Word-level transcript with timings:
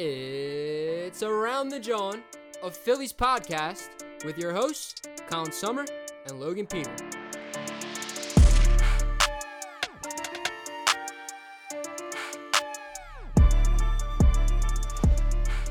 It's 0.00 1.24
Around 1.24 1.70
the 1.70 1.80
John, 1.80 2.22
a 2.62 2.70
Phillies 2.70 3.12
podcast 3.12 3.88
with 4.24 4.38
your 4.38 4.52
hosts, 4.52 5.02
Colin 5.28 5.50
Summer 5.50 5.84
and 6.28 6.38
Logan 6.38 6.68
Peter. 6.68 6.94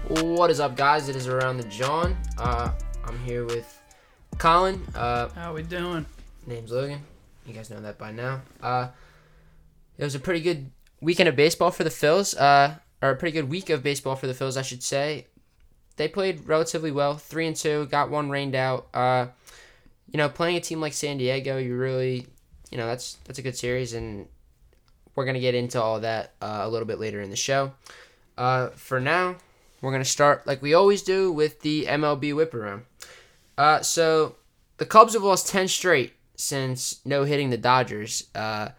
What 0.10 0.50
is 0.52 0.60
up, 0.60 0.76
guys? 0.76 1.08
It 1.08 1.16
is 1.16 1.30
Around 1.30 1.58
the 1.60 1.68
John. 1.70 2.18
Uh, 2.38 2.74
I'm 3.06 3.18
here 3.20 3.46
with 3.46 3.82
Colin. 4.38 4.86
Uh, 4.94 5.30
How 5.30 5.54
we 5.54 5.64
doing? 5.64 6.06
name's 6.46 6.72
Logan. 6.74 7.00
You 7.46 7.54
guys 7.54 7.70
know 7.70 7.80
that 7.80 7.98
by 7.98 8.12
now. 8.12 8.42
Uh, 8.62 8.90
it 9.98 10.04
was 10.04 10.16
a 10.16 10.20
pretty 10.20 10.42
good 10.42 10.70
weekend 11.00 11.30
of 11.30 11.38
baseball 11.38 11.72
for 11.72 11.86
the 11.86 11.90
Phils. 11.90 12.38
Uh, 12.38 12.76
or 13.02 13.10
a 13.10 13.16
pretty 13.16 13.34
good 13.34 13.50
week 13.50 13.70
of 13.70 13.84
baseball 13.84 14.16
for 14.16 14.28
the 14.28 14.34
Phils, 14.34 14.58
I 14.58 14.62
should 14.62 14.84
say. 14.84 15.28
They 15.98 16.08
played 16.08 16.48
relatively 16.48 16.92
well, 16.92 17.16
three 17.16 17.48
and 17.48 17.56
two, 17.56 17.88
got 17.88 18.10
one 18.10 18.30
rained 18.30 18.56
out. 18.56 18.88
Uh, 18.94 19.28
you 20.12 20.18
know, 20.18 20.30
playing 20.30 20.56
a 20.56 20.62
team 20.62 20.80
like 20.80 20.94
San 20.94 21.18
Diego, 21.18 21.58
you 21.58 21.76
really, 21.76 22.28
you 22.72 22.78
know, 22.78 22.88
that's 22.88 23.18
that's 23.26 23.40
a 23.40 23.42
good 23.42 23.58
series, 23.58 23.94
and 23.94 24.28
we're 25.16 25.26
gonna 25.26 25.40
get 25.40 25.56
into 25.56 25.82
all 25.82 26.00
that 26.00 26.34
uh, 26.42 26.60
a 26.62 26.70
little 26.70 26.88
bit 26.88 27.00
later 27.00 27.22
in 27.22 27.30
the 27.30 27.36
show. 27.36 27.74
Uh, 28.38 28.70
for 28.70 29.00
now, 29.00 29.36
we're 29.82 29.92
gonna 29.92 30.06
start 30.06 30.46
like 30.46 30.62
we 30.62 30.74
always 30.74 31.02
do 31.02 31.32
with 31.32 31.62
the 31.62 31.86
MLB 31.86 32.36
whip 32.36 32.54
around. 32.54 32.86
Uh, 33.58 33.82
so 33.82 34.36
the 34.78 34.86
Cubs 34.86 35.14
have 35.14 35.24
lost 35.24 35.48
ten 35.48 35.68
straight 35.68 36.14
since 36.36 37.02
no 37.04 37.24
hitting 37.24 37.50
the 37.50 37.58
Dodgers. 37.58 38.28
Uh, 38.36 38.70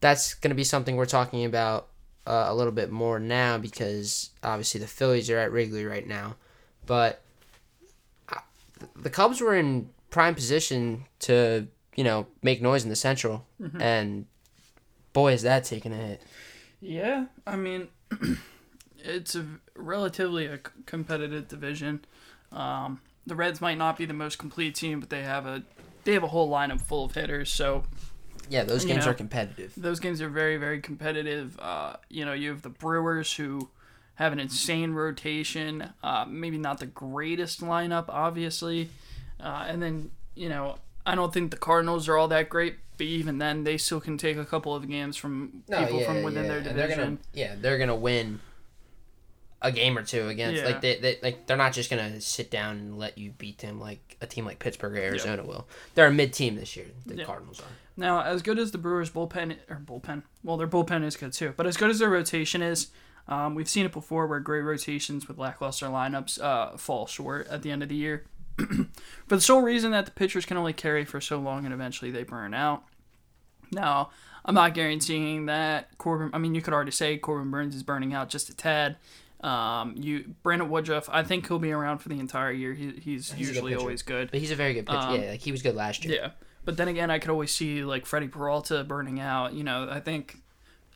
that's 0.00 0.34
to 0.50 0.54
be 0.54 0.64
something 0.64 0.96
we're 0.96 1.06
talking 1.06 1.44
about 1.44 1.88
uh, 2.28 2.44
a 2.48 2.54
little 2.54 2.72
bit 2.72 2.90
more 2.90 3.18
now 3.18 3.56
because 3.56 4.30
obviously 4.42 4.78
the 4.80 4.86
Phillies 4.86 5.30
are 5.30 5.38
at 5.38 5.50
Wrigley 5.50 5.86
right 5.86 6.06
now. 6.06 6.36
But 6.84 7.22
uh, 8.28 8.40
the 8.94 9.08
Cubs 9.08 9.40
were 9.40 9.56
in 9.56 9.88
prime 10.10 10.34
position 10.34 11.06
to, 11.20 11.66
you 11.96 12.04
know, 12.04 12.26
make 12.42 12.60
noise 12.60 12.84
in 12.84 12.90
the 12.90 12.96
Central. 12.96 13.46
And 13.80 14.26
boy, 15.14 15.32
is 15.32 15.42
that 15.42 15.64
taking 15.64 15.92
a 15.92 15.96
hit. 15.96 16.22
Yeah, 16.80 17.26
I 17.46 17.56
mean, 17.56 17.88
it's 18.98 19.34
a 19.34 19.46
relatively 19.74 20.46
a 20.46 20.58
competitive 20.84 21.48
division. 21.48 22.04
Um, 22.52 23.00
the 23.26 23.34
Reds 23.34 23.60
might 23.62 23.78
not 23.78 23.96
be 23.96 24.04
the 24.04 24.14
most 24.14 24.38
complete 24.38 24.74
team, 24.74 25.00
but 25.00 25.08
they 25.08 25.22
have 25.22 25.46
a 25.46 25.62
they 26.04 26.12
have 26.12 26.22
a 26.22 26.28
whole 26.28 26.50
lineup 26.50 26.80
full 26.80 27.06
of 27.06 27.14
hitters. 27.14 27.50
So 27.50 27.84
Yeah, 28.50 28.64
those 28.64 28.84
games 28.84 29.04
know, 29.04 29.10
are 29.12 29.14
competitive. 29.14 29.72
those 29.76 30.00
games 30.00 30.20
are 30.22 30.28
very 30.28 30.56
very 30.56 30.80
competitive. 30.80 31.58
Uh, 31.60 31.96
you 32.08 32.24
know, 32.24 32.32
you 32.32 32.50
have 32.50 32.62
the 32.62 32.68
Brewers 32.70 33.34
who 33.34 33.68
have 34.16 34.32
an 34.32 34.40
insane 34.40 34.92
rotation. 34.92 35.90
Uh, 36.02 36.24
maybe 36.28 36.58
not 36.58 36.78
the 36.78 36.86
greatest 36.86 37.60
lineup, 37.60 38.06
obviously, 38.08 38.90
uh, 39.40 39.64
and 39.68 39.82
then 39.82 40.10
you 40.34 40.48
know. 40.48 40.78
I 41.06 41.14
don't 41.14 41.32
think 41.32 41.50
the 41.52 41.56
Cardinals 41.56 42.06
are 42.06 42.18
all 42.18 42.28
that 42.28 42.50
great, 42.50 42.76
but 42.98 43.06
even 43.06 43.38
then, 43.38 43.64
they 43.64 43.78
still 43.78 43.98
can 43.98 44.18
take 44.18 44.36
a 44.36 44.44
couple 44.44 44.74
of 44.74 44.86
games 44.86 45.16
from 45.16 45.62
people 45.66 46.02
from 46.02 46.22
within 46.22 46.46
their 46.48 46.60
division. 46.60 46.76
They're 46.76 46.96
gonna, 46.96 47.16
yeah, 47.32 47.54
they're 47.58 47.78
gonna 47.78 47.96
win 47.96 48.40
a 49.62 49.72
game 49.72 49.96
or 49.96 50.02
two 50.02 50.28
against 50.28 50.60
Yeah. 50.60 50.68
like 50.68 50.82
they, 50.82 50.96
they 51.00 51.18
like 51.22 51.46
they're 51.46 51.56
not 51.56 51.72
just 51.72 51.88
gonna 51.88 52.20
sit 52.20 52.50
down 52.50 52.76
and 52.76 52.98
let 52.98 53.16
you 53.16 53.30
beat 53.30 53.58
them 53.58 53.80
like 53.80 54.18
a 54.20 54.26
team 54.26 54.44
like 54.44 54.58
Pittsburgh 54.58 54.92
or 54.92 55.00
Arizona 55.00 55.42
will. 55.44 55.66
They're 55.94 56.08
a 56.08 56.12
mid 56.12 56.34
team 56.34 56.56
this 56.56 56.76
year. 56.76 56.86
The 57.06 57.16
Yeah. 57.16 57.24
Cardinals 57.24 57.60
are. 57.60 57.64
Now, 57.98 58.22
as 58.22 58.42
good 58.42 58.60
as 58.60 58.70
the 58.70 58.78
Brewers' 58.78 59.10
bullpen 59.10 59.56
or 59.68 59.82
bullpen, 59.84 60.22
well, 60.44 60.56
their 60.56 60.68
bullpen 60.68 61.04
is 61.04 61.16
good 61.16 61.32
too. 61.32 61.52
But 61.56 61.66
as 61.66 61.76
good 61.76 61.90
as 61.90 61.98
their 61.98 62.08
rotation 62.08 62.62
is, 62.62 62.90
um, 63.26 63.56
we've 63.56 63.68
seen 63.68 63.84
it 63.84 63.92
before 63.92 64.28
where 64.28 64.38
great 64.38 64.62
rotations 64.62 65.26
with 65.26 65.36
lackluster 65.36 65.86
lineups 65.86 66.40
uh, 66.40 66.76
fall 66.76 67.08
short 67.08 67.48
at 67.48 67.62
the 67.62 67.72
end 67.72 67.82
of 67.82 67.88
the 67.88 67.96
year. 67.96 68.24
For 68.56 69.36
the 69.36 69.40
sole 69.40 69.62
reason 69.62 69.90
that 69.90 70.06
the 70.06 70.12
pitchers 70.12 70.44
can 70.44 70.56
only 70.56 70.72
carry 70.72 71.04
for 71.04 71.20
so 71.20 71.38
long 71.38 71.64
and 71.64 71.72
eventually 71.72 72.10
they 72.10 72.24
burn 72.24 72.54
out. 72.54 72.82
Now, 73.70 74.10
I'm 74.44 74.54
not 74.54 74.74
guaranteeing 74.74 75.46
that 75.46 75.96
Corbin. 75.98 76.30
I 76.32 76.38
mean, 76.38 76.56
you 76.56 76.62
could 76.62 76.74
already 76.74 76.90
say 76.90 77.18
Corbin 77.18 77.52
Burnes 77.52 77.76
is 77.76 77.84
burning 77.84 78.14
out 78.14 78.30
just 78.30 78.48
a 78.48 78.56
tad. 78.56 78.96
Um, 79.42 79.94
you 79.96 80.34
Brandon 80.42 80.68
Woodruff, 80.68 81.08
I 81.12 81.22
think 81.22 81.46
he'll 81.46 81.60
be 81.60 81.70
around 81.70 81.98
for 81.98 82.08
the 82.08 82.18
entire 82.18 82.50
year. 82.50 82.74
He, 82.74 82.90
he's, 82.92 83.30
good 83.30 83.38
usually 83.38 83.72
pitcher. 83.72 83.80
always 83.80 84.02
good. 84.02 84.30
But 84.32 84.40
he's 84.40 84.50
a 84.50 84.56
very 84.56 84.74
good 84.74 84.86
pitcher. 84.86 84.98
Um, 84.98 85.20
yeah, 85.20 85.30
like 85.30 85.40
he 85.40 85.52
was 85.52 85.62
good 85.62 85.76
last 85.76 86.04
year. 86.04 86.14
Yeah, 86.14 86.30
but 86.68 86.76
then 86.76 86.86
again, 86.86 87.10
I 87.10 87.18
could 87.18 87.30
always 87.30 87.50
see 87.50 87.82
like 87.82 88.04
Freddie 88.04 88.28
Peralta 88.28 88.84
burning 88.84 89.18
out. 89.18 89.54
You 89.54 89.64
know, 89.64 89.88
I 89.90 90.00
think, 90.00 90.36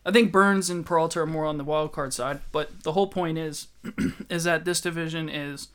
I 0.04 0.10
think 0.10 0.30
Burnes 0.30 0.68
and 0.68 0.84
Peralta 0.84 1.20
are 1.20 1.26
more 1.26 1.46
on 1.46 1.56
the 1.56 1.64
wild 1.64 1.92
card 1.92 2.12
side. 2.12 2.40
But 2.52 2.82
the 2.82 2.92
whole 2.92 3.06
point 3.06 3.38
is, 3.38 3.68
is 4.28 4.44
that 4.44 4.66
this 4.66 4.82
division 4.82 5.30
is, 5.30 5.68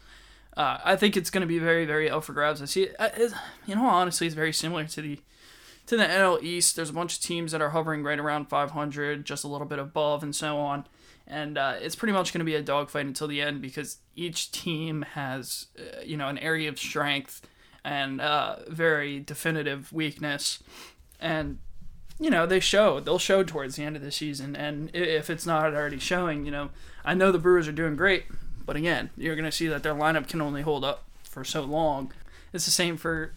uh, 0.55 0.77
I 0.85 0.95
think 0.97 1.17
it's 1.17 1.31
going 1.31 1.41
to 1.41 1.47
be 1.47 1.57
very, 1.57 1.83
very 1.83 2.11
up 2.11 2.23
for 2.25 2.33
grabs. 2.33 2.61
I 2.61 2.65
see 2.65 2.89
uh, 2.99 3.09
it- 3.17 3.33
You 3.65 3.73
know, 3.73 3.87
honestly, 3.87 4.27
it's 4.27 4.35
very 4.35 4.53
similar 4.53 4.85
to 4.85 5.01
the, 5.01 5.19
to 5.87 5.97
the 5.97 6.03
NL 6.03 6.43
East. 6.43 6.75
There's 6.75 6.91
a 6.91 6.93
bunch 6.93 7.15
of 7.17 7.23
teams 7.23 7.51
that 7.51 7.61
are 7.63 7.71
hovering 7.71 8.03
right 8.03 8.19
around 8.19 8.49
500, 8.49 9.25
just 9.25 9.43
a 9.43 9.47
little 9.47 9.65
bit 9.65 9.79
above, 9.79 10.21
and 10.21 10.35
so 10.35 10.59
on. 10.59 10.85
And 11.25 11.57
uh, 11.57 11.73
it's 11.81 11.95
pretty 11.95 12.13
much 12.13 12.33
going 12.33 12.41
to 12.41 12.45
be 12.45 12.53
a 12.53 12.61
dogfight 12.61 13.07
until 13.07 13.27
the 13.27 13.41
end 13.41 13.63
because 13.63 13.97
each 14.15 14.51
team 14.51 15.01
has, 15.13 15.69
uh, 15.79 16.01
you 16.05 16.17
know, 16.17 16.27
an 16.27 16.37
area 16.37 16.69
of 16.69 16.77
strength 16.77 17.41
and 17.87 18.19
uh, 18.19 18.57
very 18.67 19.17
definitive 19.17 19.93
weakness. 19.93 20.61
And, 21.21 21.59
you 22.19 22.29
know, 22.29 22.45
they 22.45 22.59
show. 22.59 22.99
They'll 22.99 23.17
show 23.17 23.43
towards 23.43 23.77
the 23.77 23.83
end 23.83 23.95
of 23.95 24.01
the 24.01 24.11
season. 24.11 24.57
And 24.57 24.93
if 24.93 25.29
it's 25.29 25.45
not 25.45 25.73
already 25.73 25.97
showing, 25.97 26.45
you 26.45 26.51
know, 26.51 26.69
I 27.05 27.13
know 27.13 27.31
the 27.31 27.39
Brewers 27.39 27.65
are 27.65 27.71
doing 27.71 27.95
great. 27.95 28.25
But 28.65 28.75
again, 28.75 29.11
you're 29.15 29.37
going 29.37 29.45
to 29.45 29.53
see 29.53 29.67
that 29.67 29.83
their 29.83 29.93
lineup 29.93 30.27
can 30.27 30.41
only 30.41 30.63
hold 30.63 30.83
up 30.83 31.05
for 31.23 31.45
so 31.45 31.61
long. 31.61 32.11
It's 32.51 32.65
the 32.65 32.71
same 32.71 32.97
for, 32.97 33.31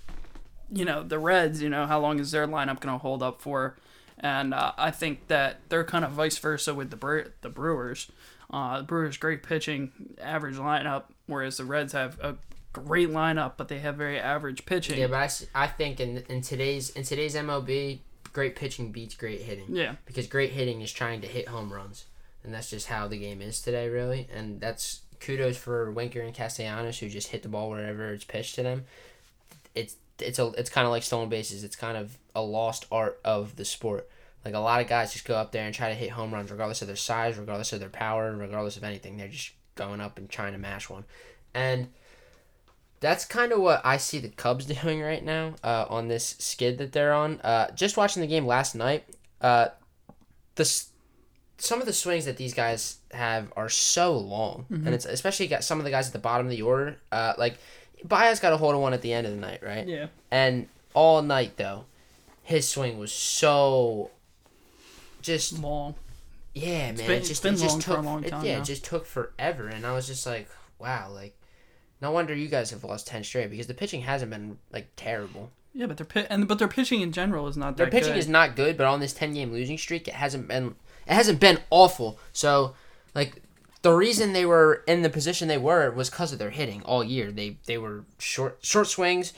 you 0.72 0.84
know, 0.84 1.05
the 1.05 1.21
Reds. 1.21 1.62
You 1.62 1.69
know, 1.69 1.87
how 1.87 2.00
long 2.00 2.19
is 2.19 2.32
their 2.32 2.49
lineup 2.49 2.81
going 2.81 2.93
to 2.93 2.99
hold 2.99 3.22
up 3.22 3.41
for? 3.41 3.77
And 4.19 4.53
uh, 4.53 4.72
I 4.77 4.91
think 4.91 5.28
that 5.28 5.61
they're 5.69 5.84
kind 5.84 6.05
of 6.05 6.11
vice 6.11 6.38
versa 6.38 6.75
with 6.75 6.91
the 6.91 6.97
Bre- 6.97 7.31
the 7.43 7.50
Brewers. 7.50 8.11
Uh, 8.53 8.78
the 8.78 8.82
Brewers 8.82 9.17
great 9.17 9.44
pitching, 9.44 9.93
average 10.21 10.56
lineup, 10.56 11.05
whereas 11.27 11.56
the 11.56 11.65
Reds 11.65 11.93
have 11.93 12.19
a 12.19 12.34
great 12.72 13.10
lineup, 13.10 13.53
but 13.56 13.69
they 13.69 13.78
have 13.78 13.97
very 13.97 14.19
average 14.19 14.66
pitching. 14.66 14.98
Yeah, 14.98 15.08
but 15.08 15.48
I, 15.54 15.64
I 15.64 15.66
think 15.66 16.00
in 16.00 16.25
in 16.28 16.41
today's 16.41 16.91
in 16.91 17.03
today's 17.03 17.34
MLB, 17.34 18.00
great 18.32 18.56
pitching 18.56 18.92
beats 18.92 19.14
great 19.14 19.41
hitting. 19.42 19.66
Yeah. 19.69 19.97
Because 20.06 20.26
great 20.26 20.50
hitting 20.50 20.81
is 20.81 20.92
trying 20.92 21.20
to 21.22 21.26
hit 21.26 21.48
home 21.48 21.72
runs, 21.72 22.06
and 22.44 22.54
that's 22.54 22.70
just 22.70 22.86
how 22.86 23.08
the 23.08 23.19
game 23.19 23.42
is 23.42 23.60
today, 23.60 23.88
really. 23.88 24.28
And 24.32 24.60
that's 24.60 25.00
kudos 25.20 25.56
for 25.56 25.91
Winker 25.91 26.20
and 26.20 26.34
Castellanos 26.34 26.98
who 26.98 27.08
just 27.08 27.28
hit 27.28 27.42
the 27.42 27.48
ball 27.48 27.70
wherever 27.70 28.12
it's 28.12 28.25
pitched 28.25 28.54
to 28.56 28.62
them. 28.62 28.84
It's 29.75 29.97
it's 30.19 30.38
a 30.38 30.48
it's 30.56 30.70
kind 30.70 30.87
of 30.87 30.91
like 30.91 31.02
stolen 31.02 31.28
bases. 31.28 31.64
It's 31.64 31.76
kind 31.76 31.97
of 31.97 32.19
a 32.34 32.42
lost 32.42 32.87
art 32.91 33.20
of 33.25 33.56
the 33.56 33.64
sport. 33.64 34.08
Like 34.44 34.54
a 34.54 34.58
lot 34.58 34.81
of 34.81 34.88
guys 34.88 35.12
just 35.12 35.26
go 35.26 35.34
up 35.34 35.52
there 35.52 35.66
and 35.66 35.75
try 35.75 35.91
to 35.91 35.94
hit 35.94 36.10
home 36.10 36.32
runs, 36.32 36.50
regardless 36.50 36.81
of 36.81 36.88
their 36.88 36.97
size, 36.97 37.37
regardless 37.37 37.72
of 37.72 37.81
their 37.81 37.91
power, 37.91 38.34
regardless 38.34 38.76
of 38.76 38.84
anything. 38.84 39.16
They're 39.16 39.28
just 39.28 39.52
going 39.75 40.00
up 40.00 40.19
and 40.19 40.28
trying 40.31 40.52
to 40.52 40.58
mash 40.58 40.88
one, 40.88 41.04
and 41.54 41.88
that's 43.00 43.25
kind 43.25 43.53
of 43.53 43.61
what 43.61 43.81
I 43.84 43.97
see 43.97 44.19
the 44.19 44.28
Cubs 44.28 44.66
doing 44.83 45.00
right 45.00 45.25
now 45.25 45.55
uh, 45.65 45.87
on 45.88 46.09
this 46.09 46.37
skid 46.38 46.78
that 46.78 46.93
they're 46.93 47.12
on. 47.12 47.41
Uh, 47.43 47.71
just 47.72 47.97
watching 47.97 48.21
the 48.21 48.27
game 48.28 48.47
last 48.47 48.75
night, 48.75 49.05
uh, 49.41 49.69
the 50.56 50.65
some 51.59 51.81
of 51.81 51.87
the 51.87 51.93
swings 51.93 52.25
that 52.25 52.37
these 52.38 52.55
guys 52.55 52.99
have 53.12 53.53
are 53.56 53.69
so 53.69 54.16
long, 54.16 54.65
and 54.71 54.88
it's 54.88 55.05
especially 55.05 55.47
got 55.47 55.62
some 55.65 55.78
of 55.78 55.84
the 55.84 55.91
guys 55.91 56.06
at 56.06 56.12
the 56.12 56.19
bottom 56.19 56.47
of 56.47 56.50
the 56.50 56.62
order. 56.62 56.97
Uh, 57.12 57.34
like 57.37 57.56
Baez 58.05 58.41
got 58.41 58.53
a 58.53 58.56
hold 58.56 58.75
of 58.75 58.81
one 58.81 58.94
at 58.94 59.03
the 59.03 59.12
end 59.12 59.27
of 59.27 59.32
the 59.34 59.38
night, 59.41 59.62
right? 59.62 59.87
Yeah. 59.87 60.06
And 60.31 60.69
all 60.94 61.21
night 61.22 61.56
though, 61.56 61.84
his 62.43 62.67
swing 62.69 62.99
was 62.99 63.12
so 63.12 64.11
just 65.22 65.59
Long. 65.59 65.94
yeah, 66.55 66.93
man. 66.93 66.97
been- 66.97 67.11
it 67.11 67.17
it's 67.19 67.28
just 67.28 67.43
been 67.43 67.55
it 67.55 67.59
just 67.59 67.72
long 67.75 67.81
for 67.82 67.93
a 67.93 67.97
took 67.97 68.05
long 68.05 68.25
it- 68.25 68.32
yeah, 68.47 68.55
now. 68.56 68.62
it 68.62 68.65
just 68.65 68.85
took 68.85 69.05
forever, 69.06 69.69
and 69.69 69.87
I 69.87 69.93
was 69.93 70.06
just 70.06 70.26
like, 70.26 70.49
wow, 70.79 71.11
like 71.12 71.35
no 72.02 72.11
wonder 72.11 72.35
you 72.35 72.49
guys 72.49 72.70
have 72.70 72.85
lost 72.85 73.06
ten 73.06 73.23
straight 73.25 73.50
because 73.50 73.67
the 73.67 73.75
pitching 73.75 74.02
hasn't 74.02 74.31
been 74.31 74.58
like 74.73 74.88
terrible. 74.97 75.50
Yeah, 75.73 75.87
but 75.87 75.97
their 75.99 76.06
pi- 76.06 76.26
and 76.29 76.49
but 76.49 76.58
their 76.58 76.69
pitching 76.69 77.00
in 77.00 77.12
general 77.12 77.47
is 77.47 77.56
not 77.56 77.76
Their 77.76 77.87
pitching 77.88 78.14
good. 78.14 78.19
is 78.19 78.29
not 78.29 78.56
good, 78.56 78.76
but 78.76 78.87
on 78.87 79.00
this 79.00 79.12
ten 79.12 79.35
game 79.35 79.52
losing 79.52 79.79
streak, 79.79 80.08
it 80.08 80.14
hasn't 80.14 80.49
been 80.49 80.75
it 81.06 81.12
hasn't 81.12 81.38
been 81.41 81.58
awful. 81.70 82.19
So 82.32 82.75
like 83.14 83.43
the 83.82 83.93
reason 83.93 84.32
they 84.32 84.44
were 84.44 84.82
in 84.87 85.02
the 85.02 85.08
position 85.11 85.49
they 85.49 85.58
were 85.58 85.91
was 85.91 86.11
because 86.11 86.32
of 86.32 86.38
their 86.38 86.50
hitting 86.50 86.82
all 86.82 87.05
year. 87.05 87.31
They 87.31 87.58
they 87.67 87.79
were 87.79 88.05
short 88.19 88.58
short 88.62 88.88
swings, 88.88 89.32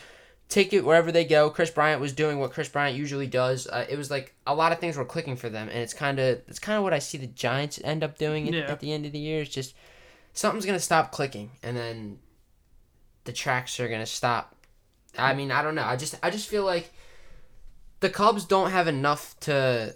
take 0.49 0.73
it 0.73 0.85
wherever 0.87 1.12
they 1.12 1.25
go. 1.25 1.50
Kris 1.50 1.70
Bryant 1.70 2.00
was 2.00 2.12
doing 2.15 2.38
what 2.38 2.53
Kris 2.53 2.69
Bryant 2.69 2.97
usually 2.97 3.26
does. 3.26 3.67
Uh, 3.67 3.85
it 3.88 3.97
was 3.99 4.11
like 4.11 4.35
a 4.47 4.55
lot 4.55 4.73
of 4.73 4.79
things 4.79 4.97
were 4.97 5.05
clicking 5.05 5.37
for 5.37 5.50
them, 5.50 5.69
and 5.69 5.79
it's 5.79 5.94
kind 5.94 6.19
of 6.19 6.41
it's 6.49 6.58
kind 6.58 6.79
of 6.79 6.82
what 6.82 6.94
I 6.94 6.99
see 6.99 7.19
the 7.19 7.26
Giants 7.26 7.79
end 7.85 8.03
up 8.03 8.17
doing 8.17 8.49
at, 8.55 8.70
at 8.70 8.81
the 8.81 8.93
end 8.93 9.05
of 9.05 9.12
the 9.12 9.19
year. 9.19 9.43
It's 9.43 9.50
just 9.55 9.75
something's 10.32 10.65
gonna 10.67 10.81
stop 10.81 11.12
clicking, 11.12 11.50
and 11.62 11.76
then 11.76 12.19
the 13.24 13.32
tracks 13.32 13.78
are 13.80 13.88
gonna 13.88 14.06
stop. 14.06 14.54
I 15.19 15.34
mean, 15.34 15.50
I 15.52 15.62
don't 15.62 15.74
know. 15.74 15.84
I 15.84 15.96
just 15.96 16.19
I 16.22 16.30
just 16.30 16.48
feel 16.48 16.64
like 16.64 16.92
the 18.00 18.08
Cubs 18.10 18.44
don't 18.44 18.70
have 18.70 18.88
enough 18.88 19.38
to 19.40 19.94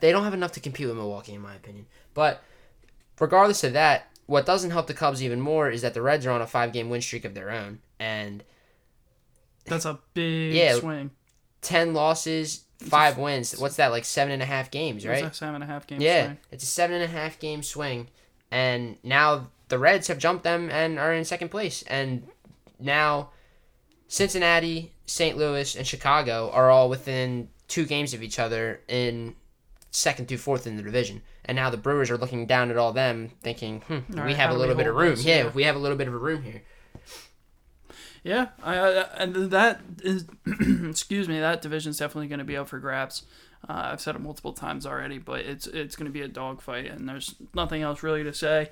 they 0.00 0.10
don't 0.12 0.24
have 0.24 0.34
enough 0.34 0.52
to 0.52 0.60
compete 0.60 0.86
with 0.86 0.96
Milwaukee 0.96 1.34
in 1.34 1.40
my 1.40 1.54
opinion. 1.54 1.86
But 2.14 2.42
regardless 3.20 3.62
of 3.64 3.72
that, 3.74 4.06
what 4.26 4.46
doesn't 4.46 4.70
help 4.70 4.86
the 4.86 4.94
Cubs 4.94 5.22
even 5.22 5.40
more 5.40 5.70
is 5.70 5.82
that 5.82 5.94
the 5.94 6.02
Reds 6.02 6.26
are 6.26 6.30
on 6.32 6.42
a 6.42 6.46
five 6.46 6.72
game 6.72 6.88
win 6.90 7.00
streak 7.02 7.24
of 7.24 7.34
their 7.34 7.50
own. 7.50 7.80
And 7.98 8.42
That's 9.64 9.84
a 9.84 9.98
big 10.14 10.52
Yeah. 10.54 10.76
swing. 10.76 11.10
10 11.62 11.92
losses, 11.94 12.64
five 12.78 13.18
wins. 13.18 13.56
What's 13.58 13.76
that, 13.76 13.90
like 13.90 14.04
seven 14.04 14.32
and 14.32 14.42
a 14.42 14.46
half 14.46 14.70
games, 14.70 15.04
right? 15.06 15.24
a 15.24 15.34
seven 15.34 15.56
and 15.56 15.64
a 15.64 15.66
half 15.66 15.86
game 15.88 16.00
Yeah, 16.00 16.26
swing. 16.26 16.38
it's 16.52 16.62
a 16.62 16.66
seven 16.68 16.94
and 17.00 17.04
a 17.04 17.08
half 17.08 17.38
game 17.40 17.62
swing. 17.64 18.08
And 18.52 18.96
now 19.02 19.48
the 19.68 19.78
Reds 19.78 20.08
have 20.08 20.18
jumped 20.18 20.44
them 20.44 20.70
and 20.70 20.98
are 20.98 21.12
in 21.12 21.24
second 21.24 21.48
place. 21.50 21.82
And 21.88 22.26
now 22.78 23.30
Cincinnati, 24.08 24.92
St. 25.06 25.36
Louis, 25.36 25.74
and 25.76 25.86
Chicago 25.86 26.50
are 26.52 26.70
all 26.70 26.88
within 26.88 27.48
two 27.68 27.84
games 27.84 28.14
of 28.14 28.22
each 28.22 28.38
other 28.38 28.80
in 28.88 29.34
second 29.90 30.28
through 30.28 30.38
fourth 30.38 30.66
in 30.66 30.76
the 30.76 30.82
division. 30.82 31.22
And 31.44 31.56
now 31.56 31.70
the 31.70 31.76
Brewers 31.76 32.10
are 32.10 32.18
looking 32.18 32.46
down 32.46 32.70
at 32.70 32.76
all 32.76 32.92
them, 32.92 33.30
thinking, 33.42 33.80
hmm, 33.82 33.98
we 34.14 34.20
right, 34.20 34.36
have 34.36 34.50
a 34.50 34.54
little 34.54 34.74
bit 34.74 34.86
of 34.86 34.94
room. 34.94 35.10
this? 35.10 35.24
Yeah, 35.24 35.44
Yeah. 35.44 35.50
we 35.50 35.62
have 35.64 35.76
a 35.76 35.78
little 35.78 35.96
bit 35.96 36.08
of 36.08 36.14
a 36.14 36.18
room 36.18 36.42
here. 36.42 36.62
Yeah, 38.24 38.48
I, 38.62 38.76
I, 38.76 39.02
and 39.18 39.50
that 39.52 39.80
is, 40.02 40.26
excuse 40.90 41.28
me, 41.28 41.38
that 41.38 41.62
division 41.62 41.90
is 41.90 41.98
definitely 41.98 42.26
going 42.26 42.40
to 42.40 42.44
be 42.44 42.56
up 42.56 42.68
for 42.68 42.80
grabs. 42.80 43.22
Uh, 43.68 43.90
I've 43.92 44.00
said 44.00 44.16
it 44.16 44.20
multiple 44.20 44.52
times 44.52 44.84
already, 44.84 45.18
but 45.18 45.40
it's 45.40 45.66
it's 45.68 45.94
going 45.94 46.06
to 46.06 46.12
be 46.12 46.22
a 46.22 46.28
dogfight, 46.28 46.86
and 46.86 47.08
there's 47.08 47.36
nothing 47.54 47.82
else 47.82 48.02
really 48.02 48.24
to 48.24 48.34
say. 48.34 48.70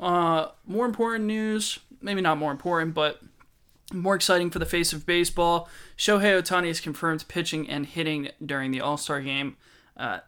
Uh, 0.00 0.48
more 0.66 0.86
important 0.86 1.24
news, 1.24 1.78
maybe 2.00 2.20
not 2.20 2.38
more 2.38 2.50
important, 2.50 2.94
but 2.94 3.20
more 3.92 4.14
exciting 4.14 4.50
for 4.50 4.58
the 4.58 4.66
face 4.66 4.92
of 4.92 5.06
baseball. 5.06 5.68
Shohei 5.96 6.40
Ohtani 6.40 6.68
is 6.68 6.80
confirmed 6.80 7.24
pitching 7.28 7.68
and 7.68 7.86
hitting 7.86 8.28
during 8.44 8.70
the 8.70 8.80
All 8.80 8.96
Star 8.96 9.20
game. 9.20 9.56
Uh, 9.96 10.20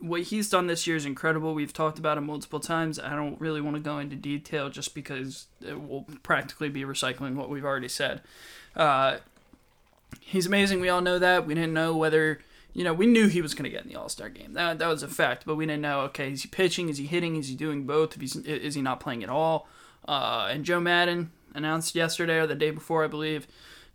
what 0.00 0.22
he's 0.22 0.50
done 0.50 0.66
this 0.66 0.86
year 0.86 0.96
is 0.96 1.06
incredible. 1.06 1.54
We've 1.54 1.72
talked 1.72 1.98
about 1.98 2.18
it 2.18 2.22
multiple 2.22 2.58
times. 2.58 2.98
I 2.98 3.14
don't 3.14 3.40
really 3.40 3.60
want 3.60 3.76
to 3.76 3.82
go 3.82 3.98
into 3.98 4.16
detail 4.16 4.68
just 4.68 4.94
because 4.94 5.46
it 5.64 5.80
will 5.80 6.06
practically 6.22 6.68
be 6.68 6.82
recycling 6.82 7.36
what 7.36 7.48
we've 7.48 7.64
already 7.64 7.88
said. 7.88 8.20
Uh, 8.74 9.18
he's 10.20 10.46
amazing. 10.46 10.80
We 10.80 10.88
all 10.88 11.00
know 11.00 11.20
that. 11.20 11.46
We 11.46 11.54
didn't 11.54 11.72
know 11.72 11.96
whether, 11.96 12.40
you 12.74 12.84
know, 12.84 12.92
we 12.94 13.06
knew 13.06 13.28
he 13.28 13.42
was 13.42 13.54
going 13.54 13.64
to 13.64 13.70
get 13.70 13.84
in 13.84 13.88
the 13.90 13.96
All 13.98 14.08
Star 14.08 14.28
game. 14.28 14.54
That, 14.54 14.78
that 14.78 14.88
was 14.88 15.02
a 15.02 15.08
fact, 15.08 15.44
but 15.46 15.56
we 15.56 15.66
didn't 15.66 15.82
know, 15.82 16.00
okay, 16.02 16.32
is 16.32 16.42
he 16.42 16.48
pitching? 16.48 16.88
Is 16.88 16.98
he 16.98 17.06
hitting? 17.06 17.36
Is 17.36 17.48
he 17.48 17.54
doing 17.54 17.84
both? 17.84 18.14
If 18.14 18.20
he's, 18.20 18.36
is 18.36 18.74
he 18.74 18.82
not 18.82 19.00
playing 19.00 19.22
at 19.22 19.28
all? 19.30 19.68
Uh, 20.06 20.48
and 20.50 20.64
Joe 20.64 20.80
Maddon 20.80 21.30
announced 21.54 21.94
yesterday 21.94 22.38
or 22.38 22.46
the 22.46 22.54
day 22.54 22.70
before, 22.70 23.04
I 23.04 23.08
believe, 23.08 23.46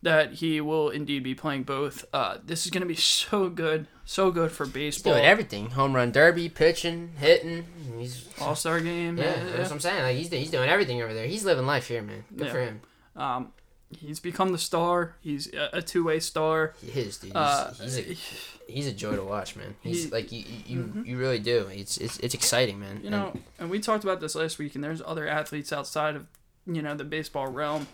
that 0.03 0.33
he 0.33 0.61
will 0.61 0.89
indeed 0.89 1.23
be 1.23 1.33
playing 1.33 1.63
both. 1.63 2.05
Uh, 2.13 2.37
this 2.45 2.65
is 2.65 2.71
going 2.71 2.81
to 2.81 2.87
be 2.87 2.95
so 2.95 3.49
good, 3.49 3.87
so 4.05 4.29
good 4.29 4.51
for 4.51 4.65
baseball. 4.67 5.13
Doing 5.13 5.25
everything. 5.25 5.71
Home 5.71 5.93
run 5.95 6.11
derby, 6.11 6.47
pitching, 6.49 7.13
hitting. 7.17 7.65
He's 7.97 8.29
All 8.39 8.55
Star 8.55 8.79
game. 8.79 9.17
Yeah, 9.17 9.23
yeah, 9.23 9.43
that's 9.57 9.69
what 9.69 9.71
I'm 9.71 9.79
saying. 9.79 10.03
Like 10.03 10.15
he's 10.17 10.29
he's 10.29 10.51
doing 10.51 10.69
everything 10.69 11.01
over 11.01 11.13
there. 11.15 11.25
He's 11.25 11.43
living 11.43 11.65
life 11.65 11.87
here, 11.87 12.03
man. 12.03 12.23
Good 12.35 12.45
Yeah. 12.47 12.53
for 12.53 12.61
him. 12.61 12.81
Um, 13.15 13.53
he's 13.95 14.19
become 14.19 14.51
the 14.51 14.57
star. 14.57 15.15
He's 15.21 15.47
a, 15.53 15.81
two 15.81 16.03
way 16.03 16.19
star. 16.19 16.73
He 16.81 16.99
is, 16.99 17.17
dude. 17.17 17.29
He's, 17.29 17.35
Uh, 17.35 17.73
he's 17.81 17.97
a 17.97 18.01
he's 18.71 18.87
a 18.87 18.91
joy 18.93 19.15
to 19.15 19.23
watch, 19.23 19.55
man. 19.55 19.75
He's 19.81 20.05
He- 20.05 20.09
like 20.09 20.31
you 20.31 20.43
you, 20.65 21.03
you 21.05 21.17
really 21.17 21.39
do. 21.39 21.67
It's 21.71 21.97
it's 21.97 22.17
it's 22.19 22.33
exciting, 22.33 22.79
man. 22.79 23.01
you 23.03 23.09
know, 23.09 23.33
and 23.59 23.69
we 23.69 23.79
talked 23.79 24.03
about 24.03 24.19
this 24.19 24.35
last 24.35 24.57
week, 24.59 24.75
and 24.75 24.83
there's 24.83 25.01
other 25.05 25.27
athletes 25.27 25.71
outside 25.71 26.15
of 26.15 26.25
you 26.65 26.81
know 26.81 26.95
the 26.95 27.03
baseball 27.05 27.47
realm 27.47 27.87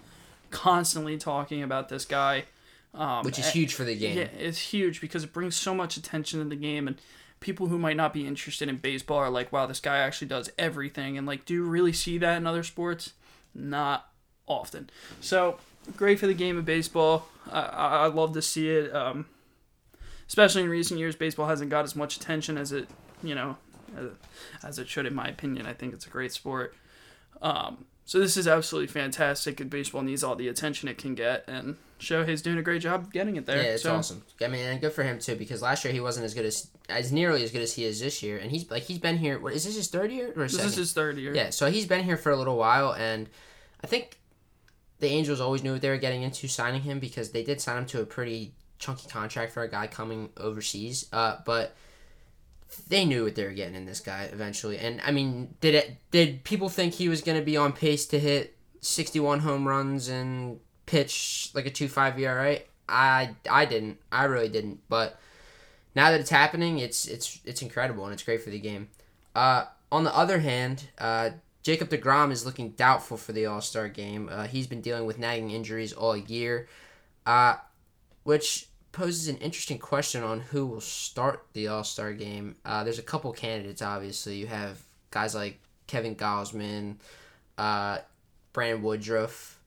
constantly 0.50 1.18
talking 1.18 1.64
about 1.64 1.90
this 1.90 2.06
guy. 2.06 2.46
Um, 2.96 3.24
which 3.26 3.40
is 3.40 3.48
a- 3.48 3.52
huge 3.52 3.74
for 3.74 3.84
the 3.84 3.96
game. 3.98 4.18
Yeah, 4.18 4.28
it's 4.38 4.60
huge 4.60 5.02
because 5.02 5.24
it 5.24 5.34
brings 5.34 5.56
so 5.56 5.74
much 5.74 5.98
attention 5.98 6.40
to 6.40 6.46
the 6.46 6.56
game, 6.56 6.88
and 6.88 6.98
people 7.40 7.68
who 7.68 7.78
might 7.80 7.98
not 7.98 8.14
be 8.14 8.28
interested 8.28 8.70
in 8.70 8.78
baseball 8.78 9.18
are 9.18 9.32
like, 9.32 9.52
"Wow, 9.52 9.66
this 9.66 9.80
guy 9.80 9.98
actually 9.98 10.28
does 10.28 10.52
everything." 10.60 11.18
And 11.18 11.26
like, 11.26 11.46
do 11.46 11.56
you 11.56 11.64
really 11.64 11.94
see 11.94 12.20
that 12.20 12.38
in 12.38 12.46
other 12.46 12.62
sports? 12.64 13.14
Not 13.56 14.10
often. 14.48 14.90
So 15.22 15.58
great 15.96 16.20
for 16.20 16.28
the 16.28 16.34
game 16.34 16.58
of 16.58 16.66
baseball. 16.66 17.28
I, 17.52 17.62
I, 17.62 18.08
love 18.08 18.34
to 18.34 18.42
see 18.42 18.70
it. 18.70 18.94
Um, 18.96 19.26
especially 20.28 20.64
in 20.64 20.70
recent 20.70 21.00
years, 21.00 21.16
baseball 21.16 21.48
hasn't 21.48 21.70
got 21.70 21.84
as 21.84 21.96
much 21.96 22.16
attention 22.16 22.58
as 22.58 22.72
it, 22.72 22.88
you 23.22 23.36
know, 23.36 23.58
as, 23.98 24.10
as 24.64 24.80
it 24.80 24.88
should, 24.88 25.06
in 25.06 25.14
my 25.14 25.28
opinion. 25.28 25.66
I 25.66 25.74
think 25.74 25.94
it's 25.94 26.06
a 26.06 26.10
great 26.10 26.32
sport. 26.32 26.76
Um, 27.42 27.86
so 28.06 28.20
this 28.20 28.36
is 28.36 28.48
absolutely 28.48 28.88
fantastic, 28.88 29.60
and 29.60 29.70
baseball 29.70 30.02
needs 30.02 30.24
all 30.24 30.36
the 30.36 30.48
attention 30.48 30.90
it 30.90 30.98
can 30.98 31.16
get, 31.16 31.46
and 31.48 31.78
Shohei's 32.00 32.42
doing 32.42 32.58
a 32.58 32.62
great 32.62 32.82
job 32.82 33.14
getting 33.14 33.38
it 33.38 33.46
there. 33.46 33.58
Yeah, 33.58 33.70
it's 33.70 33.84
so, 33.84 33.96
awesome. 33.96 34.24
I 34.42 34.48
mean, 34.48 34.66
and 34.66 34.82
good 34.82 34.92
for 34.92 35.04
him 35.04 35.20
too 35.20 35.36
because 35.36 35.62
last 35.62 35.86
year 35.86 35.94
he 35.94 36.02
wasn't 36.02 36.26
as 36.26 36.34
good 36.34 36.46
as 36.46 36.68
as 36.90 37.14
nearly 37.14 37.44
as 37.44 37.52
good 37.52 37.62
as 37.62 37.74
he 37.74 37.86
is 37.86 38.02
this 38.02 38.22
year, 38.22 38.38
and 38.38 38.52
he's 38.52 38.70
like 38.70 38.84
he's 38.84 39.00
been 39.00 39.18
here. 39.18 39.40
What 39.40 39.54
is 39.54 39.64
this 39.64 39.78
his 39.78 39.88
third 39.88 40.12
year 40.12 40.34
or 40.36 40.44
This 40.44 40.54
second? 40.54 40.68
is 40.68 40.76
his 40.76 40.94
third 40.94 41.18
year. 41.18 41.34
Yeah, 41.34 41.50
so 41.52 41.72
he's 41.72 41.86
been 41.86 42.04
here 42.04 42.18
for 42.18 42.32
a 42.32 42.36
little 42.36 42.58
while, 42.58 42.94
and 42.94 43.30
I 43.82 43.88
think 43.88 44.20
the 45.04 45.10
Angels 45.10 45.42
always 45.42 45.64
knew 45.64 45.74
what 45.74 45.82
they 45.82 45.90
were 45.90 45.98
getting 45.98 46.24
into 46.24 46.48
signing 46.48 46.82
him 46.82 47.00
because 47.00 47.32
they 47.32 47.44
did 47.44 47.62
sign 47.62 47.78
him 47.78 47.86
to 47.88 48.02
a 48.02 48.06
pretty 48.06 48.54
chunky 48.80 49.08
contract 49.10 49.52
for 49.52 49.62
a 49.62 49.70
guy 49.70 49.86
coming 49.86 50.30
overseas. 50.38 51.08
Uh, 51.12 51.38
but 51.46 51.76
they 52.88 53.06
knew 53.06 53.26
what 53.26 53.36
they 53.36 53.44
were 53.44 53.52
getting 53.52 53.76
in 53.76 53.86
this 53.86 54.00
guy 54.00 54.30
eventually, 54.32 54.80
and 54.80 55.02
I 55.06 55.12
mean, 55.12 55.56
did 55.62 55.76
it? 55.76 55.98
Did 56.10 56.44
people 56.44 56.70
think 56.70 56.94
he 56.94 57.10
was 57.10 57.22
going 57.22 57.38
to 57.38 57.46
be 57.46 57.58
on 57.58 57.74
pace 57.74 58.06
to 58.08 58.20
hit 58.20 58.56
sixty-one 58.80 59.42
home 59.42 59.68
runs 59.68 60.08
and 60.08 60.60
pitch 60.86 61.52
like 61.54 61.66
a 61.66 61.70
two-five 61.70 62.18
ERA? 62.18 62.60
I 62.90 63.36
I 63.50 63.66
didn't. 63.66 64.00
I 64.12 64.24
really 64.24 64.50
didn't. 64.50 64.80
But 64.90 65.20
now 65.96 66.12
that 66.12 66.20
it's 66.20 66.30
happening, 66.30 66.80
it's 66.80 67.06
it's 67.08 67.40
it's 67.46 67.62
incredible 67.62 68.06
and 68.06 68.14
it's 68.14 68.24
great 68.24 68.42
for 68.42 68.50
the 68.50 68.60
game. 68.60 68.90
Uh, 69.36 69.66
on 69.92 70.04
the 70.04 70.16
other 70.16 70.40
hand, 70.40 70.86
uh, 70.98 71.32
Jacob 71.64 71.90
DeGrom 71.90 72.32
is 72.32 72.46
looking 72.46 72.72
doubtful 72.72 73.18
for 73.18 73.32
the 73.32 73.46
All 73.46 73.62
Star 73.62 73.88
game. 73.88 74.30
Uh, 74.32 74.48
he's 74.48 74.68
been 74.68 74.82
dealing 74.82 75.06
with 75.06 75.18
nagging 75.18 75.50
injuries 75.50 75.94
all 75.94 76.16
year, 76.16 76.68
uh, 77.26 77.56
which 78.24 78.68
poses 78.92 79.30
an 79.30 79.38
interesting 79.38 79.80
question 79.80 80.24
on 80.24 80.42
who 80.42 80.66
will 80.66 80.82
start 80.82 81.46
the 81.54 81.68
All 81.68 81.86
Star 81.86 82.12
game. 82.14 82.58
Uh, 82.66 82.84
there's 82.84 83.00
a 83.00 83.04
couple 83.04 83.32
candidates, 83.32 83.82
obviously. 83.82 84.36
You 84.36 84.48
have 84.48 84.82
guys 85.10 85.34
like 85.34 85.60
Kevin 85.88 86.16
Gausman, 86.16 86.98
uh, 87.58 88.00
Brandon 88.52 88.84
Woodruff, 88.84 89.58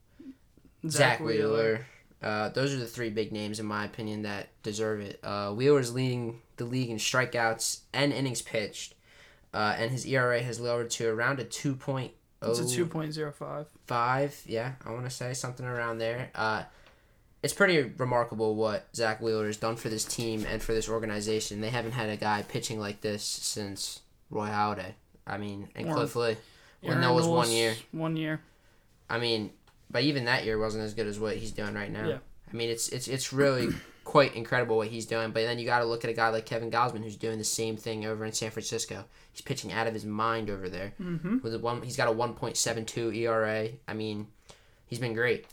Zach, 0.87 1.21
Wheeler. 1.21 1.87
Uh, 2.23 2.49
those 2.51 2.75
are 2.75 2.79
the 2.79 2.87
three 2.87 3.11
big 3.11 3.33
names, 3.33 3.59
in 3.59 3.67
my 3.67 3.85
opinion, 3.85 4.23
that 4.23 4.49
deserve 4.63 5.01
it. 5.01 5.19
Uh, 5.23 5.53
Wheeler's 5.53 5.95
leading 5.95 6.41
the 6.57 6.65
league 6.65 6.91
in 6.91 6.97
strikeouts 6.97 7.81
and 7.93 8.13
innings 8.13 8.43
pitched, 8.43 8.95
uh, 9.57 9.75
and 9.79 9.91
his 9.91 10.05
ERA 10.05 10.43
has 10.43 10.61
lowered 10.61 10.91
to 10.91 11.09
around 11.09 11.41
a 11.41 11.45
2.05. 11.45 12.11
It's 12.43 12.61
a 12.61 12.69
two 12.69 12.85
point 12.85 13.15
zero 13.15 13.33
five. 13.33 13.67
Five, 13.87 14.39
Yeah, 14.45 14.73
I 14.85 14.93
want 14.93 15.05
to 15.05 15.11
say 15.11 15.33
something 15.33 15.65
around 15.65 15.97
there. 15.99 16.31
Uh, 16.35 16.65
it's 17.43 17.55
pretty 17.55 17.81
remarkable 17.97 18.55
what 18.55 18.87
Zach 18.95 19.23
Wheeler 19.23 19.47
has 19.47 19.57
done 19.57 19.77
for 19.77 19.89
this 19.89 20.05
team 20.05 20.45
and 20.47 20.63
for 20.63 20.75
this 20.75 20.91
organization. 20.91 21.63
They 21.63 21.71
haven't 21.71 21.93
had 21.93 22.11
a 22.11 22.17
guy 22.17 22.43
pitching 22.43 22.79
like 22.79 23.01
this 23.01 23.25
since 23.25 24.01
Roy 24.31 24.49
Halladay. 24.49 24.93
I 25.27 25.39
mean, 25.39 25.71
and 25.75 25.91
Cliff 25.91 26.15
Lee. 26.15 26.37
When 26.83 27.01
that 27.01 27.15
was 27.15 27.27
one 27.27 27.51
year. 27.51 27.75
One 27.93 28.17
year. 28.17 28.41
I 29.09 29.19
mean, 29.19 29.51
but 29.91 30.03
even 30.03 30.27
that 30.27 30.45
year 30.45 30.59
wasn't 30.59 30.85
as 30.85 30.93
good 30.93 31.07
as 31.07 31.19
what 31.19 31.37
he's 31.37 31.53
doing 31.53 31.73
right 31.73 31.91
now. 31.91 32.07
Yeah. 32.07 32.19
I 32.53 32.55
mean, 32.55 32.69
it's 32.69 32.91
it's 32.91 33.09
it's 33.09 33.33
really 33.33 33.71
quite 34.07 34.35
incredible 34.37 34.77
what 34.79 34.89
he's 34.89 35.05
doing. 35.05 35.33
But 35.33 35.43
then 35.43 35.59
you 35.59 35.67
got 35.67 35.81
to 35.81 35.85
look 35.85 36.05
at 36.05 36.11
a 36.11 36.15
guy 36.15 36.29
like 36.31 36.47
Kevin 36.47 36.71
Gausman 36.71 37.03
who's 37.03 37.17
doing 37.17 37.37
the 37.39 37.45
same 37.45 37.77
thing 37.77 38.07
over 38.07 38.25
in 38.25 38.33
San 38.33 38.51
Francisco. 38.51 39.05
He's 39.33 39.43
pitching 39.43 39.73
out 39.73 39.87
of 39.87 39.93
his 39.93 40.07
mind 40.07 40.49
over 40.49 40.69
there. 40.71 40.95
Mm-hmm. 41.03 41.39
With 41.43 41.53
a 41.55 41.59
one, 41.59 41.83
he's 41.83 41.97
got 41.97 42.09
a 42.09 42.13
one 42.13 42.33
point 42.33 42.57
seven 42.57 42.87
two 42.87 43.13
ERA. 43.13 43.69
I 43.87 43.93
mean, 43.95 44.29
he's 44.87 44.99
been 45.01 45.13
great. 45.13 45.47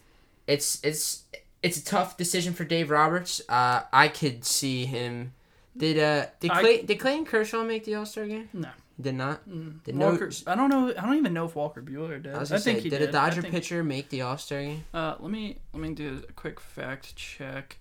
It's 0.48 0.80
it's 0.84 1.24
it's 1.62 1.78
a 1.78 1.84
tough 1.84 2.16
decision 2.16 2.54
for 2.54 2.64
Dave 2.64 2.90
Roberts. 2.92 3.42
Uh, 3.50 3.82
I 3.92 4.08
could 4.08 4.46
see 4.46 4.86
him. 4.86 5.34
Did 5.76 5.98
uh 5.98 6.28
did 6.40 6.52
I- 6.52 6.62
Clay, 6.62 6.82
did 6.84 7.00
Clayton 7.00 7.26
Kershaw 7.26 7.64
make 7.64 7.84
the 7.84 7.96
All 7.96 8.06
Star 8.06 8.26
game? 8.26 8.48
No. 8.54 8.70
Did 9.02 9.16
not. 9.16 9.50
Mm. 9.50 9.84
Did 9.84 9.96
no- 9.96 10.12
I 10.46 10.56
don't 10.56 10.70
know. 10.70 10.90
I 10.96 11.02
don't 11.02 11.16
even 11.18 11.34
know 11.34 11.46
if 11.46 11.56
Walker 11.56 11.82
Buehler 11.82 12.22
did. 12.22 12.36
I 12.36 12.40
was 12.40 12.52
I, 12.52 12.56
gonna 12.56 12.64
think 12.64 12.78
say, 12.78 12.84
he 12.84 12.90
did, 12.92 13.00
did. 13.00 13.10
a 13.10 13.12
Dodger 13.12 13.42
think- 13.42 13.52
pitcher 13.54 13.84
make 13.84 14.10
the 14.10 14.22
All 14.22 14.38
Star 14.38 14.62
game? 14.62 14.86
Uh, 14.94 15.16
let 15.20 15.32
me 15.32 15.58
let 15.74 15.82
me 15.82 15.96
do 15.96 16.22
a 16.30 16.32
quick 16.34 16.60
fact 16.60 17.16
check. 17.16 17.78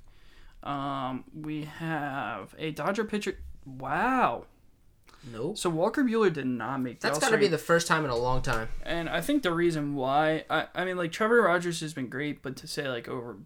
Um, 0.63 1.25
we 1.35 1.65
have 1.65 2.55
a 2.59 2.71
Dodger 2.71 3.05
pitcher. 3.05 3.39
Wow. 3.65 4.47
Nope. 5.31 5.57
So 5.57 5.71
Walker 5.71 6.03
Buehler 6.03 6.33
did 6.33 6.47
not 6.47 6.81
make 6.81 7.01
the 7.01 7.09
That's 7.09 7.19
got 7.19 7.31
to 7.31 7.39
be 7.39 7.47
the 7.47 7.59
first 7.59 7.87
time 7.87 8.05
in 8.05 8.11
a 8.11 8.17
long 8.17 8.43
time. 8.43 8.69
And 8.85 9.09
I 9.09 9.21
think 9.21 9.43
the 9.43 9.53
reason 9.53 9.95
why, 9.95 10.45
I, 10.51 10.67
I 10.75 10.85
mean, 10.85 10.97
like 10.97 11.13
Trevor 11.13 11.43
Rogers 11.43 11.81
has 11.81 11.95
been 11.95 12.09
great, 12.09 12.43
but 12.43 12.57
to 12.57 12.67
say 12.67 12.89
like 12.89 13.09
over 13.09 13.37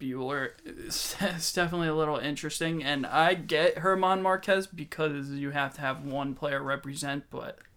Buehler 0.00 0.50
is, 0.64 1.52
definitely 1.52 1.88
a 1.88 1.94
little 1.94 2.16
interesting. 2.16 2.82
And 2.82 3.06
I 3.06 3.34
get 3.34 3.76
Germán 3.76 4.22
Márquez 4.22 4.68
because 4.74 5.30
you 5.30 5.50
have 5.50 5.74
to 5.74 5.80
have 5.80 6.04
one 6.04 6.34
player 6.34 6.62
represent, 6.62 7.24
but. 7.30 7.58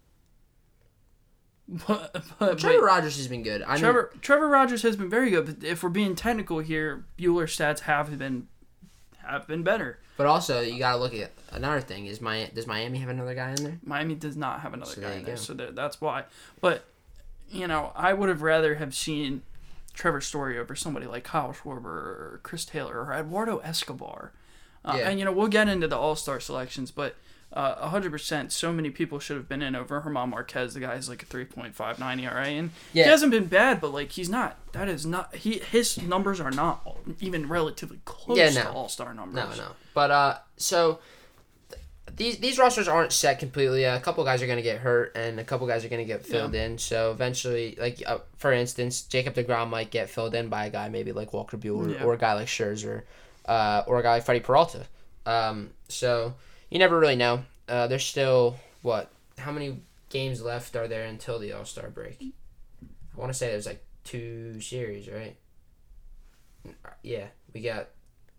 But, 1.86 2.24
but, 2.40 2.58
Trevor 2.58 2.78
but 2.80 2.84
Rogers 2.84 3.16
has 3.16 3.28
been 3.28 3.44
good. 3.44 3.62
I 3.62 3.74
mean, 3.74 3.78
Trevor 3.78 4.12
Trevor 4.20 4.48
Rogers 4.48 4.82
has 4.82 4.96
been 4.96 5.08
very 5.08 5.30
good, 5.30 5.46
but 5.46 5.64
if 5.64 5.84
we're 5.84 5.88
being 5.88 6.16
technical 6.16 6.58
here, 6.58 7.04
Buehler's 7.16 7.56
stats 7.56 7.82
have 7.82 8.18
been 8.18 8.48
have 9.24 9.46
been 9.46 9.62
better. 9.62 9.98
But 10.16 10.26
also, 10.26 10.60
you 10.60 10.78
got 10.78 10.92
to 10.92 10.98
look 10.98 11.14
at 11.14 11.30
another 11.52 11.80
thing. 11.80 12.06
Is 12.06 12.20
my 12.20 12.50
does 12.54 12.66
Miami 12.66 12.98
have 12.98 13.08
another 13.08 13.34
guy 13.34 13.50
in 13.50 13.64
there? 13.64 13.78
Miami 13.84 14.14
does 14.14 14.36
not 14.36 14.60
have 14.60 14.74
another 14.74 14.92
So 14.92 15.00
guy 15.00 15.08
there 15.08 15.18
in 15.18 15.24
there, 15.24 15.34
go. 15.36 15.40
so 15.40 15.54
that, 15.54 15.74
that's 15.74 16.00
why. 16.00 16.24
But 16.60 16.84
you 17.50 17.66
know, 17.66 17.92
I 17.96 18.12
would 18.12 18.28
have 18.28 18.42
rather 18.42 18.76
have 18.76 18.94
seen 18.94 19.42
Trevor 19.94 20.20
Story 20.20 20.58
over 20.58 20.74
somebody 20.76 21.06
like 21.06 21.24
Kyle 21.24 21.52
Schwarber 21.52 21.84
or 21.86 22.40
Chris 22.42 22.64
Taylor 22.64 23.04
or 23.04 23.12
Eduardo 23.14 23.58
Escobar. 23.58 24.32
Uh, 24.84 24.94
Yeah. 24.98 25.08
And 25.08 25.18
you 25.18 25.24
know, 25.24 25.32
we'll 25.32 25.48
get 25.48 25.68
into 25.68 25.88
the 25.88 25.96
All 25.96 26.16
Star 26.16 26.38
selections, 26.40 26.90
but 26.90 27.16
uh, 27.52 27.88
hundred 27.88 28.12
percent, 28.12 28.52
so 28.52 28.72
many 28.72 28.90
people 28.90 29.18
should 29.18 29.36
have 29.36 29.48
been 29.48 29.60
in 29.62 29.74
over 29.74 30.00
Germán 30.00 30.32
Márquez. 30.32 30.74
The 30.74 30.80
guy's 30.80 31.08
like 31.08 31.22
a 31.22 31.26
three 31.26 31.44
point 31.44 31.74
five 31.74 31.98
nine 31.98 32.20
ERA, 32.20 32.46
and 32.46 32.70
Yeah. 32.92 33.04
he 33.04 33.10
hasn't 33.10 33.32
been 33.32 33.46
bad, 33.46 33.80
but 33.80 33.92
like 33.92 34.12
he's 34.12 34.28
not. 34.28 34.56
That 34.72 34.88
is 34.88 35.04
not. 35.04 35.34
He 35.34 35.58
his 35.58 36.00
numbers 36.00 36.40
are 36.40 36.52
not 36.52 36.86
even 37.20 37.48
relatively 37.48 37.98
close 38.04 38.38
Yeah, 38.38 38.50
to. 38.50 38.70
All 38.70 38.88
Star 38.88 39.12
numbers. 39.14 39.56
No, 39.58 39.64
no. 39.64 39.70
But 39.94 40.10
uh, 40.12 40.38
so 40.56 41.00
th- 41.70 41.82
these 42.16 42.38
these 42.38 42.56
rosters 42.58 42.86
aren't 42.86 43.10
set 43.12 43.40
completely. 43.40 43.82
A 43.82 43.98
couple 43.98 44.22
guys 44.24 44.42
are 44.42 44.46
gonna 44.46 44.62
get 44.62 44.78
hurt, 44.78 45.10
and 45.16 45.40
a 45.40 45.44
couple 45.44 45.66
guys 45.66 45.84
are 45.84 45.88
gonna 45.88 46.04
get 46.04 46.24
filled 46.24 46.54
in. 46.54 46.78
So 46.78 47.10
eventually, 47.10 47.76
like 47.80 48.00
uh, 48.06 48.18
for 48.36 48.52
instance, 48.52 49.02
Jacob 49.02 49.34
Degrom 49.34 49.70
might 49.70 49.90
get 49.90 50.08
filled 50.08 50.36
in 50.36 50.48
by 50.48 50.66
a 50.66 50.70
guy 50.70 50.88
maybe 50.88 51.10
like 51.10 51.32
Walker 51.32 51.56
Buehler 51.56 51.94
Yeah. 51.94 52.04
or 52.04 52.14
a 52.14 52.18
guy 52.18 52.34
like 52.34 52.46
Scherzer, 52.46 53.02
uh, 53.46 53.82
or 53.88 53.98
a 53.98 54.02
guy 54.04 54.12
like 54.12 54.24
Freddie 54.24 54.38
Peralta. 54.40 54.86
Um, 55.26 55.70
so 55.88 56.34
you 56.70 56.78
never 56.78 56.98
really 56.98 57.16
know. 57.16 57.44
Uh, 57.68 57.86
there's 57.86 58.04
still 58.04 58.56
what? 58.82 59.10
How 59.38 59.52
many 59.52 59.80
games 60.08 60.42
left 60.42 60.76
are 60.76 60.88
there 60.88 61.06
until 61.06 61.38
the 61.38 61.52
All 61.52 61.64
Star 61.64 61.90
break? 61.90 62.18
I 62.22 63.20
want 63.20 63.32
to 63.32 63.38
say 63.38 63.50
there's 63.50 63.66
like 63.66 63.84
two 64.04 64.60
series, 64.60 65.08
right? 65.08 65.36
Yeah, 67.02 67.26
we 67.52 67.60
got 67.60 67.88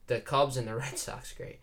the 0.08 0.20
Cubs 0.20 0.58
and 0.58 0.68
the 0.68 0.76
Red 0.78 0.98
Sox. 0.98 1.34
Great. 1.34 1.60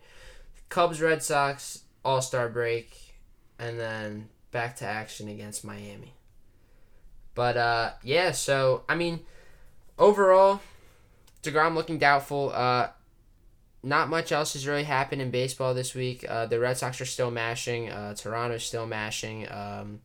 Cubs, 0.69 1.01
Red 1.01 1.23
Sox, 1.23 1.83
All 2.05 2.21
Star 2.21 2.49
break, 2.49 3.15
and 3.57 3.79
then 3.79 4.29
back 4.51 4.75
to 4.77 4.85
action 4.85 5.27
against 5.27 5.65
Miami. 5.65 6.13
But 7.35 7.57
uh, 7.57 7.91
yeah, 8.03 8.31
so 8.31 8.83
I 8.87 8.95
mean, 8.95 9.21
overall, 9.97 10.61
Degrom 11.43 11.75
looking 11.75 11.97
doubtful. 11.97 12.51
Uh, 12.53 12.89
not 13.81 14.09
much 14.09 14.31
else 14.31 14.53
has 14.53 14.67
really 14.67 14.83
happened 14.83 15.21
in 15.21 15.31
baseball 15.31 15.73
this 15.73 15.95
week. 15.95 16.25
Uh, 16.27 16.45
the 16.45 16.59
Red 16.59 16.77
Sox 16.77 16.99
are 16.99 17.05
still 17.05 17.31
mashing. 17.31 17.89
Uh, 17.89 18.13
Toronto's 18.13 18.63
still 18.63 18.85
mashing. 18.85 19.49
Um, 19.49 20.01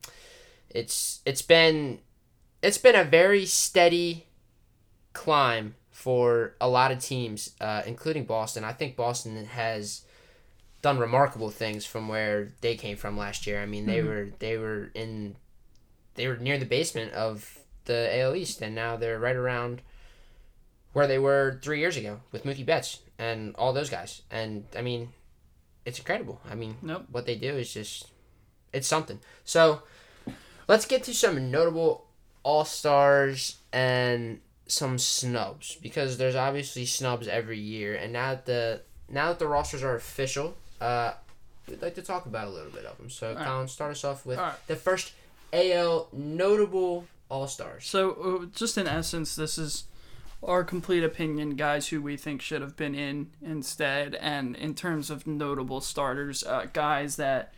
it's 0.69 1.21
it's 1.25 1.41
been 1.41 1.99
it's 2.61 2.77
been 2.77 2.95
a 2.95 3.03
very 3.03 3.45
steady 3.45 4.25
climb 5.13 5.75
for 5.91 6.55
a 6.61 6.67
lot 6.67 6.91
of 6.91 6.99
teams, 6.99 7.51
uh, 7.59 7.81
including 7.85 8.25
Boston. 8.25 8.63
I 8.63 8.73
think 8.73 8.95
Boston 8.95 9.45
has 9.45 10.03
done 10.81 10.97
remarkable 10.99 11.49
things 11.49 11.85
from 11.85 12.07
where 12.07 12.53
they 12.61 12.75
came 12.75 12.95
from 12.95 13.17
last 13.17 13.47
year. 13.47 13.61
I 13.61 13.65
mean, 13.65 13.85
they 13.85 14.01
were 14.03 14.29
they 14.39 14.57
were 14.57 14.91
in 14.93 15.35
they 16.15 16.27
were 16.27 16.37
near 16.37 16.57
the 16.57 16.65
basement 16.65 17.11
of 17.13 17.59
the 17.85 18.19
AL 18.19 18.35
East, 18.35 18.61
and 18.61 18.73
now 18.73 18.95
they're 18.95 19.19
right 19.19 19.35
around 19.35 19.81
where 20.93 21.07
they 21.07 21.19
were 21.19 21.59
three 21.61 21.79
years 21.79 21.97
ago 21.97 22.21
with 22.31 22.45
Mookie 22.45 22.65
Betts 22.65 22.99
and 23.19 23.55
all 23.55 23.73
those 23.73 23.89
guys. 23.89 24.21
And 24.31 24.65
I 24.77 24.81
mean, 24.81 25.09
it's 25.85 25.99
incredible. 25.99 26.41
I 26.49 26.55
mean, 26.55 26.77
Nope. 26.81 27.05
what 27.11 27.25
they 27.25 27.35
do 27.35 27.55
is 27.55 27.73
just 27.73 28.07
it's 28.73 28.87
something. 28.87 29.19
So 29.43 29.81
let's 30.67 30.85
get 30.85 31.03
to 31.03 31.13
some 31.13 31.51
notable 31.51 32.05
all 32.43 32.65
stars 32.65 33.57
and 33.71 34.39
some 34.67 34.97
snubs 34.97 35.75
because 35.81 36.17
there's 36.17 36.35
obviously 36.35 36.85
snubs 36.85 37.27
every 37.27 37.59
year. 37.59 37.95
And 37.95 38.13
now 38.13 38.31
that 38.31 38.45
the 38.45 38.81
now 39.09 39.29
that 39.29 39.39
the 39.39 39.47
rosters 39.47 39.83
are 39.83 39.95
official, 39.95 40.55
uh, 40.81 41.13
we'd 41.69 41.81
like 41.81 41.95
to 41.95 42.01
talk 42.01 42.25
about 42.25 42.47
a 42.47 42.51
little 42.51 42.71
bit 42.71 42.85
of 42.85 42.97
them. 42.97 43.09
So, 43.09 43.33
right. 43.33 43.45
Colin, 43.45 43.67
start 43.67 43.91
us 43.91 44.03
off 44.03 44.25
with 44.25 44.39
All 44.39 44.45
right. 44.45 44.67
the 44.67 44.75
first 44.75 45.13
AL 45.53 46.07
notable 46.11 47.05
all 47.29 47.47
stars. 47.47 47.85
So, 47.85 48.11
uh, 48.43 48.45
just 48.55 48.77
in 48.77 48.87
essence, 48.87 49.35
this 49.35 49.57
is 49.57 49.83
our 50.45 50.63
complete 50.63 51.03
opinion, 51.03 51.55
guys 51.55 51.87
who 51.87 52.01
we 52.01 52.17
think 52.17 52.41
should 52.41 52.61
have 52.61 52.75
been 52.75 52.95
in 52.95 53.31
instead. 53.41 54.15
And 54.15 54.55
in 54.55 54.75
terms 54.75 55.09
of 55.09 55.25
notable 55.27 55.81
starters, 55.81 56.43
uh, 56.43 56.67
guys 56.71 57.15
that 57.15 57.53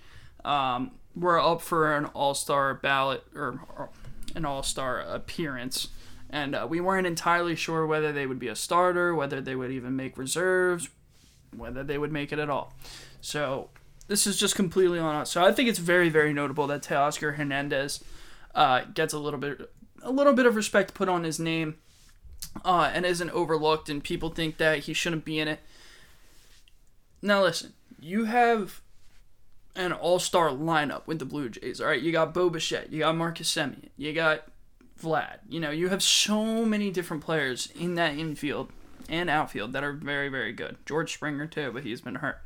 um, 0.46 0.91
were 1.15 1.39
up 1.39 1.62
for 1.62 1.96
an 1.96 2.06
all 2.06 2.34
star 2.34 2.74
ballot 2.74 3.24
or, 3.36 3.60
or 3.75 3.89
an 4.36 4.46
all 4.46 4.63
star 4.63 5.00
appearance. 5.00 5.89
And 6.29 6.56
uh, 6.56 6.67
we 6.70 6.82
weren't 6.82 7.08
entirely 7.08 7.56
sure 7.56 7.86
whether 7.86 8.12
they 8.12 8.25
would 8.25 8.39
be 8.39 8.48
a 8.48 8.56
starter, 8.56 9.13
whether 9.13 9.41
they 9.41 9.56
would 9.56 9.72
even 9.72 9.96
make 9.96 10.17
reserves, 10.17 10.89
whether 11.56 11.84
they 11.84 11.98
would 11.98 12.12
make 12.12 12.32
it 12.32 12.39
at 12.39 12.50
all. 12.50 12.74
So, 13.22 13.70
this 14.08 14.25
is 14.27 14.38
just 14.38 14.56
completely 14.56 15.00
on 15.00 15.15
us. 15.15 15.32
So, 15.32 15.44
I 15.44 15.51
think 15.53 15.70
it's 15.70 15.79
very, 15.79 16.10
very 16.10 16.34
notable 16.34 16.67
that 16.67 16.84
Teoscar 16.84 17.36
Hernandez 17.36 18.03
uh, 18.56 18.82
gets 18.94 19.13
a 19.13 19.20
little 19.20 19.39
bit 19.39 19.72
a 20.03 20.12
little 20.12 20.34
bit 20.34 20.46
of 20.46 20.56
respect 20.56 20.94
put 20.94 21.10
on 21.10 21.24
his 21.24 21.39
name 21.39 21.75
uh, 22.66 22.92
and 22.94 23.06
isn't 23.06 23.30
overlooked 23.32 23.90
and 23.90 24.04
people 24.04 24.30
think 24.30 24.58
that 24.58 24.80
he 24.80 24.94
shouldn't 24.94 25.26
be 25.26 25.40
in 25.40 25.48
it 25.48 25.60
now 27.22 27.42
listen 27.42 27.74
you 28.00 28.26
have 28.26 28.82
an 29.76 29.92
all-star 29.92 30.50
lineup 30.50 31.06
with 31.06 31.20
the 31.20 31.26
blue 31.26 31.50
jays 31.50 31.82
all 31.82 31.88
right 31.88 32.02
you 32.02 32.12
got 32.12 32.34
bo 32.34 32.50
bichette 32.50 32.92
you 32.92 33.00
got 33.00 33.16
marcus 33.16 33.54
Semien, 33.54 33.90
you 33.98 34.14
got 34.14 34.48
vlad 35.02 35.38
you 35.48 35.60
know 35.60 35.70
you 35.70 35.90
have 35.90 36.02
so 36.02 36.66
many 36.66 36.90
different 36.90 37.24
players 37.24 37.70
in 37.80 37.96
that 37.96 38.18
infield 38.18 38.72
and 39.10 39.30
outfield 39.30 39.74
that 39.74 39.84
are 39.84 39.94
very 39.94 40.30
very 40.30 40.52
good 40.52 40.78
george 40.86 41.14
springer 41.14 41.46
too 41.46 41.72
but 41.72 41.84
he's 41.84 42.02
been 42.02 42.16
hurt 42.16 42.42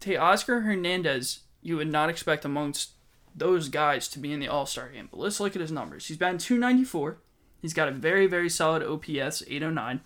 Teoscar 0.00 0.64
Hernandez, 0.64 1.40
you 1.62 1.76
would 1.76 1.90
not 1.90 2.10
expect 2.10 2.44
amongst 2.44 2.90
those 3.34 3.68
guys 3.68 4.08
to 4.08 4.18
be 4.18 4.32
in 4.32 4.40
the 4.40 4.48
All 4.48 4.66
Star 4.66 4.88
game. 4.88 5.08
But 5.10 5.20
let's 5.20 5.40
look 5.40 5.54
at 5.54 5.60
his 5.60 5.72
numbers. 5.72 6.06
He's 6.06 6.16
batting 6.16 6.38
294. 6.38 7.18
He's 7.60 7.74
got 7.74 7.88
a 7.88 7.92
very, 7.92 8.26
very 8.26 8.48
solid 8.48 8.82
OPS, 8.82 9.42
809. 9.46 10.00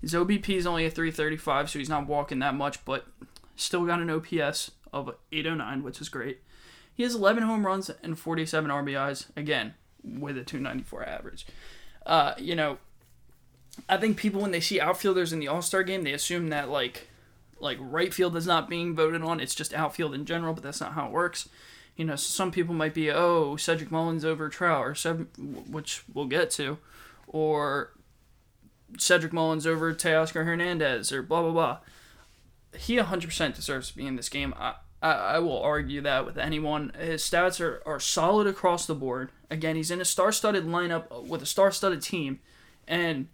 His 0.00 0.14
OBP 0.14 0.50
is 0.50 0.66
only 0.66 0.86
a 0.86 0.90
335, 0.90 1.70
so 1.70 1.78
he's 1.78 1.88
not 1.88 2.06
walking 2.06 2.38
that 2.40 2.54
much, 2.54 2.84
but 2.84 3.06
still 3.56 3.86
got 3.86 4.00
an 4.00 4.10
OPS 4.10 4.72
of 4.92 5.14
809, 5.32 5.82
which 5.82 6.00
is 6.00 6.08
great. 6.08 6.40
He 6.94 7.02
has 7.02 7.14
11 7.14 7.42
home 7.42 7.66
runs 7.66 7.90
and 8.02 8.18
47 8.18 8.70
RBIs, 8.70 9.26
again, 9.36 9.74
with 10.02 10.38
a 10.38 10.44
294 10.44 11.08
average. 11.08 11.46
Uh, 12.04 12.34
you 12.38 12.54
know, 12.54 12.78
I 13.88 13.96
think 13.98 14.16
people, 14.16 14.40
when 14.40 14.52
they 14.52 14.60
see 14.60 14.80
outfielders 14.80 15.32
in 15.32 15.38
the 15.38 15.48
All 15.48 15.62
Star 15.62 15.82
game, 15.82 16.02
they 16.02 16.12
assume 16.12 16.48
that, 16.48 16.70
like, 16.70 17.08
like 17.60 17.78
right 17.80 18.12
field 18.12 18.36
is 18.36 18.46
not 18.46 18.68
being 18.68 18.94
voted 18.94 19.22
on. 19.22 19.40
It's 19.40 19.54
just 19.54 19.74
outfield 19.74 20.14
in 20.14 20.24
general, 20.24 20.54
but 20.54 20.62
that's 20.62 20.80
not 20.80 20.92
how 20.92 21.06
it 21.06 21.12
works. 21.12 21.48
You 21.96 22.04
know, 22.04 22.16
some 22.16 22.50
people 22.50 22.74
might 22.74 22.94
be, 22.94 23.10
oh, 23.10 23.56
Cedric 23.56 23.90
Mullins 23.90 24.24
over 24.24 24.48
Trout, 24.48 24.84
or 24.84 25.14
which 25.70 26.02
we'll 26.12 26.26
get 26.26 26.50
to, 26.52 26.78
or 27.26 27.92
Cedric 28.98 29.32
Mullins 29.32 29.66
over 29.66 29.94
Teoscar 29.94 30.44
Hernandez, 30.44 31.10
or 31.10 31.22
blah 31.22 31.42
blah 31.42 31.52
blah. 31.52 31.78
He 32.78 32.96
100% 32.96 33.54
deserves 33.54 33.90
to 33.90 33.96
be 33.96 34.06
in 34.06 34.16
this 34.16 34.28
game. 34.28 34.52
I, 34.58 34.74
I, 35.00 35.12
I 35.12 35.38
will 35.38 35.60
argue 35.62 36.02
that 36.02 36.26
with 36.26 36.36
anyone. 36.36 36.92
His 36.98 37.22
stats 37.22 37.60
are, 37.60 37.82
are 37.86 38.00
solid 38.00 38.46
across 38.46 38.86
the 38.86 38.94
board. 38.94 39.30
Again, 39.50 39.76
he's 39.76 39.90
in 39.90 40.00
a 40.00 40.04
star-studded 40.04 40.66
lineup 40.66 41.26
with 41.26 41.42
a 41.42 41.46
star-studded 41.46 42.02
team, 42.02 42.40
and 42.86 43.28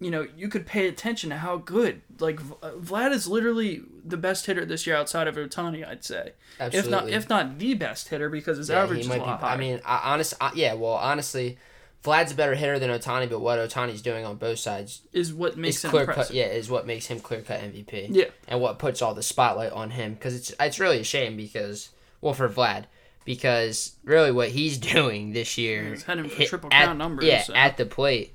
you 0.00 0.10
know, 0.10 0.26
you 0.36 0.48
could 0.48 0.66
pay 0.66 0.88
attention 0.88 1.30
to 1.30 1.36
how 1.38 1.56
good. 1.56 2.02
Like 2.18 2.40
uh, 2.62 2.72
Vlad 2.72 3.12
is 3.12 3.26
literally 3.28 3.82
the 4.04 4.16
best 4.16 4.46
hitter 4.46 4.64
this 4.64 4.86
year 4.86 4.96
outside 4.96 5.26
of 5.28 5.36
Ohtani, 5.36 5.86
I'd 5.86 6.04
say. 6.04 6.32
If 6.60 6.88
not, 6.90 7.08
if 7.08 7.28
not 7.28 7.58
the 7.58 7.74
best 7.74 8.08
hitter 8.08 8.28
because 8.28 8.58
his 8.58 8.68
Yeah, 8.70 8.82
average 8.82 9.00
is 9.00 9.06
a 9.06 9.16
lot 9.16 9.40
be. 9.40 9.46
higher. 9.46 9.54
I 9.54 9.56
mean, 9.56 9.80
I, 9.84 10.12
honest, 10.12 10.34
I, 10.40 10.52
yeah. 10.54 10.74
Well, 10.74 10.92
honestly, 10.94 11.58
Vlad's 12.04 12.32
a 12.32 12.34
better 12.34 12.54
hitter 12.54 12.78
than 12.78 12.90
Ohtani, 12.90 13.30
but 13.30 13.40
what 13.40 13.58
Ohtani's 13.58 14.02
doing 14.02 14.24
on 14.26 14.36
both 14.36 14.58
sides 14.58 15.00
is 15.12 15.32
what 15.32 15.56
makes 15.56 15.76
is 15.76 15.84
him 15.84 15.90
clear 15.90 16.06
cut. 16.06 16.30
Yeah, 16.32 16.46
is 16.46 16.68
what 16.68 16.86
makes 16.86 17.06
him 17.06 17.20
clear 17.20 17.40
cut 17.40 17.60
MVP. 17.62 18.08
Yeah. 18.10 18.24
and 18.46 18.60
what 18.60 18.78
puts 18.78 19.00
all 19.00 19.14
the 19.14 19.22
spotlight 19.22 19.72
on 19.72 19.90
him 19.90 20.14
because 20.14 20.34
it's 20.34 20.52
it's 20.60 20.78
really 20.78 21.00
a 21.00 21.04
shame 21.04 21.36
because 21.36 21.90
well 22.20 22.34
for 22.34 22.48
Vlad 22.48 22.84
because 23.24 23.94
really 24.04 24.30
what 24.32 24.50
he's 24.50 24.76
doing 24.94 25.32
this 25.32 25.56
year 25.56 25.90
He's 25.90 26.02
heading 26.02 26.28
for 26.28 26.36
hit- 26.36 26.48
triple 26.48 26.68
at- 26.72 26.94
numbers, 26.96 27.24
Yeah, 27.24 27.42
so. 27.42 27.54
at 27.54 27.76
the 27.78 27.86
plate 27.86 28.33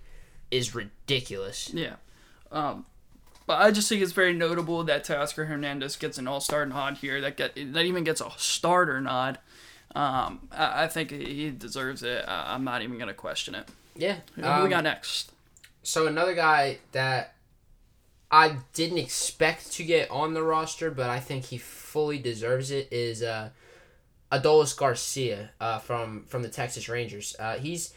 is 0.52 0.76
ridiculous. 0.76 1.72
Yeah. 1.74 1.96
Um, 2.52 2.86
but 3.46 3.62
I 3.62 3.72
just 3.72 3.90
think 3.90 4.02
it's 4.02 4.12
very 4.12 4.34
notable 4.34 4.84
that 4.84 5.06
Teoscar 5.06 5.48
Hernandez 5.48 5.96
gets 5.96 6.18
an 6.18 6.28
All 6.28 6.40
Star 6.40 6.66
nod 6.66 6.98
here. 6.98 7.20
That 7.22 7.36
get 7.38 7.56
that 7.56 7.86
even 7.86 8.04
gets 8.04 8.22
a 8.22 8.30
starter 8.38 9.02
nod. 9.02 9.40
Um, 9.96 10.48
I, 10.52 10.84
I 10.84 10.88
think 10.88 11.12
he 11.12 11.50
deserves 11.50 12.04
it. 12.04 12.26
I, 12.28 12.54
I'm 12.54 12.64
not 12.64 12.84
even 12.84 13.00
gonna 13.00 13.14
question 13.14 13.56
it. 13.56 13.68
Yeah. 13.96 14.18
Who 14.36 14.44
we 14.44 14.48
um, 14.48 14.70
got 14.70 14.84
next? 14.84 15.32
So 15.82 16.06
another 16.06 16.36
guy 16.36 16.78
that 16.92 17.34
I 18.30 18.58
didn't 18.74 19.00
expect 19.00 19.72
to 19.74 19.84
get 19.84 20.12
on 20.12 20.34
the 20.34 20.44
roster, 20.44 20.92
but 20.92 21.10
I 21.10 21.20
think 21.20 21.46
he 21.46 21.58
fully 21.58 22.20
deserves 22.20 22.70
it 22.70 22.88
is 22.92 23.24
uh, 23.24 23.50
Adolis 24.32 24.78
Garcia 24.78 25.52
uh, 25.60 25.80
from 25.80 26.26
from 26.26 26.44
the 26.44 26.50
Texas 26.50 26.88
Rangers. 26.88 27.36
Uh, 27.40 27.56
he's 27.56 27.94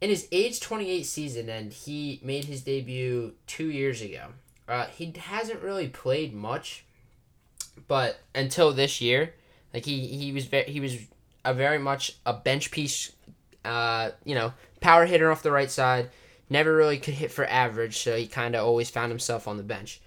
in 0.00 0.10
his 0.10 0.28
age 0.32 0.60
twenty 0.60 0.90
eight 0.90 1.06
season, 1.06 1.48
and 1.48 1.72
he 1.72 2.20
made 2.22 2.44
his 2.44 2.62
debut 2.62 3.34
two 3.46 3.70
years 3.70 4.02
ago. 4.02 4.28
Uh, 4.68 4.86
he 4.86 5.12
hasn't 5.16 5.62
really 5.62 5.88
played 5.88 6.34
much, 6.34 6.84
but 7.86 8.20
until 8.34 8.72
this 8.72 9.00
year, 9.00 9.34
like 9.72 9.84
he 9.84 10.06
he 10.06 10.32
was 10.32 10.46
ve- 10.46 10.64
he 10.64 10.80
was 10.80 10.96
a 11.44 11.52
very 11.52 11.78
much 11.78 12.16
a 12.24 12.32
bench 12.32 12.70
piece, 12.70 13.12
uh, 13.64 14.10
you 14.24 14.34
know, 14.34 14.52
power 14.80 15.06
hitter 15.06 15.30
off 15.30 15.42
the 15.42 15.52
right 15.52 15.70
side. 15.70 16.10
Never 16.48 16.74
really 16.74 16.98
could 16.98 17.14
hit 17.14 17.30
for 17.30 17.46
average, 17.46 17.98
so 17.98 18.16
he 18.16 18.26
kind 18.26 18.54
of 18.54 18.64
always 18.64 18.90
found 18.90 19.10
himself 19.10 19.48
on 19.48 19.56
the 19.56 19.62
bench. 19.62 20.00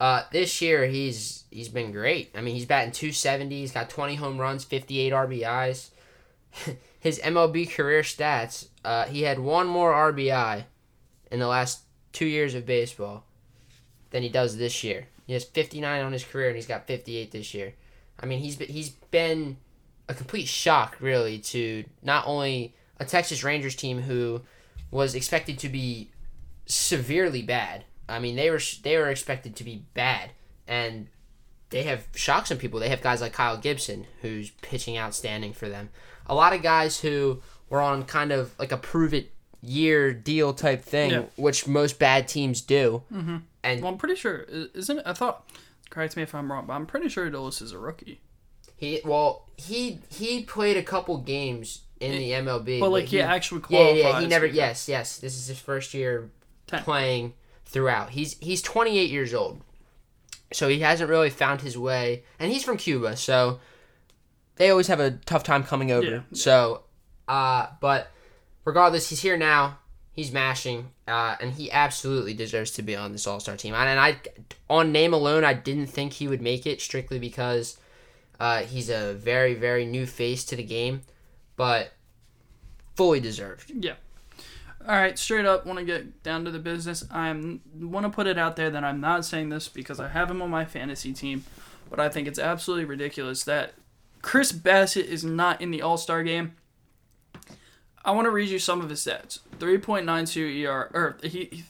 Uh, 0.00 0.22
this 0.30 0.60
year 0.62 0.86
he's 0.86 1.44
he's 1.50 1.68
been 1.68 1.90
great. 1.90 2.30
I 2.36 2.40
mean, 2.40 2.54
he's 2.54 2.66
batting 2.66 2.92
270. 2.92 3.60
He's 3.60 3.72
got 3.72 3.90
20 3.90 4.14
home 4.16 4.38
runs, 4.38 4.64
58 4.64 5.12
RBIs. 5.12 5.90
His 7.00 7.20
MLB 7.20 7.70
career 7.70 8.02
stats: 8.02 8.68
uh, 8.84 9.04
he 9.06 9.22
had 9.22 9.38
one 9.38 9.66
more 9.66 9.92
RBI 9.92 10.64
in 11.30 11.38
the 11.38 11.46
last 11.46 11.82
two 12.12 12.26
years 12.26 12.54
of 12.54 12.66
baseball 12.66 13.24
than 14.10 14.22
he 14.22 14.28
does 14.28 14.56
this 14.56 14.82
year. 14.82 15.06
He 15.26 15.34
has 15.34 15.44
59 15.44 16.04
on 16.04 16.12
his 16.12 16.24
career, 16.24 16.48
and 16.48 16.56
he's 16.56 16.66
got 16.66 16.86
58 16.86 17.30
this 17.30 17.52
year. 17.52 17.74
I 18.18 18.26
mean, 18.26 18.40
he's 18.40 18.56
been, 18.56 18.68
he's 18.68 18.90
been 18.90 19.58
a 20.08 20.14
complete 20.14 20.48
shock, 20.48 20.96
really, 21.00 21.38
to 21.38 21.84
not 22.02 22.26
only 22.26 22.74
a 22.98 23.04
Texas 23.04 23.44
Rangers 23.44 23.76
team 23.76 24.00
who 24.00 24.42
was 24.90 25.14
expected 25.14 25.58
to 25.60 25.68
be 25.68 26.10
severely 26.66 27.42
bad. 27.42 27.84
I 28.08 28.18
mean, 28.18 28.36
they 28.36 28.50
were 28.50 28.60
they 28.82 28.96
were 28.96 29.10
expected 29.10 29.54
to 29.56 29.64
be 29.64 29.84
bad, 29.92 30.30
and 30.66 31.08
they 31.70 31.82
have 31.82 32.06
shocked 32.14 32.48
some 32.48 32.58
people. 32.58 32.80
They 32.80 32.88
have 32.88 33.02
guys 33.02 33.20
like 33.20 33.34
Kyle 33.34 33.58
Gibson, 33.58 34.06
who's 34.22 34.50
pitching 34.62 34.96
outstanding 34.96 35.52
for 35.52 35.68
them. 35.68 35.90
A 36.28 36.34
lot 36.34 36.52
of 36.52 36.62
guys 36.62 37.00
who 37.00 37.40
were 37.70 37.80
on 37.80 38.04
kind 38.04 38.32
of 38.32 38.56
like 38.58 38.72
a 38.72 38.76
prove 38.76 39.14
it 39.14 39.32
year 39.60 40.12
deal 40.12 40.52
type 40.54 40.82
thing, 40.82 41.10
Yeah. 41.10 41.22
which 41.36 41.66
most 41.66 41.98
bad 41.98 42.28
teams 42.28 42.60
do. 42.60 43.02
Mm-hmm. 43.12 43.36
And 43.64 43.82
Well, 43.82 43.92
I'm 43.92 43.98
pretty 43.98 44.14
sure, 44.14 44.46
isn't 44.74 44.98
it? 44.98 45.02
I 45.06 45.12
thought, 45.14 45.48
correct 45.90 46.16
me 46.16 46.22
if 46.22 46.34
I'm 46.34 46.50
wrong, 46.50 46.66
but 46.66 46.74
I'm 46.74 46.86
pretty 46.86 47.08
sure 47.08 47.28
Adolis 47.30 47.60
is 47.60 47.72
a 47.72 47.78
rookie. 47.78 48.20
he 48.76 49.00
well 49.04 49.48
he 49.56 49.98
he 50.10 50.42
played 50.44 50.76
a 50.76 50.82
couple 50.82 51.18
games 51.18 51.82
in 52.00 52.12
the 52.12 52.30
MLB, 52.30 52.78
But 52.78 52.90
like 52.90 53.06
he 53.06 53.20
actually 53.20 53.60
qualified. 53.62 53.96
yeah 53.98 54.10
yeah 54.10 54.20
he 54.20 54.26
never 54.28 54.46
yes 54.46 54.88
yes 54.88 55.18
this 55.18 55.36
is 55.36 55.48
his 55.48 55.58
first 55.58 55.92
year 55.94 56.30
Ten. 56.68 56.82
playing 56.84 57.32
throughout. 57.66 58.10
He's 58.10 58.38
he's 58.38 58.62
28 58.62 59.10
years 59.10 59.34
old, 59.34 59.60
so 60.52 60.68
he 60.68 60.78
hasn't 60.80 61.10
really 61.10 61.30
found 61.30 61.62
his 61.62 61.76
way, 61.76 62.22
and 62.38 62.52
he's 62.52 62.62
from 62.62 62.76
Cuba, 62.76 63.16
so 63.16 63.58
they 64.58 64.70
always 64.70 64.88
have 64.88 65.00
a 65.00 65.12
tough 65.12 65.42
time 65.42 65.64
coming 65.64 65.90
over. 65.90 66.06
Yeah. 66.06 66.20
So, 66.32 66.82
uh, 67.26 67.68
but 67.80 68.10
regardless, 68.64 69.08
he's 69.08 69.20
here 69.20 69.36
now. 69.36 69.78
He's 70.12 70.32
mashing, 70.32 70.90
uh, 71.06 71.36
and 71.40 71.52
he 71.52 71.70
absolutely 71.70 72.34
deserves 72.34 72.72
to 72.72 72.82
be 72.82 72.96
on 72.96 73.12
this 73.12 73.26
All 73.26 73.38
Star 73.38 73.56
team. 73.56 73.72
And, 73.72 73.88
and 73.88 74.00
I, 74.00 74.16
on 74.68 74.90
name 74.90 75.14
alone, 75.14 75.44
I 75.44 75.54
didn't 75.54 75.86
think 75.86 76.14
he 76.14 76.26
would 76.26 76.42
make 76.42 76.66
it 76.66 76.80
strictly 76.80 77.20
because 77.20 77.78
uh, 78.40 78.62
he's 78.62 78.90
a 78.90 79.14
very 79.14 79.54
very 79.54 79.86
new 79.86 80.06
face 80.06 80.44
to 80.46 80.56
the 80.56 80.64
game, 80.64 81.02
but 81.56 81.92
fully 82.96 83.20
deserved. 83.20 83.72
Yeah. 83.72 83.94
All 84.88 84.94
right, 84.94 85.18
straight 85.18 85.44
up, 85.44 85.66
want 85.66 85.78
to 85.78 85.84
get 85.84 86.22
down 86.22 86.44
to 86.46 86.50
the 86.50 86.58
business. 86.58 87.04
I'm 87.10 87.60
want 87.78 88.04
to 88.06 88.10
put 88.10 88.26
it 88.26 88.38
out 88.38 88.56
there 88.56 88.70
that 88.70 88.82
I'm 88.82 89.00
not 89.00 89.24
saying 89.24 89.50
this 89.50 89.68
because 89.68 90.00
I 90.00 90.08
have 90.08 90.30
him 90.30 90.42
on 90.42 90.50
my 90.50 90.64
fantasy 90.64 91.12
team, 91.12 91.44
but 91.90 92.00
I 92.00 92.08
think 92.08 92.26
it's 92.26 92.38
absolutely 92.38 92.86
ridiculous 92.86 93.44
that 93.44 93.74
Chris 94.22 94.52
Bassitt 94.52 95.06
is 95.06 95.24
not 95.24 95.60
in 95.60 95.70
the 95.70 95.82
All 95.82 95.96
Star 95.96 96.22
game. 96.22 96.54
I 98.04 98.12
want 98.12 98.26
to 98.26 98.30
read 98.30 98.48
you 98.48 98.58
some 98.58 98.80
of 98.80 98.90
his 98.90 99.04
stats. 99.04 99.40
3.92 99.58 100.66
ER 100.66 100.90
or 100.94 101.18
he, 101.22 101.44
he 101.44 101.64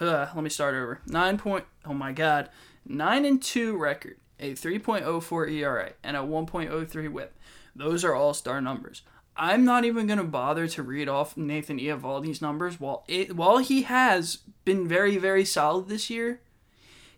let 0.00 0.36
me 0.36 0.48
start 0.48 0.74
over. 0.74 1.00
9 1.06 1.38
point 1.38 1.64
oh 1.84 1.94
my 1.94 2.12
god. 2.12 2.48
9 2.86 3.24
and 3.24 3.42
2 3.42 3.76
record, 3.76 4.16
a 4.40 4.52
3.04 4.52 5.50
ERA 5.52 5.92
and 6.02 6.16
a 6.16 6.20
1.03 6.20 7.12
whip. 7.12 7.34
Those 7.76 8.04
are 8.04 8.14
all-star 8.14 8.60
numbers. 8.60 9.02
I'm 9.36 9.64
not 9.64 9.84
even 9.84 10.06
going 10.06 10.18
to 10.18 10.24
bother 10.24 10.66
to 10.68 10.82
read 10.82 11.08
off 11.08 11.36
Nathan 11.36 11.78
Eovaldi's 11.78 12.42
numbers 12.42 12.78
while 12.78 13.04
it 13.08 13.34
while 13.34 13.58
he 13.58 13.82
has 13.82 14.38
been 14.64 14.86
very 14.86 15.16
very 15.16 15.44
solid 15.44 15.88
this 15.88 16.10
year. 16.10 16.40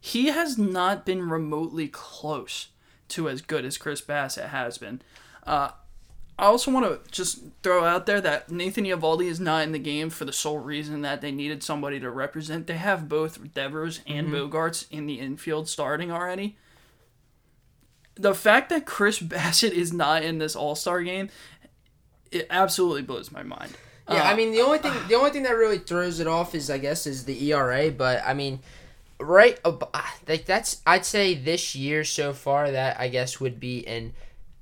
He 0.00 0.26
has 0.26 0.58
not 0.58 1.06
been 1.06 1.28
remotely 1.28 1.88
close 1.88 2.68
to 3.08 3.28
as 3.28 3.42
good 3.42 3.64
as 3.64 3.78
Chris 3.78 4.00
Bassitt 4.00 4.48
has 4.48 4.78
been. 4.78 5.02
Uh, 5.46 5.70
I 6.36 6.46
also 6.46 6.72
want 6.72 6.84
to 6.86 7.10
just 7.12 7.40
throw 7.62 7.84
out 7.84 8.06
there 8.06 8.20
that 8.20 8.50
Nathan 8.50 8.84
Eovaldi 8.84 9.26
is 9.26 9.38
not 9.38 9.62
in 9.62 9.70
the 9.72 9.78
game 9.78 10.10
for 10.10 10.24
the 10.24 10.32
sole 10.32 10.58
reason 10.58 11.02
that 11.02 11.20
they 11.20 11.30
needed 11.30 11.62
somebody 11.62 12.00
to 12.00 12.10
represent. 12.10 12.66
They 12.66 12.76
have 12.76 13.08
both 13.08 13.54
Devers 13.54 14.00
and 14.06 14.28
Bogaerts 14.28 14.86
in 14.90 15.06
the 15.06 15.20
infield 15.20 15.68
starting 15.68 16.10
already. 16.10 16.56
The 18.16 18.34
fact 18.34 18.68
that 18.70 18.84
Chris 18.86 19.18
Bassitt 19.20 19.72
is 19.72 19.92
not 19.92 20.24
in 20.24 20.38
this 20.38 20.56
All 20.56 20.74
Star 20.74 21.02
game, 21.02 21.28
it 22.32 22.46
absolutely 22.50 23.02
blows 23.02 23.30
my 23.30 23.42
mind. 23.44 23.76
Yeah, 24.08 24.22
Uh, 24.22 24.32
I 24.32 24.34
mean 24.34 24.50
the 24.50 24.60
only 24.60 24.78
thing 24.84 24.92
the 25.08 25.14
only 25.14 25.30
thing 25.30 25.44
that 25.44 25.56
really 25.56 25.78
throws 25.78 26.18
it 26.18 26.26
off 26.26 26.54
is 26.54 26.68
I 26.68 26.78
guess 26.78 27.06
is 27.06 27.24
the 27.26 27.52
ERA, 27.52 27.90
but 27.92 28.22
I 28.26 28.34
mean, 28.34 28.58
right, 29.20 29.58
ab- 29.64 29.88
uh, 29.92 30.02
like 30.28 30.44
that's 30.46 30.82
I'd 30.86 31.04
say 31.06 31.34
this 31.34 31.74
year 31.74 32.04
so 32.04 32.32
far 32.32 32.70
that 32.70 32.98
I 33.00 33.08
guess 33.08 33.40
would 33.40 33.58
be 33.60 33.86
an 33.86 34.12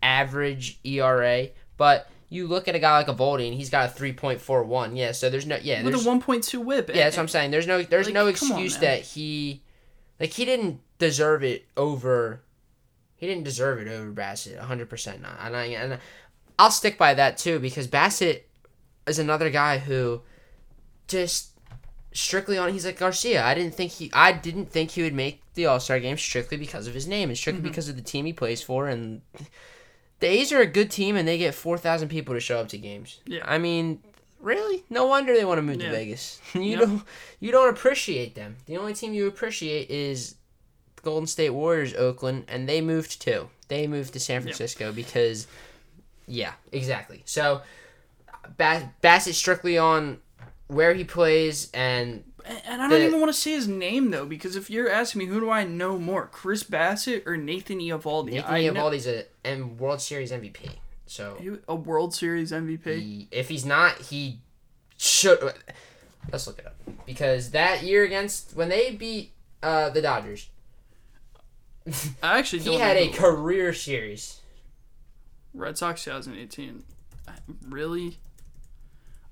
average 0.02 0.78
ERA, 0.84 1.48
but 1.76 2.08
you 2.28 2.46
look 2.46 2.66
at 2.66 2.74
a 2.74 2.78
guy 2.78 2.96
like 2.96 3.08
a 3.08 3.14
Voldy 3.14 3.46
and 3.46 3.54
he's 3.54 3.70
got 3.70 3.90
a 3.90 3.92
three 3.92 4.12
point 4.12 4.40
four 4.40 4.62
one. 4.64 4.96
Yeah, 4.96 5.12
so 5.12 5.28
there's 5.30 5.46
no 5.46 5.58
yeah 5.62 5.82
with 5.82 5.94
a 5.94 5.98
1.2 5.98 6.64
whip. 6.64 6.88
yeah 6.88 7.04
that's 7.04 7.16
eh, 7.16 7.20
what 7.20 7.22
I'm 7.22 7.28
saying. 7.28 7.50
There's 7.50 7.66
no 7.66 7.82
there's 7.82 8.06
Like, 8.06 8.14
no 8.14 8.32
come 8.32 8.52
on, 8.52 8.58
excuse 8.58 8.78
that 8.78 9.00
he 9.02 9.62
like 10.18 10.30
he 10.30 10.44
didn't 10.44 10.80
deserve 10.98 11.42
it 11.44 11.66
over 11.76 12.42
he 13.16 13.26
didn't 13.26 13.44
deserve 13.44 13.78
it 13.80 13.88
over 13.88 14.10
Bassitt 14.12 14.56
100 14.56 14.88
percent 14.88 15.20
not 15.20 15.36
and 15.40 15.56
I 15.56 15.64
and 15.66 15.98
I'll 16.58 16.70
stick 16.70 16.96
by 16.96 17.14
that 17.14 17.38
too 17.38 17.58
because 17.58 17.86
Bassitt 17.86 18.42
is 19.06 19.18
another 19.18 19.50
guy 19.50 19.78
who 19.78 20.22
just 21.08 21.51
strictly 22.12 22.58
on 22.58 22.72
he's 22.72 22.84
like 22.86 22.98
Garcia. 22.98 23.44
I 23.44 23.54
didn't 23.54 23.74
think 23.74 23.92
he 23.92 24.10
I 24.12 24.32
didn't 24.32 24.70
think 24.70 24.90
he 24.92 25.02
would 25.02 25.14
make 25.14 25.42
the 25.54 25.66
All 25.66 25.80
Star 25.80 25.98
game 26.00 26.16
strictly 26.18 26.56
because 26.56 26.86
of 26.86 26.94
his 26.94 27.06
name 27.06 27.28
and 27.28 27.36
strictly 27.38 27.60
Mm-hmm. 27.62 27.68
because 27.68 27.88
of 27.88 27.96
the 27.96 28.02
team 28.02 28.24
he 28.26 28.32
plays 28.32 28.62
for 28.62 28.88
and 28.88 29.22
the 30.20 30.26
A's 30.28 30.52
are 30.52 30.60
a 30.60 30.66
good 30.66 30.90
team 30.90 31.16
and 31.16 31.26
they 31.26 31.38
get 31.38 31.54
four 31.54 31.78
thousand 31.78 32.08
people 32.08 32.34
to 32.34 32.40
show 32.40 32.58
up 32.60 32.68
to 32.68 32.78
games. 32.78 33.20
Yeah. 33.26 33.42
I 33.44 33.58
mean, 33.58 34.02
really? 34.40 34.84
No 34.90 35.06
wonder 35.06 35.34
they 35.34 35.44
want 35.44 35.58
to 35.58 35.62
move 35.62 35.80
Yeah. 35.80 35.90
to 35.90 35.96
Vegas. 35.96 36.40
you 36.54 36.60
Yep. 36.62 36.80
don't 36.80 37.02
you 37.40 37.50
don't 37.52 37.68
appreciate 37.74 38.34
them. 38.34 38.56
The 38.66 38.76
only 38.76 38.94
team 38.94 39.14
you 39.14 39.26
appreciate 39.26 39.90
is 39.90 40.36
the 40.96 41.02
Golden 41.02 41.26
State 41.26 41.50
Warriors, 41.50 41.94
Oakland, 41.94 42.44
and 42.48 42.68
they 42.68 42.80
moved 42.80 43.20
too. 43.20 43.48
They 43.68 43.86
moved 43.86 44.12
to 44.12 44.20
San 44.20 44.42
Francisco 44.42 44.92
because 44.92 45.46
yeah, 46.26 46.52
exactly. 46.70 47.22
So 47.24 47.62
Bass- 48.56 48.84
Bassitt 49.02 49.34
strictly 49.34 49.78
on 49.78 50.18
where 50.72 50.94
he 50.94 51.04
plays 51.04 51.70
and 51.74 52.24
And 52.44 52.82
I 52.82 52.88
don't 52.88 53.00
the- 53.00 53.06
even 53.06 53.20
want 53.20 53.32
to 53.32 53.38
say 53.38 53.52
his 53.52 53.68
name 53.68 54.10
though, 54.10 54.26
because 54.26 54.56
if 54.56 54.70
you're 54.70 54.88
asking 54.90 55.20
me 55.20 55.26
who 55.26 55.40
do 55.40 55.50
I 55.50 55.64
know 55.64 55.98
more, 55.98 56.26
Chris 56.26 56.62
Bassitt 56.64 57.26
or 57.26 57.36
Nathan 57.36 57.78
Eovaldi? 57.78 58.32
Nathan 58.32 58.52
I 58.54 58.66
know 58.68 58.74
Eovaldi's 58.74 59.06
a 59.06 59.24
and 59.44 59.78
World 59.78 60.00
Series 60.00 60.32
MVP. 60.32 60.70
So 61.06 61.36
a 61.68 61.74
World 61.74 62.14
Series 62.14 62.52
MVP. 62.52 62.84
he, 62.98 63.28
if 63.30 63.48
he's 63.48 63.64
not, 63.66 63.98
he 63.98 64.40
should. 64.96 65.52
Let's 66.30 66.46
look 66.46 66.58
it 66.58 66.66
up 66.66 66.76
because 67.04 67.50
that 67.50 67.82
year 67.82 68.04
against 68.04 68.54
when 68.56 68.68
they 68.68 68.92
beat 68.92 69.32
uh, 69.62 69.90
the 69.90 70.00
Dodgers, 70.00 70.48
I 72.22 72.38
actually 72.38 72.60
don't 72.64 72.74
he 72.74 72.80
had 72.80 72.96
a 72.96 73.08
career 73.10 73.72
series. 73.72 74.40
Red 75.54 75.76
Sox 75.76 76.04
2018. 76.04 76.82
I- 77.28 77.32
Really? 77.68 78.16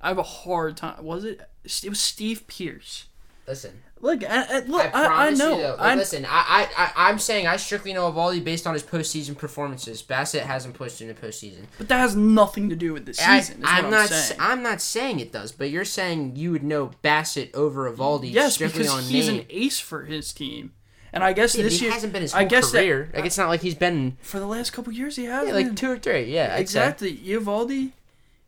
I 0.00 0.08
have 0.08 0.18
a 0.18 0.22
hard 0.22 0.76
time. 0.76 1.04
Was 1.04 1.24
it? 1.24 1.40
It 1.64 1.88
was 1.88 2.00
Steve 2.00 2.46
Pearce. 2.46 3.06
Listen, 3.46 3.82
Look, 4.00 4.22
I, 4.22 4.44
I, 4.44 4.58
look, 4.60 4.80
I 4.94 5.00
I, 5.00 5.02
I, 5.02 5.06
promise 5.08 5.38
know. 5.40 5.56
you 5.56 5.62
though. 5.62 5.76
I, 5.78 5.94
listen, 5.96 6.24
I, 6.24 6.28
I, 6.30 6.68
I, 6.84 7.08
I'm 7.10 7.18
saying 7.18 7.46
I 7.48 7.56
strictly 7.56 7.92
know 7.92 8.10
Eovaldi 8.10 8.42
based 8.44 8.64
on 8.66 8.74
his 8.74 8.82
postseason 8.84 9.36
performances. 9.36 10.02
Bassitt 10.02 10.42
hasn't 10.42 10.74
pushed 10.74 11.02
in 11.02 11.08
the 11.08 11.14
postseason. 11.14 11.64
but 11.76 11.88
that 11.88 11.98
has 11.98 12.14
nothing 12.14 12.70
to 12.70 12.76
do 12.76 12.92
with 12.92 13.06
the 13.06 13.20
I, 13.26 13.40
season. 13.40 13.60
what 13.62 13.70
I'm 13.72 13.90
not. 13.90 14.08
saying. 14.08 14.40
I'm 14.40 14.62
not 14.62 14.80
saying 14.80 15.18
it 15.20 15.32
does, 15.32 15.50
but 15.52 15.68
you're 15.70 15.84
saying 15.84 16.36
you 16.36 16.52
would 16.52 16.62
know 16.62 16.92
Bassitt 17.02 17.52
over 17.54 17.90
Eovaldi 17.90 18.32
yes, 18.32 18.54
strictly 18.54 18.84
because 18.84 18.94
on 18.94 19.02
he's 19.02 19.26
name. 19.28 19.40
an 19.40 19.46
ace 19.50 19.80
for 19.80 20.04
his 20.04 20.32
team, 20.32 20.72
and 21.12 21.24
I 21.24 21.32
guess 21.32 21.56
Yeah, 21.56 21.64
this 21.64 21.80
he 21.80 21.86
year 21.86 21.92
hasn't 21.92 22.12
been 22.12 22.22
his 22.22 22.32
I 22.32 22.44
guess 22.44 22.70
that- 22.70 22.78
career. 22.78 23.10
like 23.12 23.24
it's 23.26 23.36
not 23.38 23.48
like 23.48 23.60
he's 23.62 23.74
been 23.74 24.16
for 24.22 24.38
the 24.38 24.46
last 24.46 24.72
couple 24.72 24.92
years 24.92 25.16
he 25.16 25.24
has 25.24 25.48
yeah, 25.48 25.54
like 25.54 25.74
two 25.76 25.90
or 25.90 25.98
three. 25.98 26.32
Yeah, 26.32 26.52
I'd 26.52 26.56
say. 26.56 26.60
exactly. 26.60 27.10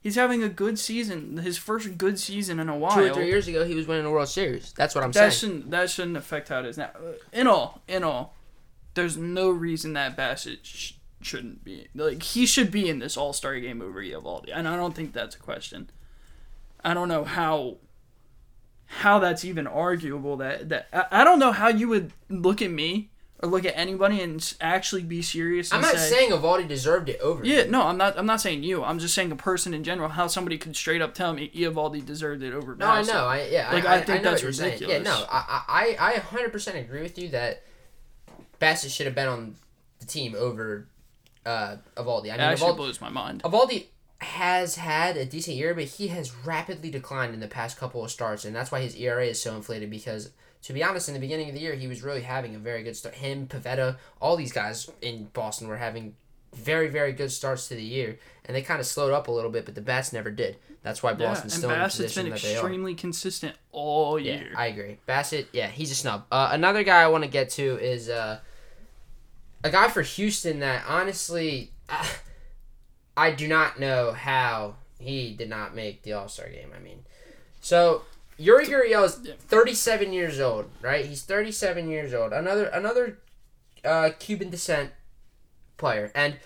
He's 0.02 0.16
having 0.16 0.42
a 0.42 0.48
good 0.48 0.78
season. 0.80 1.36
His 1.38 1.56
first 1.58 1.96
good 1.96 2.18
season 2.18 2.58
in 2.58 2.68
a 2.68 2.76
while. 2.76 2.94
Two 2.96 3.04
or 3.04 3.14
three 3.14 3.28
years 3.28 3.46
ago, 3.46 3.64
he 3.64 3.74
was 3.76 3.86
winning 3.86 4.02
the 4.02 4.10
World 4.10 4.28
Series. 4.28 4.72
That's 4.76 4.94
what 4.96 5.04
I'm 5.04 5.12
that 5.12 5.32
saying. 5.32 5.52
shouldn't 5.52 5.70
that 5.70 5.90
shouldn't 5.90 6.16
affect 6.16 6.48
how 6.48 6.58
it 6.58 6.66
is 6.66 6.76
now. 6.76 6.90
Uh, 6.96 7.12
In 7.32 7.46
all, 7.46 7.82
in 7.86 8.02
all, 8.02 8.34
there's 8.94 9.16
no 9.16 9.50
reason 9.50 9.92
that 9.92 10.16
Bassitt 10.16 10.58
sh- 10.64 10.94
shouldn't 11.20 11.62
be 11.64 11.86
like 11.94 12.20
he 12.22 12.46
should 12.46 12.72
be 12.72 12.88
in 12.88 12.98
this 12.98 13.16
All 13.16 13.32
Star 13.32 13.58
game 13.60 13.80
over 13.80 14.02
Eovaldi, 14.02 14.50
and 14.52 14.66
I 14.66 14.74
don't 14.76 14.94
think 14.94 15.12
that's 15.12 15.36
a 15.36 15.38
question. 15.38 15.88
I 16.84 16.94
don't 16.94 17.06
know 17.08 17.22
how 17.22 17.76
how 18.86 19.20
that's 19.20 19.44
even 19.44 19.68
arguable. 19.68 20.36
That 20.38 20.68
that 20.70 20.88
I, 20.92 21.20
I 21.20 21.24
don't 21.24 21.38
know 21.38 21.52
how 21.52 21.68
you 21.68 21.86
would 21.88 22.12
look 22.28 22.60
at 22.60 22.72
me 22.72 23.11
or 23.42 23.48
look 23.48 23.64
at 23.64 23.76
anybody 23.76 24.20
and 24.20 24.54
actually 24.60 25.02
be 25.02 25.20
serious. 25.20 25.72
I'm 25.72 25.80
not 25.80 25.96
say, 25.96 26.10
saying 26.10 26.30
Eovaldi 26.30 26.68
deserved 26.68 27.08
it 27.08 27.20
over. 27.20 27.44
Yeah, 27.44 27.62
him. 27.62 27.72
no, 27.72 27.82
I'm 27.82 27.96
not. 27.96 28.16
I'm 28.16 28.26
not 28.26 28.40
saying 28.40 28.62
you. 28.62 28.84
I'm 28.84 29.00
just 29.00 29.14
saying 29.14 29.32
a 29.32 29.36
person 29.36 29.74
in 29.74 29.82
general. 29.82 30.08
How 30.08 30.28
somebody 30.28 30.58
could 30.58 30.76
straight 30.76 31.02
up 31.02 31.12
tell 31.14 31.32
me 31.32 31.50
Eovaldi 31.50 32.06
deserved 32.06 32.42
it 32.42 32.54
over. 32.54 32.76
No, 32.76 32.86
I 32.86 33.02
know. 33.02 33.26
I 33.26 33.48
yeah. 33.50 33.72
Like, 33.72 33.84
I, 33.84 33.96
I 33.96 34.00
think 34.02 34.22
know 34.22 34.30
that's 34.30 34.56
saying. 34.56 34.78
Yeah, 34.80 34.86
ridiculous. 34.86 35.04
no. 35.04 35.26
I 35.28 35.62
I 35.68 35.96
I 35.98 36.12
100 36.12 36.52
percent 36.52 36.78
agree 36.78 37.02
with 37.02 37.18
you 37.18 37.28
that 37.30 37.64
Bassitt 38.60 38.90
should 38.90 39.06
have 39.06 39.14
been 39.14 39.28
on 39.28 39.56
the 39.98 40.06
team 40.06 40.36
over 40.38 40.86
uh 41.44 41.76
Eovaldi. 41.96 42.28
I 42.28 42.32
mean, 42.32 42.40
actually 42.40 42.72
Eovaldi, 42.72 42.76
blows 42.76 43.00
my 43.00 43.08
mind. 43.08 43.42
Eovaldi 43.42 43.86
has 44.18 44.76
had 44.76 45.16
a 45.16 45.24
decent 45.24 45.56
year, 45.56 45.74
but 45.74 45.84
he 45.84 46.08
has 46.08 46.32
rapidly 46.46 46.90
declined 46.90 47.34
in 47.34 47.40
the 47.40 47.48
past 47.48 47.76
couple 47.76 48.04
of 48.04 48.10
starts, 48.12 48.44
and 48.44 48.54
that's 48.54 48.70
why 48.70 48.80
his 48.80 48.94
ERA 48.94 49.26
is 49.26 49.42
so 49.42 49.56
inflated. 49.56 49.90
Because 49.90 50.30
to 50.62 50.72
be 50.72 50.82
honest, 50.82 51.08
in 51.08 51.14
the 51.14 51.20
beginning 51.20 51.48
of 51.48 51.54
the 51.54 51.60
year, 51.60 51.74
he 51.74 51.86
was 51.88 52.02
really 52.02 52.22
having 52.22 52.54
a 52.54 52.58
very 52.58 52.82
good 52.82 52.96
start. 52.96 53.16
Him, 53.16 53.46
Pivetta, 53.46 53.96
all 54.20 54.36
these 54.36 54.52
guys 54.52 54.90
in 55.00 55.24
Boston 55.32 55.68
were 55.68 55.76
having 55.76 56.14
very 56.54 56.88
very 56.88 57.12
good 57.12 57.32
starts 57.32 57.68
to 57.68 57.74
the 57.74 57.82
year, 57.82 58.18
and 58.44 58.54
they 58.54 58.62
kind 58.62 58.78
of 58.78 58.86
slowed 58.86 59.12
up 59.12 59.26
a 59.28 59.30
little 59.32 59.50
bit, 59.50 59.64
but 59.64 59.74
the 59.74 59.80
bats 59.80 60.12
never 60.12 60.30
did. 60.30 60.56
That's 60.82 61.02
why 61.02 61.10
Yeah, 61.12 61.16
Boston's 61.28 61.54
and 61.54 61.60
still 61.60 61.70
in 61.70 61.78
the 61.78 61.84
position 61.84 62.24
been 62.24 62.32
that 62.32 62.42
they 62.42 62.54
are. 62.56 62.58
extremely 62.58 62.94
consistent 62.94 63.56
all 63.70 64.18
year. 64.18 64.48
Yeah. 64.50 64.58
I 64.58 64.66
agree. 64.66 64.98
Bassitt, 65.08 65.46
yeah, 65.52 65.68
he's 65.68 65.90
a 65.90 65.94
snub. 65.94 66.24
Uh, 66.30 66.50
another 66.52 66.82
guy 66.82 67.02
I 67.02 67.06
want 67.08 67.24
to 67.24 67.30
get 67.30 67.50
to 67.50 67.78
is 67.78 68.08
uh, 68.08 68.40
a 69.64 69.70
guy 69.70 69.88
for 69.88 70.02
Houston 70.02 70.58
that 70.60 70.84
honestly, 70.88 71.70
uh, 71.88 72.04
I 73.16 73.30
do 73.30 73.46
not 73.48 73.78
know 73.80 74.12
how 74.12 74.74
he 74.98 75.34
did 75.34 75.48
not 75.48 75.74
make 75.74 76.02
the 76.02 76.12
All 76.14 76.28
Star 76.28 76.48
game. 76.48 76.70
I 76.76 76.80
mean, 76.80 77.00
so 77.60 78.02
Yuli 78.38 78.66
Gurriel 78.66 79.04
is 79.04 79.14
37 79.14 80.12
years 80.12 80.40
old, 80.40 80.70
right? 80.80 81.04
He's 81.04 81.22
37 81.22 81.88
years 81.88 82.12
old. 82.14 82.32
Another 82.32 82.66
another 82.66 83.18
uh, 83.84 84.10
Cuban 84.18 84.50
descent 84.50 84.90
player, 85.76 86.10
and 86.14 86.36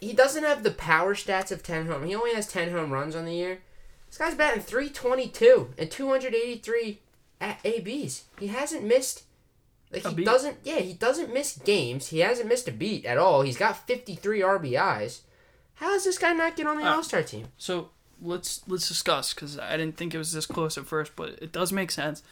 he 0.00 0.12
doesn't 0.12 0.44
have 0.44 0.62
the 0.62 0.70
power 0.70 1.14
stats 1.14 1.50
of 1.50 1.62
10 1.62 1.86
home. 1.86 2.04
He 2.06 2.14
only 2.14 2.34
has 2.34 2.46
10 2.46 2.70
home 2.70 2.90
runs 2.92 3.14
on 3.16 3.24
the 3.24 3.34
year. 3.34 3.58
This 4.08 4.18
guy's 4.18 4.34
batting 4.34 4.62
322 4.62 5.74
and 5.76 5.90
283 5.90 7.00
a- 7.40 7.56
ABs. 7.64 8.24
He 8.38 8.46
hasn't 8.48 8.84
missed 8.84 9.24
like 9.92 10.06
he 10.06 10.24
doesn't 10.24 10.58
yeah, 10.64 10.78
he 10.80 10.92
doesn't 10.92 11.32
miss 11.32 11.56
games. 11.58 12.08
He 12.08 12.20
hasn't 12.20 12.48
missed 12.48 12.68
a 12.68 12.72
beat 12.72 13.04
at 13.04 13.18
all. 13.18 13.42
He's 13.42 13.56
got 13.58 13.86
53 13.86 14.40
RBIs. 14.40 15.20
How 15.74 15.90
does 15.90 16.04
this 16.04 16.18
guy 16.18 16.32
not 16.32 16.56
get 16.56 16.66
on 16.68 16.78
the 16.78 16.84
Uh, 16.88 16.94
All-Star 16.96 17.22
team? 17.22 17.48
So 17.58 17.90
let's 18.20 18.62
let's 18.66 18.88
discuss 18.88 19.34
because 19.34 19.58
I 19.58 19.76
didn't 19.76 19.96
think 19.96 20.14
it 20.14 20.18
was 20.18 20.32
this 20.32 20.46
close 20.46 20.78
at 20.78 20.86
first, 20.86 21.12
but 21.16 21.30
it 21.40 21.52
does 21.52 21.72
make 21.72 21.90
sense. 21.90 22.22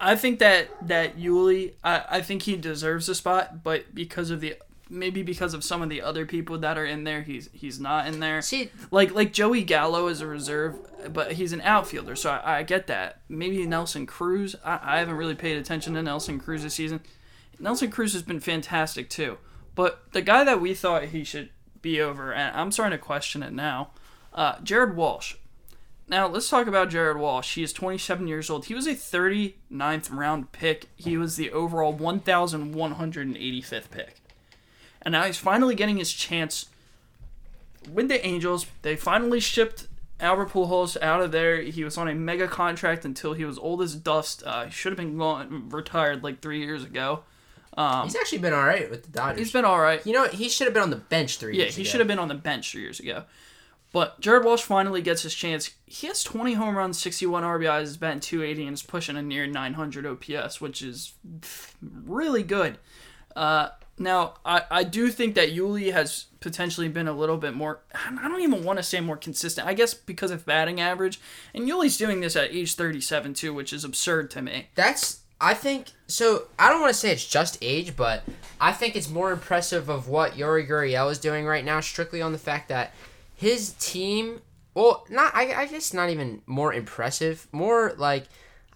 I 0.00 0.16
think 0.16 0.38
that 0.40 0.68
that 0.86 1.16
Yuli, 1.16 1.72
I, 1.82 2.04
I 2.10 2.20
think 2.22 2.42
he 2.42 2.56
deserves 2.56 3.08
a 3.08 3.14
spot, 3.14 3.62
but 3.62 3.94
because 3.94 4.30
of 4.30 4.40
the 4.40 4.56
maybe 4.90 5.22
because 5.22 5.54
of 5.54 5.64
some 5.64 5.82
of 5.82 5.88
the 5.88 6.02
other 6.02 6.26
people 6.26 6.58
that 6.58 6.76
are 6.76 6.84
in 6.84 7.04
there, 7.04 7.22
he's 7.22 7.48
he's 7.52 7.80
not 7.80 8.06
in 8.06 8.20
there. 8.20 8.42
See, 8.42 8.70
Like 8.90 9.14
like 9.14 9.32
Joey 9.32 9.62
Gallo 9.62 10.08
is 10.08 10.20
a 10.20 10.26
reserve, 10.26 10.76
but 11.12 11.32
he's 11.32 11.52
an 11.52 11.60
outfielder, 11.62 12.16
so 12.16 12.30
I, 12.30 12.58
I 12.58 12.62
get 12.62 12.86
that. 12.88 13.20
Maybe 13.28 13.64
Nelson 13.66 14.06
Cruz. 14.06 14.56
I, 14.64 14.80
I 14.82 14.98
haven't 14.98 15.16
really 15.16 15.34
paid 15.34 15.56
attention 15.56 15.94
to 15.94 16.02
Nelson 16.02 16.38
Cruz 16.38 16.62
this 16.62 16.74
season. 16.74 17.00
Nelson 17.58 17.90
Cruz 17.90 18.12
has 18.12 18.22
been 18.22 18.40
fantastic 18.40 19.08
too, 19.08 19.38
but 19.74 20.12
the 20.12 20.22
guy 20.22 20.44
that 20.44 20.60
we 20.60 20.74
thought 20.74 21.06
he 21.06 21.24
should 21.24 21.50
be 21.80 22.00
over, 22.00 22.32
and 22.32 22.56
I'm 22.56 22.72
starting 22.72 22.98
to 22.98 23.04
question 23.04 23.42
it 23.42 23.52
now. 23.52 23.90
Uh, 24.34 24.56
Jared 24.62 24.96
Walsh. 24.96 25.36
Now 26.08 26.26
let's 26.26 26.48
talk 26.50 26.66
about 26.66 26.90
Jared 26.90 27.16
Walsh. 27.16 27.54
He 27.54 27.62
is 27.62 27.72
27 27.72 28.26
years 28.26 28.50
old. 28.50 28.66
He 28.66 28.74
was 28.74 28.86
a 28.86 28.94
39th 28.94 30.12
round 30.12 30.52
pick. 30.52 30.86
He 30.96 31.16
was 31.16 31.36
the 31.36 31.50
overall 31.50 31.94
1,185th 31.94 33.90
pick, 33.90 34.16
and 35.02 35.12
now 35.12 35.24
he's 35.24 35.38
finally 35.38 35.74
getting 35.74 35.96
his 35.96 36.12
chance 36.12 36.66
with 37.90 38.08
the 38.08 38.24
Angels. 38.26 38.66
They 38.82 38.96
finally 38.96 39.40
shipped 39.40 39.86
Albert 40.20 40.50
Pujols 40.50 41.00
out 41.00 41.20
of 41.22 41.32
there. 41.32 41.62
He 41.62 41.84
was 41.84 41.96
on 41.96 42.08
a 42.08 42.14
mega 42.14 42.48
contract 42.48 43.04
until 43.04 43.32
he 43.32 43.44
was 43.44 43.58
old 43.58 43.80
as 43.82 43.94
dust. 43.94 44.42
Uh, 44.44 44.66
he 44.66 44.70
should 44.70 44.92
have 44.92 44.98
been 44.98 45.16
gone, 45.16 45.68
retired 45.70 46.22
like 46.22 46.40
three 46.40 46.60
years 46.60 46.84
ago. 46.84 47.20
he's 48.04 48.16
actually 48.16 48.38
been 48.38 48.52
all 48.52 48.64
right 48.64 48.90
with 48.90 49.04
the 49.04 49.10
Dodgers. 49.10 49.38
He's 49.38 49.52
been 49.52 49.64
all 49.64 49.80
right. 49.80 50.04
you 50.06 50.12
know, 50.12 50.26
he 50.28 50.48
should 50.50 50.66
have 50.66 50.74
been 50.74 50.82
on 50.82 50.90
the 50.90 50.96
bench 50.96 51.38
three 51.38 51.56
Yeah, 51.56 51.64
years 51.64 51.76
he 51.76 51.82
ago. 51.82 51.90
should 51.90 52.00
have 52.00 52.08
been 52.08 52.18
on 52.18 52.28
the 52.28 52.34
bench 52.34 52.72
three 52.72 52.82
years 52.82 53.00
ago. 53.00 53.24
But 53.94 54.20
Jared 54.20 54.44
Walsh 54.44 54.62
finally 54.62 55.00
gets 55.02 55.22
his 55.22 55.36
chance. 55.36 55.70
He 55.86 56.08
has 56.08 56.24
20 56.24 56.54
home 56.54 56.76
runs, 56.76 57.00
61 57.00 57.44
RBIs, 57.44 57.82
is 57.84 57.96
batting 57.96 58.18
280, 58.18 58.66
and 58.66 58.74
is 58.74 58.82
pushing 58.82 59.16
a 59.16 59.22
near 59.22 59.46
900 59.46 60.04
OPS, 60.04 60.60
which 60.60 60.82
is 60.82 61.14
really 62.04 62.42
good. 62.42 62.78
Uh, 63.36 63.68
now, 63.96 64.34
I, 64.44 64.62
I 64.68 64.82
do 64.82 65.10
think 65.10 65.36
that 65.36 65.54
Yuli 65.54 65.92
has 65.92 66.26
potentially 66.40 66.88
been 66.88 67.06
a 67.06 67.12
little 67.12 67.36
bit 67.36 67.54
more, 67.54 67.82
I 67.94 68.26
don't 68.26 68.40
even 68.40 68.64
want 68.64 68.80
to 68.80 68.82
say 68.82 68.98
more 68.98 69.16
consistent. 69.16 69.68
I 69.68 69.74
guess 69.74 69.94
because 69.94 70.32
of 70.32 70.44
batting 70.44 70.80
average. 70.80 71.20
And 71.54 71.68
Yuli's 71.68 71.96
doing 71.96 72.20
this 72.20 72.34
at 72.34 72.50
age 72.50 72.74
37, 72.74 73.34
too, 73.34 73.54
which 73.54 73.72
is 73.72 73.84
absurd 73.84 74.28
to 74.32 74.42
me. 74.42 74.70
That's 74.74 75.20
I 75.40 75.54
think 75.54 75.88
so. 76.08 76.46
I 76.58 76.68
don't 76.68 76.80
want 76.80 76.92
to 76.92 76.98
say 76.98 77.12
it's 77.12 77.26
just 77.26 77.58
age, 77.62 77.94
but 77.94 78.24
I 78.60 78.72
think 78.72 78.96
it's 78.96 79.08
more 79.08 79.30
impressive 79.30 79.88
of 79.88 80.08
what 80.08 80.32
Yuli 80.32 80.68
Gurriel 80.68 81.12
is 81.12 81.18
doing 81.18 81.44
right 81.44 81.64
now, 81.64 81.78
strictly 81.80 82.20
on 82.20 82.32
the 82.32 82.38
fact 82.38 82.68
that 82.70 82.92
his 83.34 83.72
team. 83.74 84.40
Well, 84.74 85.06
not 85.08 85.34
I, 85.34 85.52
I 85.54 85.66
guess 85.66 85.92
not 85.94 86.10
even 86.10 86.42
more 86.46 86.72
impressive. 86.74 87.46
More 87.52 87.94
like 87.96 88.24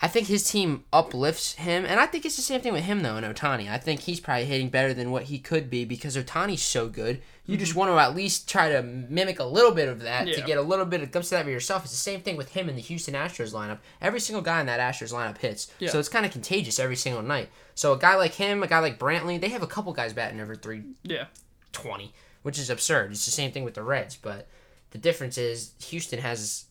I 0.00 0.06
think 0.06 0.28
his 0.28 0.48
team 0.48 0.84
uplifts 0.92 1.54
him, 1.54 1.84
and 1.84 1.98
I 1.98 2.06
think 2.06 2.24
it's 2.24 2.36
the 2.36 2.42
same 2.42 2.60
thing 2.60 2.72
with 2.72 2.84
him 2.84 3.02
though. 3.02 3.16
And 3.16 3.26
Ohtani, 3.26 3.68
I 3.68 3.78
think 3.78 4.00
he's 4.02 4.20
probably 4.20 4.44
hitting 4.44 4.68
better 4.68 4.94
than 4.94 5.10
what 5.10 5.24
he 5.24 5.40
could 5.40 5.68
be 5.68 5.84
because 5.84 6.16
Ohtani's 6.16 6.62
so 6.62 6.88
good. 6.88 7.20
You 7.46 7.56
just 7.56 7.74
want 7.74 7.90
to 7.90 7.98
at 7.98 8.14
least 8.14 8.46
try 8.48 8.68
to 8.68 8.82
mimic 8.82 9.40
a 9.40 9.44
little 9.44 9.70
bit 9.72 9.88
of 9.88 10.00
that 10.02 10.26
to 10.26 10.32
Mm-hmm. 10.34 10.46
Get 10.46 10.58
a 10.58 10.62
little 10.62 10.84
bit 10.84 11.00
of 11.02 11.10
glimpse 11.10 11.28
of 11.32 11.38
that 11.38 11.44
for 11.46 11.50
yourself. 11.50 11.82
It's 11.82 11.92
the 11.92 11.96
same 11.96 12.20
thing 12.20 12.36
with 12.36 12.50
him 12.52 12.68
in 12.68 12.76
the 12.76 12.82
Houston 12.82 13.14
Astros 13.14 13.54
lineup. 13.54 13.78
Every 14.02 14.20
single 14.20 14.42
guy 14.42 14.60
in 14.60 14.66
that 14.66 14.78
Astros 14.80 15.14
lineup 15.14 15.38
hits, 15.38 15.72
Yeah. 15.78 15.88
so 15.88 15.98
it's 15.98 16.10
kind 16.10 16.26
of 16.26 16.30
contagious 16.30 16.78
every 16.78 16.94
single 16.94 17.22
night. 17.22 17.48
So 17.74 17.94
a 17.94 17.98
guy 17.98 18.16
like 18.16 18.34
him, 18.34 18.62
a 18.62 18.66
guy 18.66 18.80
like 18.80 18.98
Brantley, 18.98 19.40
they 19.40 19.48
have 19.48 19.62
a 19.62 19.66
couple 19.66 19.92
guys 19.94 20.12
batting 20.12 20.40
over 20.42 20.54
three 20.54 20.82
Yeah. 21.02 21.24
twenty, 21.72 22.12
which 22.42 22.58
is 22.58 22.70
absurd. 22.70 23.10
It's 23.10 23.24
the 23.24 23.30
same 23.30 23.52
thing 23.52 23.64
with 23.64 23.74
the 23.74 23.82
Reds, 23.82 24.16
but 24.16 24.48
the 24.90 24.98
difference 24.98 25.38
is 25.38 25.72
Houston 25.86 26.20
has 26.20 26.66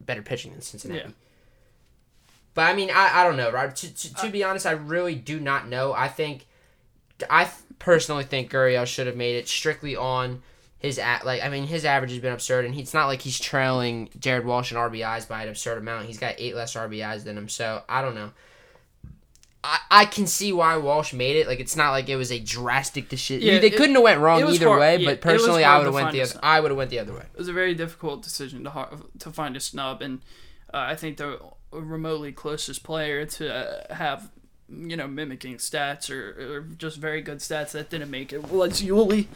better 0.00 0.22
pitching 0.22 0.52
than 0.52 0.60
Cincinnati. 0.60 1.00
Yeah. 1.08 1.14
But 2.54 2.62
I 2.62 2.74
mean, 2.74 2.90
I, 2.90 3.20
I 3.20 3.24
don't 3.24 3.36
know, 3.36 3.50
Rob. 3.50 3.74
To, 3.74 3.94
to, 3.94 4.14
to 4.14 4.26
uh, 4.26 4.30
be 4.30 4.44
honest, 4.44 4.66
I 4.66 4.72
really 4.72 5.14
do 5.14 5.40
not 5.40 5.68
know. 5.68 5.92
I 5.92 6.08
think, 6.08 6.46
I 7.28 7.50
personally 7.78 8.24
think 8.24 8.50
Gurriel 8.50 8.86
should 8.86 9.06
have 9.06 9.16
made 9.16 9.36
it 9.36 9.48
strictly 9.48 9.96
on 9.96 10.42
his 10.78 10.98
at 10.98 11.26
like. 11.26 11.42
I 11.42 11.48
mean, 11.48 11.66
his 11.66 11.84
average 11.84 12.12
has 12.12 12.20
been 12.20 12.32
absurd, 12.32 12.64
and 12.64 12.74
it's 12.76 12.94
not 12.94 13.06
like 13.06 13.22
he's 13.22 13.40
trailing 13.40 14.08
Jared 14.18 14.44
Walsh 14.44 14.70
in 14.70 14.78
RBIs 14.78 15.26
by 15.26 15.42
an 15.42 15.48
absurd 15.48 15.78
amount. 15.78 16.06
He's 16.06 16.18
got 16.18 16.34
eight 16.38 16.54
less 16.54 16.74
RBIs 16.74 17.24
than 17.24 17.36
him, 17.36 17.48
so 17.48 17.82
I 17.88 18.02
don't 18.02 18.14
know. 18.14 18.30
I, 19.66 19.78
I 19.90 20.04
can 20.04 20.26
see 20.26 20.52
why 20.52 20.76
Walsh 20.76 21.14
made 21.14 21.36
it. 21.36 21.46
Like 21.46 21.58
it's 21.58 21.74
not 21.74 21.90
like 21.92 22.10
it 22.10 22.16
was 22.16 22.30
a 22.30 22.38
drastic 22.38 23.08
decision. 23.08 23.48
Yeah, 23.48 23.58
they 23.60 23.68
it- 23.68 23.76
couldn't 23.76 23.94
have 23.94 24.04
went 24.04 24.20
wrong 24.20 24.42
either 24.46 24.68
hard- 24.68 24.80
way. 24.80 24.96
yeah, 24.98 25.10
but 25.10 25.22
personally, 25.22 25.64
I 25.64 25.78
would 25.78 25.86
have 25.86 25.94
went 25.94 26.12
the 26.12 26.20
other. 26.20 26.38
I 26.42 26.60
would 26.60 26.70
have 26.70 26.76
went 26.78 26.90
the 26.90 26.98
other 26.98 27.14
way. 27.14 27.24
It 27.32 27.38
was 27.38 27.48
a 27.48 27.52
very 27.54 27.74
difficult 27.74 28.22
decision 28.22 28.62
to 28.64 28.88
to 29.20 29.30
find 29.30 29.56
a 29.56 29.60
snub, 29.60 30.02
and 30.02 30.20
uh, 30.72 30.78
I 30.78 30.94
think 30.96 31.16
the 31.16 31.40
remotely 31.72 32.30
closest 32.30 32.84
player 32.84 33.24
to 33.24 33.52
uh, 33.54 33.94
have 33.94 34.30
you 34.68 34.96
know 34.96 35.08
mimicking 35.08 35.56
stats 35.56 36.10
or, 36.10 36.56
or 36.56 36.60
just 36.76 36.98
very 36.98 37.22
good 37.22 37.38
stats 37.38 37.72
that 37.72 37.88
didn't 37.88 38.10
make 38.10 38.32
it 38.34 38.48
was 38.50 38.82
Yuli. 38.82 39.26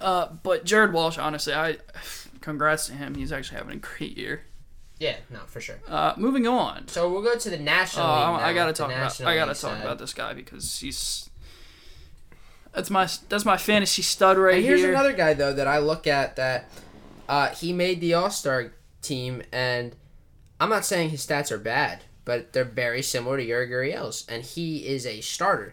Uh, 0.00 0.28
but 0.44 0.64
Jared 0.64 0.92
Walsh, 0.92 1.18
honestly, 1.18 1.54
I 1.54 1.78
congrats 2.40 2.86
to 2.86 2.92
him. 2.92 3.16
He's 3.16 3.32
actually 3.32 3.58
having 3.58 3.74
a 3.74 3.80
great 3.80 4.16
year. 4.16 4.42
Yeah, 5.02 5.16
no, 5.30 5.40
for 5.46 5.60
sure. 5.60 5.80
Uh, 5.88 6.12
moving 6.16 6.46
on. 6.46 6.86
So 6.86 7.10
we'll 7.10 7.22
go 7.22 7.36
to 7.36 7.50
the 7.50 7.56
Uh, 7.58 7.62
national. 7.62 8.06
League 8.06 8.42
I, 8.42 8.52
gotta 8.54 8.72
talk 8.72 8.90
about 8.92 9.20
I 9.22 9.34
gotta 9.34 9.50
talk 9.54 9.72
side. 9.72 9.80
about 9.82 9.98
this 9.98 10.14
guy 10.14 10.32
because 10.32 10.78
he's 10.78 11.28
that's 12.72 12.88
my 12.90 13.08
that's 13.28 13.44
my 13.44 13.56
fantasy 13.56 14.02
stud 14.02 14.38
right 14.38 14.56
And 14.56 14.64
here's 14.64 14.80
here. 14.80 14.90
another 14.90 15.12
guy 15.12 15.34
though 15.34 15.52
that 15.52 15.66
I 15.66 15.78
look 15.78 16.06
at 16.06 16.36
that 16.36 16.68
uh, 17.28 17.48
he 17.48 17.72
made 17.72 18.00
the 18.00 18.14
All 18.14 18.30
Star 18.30 18.72
team, 19.00 19.42
and 19.52 19.94
I'm 20.60 20.68
not 20.68 20.84
saying 20.84 21.10
his 21.10 21.26
stats 21.26 21.50
are 21.50 21.58
bad, 21.58 22.02
but 22.24 22.52
they're 22.52 22.64
very 22.64 23.02
similar 23.02 23.38
to 23.38 23.44
Yuli 23.46 23.68
Gurriel's, 23.70 24.24
and 24.28 24.42
he 24.44 24.86
is 24.86 25.06
a 25.06 25.20
starter, 25.22 25.72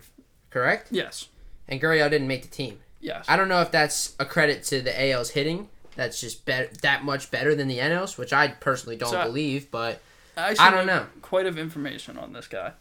correct? 0.50 0.88
yes, 0.92 1.28
And 1.68 1.82
Gurriel 1.82 2.10
didn't 2.10 2.28
make 2.28 2.44
the 2.44 2.48
team. 2.48 2.80
yes. 3.02 3.26
I 3.28 3.36
don't 3.36 3.50
know 3.50 3.62
if 3.62 3.72
that's 3.72 4.15
a 4.20 4.26
credit 4.26 4.63
to 4.65 4.82
the 4.82 4.94
AL's 5.12 5.32
hitting. 5.32 5.70
That's 6.00 6.22
just 6.22 6.46
that 6.46 7.04
much 7.04 7.30
better 7.30 7.54
than 7.56 7.68
the 7.68 7.80
NL's, 7.80 8.18
which 8.18 8.32
I 8.32 8.48
personally 8.48 8.96
don't 8.96 9.12
So- 9.12 9.24
believe. 9.26 9.70
But 9.70 10.02
actually 10.38 10.66
I 10.66 10.72
don't 10.72 10.88
know. 10.88 11.08
quite 11.22 11.46
of 11.46 11.58
information 11.58 12.18
on 12.18 12.32
this 12.32 12.48
guy. 12.48 12.72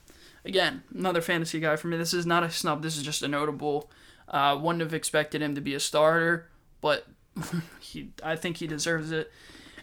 Again, 0.45 0.85
another 0.95 1.21
fantasy 1.21 1.59
guy 1.59 1.75
for 1.75 1.89
me. 1.89 1.97
This 1.97 2.15
is 2.15 2.25
not 2.25 2.45
a 2.45 2.51
snub. 2.51 2.83
This 2.83 2.97
is 2.97 3.03
just 3.03 3.23
a 3.23 3.29
notable. 3.29 3.91
Uh, 4.29 4.57
wouldn't 4.61 4.83
have 4.83 4.95
expected 4.95 5.43
him 5.43 5.55
to 5.57 5.61
be 5.61 5.75
a 5.75 5.81
starter, 5.81 6.49
but 6.81 7.07
he, 7.81 8.11
I 8.23 8.37
think 8.37 8.59
he 8.59 8.67
deserves 8.69 9.11
it. 9.11 9.33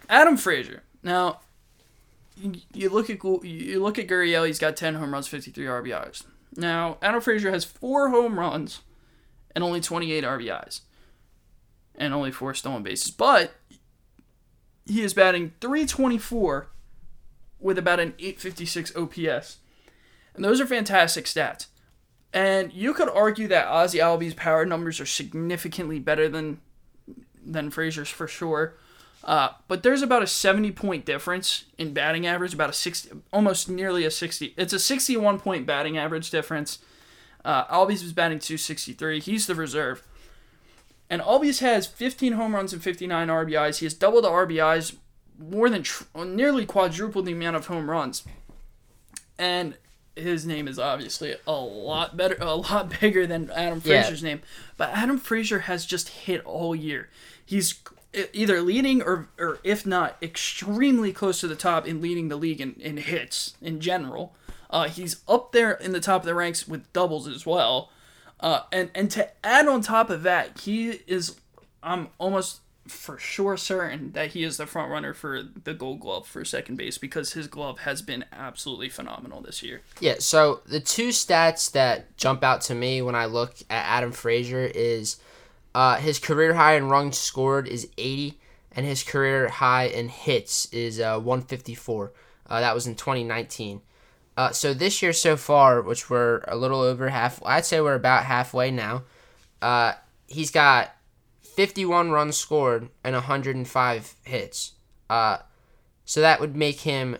Adam 0.07 0.37
Frazier. 0.37 0.83
Now, 1.03 1.41
you- 2.73 2.89
look 2.89 3.09
at 3.09 3.21
you 3.43 3.81
look 3.83 3.99
at 3.99 4.07
Gurriel. 4.07 4.47
He's 4.47 4.59
got 4.59 4.77
ten 4.77 4.95
home 4.95 5.11
runs, 5.11 5.27
fifty 5.27 5.51
three 5.51 5.65
RBIs. 5.65 6.23
Now 6.55 6.97
Adam 7.01 7.19
Frazier 7.21 7.51
has 7.51 7.65
four 7.65 8.09
home 8.09 8.39
runs 8.39 8.79
and 9.53 9.63
only 9.63 9.81
twenty 9.81 10.11
eight 10.13 10.23
RBIs, 10.23 10.81
and 11.97 12.13
only 12.13 12.31
four 12.31 12.53
stolen 12.53 12.83
bases. 12.83 13.11
But 13.11 13.53
he 14.85 15.01
is 15.01 15.13
batting 15.13 15.53
three 15.61 15.85
twenty 15.85 16.17
four 16.17 16.67
with 17.59 17.77
about 17.77 17.99
an 17.99 18.13
eight 18.19 18.39
fifty 18.39 18.65
six 18.65 18.95
OPS, 18.95 19.57
and 20.35 20.43
those 20.43 20.61
are 20.61 20.67
fantastic 20.67 21.25
stats. 21.25 21.67
And 22.33 22.73
you 22.73 22.93
could 22.93 23.09
argue 23.09 23.47
that 23.47 23.67
Ozzie 23.67 23.99
Albies' 23.99 24.35
power 24.35 24.65
numbers 24.65 24.99
are 24.99 25.05
significantly 25.05 25.99
better 25.99 26.27
than 26.27 26.59
than 27.45 27.69
Frazier's 27.69 28.09
for 28.09 28.27
sure. 28.27 28.75
Uh, 29.23 29.49
but 29.67 29.81
there's 29.81 30.03
about 30.03 30.21
a 30.21 30.27
70 30.27 30.71
point 30.71 31.03
difference 31.03 31.65
in 31.77 31.93
batting 31.93 32.27
average, 32.27 32.53
about 32.53 32.69
a 32.69 32.73
60, 32.73 33.09
almost 33.33 33.67
nearly 33.67 34.05
a 34.05 34.11
60. 34.11 34.53
It's 34.55 34.73
a 34.73 34.79
61 34.79 35.39
point 35.39 35.65
batting 35.65 35.97
average 35.97 36.29
difference. 36.29 36.79
Uh, 37.43 37.65
Albies 37.65 38.03
was 38.03 38.13
batting 38.13 38.39
263. 38.39 39.19
He's 39.19 39.47
the 39.47 39.55
reserve. 39.55 40.03
And 41.09 41.21
Albies 41.21 41.59
has 41.59 41.85
15 41.85 42.33
home 42.33 42.55
runs 42.55 42.73
and 42.73 42.81
59 42.81 43.27
RBIs. 43.27 43.77
He 43.77 43.85
has 43.85 43.93
double 43.93 44.21
the 44.21 44.29
RBIs, 44.29 44.95
more 45.37 45.69
than 45.69 45.83
tr- 45.83 46.03
nearly 46.23 46.65
quadrupled 46.65 47.25
the 47.25 47.31
amount 47.33 47.55
of 47.55 47.67
home 47.67 47.89
runs. 47.91 48.23
And 49.37 49.75
his 50.15 50.45
name 50.45 50.67
is 50.67 50.79
obviously 50.79 51.35
a 51.45 51.51
lot 51.53 52.15
better, 52.15 52.37
a 52.39 52.55
lot 52.55 52.89
bigger 53.01 53.27
than 53.27 53.51
Adam 53.51 53.81
Yeah. 53.83 54.01
Frazier's 54.01 54.23
name. 54.23 54.41
But 54.77 54.89
Adam 54.91 55.17
Frazier 55.17 55.59
has 55.59 55.85
just 55.85 56.09
hit 56.09 56.43
all 56.45 56.75
year. 56.75 57.09
He's 57.45 57.75
either 58.33 58.61
leading 58.61 59.01
or, 59.01 59.27
or 59.37 59.59
if 59.63 59.85
not, 59.85 60.15
extremely 60.21 61.11
close 61.11 61.41
to 61.41 61.47
the 61.47 61.55
top 61.55 61.85
in 61.85 62.01
leading 62.01 62.29
the 62.29 62.37
league 62.37 62.61
in, 62.61 62.75
in 62.79 62.97
hits 62.97 63.55
in 63.61 63.79
general. 63.81 64.33
Uh, 64.69 64.87
he's 64.87 65.21
up 65.27 65.51
there 65.51 65.73
in 65.73 65.91
the 65.91 65.99
top 65.99 66.21
of 66.21 66.25
the 66.25 66.33
ranks 66.33 66.67
with 66.67 66.91
doubles 66.93 67.27
as 67.27 67.45
well. 67.45 67.89
Uh, 68.39 68.61
and, 68.71 68.91
and 68.93 69.09
to 69.11 69.29
add 69.45 69.67
on 69.67 69.81
top 69.81 70.09
of 70.09 70.23
that, 70.23 70.59
he 70.59 70.89
is, 71.07 71.39
I'm 71.81 72.09
almost 72.17 72.59
for 72.87 73.17
sure 73.17 73.57
certain 73.57 74.11
that 74.11 74.29
he 74.29 74.43
is 74.43 74.57
the 74.57 74.67
front 74.67 74.91
runner 74.91 75.13
for 75.13 75.41
the 75.41 75.73
gold 75.73 75.99
glove 75.99 76.27
for 76.27 76.45
second 76.45 76.75
base 76.75 76.97
because 76.97 77.33
his 77.33 77.47
glove 77.47 77.79
has 77.79 78.01
been 78.01 78.23
absolutely 78.31 78.89
phenomenal 78.89 79.41
this 79.41 79.63
year. 79.63 79.81
Yeah, 79.99 80.15
so 80.19 80.61
the 80.67 80.79
two 80.79 81.09
stats 81.09 81.71
that 81.71 82.15
jump 82.17 82.43
out 82.43 82.61
to 82.61 82.75
me 82.75 83.01
when 83.01 83.15
I 83.15 83.25
look 83.25 83.55
at 83.69 83.85
Adam 83.85 84.11
Frazier 84.11 84.69
is 84.75 85.17
uh, 85.73 85.97
his 85.97 86.19
career 86.19 86.53
high 86.53 86.75
in 86.75 86.87
runs 86.87 87.17
scored 87.17 87.67
is 87.67 87.89
80, 87.97 88.39
and 88.75 88.85
his 88.85 89.03
career 89.03 89.49
high 89.49 89.85
in 89.85 90.09
hits 90.09 90.71
is 90.71 90.99
uh, 90.99 91.19
154. 91.19 92.11
Uh, 92.47 92.59
that 92.59 92.75
was 92.75 92.85
in 92.85 92.95
2019. 92.95 93.81
Uh, 94.37 94.51
so 94.51 94.73
this 94.73 95.01
year 95.01 95.13
so 95.13 95.37
far, 95.37 95.81
which 95.81 96.09
we're 96.09 96.41
a 96.47 96.55
little 96.55 96.81
over 96.81 97.09
half, 97.09 97.41
I'd 97.45 97.65
say 97.65 97.79
we're 97.79 97.95
about 97.95 98.25
halfway 98.25 98.69
now. 98.71 99.03
Uh, 99.61 99.93
he's 100.27 100.51
got 100.51 100.95
51 101.55 102.11
runs 102.11 102.35
scored 102.35 102.89
and 103.03 103.15
105 103.15 104.15
hits. 104.23 104.73
Uh, 105.09 105.37
so 106.03 106.21
that 106.21 106.39
would 106.39 106.55
make 106.55 106.81
him 106.81 107.17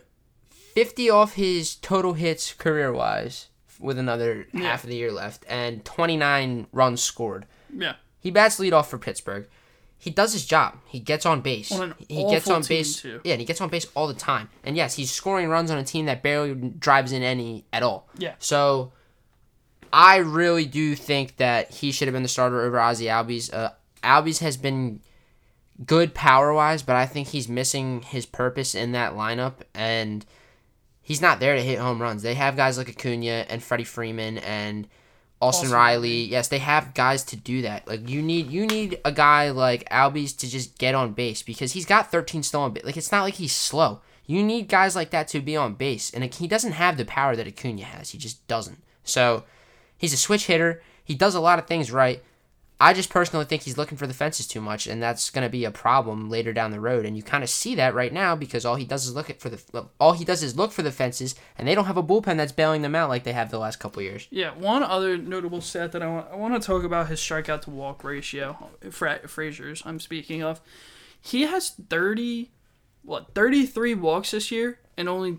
50 0.50 1.10
off 1.10 1.36
his 1.36 1.76
total 1.76 2.14
hits 2.14 2.54
career 2.54 2.92
wise 2.92 3.48
with 3.80 3.98
another 3.98 4.48
half 4.54 4.84
of 4.84 4.90
the 4.90 4.96
year 4.96 5.12
left 5.12 5.46
and 5.48 5.84
29 5.86 6.68
runs 6.72 7.02
scored. 7.02 7.46
Yeah. 7.74 7.96
He 8.20 8.32
bats 8.32 8.60
leadoff 8.60 8.88
for 8.88 8.98
Pittsburgh. 8.98 9.48
He 9.98 10.12
does 10.12 10.34
his 10.34 10.46
job. 10.46 10.78
He 10.86 11.00
gets 11.00 11.26
on 11.26 11.42
base. 11.42 11.72
On 11.72 11.96
he 12.08 12.30
gets 12.30 12.50
on 12.50 12.62
base. 12.62 13.02
too. 13.02 13.22
Yeah, 13.24 13.34
and 13.34 13.40
he 13.40 13.46
gets 13.46 13.60
on 13.62 13.70
base 13.70 13.88
all 13.96 14.08
the 14.08 14.14
time. 14.14 14.50
And 14.64 14.76
yes, 14.78 14.96
he's 14.96 15.12
scoring 15.12 15.50
runs 15.50 15.72
on 15.72 15.78
a 15.78 15.84
team 15.84 16.06
that 16.06 16.22
barely 16.22 16.54
drives 16.54 17.12
in 17.12 17.24
any 17.24 17.66
at 17.74 17.82
all. 17.82 18.08
Yeah. 18.18 18.36
So 18.38 18.92
I 19.92 20.18
really 20.18 20.66
do 20.66 20.96
think 20.96 21.38
that 21.38 21.72
he 21.72 21.92
should 21.92 22.08
have 22.08 22.14
been 22.14 22.24
the 22.24 22.30
starter 22.30 22.62
over 22.62 22.80
Ozzie 22.80 23.06
Albies. 23.06 23.52
Uh, 23.54 23.72
Albies 24.04 24.40
has 24.40 24.58
been 24.58 25.00
good 25.86 26.14
power 26.14 26.54
wise, 26.54 26.84
but 26.84 26.96
I 26.96 27.06
think 27.06 27.30
he's 27.30 27.50
missing 27.50 28.02
his 28.02 28.26
purpose 28.26 28.76
in 28.76 28.92
that 28.92 29.14
lineup, 29.14 29.56
and 29.74 30.26
he's 31.02 31.22
not 31.22 31.40
there 31.40 31.56
to 31.56 31.62
hit 31.62 31.80
home 31.80 32.02
runs. 32.02 32.22
They 32.22 32.36
have 32.36 32.56
guys 32.56 32.78
like 32.78 32.90
Acuna 32.90 33.46
and 33.50 33.64
Freddie 33.64 33.84
Freeman 33.84 34.38
and 34.40 34.88
Austin, 35.46 35.68
Austin 35.68 35.78
Riley. 35.78 36.24
Yes, 36.26 36.48
they 36.48 36.60
have 36.60 36.94
guys 36.94 37.24
to 37.26 37.36
do 37.36 37.62
that. 37.64 37.88
Like 37.88 38.10
you 38.10 38.22
need 38.22 38.52
you 38.52 38.66
need 38.66 39.00
a 39.06 39.12
guy 39.12 39.52
like 39.52 39.88
Albies 39.90 40.36
to 40.38 40.50
just 40.50 40.78
get 40.78 40.96
on 40.96 41.14
base 41.14 41.42
because 41.42 41.74
he's 41.74 41.86
got 41.86 42.12
13 42.12 42.44
stolen 42.44 42.74
base. 42.74 42.84
Like 42.84 42.98
it's 42.98 43.12
not 43.12 43.24
like 43.24 43.36
he's 43.36 43.54
slow. 43.54 44.02
You 44.26 44.44
need 44.44 44.68
guys 44.68 44.96
like 44.96 45.12
that 45.12 45.28
to 45.30 45.40
be 45.40 45.56
on 45.56 45.76
base, 45.76 46.12
and 46.12 46.24
he 46.34 46.48
doesn't 46.48 46.72
have 46.74 46.98
the 46.98 47.06
power 47.06 47.36
that 47.36 47.48
Acuna 47.48 47.84
has. 47.84 48.10
He 48.10 48.18
just 48.18 48.46
doesn't. 48.48 48.82
So 49.04 49.44
he's 49.98 50.14
a 50.14 50.18
switch 50.18 50.48
hitter. 50.48 50.82
He 51.04 51.14
does 51.14 51.36
a 51.36 51.40
lot 51.40 51.60
of 51.60 51.68
things 51.68 51.92
right. 51.92 52.24
I 52.80 52.94
just 52.94 53.10
personally 53.10 53.46
think 53.46 53.62
he's 53.62 53.78
looking 53.78 53.98
for 53.98 54.06
the 54.06 54.14
fences 54.14 54.48
too 54.48 54.60
much, 54.60 54.86
and 54.86 55.02
that's 55.02 55.30
going 55.30 55.46
to 55.46 55.50
be 55.50 55.64
a 55.64 55.72
problem 55.72 56.30
later 56.30 56.52
down 56.52 56.72
the 56.72 56.80
road. 56.80 57.06
And 57.06 57.16
you 57.16 57.24
kind 57.24 57.44
of 57.44 57.50
see 57.50 57.74
that 57.76 57.94
right 57.94 58.12
now 58.12 58.36
because 58.36 58.66
all 58.66 58.76
he 58.76 58.84
does 58.84 59.08
is 59.08 59.16
look 59.16 59.30
at 59.30 59.40
for 59.40 59.50
the 59.50 59.88
all 59.98 60.12
he 60.12 60.26
does 60.26 60.44
is 60.44 60.58
look 60.58 60.74
for 60.74 60.82
the 60.82 60.92
fences, 60.92 61.36
and 61.58 61.68
they 61.68 61.74
don't 61.74 61.86
have 61.86 61.96
a 61.96 62.04
bullpen 62.04 62.36
that's 62.36 62.52
bailing 62.52 62.82
them 62.82 62.94
out 62.94 63.08
like 63.08 63.24
they 63.24 63.32
have 63.32 63.50
the 63.50 63.60
last 63.60 63.80
couple 63.80 64.02
years. 64.02 64.28
Yeah, 64.30 64.52
one 64.56 64.84
other 64.84 65.18
notable 65.18 65.62
stat 65.62 65.94
that 65.94 66.04
I 66.04 66.08
want 66.08 66.28
I 66.32 66.36
want 66.36 66.62
to 66.62 66.66
talk 66.66 66.84
about 66.84 67.08
his 67.08 67.20
strikeout 67.20 67.62
to 67.62 67.70
walk 67.70 68.04
ratio. 68.04 68.70
Fra- 68.92 69.26
Frazier's 69.28 69.82
I'm 69.86 70.00
speaking 70.00 70.44
of. 70.44 70.60
He 71.22 71.44
has 71.44 71.70
30 71.70 72.52
what 73.04 73.34
33 73.34 73.94
walks 73.94 74.32
this 74.32 74.52
year 74.52 74.80
and 74.98 75.08
only 75.08 75.38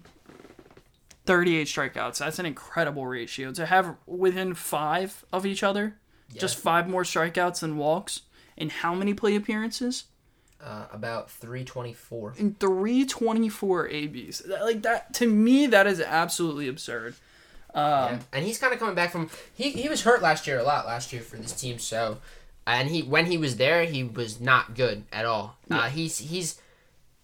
38 1.26 1.66
strikeouts. 1.66 2.18
That's 2.18 2.38
an 2.38 2.46
incredible 2.46 3.06
ratio 3.06 3.52
to 3.52 3.66
have 3.66 3.96
within 4.06 4.54
5 4.54 5.24
of 5.32 5.44
each 5.44 5.62
other. 5.62 5.96
Just 6.34 6.58
5 6.58 6.88
more 6.88 7.02
strikeouts 7.04 7.60
than 7.60 7.76
walks. 7.76 8.22
In 8.56 8.70
how 8.70 8.94
many 8.94 9.12
plate 9.14 9.36
appearances? 9.36 10.04
Uh, 10.64 10.86
about 10.90 11.30
three 11.30 11.62
twenty 11.64 11.92
four. 11.92 12.32
In 12.38 12.54
324 12.54 13.88
ABs. 13.88 14.38
That- 14.40 14.62
Like 14.64 14.82
that 14.82 15.12
to 15.14 15.26
me 15.26 15.66
that 15.66 15.86
is 15.86 16.00
absolutely 16.00 16.68
absurd. 16.68 17.14
Um, 17.74 18.20
and 18.32 18.42
he's 18.44 18.56
kind 18.58 18.72
of 18.72 18.78
coming 18.78 18.94
back 18.94 19.10
from 19.12 19.28
he, 19.54 19.70
he 19.72 19.88
was 19.90 20.02
hurt 20.02 20.22
last 20.22 20.46
year 20.46 20.58
a 20.58 20.62
lot 20.62 20.86
last 20.86 21.12
year 21.12 21.20
for 21.20 21.36
this 21.36 21.52
team 21.52 21.78
so 21.78 22.16
and 22.66 22.88
he 22.88 23.02
when 23.02 23.26
he 23.26 23.36
was 23.36 23.58
there 23.58 23.84
he 23.84 24.02
was 24.02 24.40
not 24.40 24.74
good 24.74 25.04
at 25.12 25.26
all 25.26 25.58
uh, 25.70 25.90
he's 25.90 26.16
he's 26.16 26.58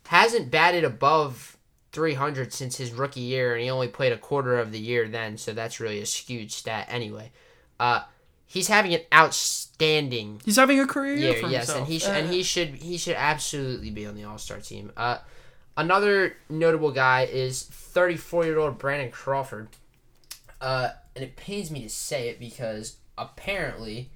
hasn't 0.09 0.51
batted 0.51 0.85
above 0.85 1.57
300 1.93 2.53
since 2.53 2.77
his 2.77 2.93
rookie 2.93 3.21
year 3.21 3.55
and 3.55 3.63
he 3.65 3.71
only 3.71 3.89
played 3.89 4.13
a 4.13 4.19
quarter 4.19 4.59
of 4.59 4.73
the 4.73 4.79
year 4.79 5.09
then 5.09 5.39
so 5.39 5.55
that's 5.55 5.81
really 5.81 6.01
a 6.03 6.07
skewed 6.07 6.53
stat 6.53 6.87
anyway 6.91 7.31
uh 7.81 8.03
he's 8.53 8.69
having 8.69 8.93
an 8.95 9.01
outstanding 9.15 10.41
He's 10.45 10.57
having 10.57 10.79
a 10.81 10.87
career 10.87 11.15
year 11.15 11.33
yeah, 11.35 11.41
for 11.41 11.49
yes, 11.49 11.67
himself. 11.67 11.79
and 11.79 11.87
he 11.89 11.99
sh- 11.99 12.07
Uh, 12.07 12.11
and 12.13 12.31
he 12.33 12.43
should 12.43 12.69
he 12.77 12.97
should 12.99 13.17
absolutely 13.17 13.91
be 13.91 14.07
on 14.07 14.15
the 14.15 14.25
All 14.25 14.39
Star 14.39 14.59
team. 14.59 14.93
Uh, 14.97 15.19
another 15.77 16.37
notable 16.49 16.91
guy 16.93 17.23
is 17.23 17.63
34 17.65 18.45
year 18.45 18.59
old 18.59 18.79
Brandon 18.79 19.11
Crawford. 19.11 19.69
Uh, 20.61 20.91
and 21.17 21.25
it 21.25 21.35
pains 21.37 21.71
me 21.71 21.83
to 21.83 21.89
say 21.89 22.29
it 22.29 22.39
because 22.39 22.97
apparently, 23.19 24.11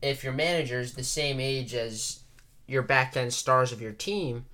if 0.00 0.22
your 0.22 0.32
manager 0.32 0.78
is 0.80 0.94
the 0.94 1.02
same 1.02 1.40
age 1.40 1.74
as 1.74 2.20
your 2.66 2.82
back 2.82 3.16
end 3.16 3.32
stars 3.32 3.72
of 3.72 3.80
your 3.82 3.92
team, 3.92 4.44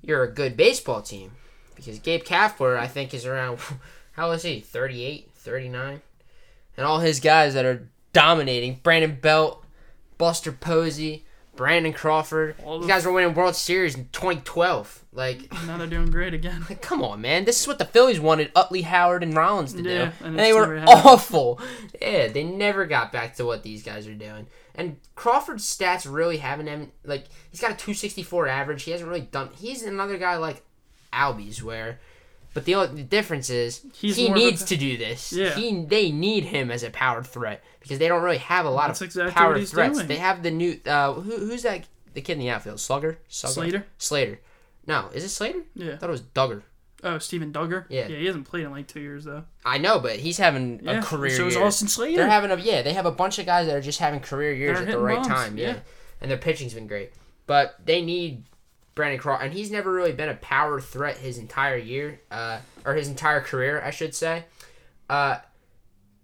you're 0.00 0.22
a 0.22 0.32
good 0.32 0.56
baseball 0.56 1.02
team. 1.02 1.32
Because 1.74 1.98
Gabe 1.98 2.22
Kapler, 2.22 2.76
I 2.78 2.86
think, 2.86 3.12
is 3.14 3.26
around, 3.26 3.58
how 4.12 4.30
is 4.32 4.42
he, 4.42 4.60
38, 4.60 5.30
39? 5.34 6.02
And 6.76 6.86
all 6.86 7.00
his 7.00 7.18
guys 7.20 7.54
that 7.54 7.64
are 7.64 7.88
dominating 8.18 8.80
Brandon 8.82 9.16
Belt, 9.20 9.64
Buster 10.18 10.52
Posey, 10.52 11.24
Brandon 11.56 11.92
Crawford. 11.92 12.56
All 12.64 12.78
These 12.80 12.88
guys 12.88 13.04
were 13.04 13.12
winning 13.12 13.34
World 13.34 13.56
Series 13.56 13.94
in 13.96 14.08
2012. 14.12 15.04
Like, 15.12 15.52
now 15.66 15.76
they're 15.78 15.86
doing 15.86 16.10
great 16.10 16.34
again. 16.34 16.64
like, 16.68 16.82
come 16.82 17.02
on, 17.02 17.20
man. 17.20 17.44
This 17.44 17.60
is 17.60 17.66
what 17.66 17.78
the 17.78 17.84
Phillies 17.84 18.20
wanted 18.20 18.50
Utley 18.54 18.82
Howard 18.82 19.22
and 19.22 19.34
Rollins 19.36 19.72
to 19.74 19.82
Yeah, 19.82 20.06
do. 20.06 20.12
and 20.20 20.26
And 20.26 20.38
they 20.38 20.52
were 20.52 20.82
awful. 20.86 21.60
Yeah, 22.00 22.28
they 22.28 22.44
never 22.44 22.86
got 22.86 23.12
back 23.12 23.34
to 23.36 23.44
what 23.44 23.62
these 23.62 23.82
guys 23.82 24.06
are 24.06 24.14
doing. 24.14 24.46
And 24.74 24.96
Crawford's 25.16 25.64
stats 25.64 26.10
really 26.12 26.36
haven't 26.36 26.68
him 26.68 26.92
like 27.04 27.24
he's 27.50 27.60
got 27.60 27.72
a 27.72 27.74
264 27.74 28.46
average. 28.46 28.84
He 28.84 28.92
hasn't 28.92 29.08
really 29.08 29.22
done 29.22 29.50
he's 29.56 29.82
another 29.82 30.18
guy 30.18 30.36
like 30.36 30.62
Albies 31.12 31.60
where 31.62 31.98
but 32.54 32.64
the 32.64 32.74
only 32.74 33.02
difference 33.02 33.50
is 33.50 33.82
He's 33.94 34.16
he 34.16 34.26
of 34.28 34.32
a- 34.32 34.38
needs 34.38 34.64
to 34.64 34.76
do 34.76 34.96
this. 34.96 35.32
Yeah. 35.32 35.54
He 35.54 35.84
they 35.84 36.10
need 36.10 36.44
him 36.44 36.70
as 36.70 36.82
a 36.82 36.90
powered 36.90 37.26
threat 37.26 37.62
because 37.80 37.98
they 37.98 38.08
don't 38.08 38.22
really 38.22 38.38
have 38.38 38.66
a 38.66 38.70
lot 38.70 38.88
That's 38.88 39.00
of 39.00 39.06
exactly 39.06 39.32
powered 39.32 39.52
what 39.54 39.60
he's 39.60 39.70
threats. 39.70 39.96
doing. 39.96 40.08
They 40.08 40.16
have 40.16 40.42
the 40.42 40.50
new 40.50 40.78
uh 40.86 41.12
who, 41.14 41.36
who's 41.36 41.62
that 41.62 41.84
the 42.14 42.20
kid 42.20 42.32
in 42.34 42.38
the 42.40 42.50
outfield? 42.50 42.80
Slugger? 42.80 43.18
Slugger? 43.28 43.52
Slater? 43.54 43.86
Slater. 43.98 44.40
No, 44.86 45.08
is 45.14 45.22
it 45.24 45.28
Slater? 45.28 45.62
Yeah. 45.74 45.92
I 45.92 45.96
thought 45.98 46.08
it 46.08 46.12
was 46.12 46.22
Duggar. 46.22 46.62
Oh, 47.04 47.18
Steven 47.18 47.52
Duggar. 47.52 47.84
Yeah. 47.88 48.08
Yeah, 48.08 48.16
he 48.16 48.26
hasn't 48.26 48.46
played 48.48 48.64
in 48.64 48.72
like 48.72 48.88
two 48.88 48.98
years 49.00 49.24
though. 49.24 49.44
I 49.64 49.78
know, 49.78 50.00
but 50.00 50.16
he's 50.16 50.38
having 50.38 50.80
Yeah. 50.82 50.98
a 50.98 51.02
career 51.02 51.36
So 51.36 51.46
is. 51.46 51.56
Austin 51.56 51.86
Slater. 51.88 52.16
They're 52.16 52.30
having 52.30 52.50
a 52.50 52.56
yeah, 52.56 52.82
they 52.82 52.94
have 52.94 53.06
a 53.06 53.12
bunch 53.12 53.38
of 53.38 53.46
guys 53.46 53.66
that 53.66 53.76
are 53.76 53.80
just 53.80 54.00
having 54.00 54.18
career 54.20 54.52
years 54.52 54.78
They're 54.78 54.88
at 54.88 54.92
the 54.92 54.98
right 54.98 55.16
bombs, 55.16 55.28
time, 55.28 55.58
yeah. 55.58 55.68
yeah. 55.68 55.78
And 56.20 56.30
their 56.30 56.38
pitching's 56.38 56.74
been 56.74 56.88
great. 56.88 57.12
But 57.46 57.76
they 57.84 58.02
need 58.02 58.44
Brandon 58.98 59.18
Crawford, 59.20 59.46
and 59.46 59.54
he's 59.54 59.70
never 59.70 59.92
really 59.92 60.12
been 60.12 60.28
a 60.28 60.34
power 60.34 60.80
threat 60.80 61.16
his 61.18 61.38
entire 61.38 61.76
year, 61.76 62.20
uh, 62.32 62.58
or 62.84 62.94
his 62.94 63.08
entire 63.08 63.40
career, 63.40 63.80
I 63.82 63.90
should 63.90 64.14
say. 64.14 64.44
Uh, 65.08 65.38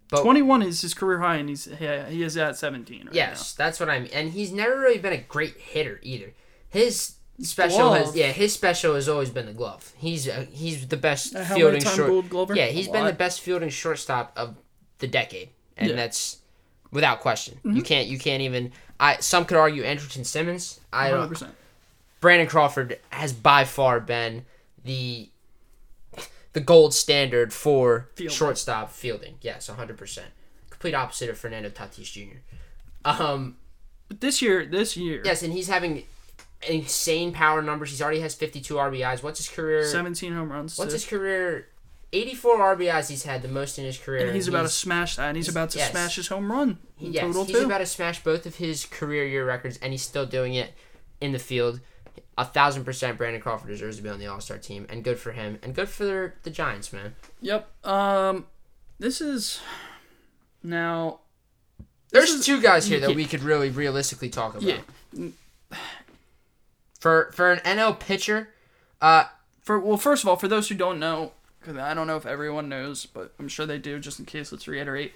but 0.09 0.21
21 0.21 0.61
is 0.61 0.81
his 0.81 0.93
career 0.93 1.19
high, 1.19 1.37
and 1.37 1.49
he's 1.49 1.67
yeah, 1.79 2.07
he 2.09 2.21
is 2.21 2.37
at 2.37 2.57
17 2.57 3.05
right 3.05 3.15
yes, 3.15 3.53
that's 3.53 3.79
what 3.79 3.89
I 3.89 3.99
mean. 3.99 4.11
And 4.13 4.29
he's 4.31 4.51
never 4.51 4.77
really 4.77 4.99
been 4.99 5.13
a 5.13 5.17
great 5.17 5.57
hitter 5.57 5.99
either. 6.03 6.33
His 6.69 7.15
special 7.41 7.93
has 7.93 8.15
yeah, 8.15 8.31
his 8.31 8.53
special 8.53 8.93
has 8.95 9.09
always 9.09 9.29
been 9.29 9.45
the 9.45 9.53
glove. 9.53 9.93
He's 9.97 10.27
uh, 10.27 10.45
he's 10.51 10.87
the 10.87 10.97
best. 10.97 11.33
Uh, 11.35 11.43
fielding 11.45 11.81
short. 11.81 12.55
Yeah, 12.55 12.67
he's 12.67 12.87
A 12.87 12.91
been 12.91 13.05
the 13.05 13.13
best 13.13 13.41
fielding 13.41 13.69
shortstop 13.69 14.33
of 14.35 14.57
the 14.99 15.07
decade, 15.07 15.49
and 15.77 15.87
Yeah. 15.87 15.93
Mm-hmm. 15.93 15.97
that's 15.97 16.37
without 16.91 17.21
question. 17.21 17.59
You 17.63 17.81
can't 17.81 18.07
you 18.07 18.19
can't 18.19 18.41
even. 18.41 18.73
I 18.99 19.17
some 19.21 19.45
could 19.45 19.57
argue 19.57 19.83
Andrelton 19.83 20.25
Simmons. 20.25 20.81
I 20.93 21.09
don't. 21.09 21.43
100%. 22.17 22.21
Brandon 22.21 22.47
Crawford 22.47 22.99
has 23.09 23.33
by 23.33 23.65
far 23.65 23.99
been 23.99 24.45
the 24.83 25.29
the 26.53 26.61
gold 26.61 26.93
standard 26.93 27.51
for 27.51 28.07
Fielding. 28.15 28.33
shortstop 28.35 28.89
fielding. 28.91 29.35
Yes, 29.41 29.69
100%. 29.69 30.19
Complete 30.69 30.93
opposite 30.93 31.29
of 31.29 31.37
Fernando 31.37 31.69
Tatis 31.69 32.11
Jr. 32.11 32.37
Um, 33.03 33.57
But 34.07 34.21
this 34.21 34.41
year, 34.41 34.65
this 34.65 34.95
year, 34.95 35.21
yes, 35.25 35.43
and 35.43 35.51
he's 35.51 35.67
having 35.67 36.03
insane 36.67 37.33
power 37.33 37.61
numbers. 37.61 37.89
He's 37.89 38.01
already 38.01 38.21
has 38.21 38.35
52 38.35 38.75
RBIs. 38.75 39.21
What's 39.21 39.39
his 39.39 39.49
career? 39.49 39.83
17 39.85 40.31
home 40.33 40.49
runs. 40.51 40.77
What's 40.77 40.91
too. 40.91 40.95
his 40.95 41.05
career? 41.05 41.67
84 42.13 42.77
RBIs 42.77 43.09
he's 43.09 43.23
had, 43.23 43.41
the 43.41 43.49
most 43.49 43.77
in 43.77 43.83
his 43.83 43.97
career. 43.97 44.25
and 44.25 44.33
he's 44.35 44.47
about 44.47 44.61
to 44.61 44.69
smash 44.69 45.17
that, 45.17 45.27
and 45.27 45.35
he's, 45.35 45.49
about 45.49 45.71
to 45.71 45.79
yes. 45.79 45.91
smash 45.91 46.15
his 46.15 46.27
home 46.29 46.49
run 46.49 46.77
Yes, 46.97 47.23
total 47.25 47.43
he's 47.43 47.57
too. 47.57 47.65
about 47.65 47.79
to 47.79 47.85
smash 47.85 48.23
both 48.23 48.45
of 48.45 48.55
his 48.55 48.85
career 48.85 49.25
year 49.25 49.45
records, 49.45 49.77
and 49.81 49.91
he's 49.91 50.03
still 50.03 50.25
doing 50.25 50.53
it 50.53 50.71
in 51.19 51.33
the 51.33 51.39
field. 51.39 51.81
A 52.37 52.45
thousand 52.45 52.83
percent, 52.83 53.17
Brandon 53.17 53.41
Crawford 53.41 53.69
deserves 53.69 53.97
to 53.97 54.03
be 54.03 54.09
on 54.09 54.19
the 54.19 54.27
All 54.27 54.41
Star 54.41 54.57
team, 54.57 54.85
and 54.89 55.03
good 55.03 55.19
for 55.19 55.31
him, 55.31 55.57
and 55.63 55.73
good 55.73 55.89
for 55.89 56.35
the 56.43 56.49
Giants, 56.49 56.91
man. 56.91 57.15
Yep. 57.41 57.85
Um, 57.85 58.45
this 58.99 59.21
is 59.21 59.61
now. 60.63 61.19
There's 62.11 62.31
is- 62.31 62.45
two 62.45 62.61
guys 62.61 62.87
here 62.87 62.99
that 62.99 63.11
yeah. 63.11 63.15
we 63.15 63.25
could 63.25 63.41
really 63.43 63.69
realistically 63.69 64.29
talk 64.29 64.55
about. 64.55 64.63
Yeah. 64.63 65.29
For 66.99 67.31
for 67.33 67.51
an 67.51 67.59
NL 67.59 67.99
pitcher, 67.99 68.49
uh, 69.01 69.25
For 69.61 69.79
well, 69.79 69.97
first 69.97 70.23
of 70.23 70.29
all, 70.29 70.35
for 70.35 70.47
those 70.47 70.69
who 70.69 70.75
don't 70.75 70.99
know, 70.99 71.31
because 71.59 71.77
I 71.77 71.93
don't 71.93 72.07
know 72.07 72.17
if 72.17 72.25
everyone 72.25 72.67
knows, 72.69 73.05
but 73.05 73.33
I'm 73.39 73.47
sure 73.47 73.65
they 73.65 73.77
do. 73.77 73.99
Just 73.99 74.19
in 74.19 74.25
case, 74.25 74.51
let's 74.51 74.67
reiterate. 74.67 75.13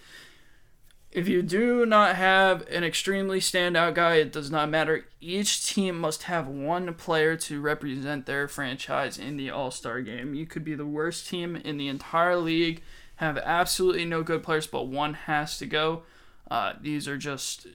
If 1.11 1.27
you 1.27 1.41
do 1.41 1.87
not 1.87 2.15
have 2.17 2.67
an 2.67 2.83
extremely 2.83 3.39
standout 3.39 3.95
guy, 3.95 4.15
it 4.15 4.31
does 4.31 4.51
not 4.51 4.69
matter. 4.69 5.05
Each 5.19 5.65
team 5.65 5.99
must 5.99 6.23
have 6.23 6.47
one 6.47 6.93
player 6.93 7.35
to 7.35 7.59
represent 7.59 8.27
their 8.27 8.47
franchise 8.47 9.17
in 9.17 9.35
the 9.35 9.49
All 9.49 9.71
Star 9.71 10.01
game. 10.01 10.35
You 10.35 10.45
could 10.45 10.63
be 10.63 10.75
the 10.75 10.85
worst 10.85 11.27
team 11.27 11.55
in 11.55 11.77
the 11.77 11.87
entire 11.87 12.37
league, 12.37 12.83
have 13.15 13.37
absolutely 13.39 14.05
no 14.05 14.21
good 14.21 14.43
players, 14.43 14.67
but 14.67 14.87
one 14.87 15.15
has 15.15 15.57
to 15.57 15.65
go. 15.65 16.03
Uh, 16.49 16.73
these 16.79 17.07
are 17.07 17.17
just 17.17 17.65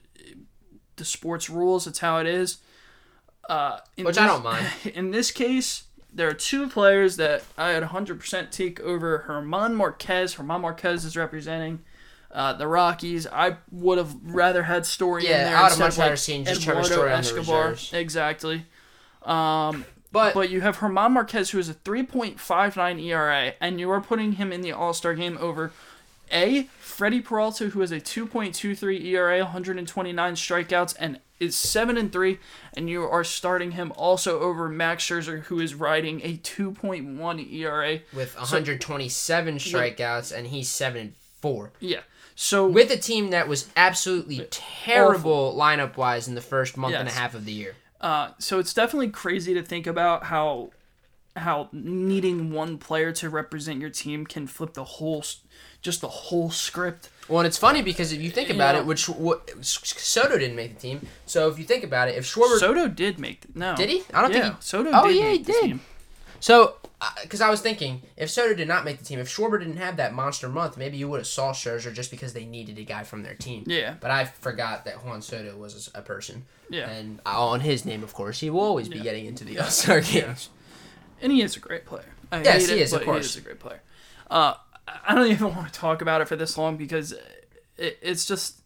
the 0.95 1.05
sports 1.05 1.49
rules. 1.49 1.87
It's 1.87 1.99
how 1.99 2.19
it 2.19 2.27
is. 2.27 2.59
Uh, 3.49 3.79
in 3.97 4.05
Which 4.05 4.17
I 4.17 4.27
don't 4.27 4.43
mind. 4.43 4.65
In 4.95 5.11
this 5.11 5.31
case, 5.31 5.83
there 6.11 6.27
are 6.27 6.33
two 6.33 6.67
players 6.67 7.17
that 7.17 7.43
I 7.57 7.69
had 7.69 7.83
100% 7.83 8.49
take 8.49 8.79
over 8.79 9.25
Germán 9.27 9.75
Márquez. 9.75 10.37
Germán 10.37 10.61
Márquez 10.61 11.05
is 11.05 11.15
representing 11.15 11.81
uh, 12.35 12.53
the 12.53 12.67
Rockies. 12.67 13.25
I 13.25 13.57
would 13.71 13.97
have 13.97 14.13
rather 14.23 14.63
had 14.63 14.85
Story 14.85 15.23
Yeah, 15.23 15.29
in 15.29 15.45
there 15.45 15.57
I 15.57 15.61
would 15.63 15.69
have 15.71 15.79
much 15.79 15.93
of, 15.93 15.97
like, 15.97 16.17
seen 16.17 16.45
just 16.45 16.61
Eduardo 16.61 16.83
Story 16.83 17.11
Escobar. 17.11 17.75
Exactly. 17.93 18.65
Um, 19.23 19.85
but, 20.11 20.33
but 20.33 20.49
you 20.49 20.61
have 20.61 20.77
Germán 20.77 21.13
Márquez, 21.13 21.51
who 21.51 21.59
is 21.59 21.69
a 21.69 21.73
3.59 21.73 23.01
ERA, 23.03 23.53
and 23.59 23.79
you 23.79 23.89
are 23.89 24.01
putting 24.01 24.33
him 24.33 24.51
in 24.51 24.61
the 24.61 24.71
All 24.71 24.93
Star 24.93 25.15
game 25.15 25.37
over 25.39 25.71
A. 26.31 26.63
Freddie 26.79 27.21
Peralta, 27.21 27.69
who 27.69 27.79
has 27.79 27.91
a 27.91 27.99
2.23 27.99 29.03
ERA, 29.05 29.39
129 29.39 30.35
strikeouts, 30.35 30.95
and 30.99 31.19
is 31.39 31.55
7 31.55 31.97
and 31.97 32.13
3, 32.13 32.37
and 32.77 32.89
you 32.89 33.03
are 33.03 33.23
starting 33.23 33.71
him 33.71 33.91
also 33.97 34.39
over 34.39 34.69
Max 34.69 35.05
Scherzer, 35.05 35.43
who 35.43 35.59
is 35.59 35.75
riding 35.75 36.21
a 36.23 36.37
2.1 36.37 37.51
ERA. 37.53 37.99
with 38.13 38.35
127 38.35 39.57
strikeouts, 39.57 40.31
and 40.35 40.47
he's 40.47 40.69
seven 40.69 41.01
and 41.01 41.13
four. 41.41 41.71
Yeah. 41.79 42.01
So 42.35 42.67
With 42.67 42.91
a 42.91 42.97
team 42.97 43.29
that 43.29 43.47
was 43.47 43.69
absolutely 43.77 44.45
terrible 44.51 45.55
lineup 45.57 45.95
wise 45.97 46.27
in 46.27 46.35
the 46.35 46.41
first 46.41 46.75
month 46.77 46.93
and 46.95 47.07
a 47.07 47.11
half 47.11 47.33
of 47.33 47.45
the 47.45 47.51
year. 47.53 47.75
Uh, 48.01 48.31
so 48.39 48.59
it's 48.59 48.73
definitely 48.73 49.09
crazy 49.09 49.53
to 49.53 49.63
think 49.63 49.87
about 49.87 50.25
how 50.25 50.71
how 51.37 51.67
needing 51.73 52.51
one 52.51 52.77
player 52.77 53.11
to 53.11 53.29
represent 53.29 53.81
your 53.81 53.89
team 53.89 54.25
can 54.25 54.47
flip 54.47 54.73
the 54.73 54.83
whole 54.85 55.23
just 55.81 56.01
the 56.01 56.07
whole 56.07 56.49
script. 56.49 57.09
Well, 57.27 57.39
and 57.39 57.47
it's 57.47 57.57
funny 57.57 57.81
because 57.81 58.11
if 58.13 58.21
you 58.21 58.29
think 58.31 58.49
about 58.49 58.75
Yeah. 58.75 58.81
it, 58.81 58.85
which 58.85 59.07
what, 59.09 59.49
Soto 59.65 60.37
didn't 60.37 60.55
make 60.55 60.75
the 60.75 60.79
team. 60.81 61.07
So 61.25 61.49
if 61.49 61.59
you 61.59 61.65
think 61.65 61.83
about 61.83 62.07
it, 62.09 62.15
if 62.15 62.25
Schwarber 62.25 62.57
Soto 62.57 62.87
did 62.87 63.19
make 63.19 63.41
the, 63.41 63.47
no. 63.59 63.75
Did 63.75 63.89
he? 63.89 64.03
I 64.13 64.21
don't 64.21 64.31
yeah, 64.33 64.41
think 64.41 64.55
he- 64.55 64.61
Soto 64.61 64.91
Oh, 64.93 65.07
did 65.07 65.15
yeah, 65.17 65.29
he 65.31 65.37
did. 65.39 65.79
So, 66.39 66.75
because 67.21 67.41
I 67.41 67.49
was 67.49 67.61
thinking, 67.61 68.01
if 68.17 68.29
Soto 68.29 68.53
did 68.53 68.67
not 68.67 68.85
make 68.85 68.97
the 68.99 69.05
team, 69.05 69.19
if 69.19 69.27
Schwarber 69.27 69.59
didn't 69.59 69.77
have 69.77 69.97
that 69.97 70.13
monster 70.13 70.47
month, 70.47 70.77
maybe 70.77 70.97
you 70.97 71.09
would 71.09 71.19
have 71.19 71.27
saw 71.27 71.51
Scherzer 71.51 71.93
just 71.93 72.09
because 72.09 72.33
they 72.33 72.45
needed 72.45 72.77
a 72.77 72.83
guy 72.83 73.03
from 73.03 73.23
their 73.23 73.33
team. 73.33 73.63
Yeah. 73.67 73.95
But 73.99 74.11
I 74.11 74.25
forgot 74.25 74.85
that 74.85 75.05
Juan 75.05 75.21
Soto 75.21 75.55
was 75.57 75.89
a 75.93 76.01
person. 76.01 76.45
Yeah. 76.69 76.89
And 76.89 77.19
on 77.25 77.59
his 77.59 77.85
name, 77.85 78.03
of 78.03 78.13
course, 78.13 78.39
he 78.39 78.49
will 78.49 78.61
always 78.61 78.89
be 78.89 78.99
getting 78.99 79.25
into 79.25 79.43
the 79.43 79.59
All 79.59 79.67
Star 79.67 80.01
games. 80.01 80.49
And 81.21 81.31
he 81.31 81.41
is 81.41 81.55
a 81.55 81.59
great 81.59 81.85
player. 81.85 82.05
I 82.31 82.41
Yes, 82.41 82.67
he 82.67 82.73
it, 82.73 82.81
is, 82.81 82.93
of 82.93 83.03
course. 83.03 83.33
He 83.33 83.39
is 83.39 83.45
a 83.45 83.47
great 83.47 83.59
player. 83.59 83.81
Uh, 84.29 84.55
I 84.87 85.15
don't 85.15 85.27
even 85.27 85.55
want 85.55 85.71
to 85.71 85.79
talk 85.79 86.01
about 86.01 86.21
it 86.21 86.27
for 86.27 86.35
this 86.35 86.57
long 86.57 86.77
because 86.77 87.13
it, 87.77 87.97
it's 88.01 88.25
just. 88.25 88.61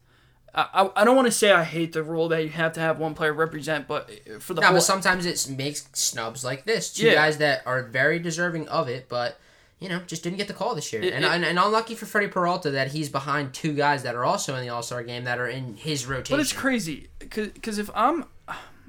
I, 0.53 0.89
I- 0.95 1.03
don't 1.05 1.15
want 1.15 1.27
to 1.27 1.31
say 1.31 1.51
I 1.51 1.63
hate 1.63 1.93
the 1.93 2.01
rule 2.03 2.27
that 2.29 2.41
you 2.43 2.49
have 2.49 2.73
to 2.73 2.79
have 2.79 2.97
one 2.99 3.13
player 3.13 3.33
represent, 3.33 3.87
but 3.87 4.09
eh, 4.09 4.39
for 4.39 4.53
the 4.53 4.61
No, 4.61 4.67
whole 4.67 4.75
but 4.77 4.81
sometimes 4.83 5.25
it 5.25 5.47
makes 5.55 5.87
snubs 5.93 6.43
like 6.43 6.65
this. 6.65 6.91
Two 6.93 7.05
Yeah. 7.07 7.13
guys 7.13 7.37
that 7.37 7.61
are 7.65 7.83
very 7.83 8.19
deserving 8.19 8.67
of 8.69 8.87
it, 8.89 9.07
but 9.09 9.37
you 9.79 9.87
know, 9.87 9.99
just 10.07 10.23
didn't 10.23 10.35
get 10.37 10.47
the 10.49 10.53
call 10.53 10.75
this 10.75 10.91
year. 10.91 11.01
It- 11.01 11.13
and, 11.13 11.23
it- 11.23 11.31
and 11.31 11.45
and 11.45 11.57
unlucky 11.59 11.95
for 11.95 12.05
Freddie 12.05 12.27
Peralta 12.27 12.71
that 12.71 12.89
he's 12.91 13.09
behind 13.09 13.53
two 13.53 13.73
guys 13.73 14.03
that 14.03 14.15
are 14.15 14.25
also 14.25 14.55
in 14.55 14.61
the 14.61 14.69
All 14.69 14.81
Star 14.83 15.03
game 15.03 15.23
that 15.25 15.39
are 15.39 15.47
in 15.47 15.75
his 15.75 16.05
rotation. 16.05 16.35
But 16.35 16.41
it's 16.41 16.51
crazy 16.53 17.09
because 17.19 17.77
if 17.77 17.89
I'm 17.95 18.25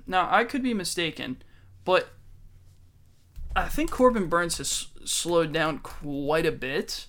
now 0.07 0.29
I 0.33 0.45
could 0.45 0.63
be 0.63 0.75
mistaken, 0.75 1.43
but 1.85 2.09
I 3.55 3.69
think 3.69 3.91
Corbin 3.91 4.29
Burnes 4.29 4.59
has 4.59 4.87
slowed 5.05 5.53
down 5.53 5.79
quite 5.81 6.47
a 6.47 6.53
bit. 6.53 7.07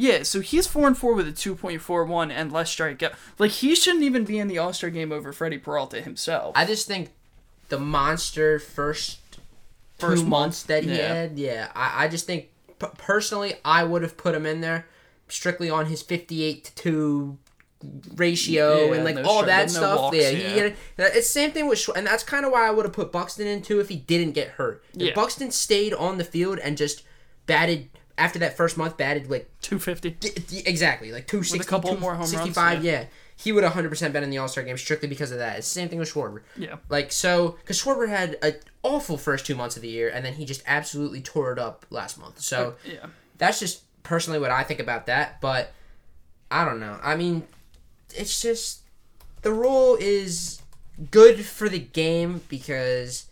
Yeah, 0.00 0.22
so 0.22 0.40
he's 0.40 0.68
four 0.68 0.86
and 0.86 0.96
four 0.96 1.12
with 1.14 1.26
a 1.26 1.32
two 1.32 1.56
point 1.56 1.80
four 1.82 2.04
one 2.04 2.30
and 2.30 2.52
less 2.52 2.72
strikeout. 2.74 3.14
Like 3.36 3.50
he 3.50 3.74
shouldn't 3.74 4.04
even 4.04 4.24
be 4.24 4.38
in 4.38 4.46
the 4.46 4.56
All 4.56 4.72
Star 4.72 4.90
game 4.90 5.10
over 5.10 5.32
Freddie 5.32 5.58
Peralta 5.58 6.00
himself. 6.00 6.52
I 6.56 6.64
just 6.66 6.86
think 6.86 7.10
the 7.68 7.80
monster 7.80 8.60
first 8.60 9.18
First 9.98 10.22
two 10.22 10.28
months 10.28 10.62
that 10.62 10.84
he 10.84 10.90
yeah. 10.96 11.12
had, 11.14 11.36
yeah, 11.38 11.72
I, 11.74 12.04
I 12.04 12.08
just 12.08 12.24
think 12.26 12.50
p- 12.78 12.86
personally 12.98 13.54
I 13.64 13.82
would 13.82 14.02
have 14.02 14.16
put 14.16 14.32
him 14.36 14.46
in 14.46 14.60
there 14.60 14.86
strictly 15.26 15.68
on 15.68 15.86
his 15.86 16.00
fifty-eight 16.02 16.62
to 16.66 16.74
two 16.76 17.38
ratio 18.14 18.86
Yeah, 18.86 18.94
and 18.94 19.04
like 19.04 19.16
no 19.16 19.22
all 19.24 19.42
stri- 19.42 19.46
that 19.46 19.66
no 19.66 19.72
stuff. 19.72 19.98
walks, 19.98 20.16
yeah, 20.16 20.30
yeah. 20.30 20.68
he 20.68 20.74
it's 21.02 21.28
same 21.28 21.50
thing 21.50 21.66
with, 21.68 21.78
Schw- 21.80 21.96
and 21.96 22.06
that's 22.06 22.22
kind 22.22 22.44
of 22.46 22.52
why 22.52 22.68
I 22.68 22.70
would 22.70 22.84
have 22.84 22.92
put 22.94 23.10
Buxton 23.10 23.48
in 23.48 23.62
too 23.62 23.80
if 23.80 23.88
he 23.88 23.96
didn't 23.96 24.32
get 24.32 24.50
hurt. 24.50 24.84
If 24.94 25.02
Yeah. 25.02 25.14
Buxton 25.14 25.50
stayed 25.50 25.92
on 25.94 26.18
the 26.18 26.24
field 26.24 26.60
and 26.60 26.76
just 26.76 27.02
batted 27.46 27.88
after 28.18 28.38
that 28.40 28.56
first 28.56 28.76
month, 28.76 28.96
batted 28.96 29.30
like 29.30 29.48
Two 29.62 29.78
fifty. 29.78 30.10
D- 30.10 30.30
d- 30.46 30.62
exactly, 30.66 31.12
like 31.12 31.26
260, 31.26 31.68
couple 31.68 31.96
more 31.98 32.12
home 32.12 32.20
runs, 32.20 32.30
65, 32.30 32.84
yeah. 32.84 33.04
He 33.36 33.52
would 33.52 33.62
100% 33.62 34.12
been 34.12 34.24
in 34.24 34.30
the 34.30 34.38
All 34.38 34.48
Star 34.48 34.64
game 34.64 34.76
strictly 34.76 35.08
because 35.08 35.30
of 35.30 35.38
that. 35.38 35.58
It's 35.58 35.72
the 35.72 35.80
same 35.80 35.88
thing 35.88 36.00
with 36.00 36.12
Schwarber. 36.12 36.42
Yeah. 36.56 36.76
Like, 36.88 37.12
so, 37.12 37.52
because 37.60 37.80
Schwarber 37.80 38.08
had 38.08 38.36
an 38.42 38.54
awful 38.82 39.16
first 39.16 39.46
two 39.46 39.54
months 39.54 39.76
of 39.76 39.82
the 39.82 39.88
year, 39.88 40.10
and 40.12 40.24
then 40.24 40.34
he 40.34 40.44
just 40.44 40.62
absolutely 40.66 41.20
tore 41.20 41.52
it 41.52 41.58
up 41.58 41.86
last 41.90 42.18
month. 42.18 42.40
So, 42.40 42.74
Yeah. 42.84 43.06
that's 43.38 43.60
just 43.60 43.82
personally 44.02 44.40
what 44.40 44.50
I 44.50 44.64
think 44.64 44.80
about 44.80 45.06
that, 45.06 45.40
but 45.40 45.72
I 46.50 46.64
don't 46.64 46.80
know. 46.80 46.98
I 47.00 47.14
mean, 47.14 47.44
it's 48.12 48.42
just 48.42 48.80
the 49.42 49.52
rule 49.52 49.96
is 50.00 50.60
good 51.12 51.44
for 51.44 51.68
the 51.68 51.78
game 51.78 52.40
because. 52.48 53.26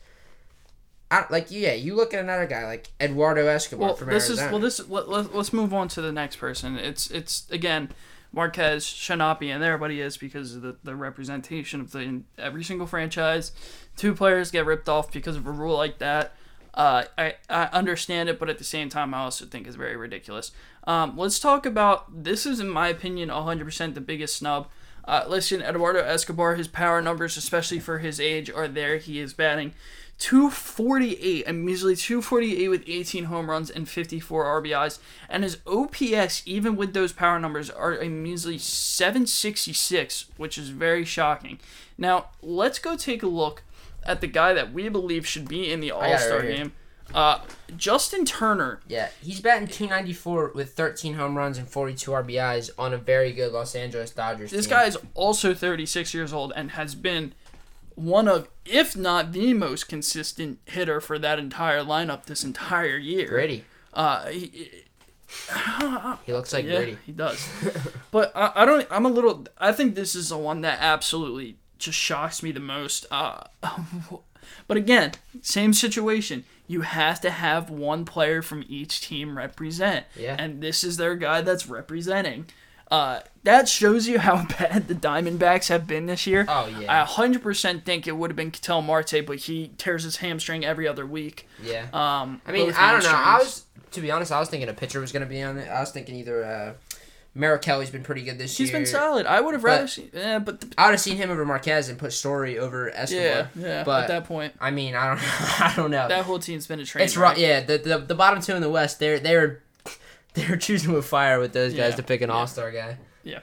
I, 1.11 1.25
like 1.31 1.51
yeah, 1.51 1.73
you 1.73 1.95
look 1.95 2.15
at 2.15 2.21
another 2.21 2.47
guy 2.47 2.65
like 2.65 2.89
Eduardo 3.01 3.47
Escobar 3.47 3.89
Well, 3.89 3.97
from 3.97 4.09
this 4.11 4.29
Arizona. 4.29 4.47
is 4.47 4.53
well. 4.53 4.61
This 4.61 4.89
let, 4.89 5.09
let, 5.09 5.35
let's 5.35 5.53
move 5.53 5.73
on 5.73 5.89
to 5.89 6.03
the 6.03 6.13
next 6.13 6.37
person. 6.37 6.77
It's 6.77 7.11
it's 7.11 7.49
again 7.51 7.91
Márquez 8.35 8.83
should 8.95 9.19
not 9.19 9.39
be 9.39 9.51
in 9.51 9.61
there, 9.61 9.79
but 9.79 9.91
he 9.91 10.01
is 10.01 10.17
because 10.17 10.57
of 10.57 10.63
the, 10.63 10.77
the 10.83 10.97
representation 10.97 11.81
of 11.81 11.93
the 11.93 12.01
in 12.01 12.25
every 12.37 12.65
single 12.65 12.87
franchise. 12.87 13.53
Two 13.97 14.15
players 14.15 14.51
get 14.51 14.67
ripped 14.67 14.89
off 14.89 15.13
because 15.13 15.37
of 15.37 15.47
a 15.47 15.51
rule 15.51 15.77
like 15.77 15.99
that. 15.99 16.35
Uh, 16.75 17.05
I 17.17 17.35
I 17.49 17.65
understand 17.67 18.29
it, 18.29 18.39
but 18.39 18.51
at 18.51 18.59
the 18.59 18.65
same 18.65 18.89
time, 18.89 19.15
I 19.15 19.19
also 19.19 19.47
think 19.47 19.67
it's 19.67 19.77
very 19.77 19.97
ridiculous. 19.97 20.51
Um, 20.87 21.17
let's 21.17 21.39
talk 21.39 21.65
about 21.65 22.25
this. 22.25 22.45
Is 22.45 22.61
in 22.61 22.69
my 22.69 22.89
opinion, 22.89 23.29
100% 23.31 23.95
the 23.95 24.01
biggest 24.01 24.37
snub. 24.37 24.69
Uh, 25.07 25.25
listen, 25.29 25.63
Eduardo 25.63 26.01
Escobar, 26.01 26.57
his 26.57 26.67
power 26.67 27.01
numbers, 27.01 27.37
especially 27.37 27.79
for 27.79 27.99
his 27.99 28.19
age, 28.19 28.51
are 28.51 28.67
there. 28.67 28.97
He 28.99 29.21
is 29.21 29.33
batting 29.33 29.73
248, 30.19 31.45
a 31.47 31.53
measly 31.53 31.95
248 31.95 32.69
with 32.69 32.85
18 32.87 33.25
home 33.25 33.51
runs 33.51 33.71
and 33.71 33.89
54 33.89 34.63
RBIs. 34.63 34.99
And 35.29 35.43
his 35.45 35.59
OPS, 35.67 36.43
even 36.47 36.77
with 36.77 36.95
those 36.95 37.13
power 37.13 37.39
numbers, 37.39 37.69
are 37.71 37.93
a 38.01 38.09
measly 38.09 38.59
766, 38.59 40.27
which 40.37 40.57
is 40.59 40.71
very 40.71 41.05
shocking. 41.05 41.59
Now, 41.99 42.27
let's 42.43 42.79
go 42.79 42.97
take 42.97 43.23
a 43.23 43.27
look 43.29 43.63
at 44.05 44.21
the 44.21 44.27
guy 44.27 44.53
that 44.55 44.73
we 44.73 44.89
believe 44.89 45.27
should 45.27 45.49
be 45.49 45.71
in 45.71 45.81
the 45.81 45.91
All 45.91 46.19
Star 46.19 46.39
right 46.39 46.57
game. 46.57 46.73
Uh, 47.15 47.39
Justin 47.77 48.25
Turner. 48.25 48.81
Yeah, 48.89 49.11
he's 49.23 49.41
batting 49.41 49.69
294 49.69 50.53
with 50.55 50.73
13 50.75 51.15
home 51.15 51.37
runs 51.37 51.57
and 51.57 51.69
42 51.69 52.11
RBIs 52.11 52.71
on 52.79 52.93
a 52.93 52.99
very 52.99 53.33
good 53.33 53.53
Los 53.53 53.77
Angeles 53.77 54.11
Dodgers 54.11 54.51
This 54.51 54.67
team. 54.67 54.71
guy 54.77 54.85
is 54.87 54.99
also 55.15 55.55
36 55.55 56.13
years 56.13 56.33
old 56.33 56.53
and 56.57 56.73
has 56.73 56.97
been 56.97 57.33
one 57.97 58.29
of, 58.29 58.49
if 58.65 58.97
not 58.97 59.33
the 59.33 59.53
most 59.53 59.89
consistent 59.89 60.61
hitter 60.67 61.01
for 61.01 61.19
that 61.19 61.39
entire 61.39 61.83
lineup 61.83 62.27
this 62.27 62.45
entire 62.45 62.97
year. 62.97 63.27
Gritty. 63.27 63.65
Uh, 63.93 64.27
he, 64.27 64.71
He 66.25 66.33
looks 66.33 66.53
like 66.53 66.65
yeah, 66.65 66.95
he 67.05 67.13
does. 67.13 67.49
but 68.11 68.33
I, 68.35 68.53
I 68.55 68.65
don't. 68.65 68.87
I'm 68.91 69.07
a 69.07 69.11
little. 69.11 69.47
I 69.59 69.73
think 69.73 69.95
this 69.95 70.15
is 70.15 70.29
the 70.29 70.39
one 70.39 70.61
that 70.61 70.79
absolutely 70.81 71.57
just 71.79 71.99
shocks 71.99 72.43
me 72.43 72.53
the 72.53 72.61
most. 72.61 73.07
Uh, 73.11 73.45
but 74.69 74.77
again, 74.77 75.13
same 75.43 75.73
situation. 75.73 76.45
You 76.69 76.83
have 76.83 77.21
to 77.21 77.31
have 77.31 77.71
one 77.71 78.05
player 78.05 78.43
from 78.43 78.65
each 78.69 79.01
team 79.01 79.37
represent. 79.37 80.07
Yeah. 80.17 80.37
And 80.39 80.61
this 80.61 80.83
is 80.83 80.97
their 80.97 81.15
guy 81.15 81.41
that's 81.43 81.69
representing. 81.69 82.47
Uh, 82.91 83.21
that 83.43 83.69
shows 83.69 84.07
you 84.07 84.19
how 84.19 84.47
bad 84.59 84.89
the 84.89 84.95
Diamondbacks 84.95 85.69
have 85.69 85.87
been 85.87 86.07
this 86.07 86.27
year. 86.27 86.45
Oh, 86.49 86.67
yeah. 86.81 87.03
I 87.03 87.07
100% 87.07 87.85
think 87.85 88.07
it 88.07 88.17
would 88.17 88.31
have 88.31 88.37
been 88.37 88.51
Ketel 88.51 88.83
Marte, 88.83 89.27
but 89.27 89.39
he 89.39 89.73
tears 89.79 90.05
his 90.05 90.17
hamstring 90.19 90.65
every 90.65 90.87
other 90.87 91.07
week. 91.07 91.49
Yeah. 91.63 91.87
Um, 91.93 92.41
I 92.47 92.53
mean, 92.53 92.73
I 92.73 92.93
don't 92.93 93.03
know. 93.03 93.11
I 93.13 93.39
was, 93.39 93.65
to 93.93 94.01
be 94.01 94.11
honest, 94.11 94.33
I 94.33 94.39
was 94.39 94.49
thinking 94.49 94.69
a 94.69 94.73
pitcher 94.73 95.01
was 95.01 95.13
going 95.13 95.23
to 95.23 95.29
be 95.29 95.43
on 95.43 95.59
it. 95.59 95.69
I 95.69 95.81
was 95.81 95.91
thinking 95.91 96.17
either 96.17 96.45
uh, 96.45 96.73
Merrill 97.35 97.59
Kelly's 97.59 97.91
been 97.91 98.03
pretty 98.03 98.23
good 98.23 98.39
this 98.39 98.57
He's 98.57 98.71
year. 98.71 98.79
He's 98.81 98.91
been 98.91 98.99
solid. 99.01 99.27
I 99.27 99.41
would 99.41 99.55
have 99.55 99.63
rather 99.63 99.87
seen. 99.87 100.11
Yeah, 100.13 100.39
but 100.39 100.61
the, 100.63 100.73
I 100.79 100.87
would 100.87 100.93
have 100.93 101.01
seen 101.01 101.17
him 101.17 101.31
over 101.31 101.45
Márquez 101.45 101.91
and 101.91 101.99
put 101.99 102.13
Story 102.13 102.59
over 102.59 102.91
Escobar. 102.91 103.25
yeah, 103.25 103.47
yeah. 103.57 103.85
but 103.85 104.05
at 104.05 104.09
that 104.09 104.25
point, 104.25 104.55
I 104.61 104.71
mean, 104.71 104.95
I 104.95 105.09
don't, 105.09 105.21
I 105.61 105.73
don't 105.77 105.91
know. 105.91 106.09
that 106.09 106.25
whole 106.25 106.39
team's 106.39 106.67
been 106.67 106.81
a 106.81 106.85
train. 106.85 107.05
it's 107.05 107.17
right. 107.17 107.37
Yeah, 107.37 107.61
the, 107.61 107.79
the 107.79 107.99
the 107.99 108.15
bottom 108.15 108.41
two 108.41 108.55
in 108.55 108.63
the 108.63 108.71
West, 108.71 108.99
they're 108.99 109.19
they're 109.19 109.63
they're 110.49 110.57
choosing 110.57 110.93
with 110.93 111.05
fire 111.07 111.39
with 111.41 111.53
those 111.53 111.73
guys 111.73 111.91
Yeah, 111.93 111.97
to 111.97 112.03
pick 112.03 112.21
an 112.21 112.29
yeah. 112.31 112.35
All 112.37 112.47
Star 112.47 112.71
guy. 112.71 112.99
Yeah. 113.25 113.41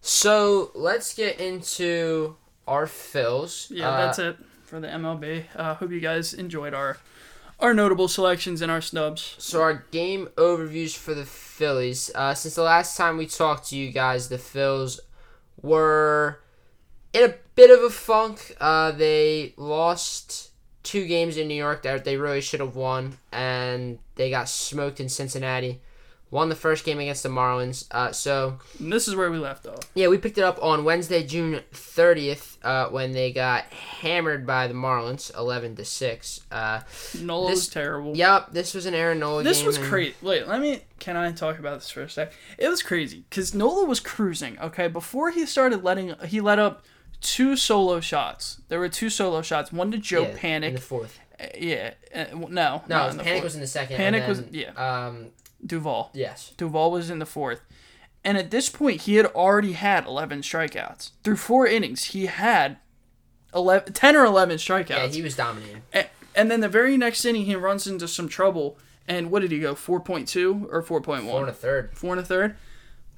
So 0.00 0.70
let's 0.74 1.14
get 1.14 1.40
into 1.40 2.36
our 2.66 2.86
fills. 2.86 3.68
Yeah, 3.70 3.90
Uh, 3.90 3.96
that's 4.06 4.18
it 4.18 4.36
for 4.64 4.80
the 4.80 4.88
MLB. 4.88 5.44
Uh, 5.54 5.74
hope 5.74 5.90
you 5.90 6.00
guys 6.00 6.34
enjoyed 6.34 6.74
our 6.74 6.98
our 7.60 7.72
notable 7.72 8.08
selections 8.08 8.60
and 8.62 8.70
our 8.70 8.80
snubs. 8.80 9.36
So 9.38 9.62
our 9.62 9.84
game 9.92 10.28
overviews 10.36 10.96
for 10.96 11.14
the 11.14 11.24
Phillies. 11.24 12.10
Uh, 12.14 12.34
since 12.34 12.54
the 12.56 12.62
last 12.62 12.96
time 12.96 13.16
we 13.16 13.26
talked 13.26 13.68
to 13.70 13.76
you 13.76 13.92
guys, 13.92 14.28
the 14.28 14.38
Phils 14.38 14.98
were 15.62 16.40
in 17.12 17.30
a 17.30 17.34
bit 17.54 17.70
of 17.70 17.82
a 17.84 17.90
funk. 17.90 18.56
Uh, 18.60 18.90
they 18.90 19.54
lost 19.56 20.50
two 20.84 21.06
games 21.06 21.36
in 21.36 21.48
New 21.48 21.54
York 21.54 21.82
that 21.82 22.04
they 22.04 22.16
really 22.16 22.40
should 22.40 22.60
have 22.60 22.76
won, 22.76 23.18
and 23.32 23.98
they 24.14 24.30
got 24.30 24.48
smoked 24.48 25.00
in 25.00 25.08
Cincinnati. 25.08 25.80
Won 26.30 26.48
the 26.48 26.56
first 26.56 26.84
game 26.84 26.98
against 26.98 27.22
the 27.22 27.28
Marlins. 27.28 27.86
Uh, 27.92 28.10
so 28.10 28.58
And 28.80 28.92
this 28.92 29.06
is 29.06 29.14
where 29.14 29.30
we 29.30 29.38
left 29.38 29.66
off. 29.68 29.78
yeah, 29.94 30.08
we 30.08 30.18
picked 30.18 30.36
it 30.36 30.42
up 30.42 30.58
on 30.60 30.82
Wednesday, 30.82 31.22
June 31.22 31.60
thirtieth, 31.72 32.58
uh, 32.64 32.88
when 32.88 33.12
they 33.12 33.30
got 33.32 33.64
hammered 33.66 34.44
by 34.44 34.66
the 34.66 34.74
Marlins, 34.74 35.32
eleven 35.38 35.76
to 35.76 35.84
six. 35.84 36.40
Uh, 36.50 36.80
Nola 37.20 37.50
This- 37.50 37.60
was 37.60 37.68
terrible. 37.68 38.16
yep, 38.16 38.48
this 38.52 38.74
was 38.74 38.84
an 38.86 38.94
Aaron 38.94 39.20
Nola 39.20 39.44
This 39.44 39.62
was 39.62 39.76
and- 39.76 39.86
crazy. 39.86 40.14
Wait, 40.22 40.48
let 40.48 40.60
me. 40.60 40.80
Can 40.98 41.16
I 41.16 41.30
talk 41.30 41.58
about 41.60 41.78
this 41.80 41.90
for 41.90 42.02
a 42.02 42.10
sec? 42.10 42.32
It 42.58 42.68
was 42.68 42.82
crazy 42.82 43.24
because 43.30 43.54
Nola 43.54 43.84
was 43.84 44.00
cruising. 44.00 44.58
Okay, 44.58 44.88
before 44.88 45.30
he 45.30 45.46
started 45.46 45.84
letting, 45.84 46.14
he 46.26 46.40
let 46.40 46.58
up 46.58 46.84
two 47.24 47.56
solo 47.56 48.00
shots. 48.00 48.60
There 48.68 48.78
were 48.78 48.88
two 48.88 49.10
solo 49.10 49.42
shots. 49.42 49.72
One 49.72 49.90
to 49.90 49.98
Joe 49.98 50.22
Yeah, 50.22 50.28
in 50.28 50.36
Panik. 50.36 50.74
the 50.74 50.80
fourth. 50.80 51.18
Uh, 51.40 51.46
yeah, 51.58 51.94
uh, 52.14 52.24
no, 52.48 52.82
No, 52.88 53.08
in 53.08 53.16
the 53.16 53.22
Panik 53.24 53.32
fourth. 53.32 53.44
was 53.44 53.54
in 53.56 53.60
the 53.60 53.66
second. 53.66 53.98
Panik 53.98 54.20
and 54.20 54.28
was- 54.28 54.42
yeah. 54.52 54.70
Um, 55.06 55.30
Duvall. 55.64 56.10
yes. 56.14 56.52
Duvall 56.56 56.90
was 56.92 57.10
in 57.10 57.18
the 57.18 57.26
fourth. 57.26 57.60
And 58.22 58.38
at 58.38 58.50
this 58.50 58.68
point, 58.70 59.02
he 59.02 59.16
had 59.16 59.26
already 59.26 59.72
had 59.72 60.06
11 60.06 60.40
strikeouts. 60.42 61.10
Through 61.24 61.36
four 61.36 61.66
innings, 61.66 62.04
he 62.04 62.26
had 62.26 62.76
11, 63.54 63.92
10 63.92 64.16
or 64.16 64.24
11 64.24 64.56
strikeouts. 64.58 64.88
Yeah, 64.90 65.06
he 65.08 65.22
was 65.22 65.36
dominating. 65.36 65.82
A- 65.94 66.06
and 66.34 66.50
then 66.50 66.60
the 66.60 66.68
very 66.68 66.96
next 66.96 67.24
inning, 67.24 67.44
he 67.44 67.54
runs 67.56 67.86
into 67.86 68.06
some 68.08 68.28
trouble. 68.28 68.78
And 69.06 69.30
what 69.30 69.42
did 69.42 69.50
he 69.50 69.60
go? 69.60 69.74
4.2 69.74 70.66
or 70.72 70.82
4.1? 70.82 71.22
Four 71.30 71.40
and 71.40 71.50
a 71.50 71.52
third. 71.52 71.90
Four 71.94 72.12
and 72.12 72.20
a 72.20 72.24
third? 72.24 72.56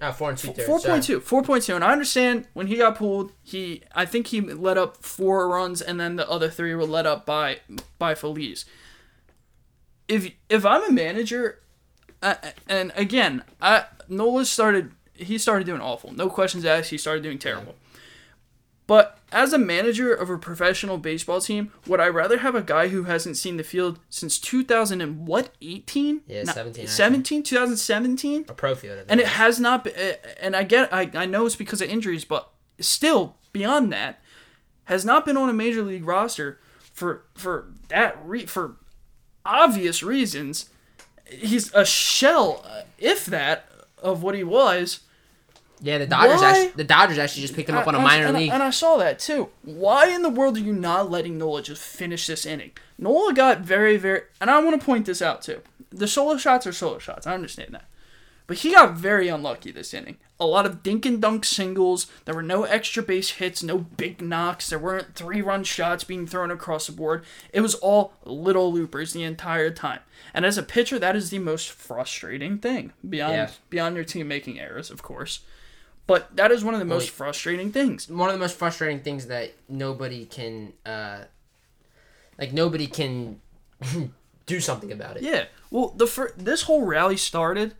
No, 0.00 0.12
four 0.12 0.30
and 0.30 0.38
two 0.38 0.52
thirds. 0.52 0.66
Four 0.66 0.80
point 0.80 1.04
two. 1.04 1.20
Four 1.20 1.42
point 1.42 1.64
two. 1.64 1.74
And 1.74 1.82
I 1.82 1.92
understand 1.92 2.46
when 2.52 2.66
he 2.66 2.76
got 2.76 2.96
pulled, 2.96 3.32
he 3.42 3.82
I 3.94 4.04
think 4.04 4.28
he 4.28 4.40
let 4.40 4.76
up 4.76 4.98
four 4.98 5.48
runs, 5.48 5.80
and 5.80 5.98
then 5.98 6.16
the 6.16 6.28
other 6.28 6.50
three 6.50 6.74
were 6.74 6.84
let 6.84 7.06
up 7.06 7.24
by 7.24 7.60
by 7.98 8.14
Feliz. 8.14 8.66
If 10.06 10.32
if 10.48 10.66
I'm 10.66 10.84
a 10.84 10.92
manager, 10.92 11.60
uh, 12.22 12.34
and 12.68 12.92
again, 12.94 13.42
I 13.60 13.86
Nola 14.08 14.44
started 14.44 14.92
he 15.14 15.38
started 15.38 15.64
doing 15.64 15.80
awful. 15.80 16.12
No 16.12 16.28
questions 16.28 16.64
asked. 16.64 16.90
He 16.90 16.98
started 16.98 17.22
doing 17.22 17.38
terrible. 17.38 17.74
But 18.86 19.18
as 19.32 19.52
a 19.52 19.58
manager 19.58 20.14
of 20.14 20.30
a 20.30 20.38
professional 20.38 20.96
baseball 20.98 21.40
team, 21.40 21.72
would 21.88 21.98
I 21.98 22.06
rather 22.08 22.38
have 22.38 22.54
a 22.54 22.62
guy 22.62 22.88
who 22.88 23.04
hasn't 23.04 23.36
seen 23.36 23.56
the 23.56 23.64
field 23.64 23.98
since 24.08 24.38
2000 24.38 25.00
and 25.00 25.26
what 25.26 25.50
18? 25.60 26.20
Yeah, 26.28 26.44
Not- 26.44 26.54
17, 26.54 26.82
actually. 26.84 26.94
17, 26.94 27.42
2017? 27.42 28.44
A 28.48 28.54
pro 28.54 28.74
field. 28.76 29.04
and 29.08 29.18
it 29.20 29.26
has 29.26 29.58
not 29.58 29.82
been 29.84 29.94
eh, 29.96 30.14
eh, 30.22 30.34
and 30.40 30.54
i 30.54 30.62
get 30.62 30.92
I, 30.94 31.10
I 31.14 31.26
know 31.26 31.46
it's 31.46 31.56
because 31.56 31.82
of 31.82 31.88
injuries 31.90 32.24
but 32.24 32.48
still 32.78 33.34
beyond 33.52 33.92
that 33.92 34.20
has 34.84 35.04
not 35.04 35.26
been 35.26 35.36
on 35.36 35.48
a 35.48 35.52
major 35.52 35.82
league 35.82 36.06
roster 36.06 36.60
for 36.92 37.24
for 37.34 37.66
that 37.88 38.16
re, 38.24 38.46
for 38.46 38.76
obvious 39.44 40.02
reasons 40.02 40.70
he's 41.28 41.74
a 41.74 41.84
shell 41.84 42.64
if 42.98 43.26
that 43.26 43.68
of 43.98 44.22
what 44.22 44.34
he 44.36 44.44
was 44.44 45.00
yeah, 45.80 45.98
the 45.98 46.06
Dodgers. 46.06 46.40
Why? 46.40 46.50
Actually, 46.50 46.68
the 46.76 46.84
Dodgers 46.84 47.18
actually 47.18 47.42
just 47.42 47.54
picked 47.54 47.68
him 47.68 47.76
up 47.76 47.86
on 47.86 47.94
a 47.94 47.98
minor 48.00 48.26
and 48.26 48.36
league. 48.36 48.50
and 48.50 48.62
I 48.62 48.70
saw 48.70 48.96
that 48.96 49.18
too. 49.18 49.48
Why 49.62 50.08
in 50.08 50.22
the 50.22 50.30
world 50.30 50.56
are 50.56 50.60
you 50.60 50.72
not 50.72 51.10
letting 51.10 51.38
Nola 51.38 51.62
just 51.62 51.82
finish 51.82 52.26
this 52.26 52.46
inning? 52.46 52.72
Nola 52.98 53.32
got 53.34 53.60
very, 53.60 53.96
very, 53.96 54.22
and 54.40 54.50
I 54.50 54.62
want 54.62 54.80
to 54.80 54.84
point 54.84 55.06
this 55.06 55.20
out 55.20 55.42
too. 55.42 55.60
The 55.90 56.08
solo 56.08 56.36
shots 56.36 56.66
are 56.66 56.72
solo 56.72 56.98
shots. 56.98 57.26
I 57.26 57.34
understand 57.34 57.74
that, 57.74 57.84
but 58.46 58.58
he 58.58 58.72
got 58.72 58.94
very 58.94 59.28
unlucky 59.28 59.70
this 59.70 59.92
inning. 59.94 60.16
A 60.38 60.44
lot 60.46 60.66
of 60.66 60.82
dink 60.82 61.06
and 61.06 61.20
dunk 61.22 61.46
singles. 61.46 62.06
There 62.26 62.34
were 62.34 62.42
no 62.42 62.64
extra 62.64 63.02
base 63.02 63.30
hits, 63.30 63.62
no 63.62 63.78
big 63.78 64.20
knocks. 64.20 64.68
There 64.68 64.78
weren't 64.78 65.14
three 65.14 65.40
run 65.40 65.64
shots 65.64 66.04
being 66.04 66.26
thrown 66.26 66.50
across 66.50 66.86
the 66.86 66.92
board. 66.92 67.24
It 67.54 67.62
was 67.62 67.74
all 67.76 68.12
little 68.26 68.70
loopers 68.70 69.14
the 69.14 69.22
entire 69.22 69.70
time. 69.70 70.00
And 70.34 70.44
as 70.44 70.58
a 70.58 70.62
pitcher, 70.62 70.98
that 70.98 71.16
is 71.16 71.30
the 71.30 71.38
most 71.38 71.70
frustrating 71.70 72.58
thing 72.58 72.92
beyond 73.08 73.32
Yeah. 73.34 73.50
beyond 73.70 73.96
your 73.96 74.04
team 74.04 74.28
making 74.28 74.60
errors, 74.60 74.90
of 74.90 75.02
course. 75.02 75.40
But 76.06 76.36
that 76.36 76.52
is 76.52 76.64
one 76.64 76.74
of 76.74 76.80
the 76.80 76.86
most 76.86 77.04
Wait. 77.04 77.10
frustrating 77.10 77.72
things. 77.72 78.08
One 78.08 78.28
of 78.28 78.34
the 78.34 78.38
most 78.38 78.56
frustrating 78.56 79.00
things 79.00 79.26
that 79.26 79.52
nobody 79.68 80.24
can, 80.24 80.72
uh, 80.84 81.24
like 82.38 82.52
nobody 82.52 82.86
can 82.86 83.40
do 84.46 84.60
something 84.60 84.92
about 84.92 85.16
it. 85.16 85.22
Yeah. 85.24 85.46
Well, 85.70 85.88
the 85.96 86.06
fir- 86.06 86.32
this 86.36 86.62
whole 86.62 86.82
rally 86.82 87.16
started, 87.16 87.74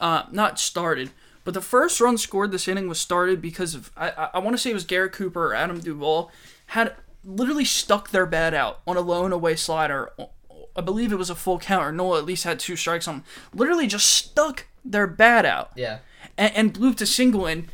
uh, 0.00 0.24
not 0.30 0.60
started, 0.60 1.10
but 1.42 1.54
the 1.54 1.60
first 1.60 2.00
run 2.00 2.16
scored 2.16 2.52
this 2.52 2.68
inning 2.68 2.88
was 2.88 3.00
started 3.00 3.42
because 3.42 3.74
of 3.74 3.90
I 3.96 4.10
I, 4.10 4.30
I 4.34 4.38
want 4.38 4.54
to 4.54 4.58
say 4.58 4.70
it 4.70 4.74
was 4.74 4.84
Garrett 4.84 5.12
Cooper 5.12 5.48
or 5.48 5.54
Adam 5.54 5.80
Duvall 5.80 6.30
had 6.66 6.94
literally 7.24 7.64
stuck 7.64 8.10
their 8.10 8.26
bat 8.26 8.54
out 8.54 8.80
on 8.86 8.96
a 8.96 9.00
lone 9.00 9.32
away 9.32 9.56
slider. 9.56 10.12
I 10.76 10.80
believe 10.80 11.12
it 11.12 11.16
was 11.16 11.30
a 11.30 11.34
full 11.34 11.58
count, 11.58 11.84
or 11.84 11.92
Nola 11.92 12.18
at 12.18 12.24
least 12.24 12.44
had 12.44 12.58
two 12.58 12.76
strikes 12.76 13.06
on. 13.06 13.24
Literally 13.52 13.86
just 13.86 14.08
stuck 14.08 14.66
their 14.84 15.06
bat 15.06 15.44
out. 15.44 15.70
Yeah. 15.76 15.98
And, 16.36 16.76
and 16.76 17.00
a 17.00 17.06
single 17.06 17.46
in. 17.46 17.68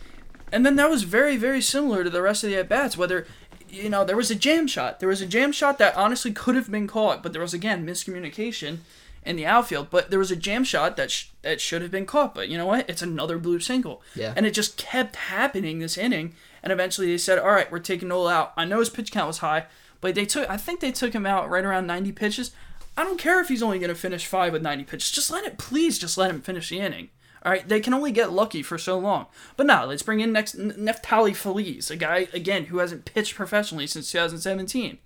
And 0.52 0.66
then 0.66 0.76
that 0.76 0.90
was 0.90 1.04
very, 1.04 1.36
very 1.36 1.60
similar 1.60 2.02
to 2.04 2.10
the 2.10 2.22
rest 2.22 2.42
of 2.44 2.50
the 2.50 2.56
at 2.56 2.68
bats. 2.68 2.96
Whether, 2.96 3.26
you 3.68 3.88
know, 3.88 4.04
there 4.04 4.16
was 4.16 4.30
a 4.30 4.34
jam 4.34 4.66
shot. 4.66 5.00
There 5.00 5.08
was 5.08 5.20
a 5.20 5.26
jam 5.26 5.52
shot 5.52 5.78
that 5.78 5.96
honestly 5.96 6.32
could 6.32 6.56
have 6.56 6.70
been 6.70 6.86
caught, 6.86 7.22
but 7.22 7.32
there 7.32 7.42
was 7.42 7.54
again 7.54 7.86
miscommunication 7.86 8.78
in 9.24 9.36
the 9.36 9.46
outfield. 9.46 9.90
But 9.90 10.10
there 10.10 10.18
was 10.18 10.30
a 10.30 10.36
jam 10.36 10.64
shot 10.64 10.96
that 10.96 11.10
sh- 11.10 11.28
that 11.42 11.60
should 11.60 11.82
have 11.82 11.90
been 11.90 12.06
caught. 12.06 12.34
But 12.34 12.48
you 12.48 12.58
know 12.58 12.66
what? 12.66 12.88
It's 12.90 13.02
another 13.02 13.38
blue 13.38 13.60
single. 13.60 14.02
Yeah. 14.14 14.34
And 14.36 14.44
it 14.44 14.54
just 14.54 14.76
kept 14.76 15.16
happening 15.16 15.78
this 15.78 15.96
inning. 15.96 16.34
And 16.62 16.72
eventually 16.72 17.06
they 17.06 17.18
said, 17.18 17.38
"All 17.38 17.52
right, 17.52 17.70
we're 17.70 17.78
taking 17.78 18.08
Nola 18.08 18.34
out." 18.34 18.52
I 18.56 18.64
know 18.64 18.80
his 18.80 18.90
pitch 18.90 19.12
count 19.12 19.28
was 19.28 19.38
high, 19.38 19.66
but 20.00 20.14
they 20.14 20.26
took. 20.26 20.50
I 20.50 20.56
think 20.56 20.80
they 20.80 20.92
took 20.92 21.12
him 21.12 21.26
out 21.26 21.48
right 21.48 21.64
around 21.64 21.86
90 21.86 22.12
pitches. 22.12 22.50
I 22.96 23.04
don't 23.04 23.18
care 23.18 23.40
if 23.40 23.48
he's 23.48 23.62
only 23.62 23.78
going 23.78 23.88
to 23.88 23.94
finish 23.94 24.26
five 24.26 24.52
with 24.52 24.62
90 24.62 24.84
pitches. 24.84 25.10
Just 25.10 25.30
let 25.30 25.44
it, 25.44 25.56
please, 25.56 25.98
just 25.98 26.18
let 26.18 26.30
him 26.30 26.42
finish 26.42 26.68
the 26.68 26.80
inning. 26.80 27.08
All 27.42 27.50
right, 27.52 27.66
they 27.66 27.80
can 27.80 27.94
only 27.94 28.12
get 28.12 28.32
lucky 28.32 28.62
for 28.62 28.76
so 28.76 28.98
long. 28.98 29.26
But 29.56 29.66
now 29.66 29.86
let's 29.86 30.02
bring 30.02 30.20
in 30.20 30.32
next 30.32 30.58
Neftali 30.58 31.34
Feliz, 31.34 31.90
a 31.90 31.96
guy 31.96 32.28
again 32.32 32.66
who 32.66 32.78
hasn't 32.78 33.06
pitched 33.06 33.34
professionally 33.34 33.86
since 33.86 34.10
2017. 34.12 34.98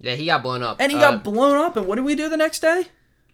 Yeah, 0.00 0.14
he 0.14 0.26
got 0.26 0.42
blown 0.42 0.62
up. 0.62 0.76
and 0.80 0.90
he 0.92 0.98
Uh, 0.98 1.12
got 1.12 1.24
blown 1.24 1.56
up. 1.56 1.76
And 1.76 1.86
what 1.86 1.96
did 1.96 2.04
we 2.04 2.14
do 2.14 2.28
the 2.28 2.36
next 2.36 2.60
day? 2.60 2.86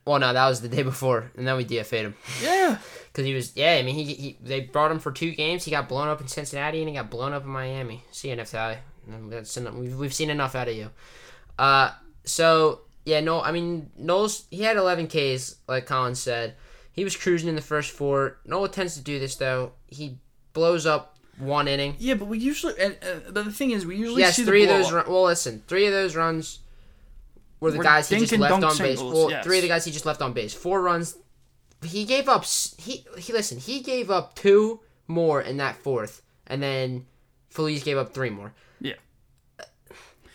well, 0.06 0.18
no, 0.18 0.32
that 0.32 0.48
was 0.48 0.62
the 0.62 0.68
day 0.70 0.82
before, 0.82 1.30
and 1.36 1.46
then 1.46 1.54
we 1.58 1.66
DFA'd 1.66 2.06
him 2.06 2.14
Yeah, 2.42 2.78
because 3.12 3.26
he 3.26 3.34
was. 3.34 3.54
Yeah, 3.54 3.74
I 3.74 3.82
mean, 3.82 3.94
he, 3.94 4.04
he 4.04 4.38
they 4.42 4.60
brought 4.60 4.90
him 4.90 5.00
for 5.00 5.12
two 5.12 5.32
games. 5.32 5.64
He 5.64 5.70
got 5.70 5.86
blown 5.86 6.08
up 6.08 6.20
in 6.22 6.28
Cincinnati, 6.28 6.78
and 6.80 6.88
he 6.88 6.94
got 6.94 7.10
blown 7.10 7.34
up 7.34 7.42
in 7.44 7.50
Miami. 7.50 8.04
See 8.10 8.30
you, 8.30 8.36
Neftali. 8.36 8.78
That's 9.06 9.54
enough. 9.58 9.74
We've 9.74 9.98
we've 9.98 10.14
seen 10.14 10.30
enough 10.30 10.54
out 10.54 10.68
of 10.68 10.74
you. 10.74 10.90
Uh, 11.58 11.90
so 12.24 12.80
yeah, 13.04 13.20
no, 13.20 13.42
I 13.42 13.52
mean, 13.52 13.90
Knowles 13.98 14.44
he 14.50 14.62
had 14.62 14.76
11 14.78 15.08
Ks, 15.08 15.56
like 15.68 15.84
Colin 15.86 16.14
said. 16.14 16.54
He 16.98 17.04
was 17.04 17.16
cruising 17.16 17.48
in 17.48 17.54
the 17.54 17.62
first 17.62 17.92
four. 17.92 18.38
Nola 18.44 18.68
tends 18.68 18.94
to 18.96 19.00
do 19.00 19.18
this 19.18 19.36
though. 19.36 19.72
He 19.86 20.18
blows 20.52 20.84
up 20.84 21.16
one 21.38 21.68
inning. 21.68 21.94
yeah, 22.00 22.14
but 22.14 22.26
we 22.26 22.38
usually. 22.38 22.74
And, 22.80 22.96
uh, 23.02 23.30
but 23.30 23.44
the 23.44 23.52
thing 23.52 23.70
is, 23.70 23.86
we 23.86 23.96
usually 23.96 24.22
Yes, 24.22 24.36
see 24.36 24.44
three 24.44 24.64
of 24.64 24.68
those. 24.68 24.90
Run, 24.92 25.04
well, 25.08 25.24
listen, 25.24 25.62
three 25.68 25.86
of 25.86 25.92
those 25.92 26.16
runs 26.16 26.58
were 27.60 27.70
the 27.70 27.78
Were 27.78 27.84
guys 27.84 28.08
he 28.08 28.18
just 28.18 28.32
left 28.36 28.52
on 28.52 28.60
dunk 28.60 28.78
base. 28.78 28.98
singles, 28.98 29.14
Well, 29.14 29.30
yes. 29.30 29.44
three 29.44 29.58
of 29.58 29.62
the 29.62 29.68
guys 29.68 29.84
he 29.84 29.92
just 29.92 30.06
left 30.06 30.20
on 30.20 30.32
base. 30.32 30.52
Four 30.54 30.82
runs. 30.82 31.16
He 31.84 32.04
gave 32.04 32.28
up. 32.28 32.44
He 32.44 33.04
he 33.16 33.32
listen. 33.32 33.58
He 33.58 33.80
gave 33.80 34.10
up 34.10 34.34
two 34.34 34.80
more 35.06 35.40
in 35.40 35.56
that 35.58 35.76
fourth, 35.76 36.22
and 36.48 36.60
then 36.62 37.06
Feliz 37.50 37.84
gave 37.84 37.96
up 37.96 38.12
three 38.12 38.30
more. 38.30 38.52
Yeah. 38.80 38.94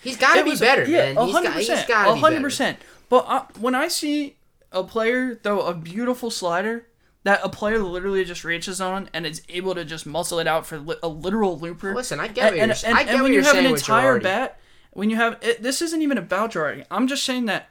He's 0.01 0.17
got 0.17 0.35
to 0.35 0.43
be 0.43 0.55
better, 0.57 0.85
yeah, 0.85 1.13
man. 1.13 1.25
He's 1.25 1.33
got, 1.33 1.45
hundred 1.45 1.53
percent. 1.53 1.87
got 1.87 2.05
to 2.15 2.15
be 2.15 2.21
100%. 2.21 2.75
But 3.09 3.25
uh, 3.27 3.45
when 3.59 3.73
I 3.75 3.87
see 3.87 4.35
a 4.73 4.83
player 4.83 5.35
throw 5.35 5.61
a 5.61 5.73
beautiful 5.73 6.29
slider 6.29 6.87
that 7.23 7.39
a 7.43 7.47
player 7.49 7.79
literally 7.79 8.25
just 8.25 8.43
reaches 8.43 8.81
on 8.81 9.09
and 9.13 9.25
is 9.25 9.41
able 9.47 9.73
to 9.75 9.85
just 9.85 10.05
muscle 10.05 10.39
it 10.39 10.47
out 10.47 10.65
for 10.65 10.77
li- 10.77 10.95
a 11.01 11.07
literal 11.07 11.57
looper. 11.57 11.95
Listen, 11.95 12.19
I 12.19 12.27
get 12.27 12.51
what 12.53 12.59
and, 12.59 12.71
you're- 12.71 12.89
and, 12.99 13.09
and 13.09 13.15
what 13.17 13.23
when 13.23 13.33
you 13.33 13.41
have 13.43 13.55
an 13.55 13.65
entire 13.65 14.19
bat, 14.19 14.59
when 14.91 15.09
you 15.09 15.15
have 15.15 15.37
it, 15.41 15.63
this 15.63 15.81
isn't 15.81 16.01
even 16.01 16.17
about 16.17 16.51
Girardi. 16.51 16.85
I'm 16.91 17.07
just 17.07 17.23
saying 17.23 17.45
that 17.45 17.69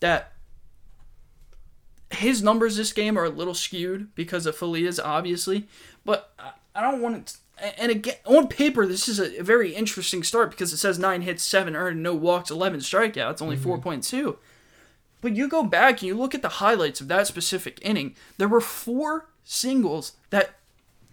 that 0.00 0.32
his 2.10 2.42
numbers 2.42 2.76
this 2.76 2.92
game 2.92 3.18
are 3.18 3.24
a 3.24 3.28
little 3.30 3.54
skewed 3.54 4.14
because 4.14 4.46
of 4.46 4.56
Feliz's, 4.56 5.00
obviously. 5.00 5.66
But 6.04 6.32
I, 6.38 6.52
I 6.74 6.80
don't 6.82 7.00
want 7.00 7.26
to. 7.26 7.38
And 7.80 7.90
again, 7.92 8.16
on 8.26 8.48
paper, 8.48 8.84
this 8.86 9.08
is 9.08 9.20
a 9.20 9.40
very 9.42 9.74
interesting 9.74 10.22
start 10.24 10.50
because 10.50 10.72
it 10.72 10.76
says 10.78 10.98
nine 10.98 11.22
hits, 11.22 11.42
seven 11.42 11.76
earned, 11.76 12.02
no 12.02 12.14
walks, 12.14 12.50
eleven 12.50 12.80
strikeouts, 12.80 13.40
only 13.40 13.56
Mm-hmm. 13.56 13.80
point 13.80 14.02
two. 14.04 14.38
But 15.24 15.34
you 15.34 15.48
go 15.48 15.64
back 15.64 15.94
and 15.94 16.02
you 16.02 16.14
look 16.14 16.34
at 16.36 16.42
the 16.42 16.48
highlights 16.62 17.00
of 17.00 17.08
that 17.08 17.26
specific 17.26 17.78
inning. 17.82 18.14
There 18.38 18.46
were 18.46 18.60
four 18.60 19.26
singles 19.42 20.12
that 20.30 20.50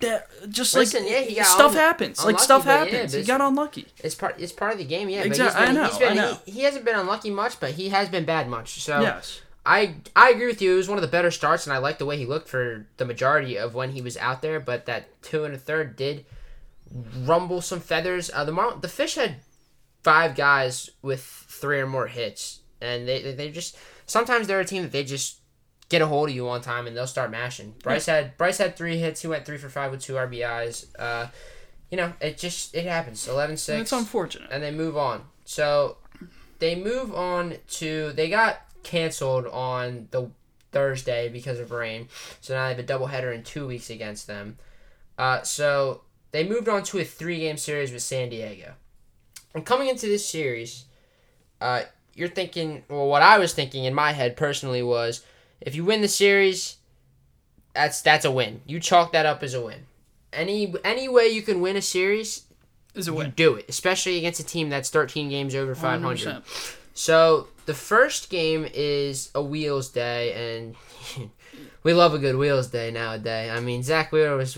that 0.01 0.27
just 0.49 0.73
Listen, 0.75 1.03
like 1.03 1.11
yeah, 1.11 1.19
he 1.21 1.35
got 1.35 1.45
stuff 1.45 1.71
un- 1.71 1.77
happens. 1.77 2.25
like 2.25 2.39
stuff 2.39 2.65
but 2.65 2.71
yeah, 2.89 2.93
happens. 2.95 3.13
he 3.13 3.23
got 3.23 3.39
unlucky. 3.39 3.85
It's 4.03 4.15
part. 4.15 4.35
It's 4.39 4.51
part 4.51 4.73
of 4.73 4.77
the 4.79 4.85
game, 4.85 5.09
yeah. 5.09 5.21
Exact- 5.21 5.53
But 5.55 5.59
he's 5.61 5.69
been, 5.69 5.77
I 5.77 5.81
know, 5.81 5.89
he's 5.89 5.97
been, 5.99 6.11
I 6.11 6.13
know. 6.15 6.37
He, 6.45 6.51
he 6.51 6.61
hasn't 6.63 6.85
been 6.85 6.95
unlucky 6.95 7.29
much, 7.29 7.59
but 7.59 7.71
he 7.71 7.89
has 7.89 8.09
been 8.09 8.25
bad 8.25 8.47
much. 8.49 8.81
So 8.81 8.99
Yes. 9.01 9.41
I 9.65 9.95
I 10.15 10.31
agree 10.31 10.47
with 10.47 10.61
you. 10.61 10.73
It 10.73 10.77
was 10.77 10.89
one 10.89 10.97
of 10.97 11.03
the 11.03 11.07
better 11.07 11.29
starts, 11.31 11.65
and 11.67 11.73
I 11.73 11.77
like 11.77 11.99
the 11.99 12.05
way 12.07 12.17
he 12.17 12.25
looked 12.25 12.49
for 12.49 12.87
the 12.97 13.05
majority 13.05 13.57
of 13.57 13.75
when 13.75 13.91
he 13.91 14.01
was 14.01 14.17
out 14.17 14.41
there. 14.41 14.59
But 14.59 14.87
that 14.87 15.21
two 15.21 15.43
and 15.45 15.53
a 15.53 15.57
third 15.59 15.95
did 15.95 16.25
rumble 17.23 17.61
some 17.61 17.79
feathers. 17.79 18.31
Uh, 18.33 18.43
the 18.43 18.51
Mar- 18.51 18.75
the 18.81 18.87
Fish 18.87 19.15
had 19.15 19.35
five 20.03 20.35
guys 20.35 20.89
with 21.03 21.21
three 21.47 21.79
or 21.79 21.85
more 21.87 22.07
hits, 22.07 22.61
and 22.81 23.07
they 23.07 23.21
they- 23.21 23.35
they 23.35 23.51
just 23.51 23.77
sometimes 24.11 24.47
they're 24.47 24.59
a 24.59 24.65
team 24.65 24.83
that 24.83 24.91
they 24.91 25.03
just 25.03 25.39
get 25.89 26.01
a 26.01 26.07
hold 26.07 26.29
of 26.29 26.35
you 26.35 26.45
one 26.45 26.61
time 26.61 26.87
and 26.87 26.95
they'll 26.95 27.07
start 27.07 27.31
mashing. 27.31 27.73
Bryce 27.83 28.05
had 28.05 28.37
Bryce 28.37 28.57
had 28.57 28.75
three 28.75 28.97
hits. 28.97 29.21
He 29.21 29.27
went 29.27 29.45
three 29.45 29.57
for 29.57 29.69
five 29.69 29.91
with 29.91 30.01
two 30.01 30.13
RBIs. 30.13 30.87
Uh, 30.99 31.27
you 31.89 31.97
know, 31.97 32.13
it 32.21 32.37
just 32.37 32.75
it 32.75 32.85
happens. 32.85 33.27
11-6 33.27 33.79
It's 33.81 33.91
unfortunate. 33.91 34.49
and 34.51 34.61
they 34.63 34.71
move 34.71 34.95
on. 34.97 35.23
So 35.45 35.97
they 36.59 36.75
move 36.75 37.13
on 37.13 37.55
to 37.79 38.11
they 38.13 38.29
got 38.29 38.61
canceled 38.83 39.47
on 39.47 40.07
the 40.11 40.29
Thursday 40.71 41.27
because 41.29 41.59
of 41.59 41.71
rain. 41.71 42.07
So 42.39 42.53
now 42.53 42.63
they 42.69 42.75
have 42.75 42.79
a 42.79 42.83
doubleheader 42.83 43.33
in 43.35 43.43
two 43.43 43.67
weeks 43.67 43.89
against 43.89 44.27
them. 44.27 44.57
Uh, 45.17 45.41
so 45.41 46.01
they 46.31 46.47
moved 46.47 46.69
on 46.69 46.83
to 46.83 46.99
a 46.99 47.03
three 47.03 47.39
game 47.39 47.57
series 47.57 47.91
with 47.91 48.01
San 48.01 48.29
Diego. 48.29 48.73
And 49.53 49.65
coming 49.65 49.89
into 49.89 50.05
this 50.07 50.25
series, 50.27 50.85
uh, 51.59 51.81
you're 52.15 52.27
thinking 52.29 52.83
well 52.89 53.07
what 53.07 53.21
I 53.21 53.37
was 53.39 53.53
thinking 53.53 53.85
in 53.85 53.93
my 53.93 54.11
head 54.13 54.35
personally 54.37 54.83
was 54.83 55.23
if 55.61 55.75
you 55.75 55.85
win 55.85 56.01
the 56.01 56.07
series, 56.07 56.77
that's 57.73 58.01
that's 58.01 58.25
a 58.25 58.31
win. 58.31 58.61
You 58.65 58.79
chalk 58.79 59.11
that 59.13 59.25
up 59.25 59.43
as 59.43 59.53
a 59.53 59.61
win. 59.61 59.85
Any 60.33 60.73
any 60.83 61.07
way 61.07 61.27
you 61.27 61.41
can 61.41 61.61
win 61.61 61.75
a 61.75 61.81
series, 61.81 62.43
Is 62.95 63.07
a 63.07 63.11
you 63.11 63.17
win. 63.17 63.33
do 63.35 63.55
it, 63.55 63.65
especially 63.69 64.17
against 64.17 64.39
a 64.39 64.45
team 64.45 64.69
that's 64.69 64.89
13 64.89 65.29
games 65.29 65.55
over 65.55 65.75
500. 65.75 66.43
100%. 66.43 66.75
So 66.93 67.47
the 67.65 67.73
first 67.73 68.29
game 68.29 68.67
is 68.73 69.29
a 69.35 69.41
Wheels 69.41 69.89
Day, 69.89 70.57
and 70.57 70.75
we 71.83 71.93
love 71.93 72.13
a 72.13 72.19
good 72.19 72.35
Wheels 72.35 72.67
Day 72.67 72.91
nowadays. 72.91 73.51
I 73.51 73.59
mean, 73.59 73.83
Zack 73.83 74.11
Wheeler 74.11 74.35
was 74.35 74.57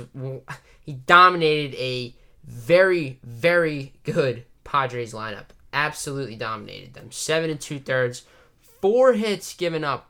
he 0.81 0.93
dominated 0.93 1.75
a 1.77 2.15
very 2.45 3.19
very 3.23 3.93
good 4.03 4.45
Padres 4.63 5.13
lineup. 5.13 5.47
Absolutely 5.73 6.35
dominated 6.35 6.93
them. 6.93 7.11
Seven 7.11 7.49
and 7.49 7.59
two 7.59 7.79
thirds, 7.79 8.23
four 8.61 9.13
hits 9.13 9.53
given 9.53 9.83
up, 9.83 10.09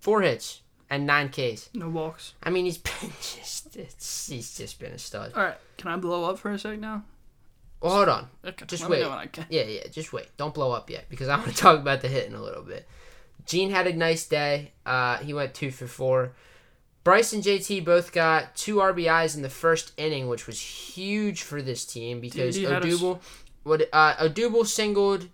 four 0.00 0.22
hits 0.22 0.60
and 0.88 1.06
nine 1.06 1.28
Ks. 1.28 1.70
No 1.74 1.88
walks. 1.88 2.34
I 2.42 2.50
mean, 2.50 2.64
he's 2.64 2.78
been 2.78 3.10
just 3.20 3.76
it's, 3.76 4.28
he's 4.28 4.56
just 4.56 4.78
been 4.78 4.92
a 4.92 4.98
stud. 4.98 5.32
All 5.34 5.42
right. 5.42 5.56
Can 5.76 5.90
I 5.90 5.96
blow 5.96 6.24
up 6.24 6.38
for 6.38 6.50
a 6.52 6.58
sec 6.58 6.78
now? 6.78 7.04
Well, 7.80 7.92
hold 7.92 8.08
on. 8.08 8.28
Okay. 8.44 8.64
Just 8.66 8.88
wait. 8.88 9.02
know 9.02 9.10
when 9.10 9.18
I 9.18 9.26
can. 9.26 9.46
Yeah, 9.50 9.64
yeah, 9.64 9.86
just 9.90 10.12
wait. 10.12 10.28
Don't 10.36 10.54
blow 10.54 10.72
up 10.72 10.88
yet 10.88 11.06
because 11.08 11.28
I 11.28 11.36
want 11.36 11.50
to 11.50 11.56
talk 11.56 11.78
about 11.78 12.00
the 12.00 12.08
hit 12.08 12.26
in 12.26 12.34
a 12.34 12.42
little 12.42 12.62
bit. 12.62 12.88
Gene 13.44 13.70
had 13.70 13.86
a 13.86 13.92
nice 13.92 14.26
day. 14.26 14.72
Uh, 14.84 15.18
he 15.18 15.34
went 15.34 15.54
two 15.54 15.70
for 15.70 15.86
four. 15.86 16.32
Bryce 17.04 17.32
and 17.32 17.42
JT 17.44 17.84
both 17.84 18.10
got 18.10 18.56
two 18.56 18.76
RBIs 18.76 19.36
in 19.36 19.42
the 19.42 19.48
first 19.48 19.92
inning, 19.96 20.26
which 20.26 20.48
was 20.48 20.60
huge 20.60 21.42
for 21.42 21.62
this 21.62 21.84
team 21.84 22.20
because 22.20 22.56
Dude, 22.56 22.68
Odubel, 22.68 23.20
what 23.66 23.88
uh, 23.92 24.14
Odubel 24.16 24.66
singled, 24.66 25.28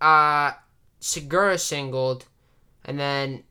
uh, 0.00 0.52
Segura 1.00 1.58
singled, 1.58 2.26
and 2.84 2.98
then 2.98 3.42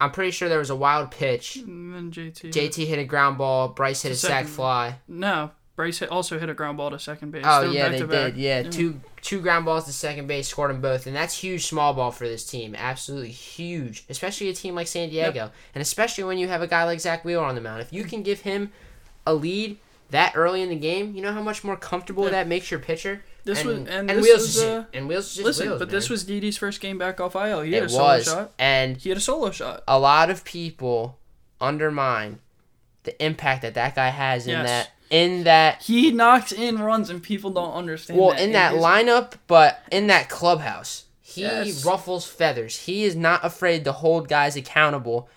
I'm 0.00 0.10
pretty 0.12 0.30
sure 0.30 0.48
there 0.48 0.58
was 0.58 0.70
a 0.70 0.76
wild 0.76 1.10
pitch. 1.10 1.56
And 1.56 1.92
then 1.94 2.10
JT. 2.12 2.52
JT 2.52 2.86
hit 2.86 2.98
a 2.98 3.04
ground 3.04 3.38
ball. 3.38 3.68
Bryce 3.68 4.02
hit 4.02 4.12
a 4.12 4.16
sac 4.16 4.46
fly. 4.46 4.96
No. 5.08 5.50
Bryce 5.74 5.98
hit, 6.00 6.08
also 6.10 6.40
hit 6.40 6.48
a 6.48 6.54
ground 6.54 6.76
ball 6.76 6.90
to 6.90 6.98
second 6.98 7.30
base. 7.30 7.44
Oh 7.46 7.66
were 7.68 7.72
yeah, 7.72 7.88
they 7.88 8.04
did. 8.04 8.36
Yeah, 8.36 8.62
two 8.64 9.00
two 9.22 9.40
ground 9.40 9.64
balls 9.64 9.84
to 9.84 9.92
second 9.92 10.26
base, 10.26 10.48
scored 10.48 10.70
them 10.70 10.80
both, 10.80 11.06
and 11.06 11.14
that's 11.14 11.38
huge 11.38 11.66
small 11.66 11.94
ball 11.94 12.10
for 12.10 12.26
this 12.26 12.44
team. 12.44 12.74
Absolutely 12.76 13.30
huge, 13.30 14.04
especially 14.08 14.48
a 14.48 14.54
team 14.54 14.74
like 14.74 14.88
San 14.88 15.08
Diego, 15.08 15.52
and 15.76 15.82
especially 15.82 16.24
when 16.24 16.36
you 16.36 16.48
have 16.48 16.62
a 16.62 16.66
guy 16.66 16.82
like 16.82 16.98
Zack 16.98 17.24
Wheeler 17.24 17.44
on 17.44 17.54
the 17.54 17.60
mound. 17.60 17.80
If 17.80 17.92
you 17.92 18.02
can 18.02 18.24
give 18.24 18.40
him 18.40 18.72
a 19.24 19.34
lead 19.34 19.78
that 20.10 20.32
early 20.34 20.62
in 20.62 20.68
the 20.68 20.74
game, 20.76 21.14
you 21.14 21.22
know 21.22 21.32
how 21.32 21.42
much 21.42 21.62
more 21.62 21.76
comfortable 21.76 22.24
Yeah. 22.24 22.30
that 22.30 22.48
makes 22.48 22.72
your 22.72 22.80
pitcher. 22.80 23.22
This 23.48 23.60
and, 23.60 23.68
was 23.68 23.78
and, 23.78 23.88
and 23.88 24.08
this 24.10 24.22
Wheels 24.24 24.40
was, 24.42 24.56
is 24.58 24.62
uh, 24.62 24.84
and 24.92 25.08
Wheels 25.08 25.34
just 25.34 25.44
listen, 25.44 25.66
Wheels, 25.68 25.78
but 25.78 25.88
this 25.90 26.10
was 26.10 26.24
Didi's 26.24 26.58
first 26.58 26.80
game 26.82 26.98
back 26.98 27.18
off 27.18 27.34
IL. 27.34 27.62
He 27.62 27.72
had 27.72 27.84
it 27.84 27.86
a 27.86 27.88
solo 27.88 28.04
was, 28.04 28.24
shot. 28.26 28.52
and 28.58 28.96
He 28.98 29.08
had 29.08 29.16
a 29.18 29.22
solo 29.22 29.50
shot. 29.50 29.82
a 29.88 29.98
lot 29.98 30.28
of 30.30 30.44
people 30.44 31.18
undermine 31.60 32.40
the 33.04 33.24
impact 33.24 33.62
that 33.62 33.74
that 33.74 33.94
guy 33.94 34.08
has 34.10 34.46
in 34.46 34.52
Yes. 34.52 34.66
that 34.66 34.90
in 35.10 35.44
that 35.44 35.82
He 35.82 36.10
knocks 36.10 36.52
in 36.52 36.78
runs 36.78 37.08
and 37.08 37.22
people 37.22 37.50
don't 37.50 37.72
understand. 37.72 38.20
Well, 38.20 38.30
that. 38.32 38.40
in 38.40 38.52
that 38.52 38.74
his- 38.74 38.82
lineup, 38.84 39.32
but 39.46 39.82
in 39.90 40.06
that 40.08 40.28
clubhouse, 40.28 41.04
he 41.22 41.40
Yes. 41.42 41.84
ruffles 41.84 42.26
feathers. 42.26 42.80
He 42.80 43.04
is 43.04 43.16
not 43.16 43.42
afraid 43.44 43.84
to 43.84 43.92
hold 43.92 44.28
guys 44.28 44.56
accountable, 44.56 45.28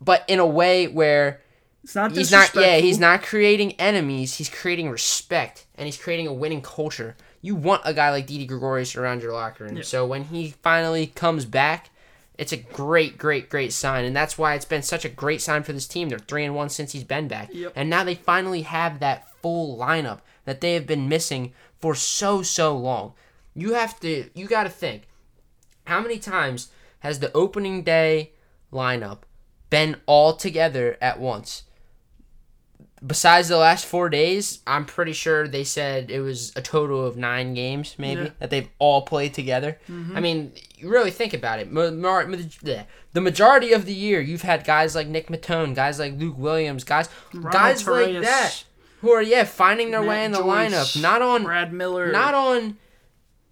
but 0.00 0.24
in 0.28 0.38
a 0.38 0.46
way 0.46 0.86
where 0.86 1.40
it's 1.82 1.94
not 1.94 2.12
he's 2.14 2.30
not. 2.30 2.54
Yeah, 2.54 2.76
he's 2.76 2.98
not 2.98 3.22
creating 3.22 3.72
enemies. 3.80 4.34
He's 4.34 4.50
creating 4.50 4.90
respect, 4.90 5.64
and 5.76 5.86
he's 5.86 5.96
creating 5.96 6.26
a 6.26 6.32
winning 6.32 6.60
culture. 6.60 7.16
You 7.40 7.54
want 7.54 7.82
a 7.84 7.94
guy 7.94 8.10
like 8.10 8.26
Didi 8.26 8.46
Gregorius 8.46 8.96
around 8.96 9.22
your 9.22 9.32
locker 9.32 9.64
room. 9.64 9.76
Yeah. 9.76 9.82
So 9.82 10.04
when 10.06 10.24
he 10.24 10.50
finally 10.62 11.06
comes 11.06 11.44
back, 11.44 11.90
it's 12.36 12.52
a 12.52 12.56
great, 12.56 13.18
great, 13.18 13.48
great 13.48 13.72
sign, 13.72 14.04
and 14.04 14.14
that's 14.14 14.38
why 14.38 14.54
it's 14.54 14.64
been 14.64 14.82
such 14.82 15.04
a 15.04 15.08
great 15.08 15.40
sign 15.42 15.62
for 15.64 15.72
this 15.72 15.88
team. 15.88 16.08
They're 16.08 16.18
three 16.20 16.44
and 16.44 16.54
one 16.54 16.68
since 16.68 16.92
he's 16.92 17.04
been 17.04 17.26
back, 17.28 17.50
Yep. 17.52 17.72
and 17.74 17.90
now 17.90 18.04
they 18.04 18.14
finally 18.14 18.62
have 18.62 19.00
that 19.00 19.28
full 19.42 19.76
lineup 19.76 20.20
that 20.44 20.60
they 20.60 20.74
have 20.74 20.86
been 20.86 21.08
missing 21.08 21.52
for 21.80 21.94
so 21.96 22.42
so 22.42 22.76
long. 22.76 23.14
You 23.54 23.74
have 23.74 23.98
to, 24.00 24.30
you 24.34 24.46
got 24.46 24.64
to 24.64 24.70
think, 24.70 25.08
how 25.84 26.00
many 26.00 26.18
times 26.18 26.68
has 27.00 27.18
the 27.18 27.32
opening 27.32 27.82
day 27.82 28.32
lineup 28.72 29.18
been 29.70 29.96
all 30.06 30.34
together 30.34 30.96
at 31.00 31.18
once? 31.18 31.64
Besides 33.06 33.48
the 33.48 33.56
last 33.56 33.86
four 33.86 34.08
days, 34.08 34.60
I'm 34.66 34.84
pretty 34.84 35.12
sure 35.12 35.46
they 35.46 35.62
said 35.64 36.10
it 36.10 36.20
was 36.20 36.52
a 36.56 36.62
total 36.62 37.06
of 37.06 37.16
nine 37.16 37.54
games, 37.54 37.94
maybe 37.98 38.22
Yeah. 38.22 38.30
that 38.40 38.50
they've 38.50 38.68
all 38.78 39.02
played 39.02 39.34
together. 39.34 39.78
Mm-hmm. 39.88 40.16
I 40.16 40.20
mean, 40.20 40.52
you 40.76 40.88
really 40.90 41.10
think 41.12 41.32
about 41.32 41.60
it. 41.60 41.70
Ma- 41.70 41.90
mar- 41.90 42.26
ma- 42.26 42.36
bleh. 42.36 42.86
The 43.12 43.20
majority 43.20 43.72
of 43.72 43.84
the 43.86 43.94
year, 43.94 44.20
you've 44.20 44.42
had 44.42 44.64
guys 44.64 44.94
like 44.94 45.06
Nick 45.06 45.28
Maton, 45.28 45.74
guys 45.74 45.98
like 45.98 46.18
Luke 46.18 46.36
Williams, 46.38 46.82
guys, 46.84 47.08
Ronald 47.32 47.52
guys 47.52 47.86
like 47.86 48.20
that, 48.22 48.64
who 49.00 49.10
are 49.12 49.22
yeah 49.22 49.44
finding 49.44 49.90
their 49.92 50.00
Matt 50.00 50.08
way 50.08 50.24
in 50.24 50.32
the 50.32 50.38
Joyce, 50.38 50.72
lineup, 50.72 51.00
not 51.02 51.22
on 51.22 51.44
Brad 51.44 51.72
Miller. 51.72 52.10
not 52.10 52.34
on 52.34 52.78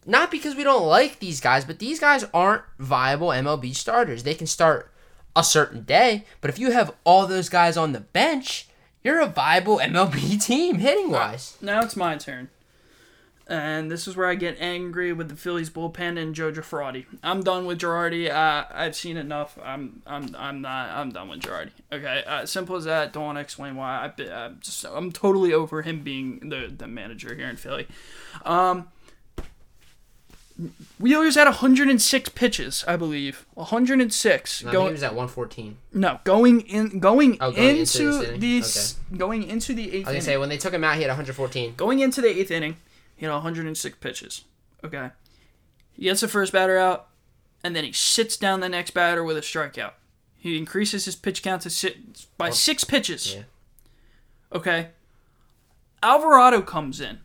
not 0.04 0.30
because 0.30 0.54
we 0.54 0.62
don't 0.64 0.86
like 0.86 1.18
these 1.18 1.40
guys, 1.40 1.64
but 1.64 1.78
these 1.78 1.98
guys 2.00 2.24
aren't 2.34 2.62
viable 2.78 3.28
MLB 3.28 3.74
starters. 3.74 4.22
They 4.22 4.34
can 4.34 4.46
start 4.46 4.92
a 5.34 5.42
certain 5.44 5.82
day, 5.82 6.24
but 6.40 6.48
if 6.48 6.58
you 6.58 6.70
have 6.72 6.94
all 7.04 7.26
those 7.26 7.48
guys 7.48 7.76
on 7.76 7.92
the 7.92 8.00
bench, 8.00 8.68
you're 9.06 9.20
a 9.20 9.26
viable 9.26 9.78
MLB 9.78 10.42
team 10.44 10.78
hitting 10.78 11.12
wise. 11.12 11.56
Now 11.62 11.80
it's 11.82 11.94
my 11.94 12.16
turn. 12.16 12.48
And 13.48 13.88
this 13.88 14.08
is 14.08 14.16
where 14.16 14.26
I 14.26 14.34
get 14.34 14.56
angry 14.58 15.12
with 15.12 15.28
the 15.28 15.36
Phillies 15.36 15.70
bullpen 15.70 16.20
and 16.20 16.34
Joe 16.34 16.50
Girardi. 16.50 17.06
I'm 17.22 17.44
done 17.44 17.64
with 17.64 17.78
Girardi. 17.78 18.28
Uh, 18.28 18.66
I've 18.74 18.96
seen 18.96 19.16
enough. 19.16 19.56
I'm 19.62 20.02
I'm 20.04 20.34
I'm 20.36 20.60
not. 20.60 20.90
I'm 20.90 21.12
done 21.12 21.28
with 21.28 21.42
Girardi. 21.42 21.70
Okay, 21.92 22.24
uh, 22.26 22.44
simple 22.44 22.74
as 22.74 22.86
that. 22.86 23.12
Don't 23.12 23.22
want 23.22 23.36
to 23.36 23.42
explain 23.42 23.76
why. 23.76 24.12
I, 24.18 24.22
I'm 24.32 24.58
just 24.60 24.84
I'm 24.84 25.12
totally 25.12 25.52
over 25.52 25.82
him 25.82 26.02
being 26.02 26.48
the 26.48 26.74
the 26.76 26.88
manager 26.88 27.36
here 27.36 27.48
in 27.48 27.54
Philly. 27.54 27.86
Um, 28.44 28.88
Wheeler's 30.98 31.36
at 31.36 31.44
106 31.46 32.28
pitches, 32.30 32.82
I 32.88 32.96
believe. 32.96 33.44
106. 33.54 34.64
No, 34.64 34.68
I 34.70 34.72
think 34.72 34.86
he 34.86 34.92
was 34.92 35.02
at 35.02 35.10
114. 35.14 35.76
no, 35.92 36.20
going 36.24 36.62
in, 36.62 36.98
going, 36.98 37.36
Oh, 37.40 37.50
going 37.52 37.76
into 37.76 37.80
into 37.80 38.18
this 38.18 38.28
inning? 38.28 38.40
the 38.40 38.58
s- 38.60 38.96
going 39.16 39.42
into 39.42 39.74
the 39.74 39.88
eighth 39.88 39.94
I 39.94 39.96
was 39.96 40.04
gonna 40.04 40.12
inning. 40.14 40.22
say 40.22 40.36
when 40.38 40.48
they 40.48 40.56
took 40.56 40.72
him 40.72 40.82
out, 40.82 40.94
he 40.96 41.02
had 41.02 41.08
114. 41.08 41.74
Going 41.76 41.98
into 42.00 42.22
the 42.22 42.28
eighth 42.28 42.50
inning, 42.50 42.76
he 43.16 43.26
had 43.26 43.32
106 43.32 43.98
pitches. 44.00 44.44
Okay. 44.82 45.10
He 45.92 46.04
gets 46.04 46.22
the 46.22 46.28
first 46.28 46.52
batter 46.54 46.78
out, 46.78 47.08
and 47.62 47.76
then 47.76 47.84
he 47.84 47.92
sits 47.92 48.36
down 48.38 48.60
the 48.60 48.68
next 48.70 48.92
batter 48.92 49.22
with 49.22 49.36
a 49.36 49.40
strikeout. 49.40 49.92
He 50.38 50.56
increases 50.56 51.04
his 51.04 51.16
pitch 51.16 51.42
count 51.42 51.62
to 51.62 51.70
sit 51.70 52.26
by 52.38 52.48
six 52.50 52.82
pitches. 52.84 53.34
Yeah. 53.34 53.42
Okay. 54.52 54.88
Alvarado 56.02 56.62
comes 56.62 57.00
in, 57.00 57.18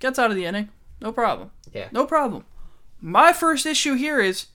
gets 0.00 0.18
out 0.18 0.30
of 0.30 0.36
the 0.36 0.46
inning, 0.46 0.70
no 1.00 1.12
problem. 1.12 1.50
Yeah. 1.74 1.88
No 1.92 2.06
problem. 2.06 2.44
My 3.00 3.32
first 3.32 3.66
issue 3.66 3.94
here 3.94 4.20
is 4.20 4.46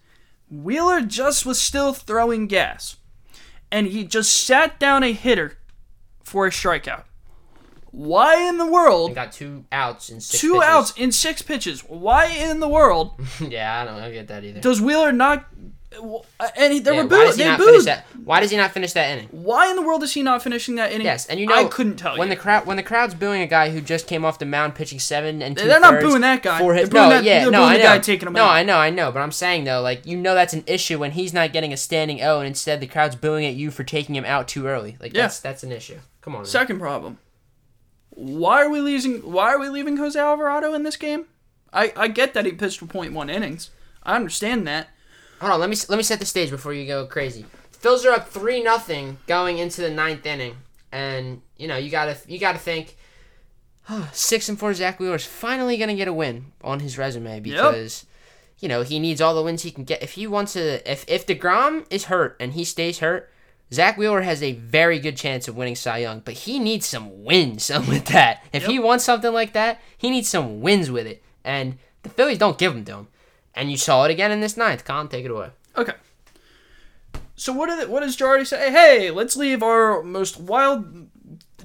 Wheeler 0.49 1.01
just 1.01 1.45
was 1.45 1.59
still 1.61 1.93
throwing 1.93 2.47
gas, 2.47 2.95
and 3.71 3.87
he 3.87 4.03
just 4.03 4.33
sat 4.33 4.79
down 4.79 5.03
a 5.03 5.11
hitter 5.13 5.57
for 6.23 6.47
a 6.47 6.49
strikeout. 6.49 7.03
Why 7.91 8.47
in 8.47 8.57
the 8.59 8.67
world 8.67 9.09
He 9.09 9.15
got 9.15 9.31
two 9.31 9.65
outs 9.71 10.09
in 10.09 10.21
six 10.21 10.39
two 10.41 10.53
pitches. 10.53 10.67
outs 10.67 10.93
in 10.95 11.11
six 11.11 11.41
pitches. 11.41 11.81
Why 11.81 12.27
in 12.27 12.59
the 12.59 12.67
world 12.67 13.19
yeah, 13.41 13.81
I 13.81 13.85
don't, 13.85 13.95
I 13.95 14.01
don't 14.01 14.13
get 14.13 14.27
that 14.27 14.43
either. 14.43 14.61
does 14.61 14.79
Wheeler 14.79 15.11
not? 15.11 15.47
Uh, 15.91 16.47
and 16.55 16.71
he, 16.71 16.79
they 16.79 16.93
Yeah, 16.93 17.01
were 17.01 17.07
booed. 17.09 17.33
They 17.33 17.57
booed. 17.57 17.85
that? 17.85 18.05
Why 18.23 18.39
does 18.39 18.51
he 18.51 18.57
not 18.57 18.71
finish 18.73 18.93
that 18.93 19.09
inning? 19.09 19.27
Why 19.31 19.69
in 19.71 19.75
the 19.75 19.81
world 19.81 20.03
is 20.03 20.13
he 20.13 20.21
not 20.21 20.43
finishing 20.43 20.75
that 20.75 20.91
inning? 20.91 21.05
Yes, 21.05 21.25
and 21.25 21.39
you 21.39 21.47
know 21.47 21.55
I 21.55 21.63
couldn't 21.65 21.95
tell 21.95 22.15
when 22.15 22.27
you. 22.29 22.35
the 22.35 22.39
crowd 22.41 22.67
when 22.67 22.77
the 22.77 22.83
crowd's 22.83 23.15
booing 23.15 23.41
a 23.41 23.47
guy 23.47 23.71
who 23.71 23.81
just 23.81 24.05
came 24.05 24.23
off 24.23 24.37
the 24.37 24.45
mound 24.45 24.75
pitching 24.75 24.99
seven 24.99 25.41
and 25.41 25.57
two 25.57 25.67
They're 25.67 25.79
not 25.79 25.99
booing 25.99 26.21
that 26.21 26.43
guy. 26.43 26.59
They're 26.59 26.67
booing 26.87 26.91
no, 26.93 27.09
that- 27.09 27.23
yeah, 27.23 27.49
no, 27.49 27.63
I 27.63 27.77
know. 27.77 27.83
guy 27.83 27.99
taking 27.99 28.27
him 28.27 28.33
no, 28.33 28.43
out. 28.43 28.49
I 28.51 28.61
know, 28.63 28.77
I 28.77 28.91
know, 28.91 29.11
but 29.11 29.21
I'm 29.21 29.31
saying 29.31 29.63
though, 29.63 29.81
like 29.81 30.05
you 30.05 30.15
know 30.15 30.35
that's 30.35 30.53
an 30.53 30.63
issue 30.67 30.99
when 30.99 31.11
he's 31.11 31.33
not 31.33 31.53
getting 31.53 31.73
a 31.73 31.77
standing 31.77 32.21
O, 32.21 32.37
and 32.39 32.47
instead 32.47 32.81
the 32.81 32.87
crowd's 32.87 33.15
booing 33.15 33.45
at 33.47 33.55
you 33.55 33.71
for 33.71 33.83
taking 33.83 34.13
him 34.13 34.25
out 34.25 34.47
too 34.47 34.67
early. 34.67 34.95
Like 34.99 35.13
Yeah. 35.15 35.23
that's 35.23 35.39
that's 35.39 35.63
an 35.63 35.71
issue. 35.71 35.97
Come 36.21 36.35
on. 36.35 36.41
man. 36.41 36.45
Second 36.45 36.79
problem. 36.79 37.17
Why 38.11 38.61
are 38.63 38.69
we 38.69 38.79
losing? 38.79 39.19
Why 39.21 39.53
are 39.53 39.59
we 39.59 39.69
leaving 39.69 39.97
Jose 39.97 40.19
Alvarado 40.19 40.73
in 40.75 40.83
this 40.83 40.97
game? 40.97 41.25
I, 41.73 41.93
I 41.95 42.07
get 42.09 42.33
that 42.35 42.45
he 42.45 42.51
pitched 42.51 42.79
for 42.79 42.85
.1 42.85 43.29
innings. 43.31 43.69
I 44.03 44.15
understand 44.15 44.67
that. 44.67 44.89
Hold 45.39 45.53
on, 45.53 45.59
let 45.59 45.69
me 45.69 45.75
let 45.87 45.97
me 45.97 46.03
set 46.03 46.19
the 46.19 46.25
stage 46.25 46.49
before 46.49 46.73
you 46.73 46.85
go 46.85 47.05
crazy. 47.05 47.45
Phils 47.81 48.05
are 48.05 48.11
up 48.11 48.29
three 48.29 48.61
nothing 48.61 49.17
going 49.25 49.57
into 49.57 49.81
the 49.81 49.89
ninth 49.89 50.25
inning, 50.25 50.57
and 50.91 51.41
you 51.57 51.67
know 51.67 51.77
you 51.77 51.89
gotta 51.89 52.17
you 52.27 52.39
gotta 52.39 52.59
think 52.59 52.97
six 54.11 54.49
and 54.49 54.59
four 54.59 54.73
Zack 54.73 54.99
Wheeler's 54.99 55.25
finally 55.25 55.77
gonna 55.77 55.95
get 55.95 56.07
a 56.07 56.13
win 56.13 56.51
on 56.63 56.81
his 56.81 56.97
resume 56.97 57.39
because 57.39 58.05
you 58.59 58.67
know 58.67 58.81
he 58.81 58.99
needs 58.99 59.21
all 59.21 59.33
the 59.33 59.41
wins 59.41 59.63
he 59.63 59.71
can 59.71 59.83
get. 59.85 60.03
If 60.03 60.13
he 60.13 60.27
wants 60.27 60.53
to, 60.53 60.89
if 60.89 61.05
if 61.07 61.25
deGrom 61.25 61.85
is 61.89 62.05
hurt 62.05 62.35
and 62.39 62.53
he 62.53 62.63
stays 62.65 62.99
hurt, 62.99 63.31
Zack 63.73 63.97
Wheeler 63.97 64.21
has 64.21 64.43
a 64.43 64.53
very 64.53 64.99
good 64.99 65.15
chance 65.15 65.47
of 65.47 65.55
winning 65.55 65.75
Cy 65.75 65.99
Young, 65.99 66.19
but 66.19 66.33
he 66.33 66.59
needs 66.59 66.85
some 66.85 67.23
wins 67.23 67.69
with 67.87 68.05
that. 68.07 68.43
If 68.51 68.65
he 68.65 68.77
wants 68.77 69.05
something 69.05 69.33
like 69.33 69.53
that, 69.53 69.79
he 69.97 70.09
needs 70.09 70.27
some 70.27 70.61
wins 70.61 70.91
with 70.91 71.07
it, 71.07 71.23
and 71.43 71.77
the 72.03 72.09
Phillies 72.09 72.37
don't 72.37 72.57
give 72.57 72.73
them 72.73 72.85
to 72.85 72.93
him. 72.93 73.07
And 73.55 73.71
you 73.71 73.77
saw 73.77 74.05
it 74.05 74.11
again 74.11 74.31
in 74.31 74.39
this 74.41 74.55
ninth. 74.57 74.85
Colin, 74.85 75.07
take 75.07 75.25
it 75.25 75.31
away. 75.31 75.49
Okay. 75.77 75.93
So 77.35 77.53
what 77.53 77.67
did 77.67 77.89
what 77.89 78.01
does 78.01 78.17
Girardi 78.17 78.45
say? 78.45 78.71
Hey, 78.71 79.11
let's 79.11 79.35
leave 79.35 79.63
our 79.63 80.03
most 80.03 80.39
wild 80.39 81.07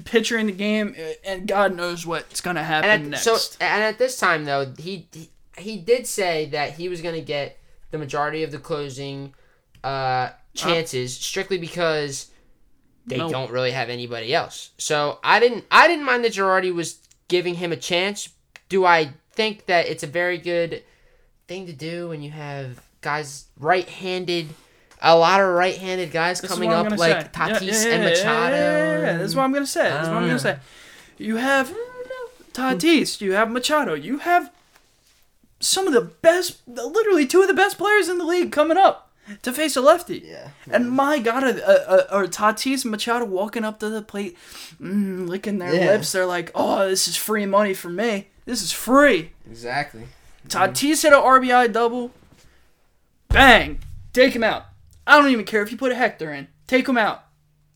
pitcher 0.05 0.39
in 0.39 0.47
the 0.47 0.53
game, 0.53 0.95
uh, 0.99 1.13
and 1.25 1.47
God 1.49 1.75
knows 1.77 2.07
what's 2.07 2.41
gonna 2.41 2.63
happen 2.63 2.91
And 2.91 3.03
at, 3.05 3.11
next. 3.11 3.23
so, 3.25 3.37
and 3.61 3.83
at 3.83 3.99
this 3.99 4.19
time 4.19 4.45
though, 4.45 4.73
he, 4.79 5.09
he 5.13 5.31
he 5.59 5.77
did 5.77 6.07
say 6.07 6.47
that 6.47 6.75
he 6.75 6.89
was 6.89 7.01
going 7.01 7.15
to 7.15 7.21
get 7.21 7.59
the 7.93 7.99
majority 7.99 8.43
of 8.43 8.51
the 8.51 8.59
closing 8.59 9.35
uh, 9.85 10.31
chances 10.55 11.17
strictly 11.17 11.59
because 11.59 12.31
they 13.07 13.19
No. 13.19 13.29
don't 13.31 13.53
really 13.53 13.71
have 13.71 13.89
anybody 13.89 14.35
else. 14.35 14.71
So 14.79 15.21
I 15.23 15.39
didn't 15.39 15.65
I 15.71 15.87
didn't 15.87 16.05
mind 16.07 16.25
that 16.25 16.33
Girardi 16.33 16.73
was 16.75 16.99
giving 17.29 17.55
him 17.57 17.71
a 17.71 17.77
chance. 17.77 18.31
Do 18.69 18.85
I 18.85 19.13
think 19.33 19.67
that 19.67 19.87
it's 19.87 20.03
a 20.03 20.09
very 20.09 20.39
good 20.39 20.83
thing 21.47 21.67
to 21.67 21.73
do 21.73 22.09
when 22.09 22.23
you 22.23 22.31
have 22.31 22.81
guys 23.01 23.45
right-handed? 23.59 24.49
A 25.03 25.17
lot 25.17 25.41
of 25.41 25.49
right-handed 25.49 26.13
guys 26.13 26.41
This 26.41 26.51
coming 26.51 26.71
up 26.73 26.91
like 26.91 26.99
say. 26.99 27.09
Yeah, 27.09 27.23
Tatis 27.29 27.61
yeah, 27.63 27.89
yeah, 27.89 27.95
and 27.95 28.05
Machado. 28.05 28.57
Yeah, 28.57 28.73
yeah, 28.99 29.01
yeah. 29.01 29.19
This 29.19 29.27
is 29.27 29.37
what 29.37 29.43
I'm 29.43 29.53
gonna 29.53 29.67
say. 29.67 29.91
This 29.91 30.03
is 30.03 30.09
what 30.09 30.17
I'm 30.17 30.27
gonna 30.27 30.39
say. 30.39 30.57
You 31.19 31.37
have 31.37 31.75
Tatis. 32.53 33.21
You 33.21 33.33
have 33.33 33.51
Machado. 33.51 33.95
You 33.95 34.19
have 34.19 34.51
some 35.61 35.87
of 35.87 35.93
the 35.93 36.01
best, 36.01 36.67
literally 36.67 37.27
two 37.27 37.43
of 37.43 37.49
the 37.49 37.55
best 37.55 37.77
players 37.79 38.09
in 38.09 38.19
the 38.19 38.25
league 38.25 38.53
coming 38.53 38.77
up 38.77 39.11
to 39.43 39.53
face 39.53 39.77
a 39.77 39.81
lefty. 39.81 40.23
Yeah. 40.27 40.49
And 40.71 40.91
my 40.91 41.19
God, 41.19 41.43
a, 41.43 41.69
a, 41.69 41.97
a, 41.97 42.15
or 42.15 42.27
Tatis 42.27 42.83
and 42.85 42.91
Machado 42.91 43.25
walking 43.25 43.65
up 43.65 43.81
to 43.81 43.89
the 43.89 44.03
plate, 44.03 44.37
mm, 44.81 45.27
licking 45.29 45.59
their 45.59 45.75
Yeah. 45.75 45.93
lips. 45.93 46.13
They're 46.13 46.27
like, 46.27 46.51
"Oh, 46.55 46.89
this 46.89 47.09
is 47.09 47.17
free 47.17 47.47
money 47.47 47.75
for 47.75 47.89
me. 47.89 48.29
This 48.45 48.63
is 48.63 48.73
free." 48.73 49.33
Exactly. 49.51 50.05
Tatis 50.49 51.03
hit 51.03 51.13
an 51.13 51.21
RBI 51.21 51.73
double. 51.73 52.11
Bang! 53.29 53.81
Take 54.13 54.35
him 54.35 54.45
out. 54.45 54.65
I 55.07 55.21
don't 55.21 55.31
even 55.31 55.45
care 55.45 55.63
if 55.63 55.71
you 55.73 55.77
put 55.77 55.93
a 55.93 55.97
Hector 55.97 56.33
in. 56.33 56.49
Take 56.67 56.89
him 56.89 56.97
out. 56.97 57.25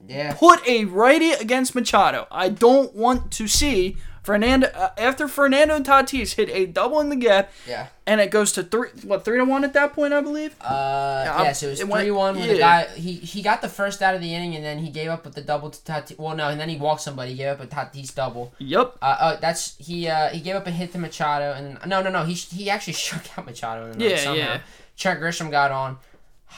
Yeah. 0.07 0.35
Put 0.35 0.67
a 0.67 0.85
righty 0.85 1.33
against 1.33 1.75
Machado. 1.75 2.27
I 2.31 2.49
don't 2.49 2.95
want 2.95 3.33
to 3.33 3.49
see 3.49 3.97
Fernando 4.29 4.67
uh, 4.75 4.91
after 4.99 5.27
Fernando 5.27 5.75
and 5.75 5.87
Tatis 5.87 6.35
hit 6.35 6.51
a 6.51 6.67
double 6.67 7.01
in 7.01 7.09
the 7.09 7.17
gap, 7.17 7.51
Yeah. 7.67 7.87
and 8.07 8.21
it 8.21 8.31
goes 8.31 8.53
to 8.53 8.63
three. 8.63 8.91
What 9.05 9.25
three 9.25 9.39
to 9.39 9.45
one 9.45 9.65
at 9.65 9.73
that 9.73 9.95
point, 9.95 10.13
I 10.13 10.21
believe. 10.21 10.55
Uh, 10.61 11.23
Yeah, 11.25 11.43
yeah, 11.45 11.53
so 11.53 11.67
it 11.67 11.71
was 11.71 11.81
it 11.81 11.87
three 11.89 12.11
one. 12.11 12.37
When 12.39 12.47
the 12.49 12.59
guy 12.59 12.85
he 12.95 13.13
he 13.15 13.41
got 13.41 13.63
the 13.63 13.71
first 13.71 14.03
out 14.03 14.15
of 14.15 14.21
the 14.21 14.35
inning, 14.35 14.55
and 14.55 14.63
then 14.63 14.79
he 14.81 14.91
gave 14.91 15.09
up 15.09 15.25
with 15.25 15.35
the 15.35 15.41
double 15.41 15.71
to 15.71 15.79
Tatis. 15.93 16.19
Well, 16.19 16.37
no, 16.37 16.49
and 16.51 16.61
then 16.61 16.69
he 16.69 16.77
walked 16.77 17.01
somebody. 17.01 17.31
He 17.31 17.39
gave 17.39 17.49
up 17.59 17.61
a 17.61 17.67
Tatis 17.67 18.15
double. 18.15 18.53
Yep. 18.59 18.99
Uh, 19.01 19.05
uh 19.05 19.37
that's 19.41 19.77
he 19.79 20.09
uh 20.09 20.29
he 20.29 20.41
gave 20.41 20.57
up 20.57 20.67
a 20.67 20.71
hit 20.71 20.93
to 20.93 20.99
Machado, 20.99 21.53
and 21.55 21.79
no, 21.87 22.03
no, 22.03 22.11
no, 22.11 22.25
he 22.25 22.35
he 22.35 22.69
actually 22.69 22.93
struck 23.05 23.25
out 23.39 23.47
Machado. 23.47 23.91
In 23.93 23.99
the 23.99 24.11
Yeah, 24.11 24.17
somehow. 24.19 24.35
yeah. 24.35 24.61
Trent 24.99 25.21
Grisham 25.21 25.51
got 25.51 25.71
on. 25.73 25.97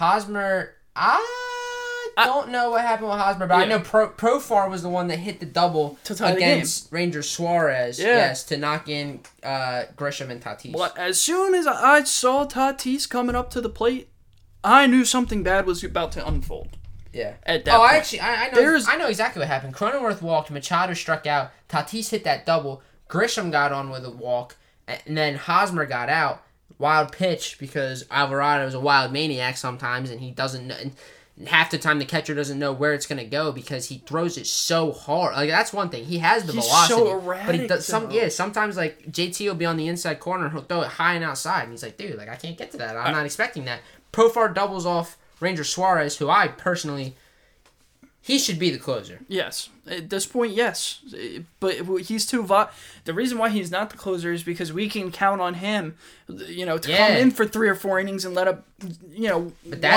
Hosmer, 0.03 0.75
I 2.21 2.25
don't 2.27 2.51
know 2.51 2.71
what 2.71 2.83
happened 2.83 3.09
with 3.09 3.19
Hosmer, 3.19 3.47
but 3.47 3.55
I 3.55 3.65
know 3.65 3.81
Pro 3.81 4.11
Profar 4.11 4.69
was 4.71 4.83
the 4.83 4.89
one 4.89 5.09
that 5.09 5.19
hit 5.19 5.41
the 5.41 5.47
double 5.47 5.99
To 6.05 6.15
tie 6.15 6.33
the 6.33 6.37
against 6.37 6.93
Ranger 6.93 7.23
Suarez. 7.23 7.99
Yeah. 7.99 8.07
Yes, 8.07 8.45
to 8.45 8.57
knock 8.57 8.89
in 8.89 9.21
uh 9.43 9.85
Grisham 9.97 10.31
and 10.31 10.43
Tatis. 10.43 10.73
But 10.73 10.97
as 10.99 11.21
soon 11.21 11.55
as 11.55 11.67
I 11.67 12.05
saw 12.05 12.47
Tatis 12.47 13.09
coming 13.09 13.35
up 13.35 13.51
to 13.51 13.61
the 13.61 13.71
plate, 13.71 14.09
I 14.63 14.87
knew 14.87 15.05
something 15.05 15.43
bad 15.43 15.67
was 15.67 15.83
about 15.83 16.13
to 16.13 16.27
unfold. 16.27 16.77
Yeah. 17.13 17.35
At 17.45 17.65
that 17.65 17.75
oh, 17.75 17.79
point. 17.79 17.93
I 17.93 17.97
actually, 17.97 18.21
I, 18.21 18.35
I 18.35 18.49
know, 18.49 18.55
There's- 18.55 18.89
I 18.89 18.97
know 18.97 19.09
exactly 19.09 19.41
what 19.41 19.49
happened. 19.49 19.75
Cronenworth 19.75 20.23
walked, 20.23 20.51
Machado 20.51 20.95
struck 20.95 21.27
out, 21.27 21.51
Tatis 21.69 22.11
hit 22.11 22.25
that 22.25 22.47
double, 22.47 22.83
Grisham 23.09 23.51
got 23.51 23.73
on 23.73 23.91
with 23.91 24.05
a 24.05 24.11
walk, 24.11 24.57
and 24.87 25.17
then 25.17 25.35
Hosmer 25.35 25.87
got 25.87 26.09
out. 26.09 26.43
Wild 26.79 27.13
pitch 27.13 27.59
because 27.59 28.07
Alvarado 28.11 28.67
is 28.67 28.73
a 28.73 28.81
wild 28.81 29.13
maniac 29.13 29.59
sometimes, 29.59 30.09
and 30.09 30.21
he 30.21 30.31
doesn't. 30.31 30.67
know 30.67 30.77
and 31.37 31.49
Half 31.49 31.71
the 31.71 31.79
time, 31.79 31.99
the 31.99 32.05
catcher 32.05 32.35
doesn't 32.35 32.59
know 32.59 32.73
where 32.73 32.93
it's 32.93 33.07
gonna 33.07 33.25
go 33.25 33.51
because 33.53 33.87
he 33.89 33.99
throws 34.07 34.37
it 34.37 34.47
so 34.47 34.93
hard. 34.93 35.35
Like 35.35 35.49
that's 35.49 35.73
one 35.73 35.89
thing. 35.89 36.05
He 36.05 36.19
has 36.19 36.45
the 36.45 36.53
He's 36.53 36.65
velocity, 36.65 37.01
so 37.01 37.21
but 37.47 37.55
he 37.55 37.67
does 37.67 37.87
some. 37.87 38.05
though. 38.09 38.15
Yeah, 38.15 38.29
sometimes 38.29 38.77
like 38.77 39.11
JT 39.11 39.47
will 39.47 39.55
be 39.55 39.67
on 39.67 39.77
the 39.77 39.89
inside 39.89 40.21
corner, 40.21 40.45
and 40.45 40.53
he'll 40.53 40.63
throw 40.63 40.83
it 40.83 40.89
high 40.89 41.15
and 41.15 41.25
outside, 41.25 41.63
and 41.65 41.73
he's 41.73 41.83
like, 41.83 41.97
"Dude, 41.97 42.17
like 42.17 42.29
I 42.29 42.37
can't 42.37 42.59
get 42.59 42.71
to 42.73 42.77
that. 42.79 42.97
I'm 42.97 43.13
not 43.13 43.25
expecting 43.27 43.65
that." 43.65 43.81
Profar 44.13 44.53
doubles 44.55 44.85
off 44.87 45.17
Ranger 45.41 45.65
Suarez, 45.65 46.17
who 46.19 46.29
I 46.29 46.49
personally 46.49 47.17
he 48.23 48.39
should 48.39 48.59
be 48.59 48.71
the 48.71 48.79
closer. 48.79 49.21
Yes, 49.29 49.71
at 49.87 50.11
this 50.11 50.27
point, 50.27 50.53
yes. 50.53 51.01
But 51.59 51.75
he's 52.03 52.27
too 52.27 52.43
vi- 52.43 52.69
The 53.05 53.15
reason 53.15 53.39
why 53.39 53.49
he's 53.49 53.71
not 53.71 53.91
the 53.91 53.97
closer 53.97 54.33
is 54.33 54.43
because 54.43 54.73
we 54.73 54.89
can 54.89 55.11
count 55.11 55.41
on 55.41 55.55
him, 55.55 55.97
you 56.29 56.67
know, 56.67 56.77
to 56.79 56.89
come 56.89 57.13
in 57.17 57.31
for 57.31 57.47
three 57.47 57.69
or 57.69 57.75
four 57.75 57.99
innings 57.99 58.25
and 58.25 58.35
let 58.35 58.47
up, 58.47 58.67
you 59.11 59.29
know, 59.29 59.53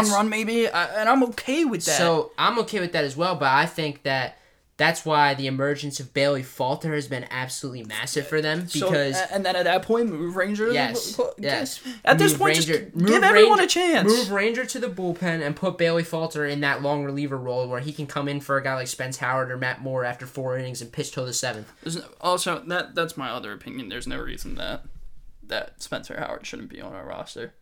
one 0.10 0.14
run 0.14 0.30
maybe, 0.30 0.68
and 0.68 1.10
I'm 1.10 1.24
okay 1.26 1.66
with 1.66 1.84
that. 1.86 1.98
So 1.98 2.32
I'm 2.38 2.58
okay 2.60 2.80
with 2.80 2.94
that 2.94 3.04
as 3.04 3.16
well, 3.18 3.36
but 3.36 3.50
I 3.52 3.66
think 3.66 4.04
that 4.04 4.38
That's 4.84 5.06
why 5.06 5.34
the 5.34 5.48
emergence 5.48 6.02
of 6.02 6.14
Bailey 6.14 6.44
Falter 6.44 6.94
has 6.94 7.08
been 7.08 7.26
absolutely 7.32 7.86
massive 7.86 8.28
for 8.28 8.42
them 8.42 8.68
So- 8.68 8.90
because 8.90 9.16
and 9.32 9.46
then 9.46 9.56
at 9.56 9.64
that 9.64 9.84
point, 9.84 10.10
move 10.10 10.36
Ranger. 10.36 10.66
to 10.66 10.70
the 10.72 10.74
Yes, 10.76 11.16
bu- 11.16 11.30
yes. 11.38 11.80
At 12.04 12.18
this 12.18 12.32
Move 12.34 12.40
point, 12.40 12.58
Ranger- 12.58 12.80
just 12.92 12.98
give 13.06 13.24
everyone 13.24 13.60
Ranger- 13.60 13.64
a 13.64 13.68
chance. 13.84 14.08
Move 14.12 14.32
Ranger 14.32 14.66
to 14.66 14.80
the 14.80 14.90
bullpen 14.90 15.42
and 15.42 15.56
put 15.56 15.78
Bailey 15.78 16.04
Falter 16.04 16.46
in 16.46 16.60
that 16.62 16.82
long 16.82 17.06
reliever 17.06 17.38
role 17.38 17.68
where 17.70 17.80
he 17.80 17.94
can 17.94 18.08
come 18.08 18.28
in 18.28 18.42
for 18.42 18.58
a 18.58 18.64
guy 18.64 18.76
like 18.76 18.88
Spence 18.88 19.18
Howard 19.20 19.50
or 19.52 19.58
Matt 19.58 19.82
Moore 19.82 20.04
after 20.04 20.26
four 20.28 20.58
innings 20.58 20.82
and 20.82 20.92
pitch 20.92 21.12
till 21.14 21.26
the 21.26 21.34
seventh. 21.34 21.72
There's 21.82 21.96
no- 21.96 22.04
also, 22.20 22.62
that 22.68 22.94
that's 22.94 23.16
my 23.16 23.30
other 23.30 23.54
opinion. 23.54 23.88
There's 23.88 24.08
no 24.08 24.18
reason 24.20 24.56
that 24.56 24.84
that 25.46 25.82
Spencer 25.82 26.18
Howard 26.20 26.46
shouldn't 26.46 26.70
be 26.70 26.82
on 26.82 26.94
our 26.94 27.06
roster. 27.06 27.54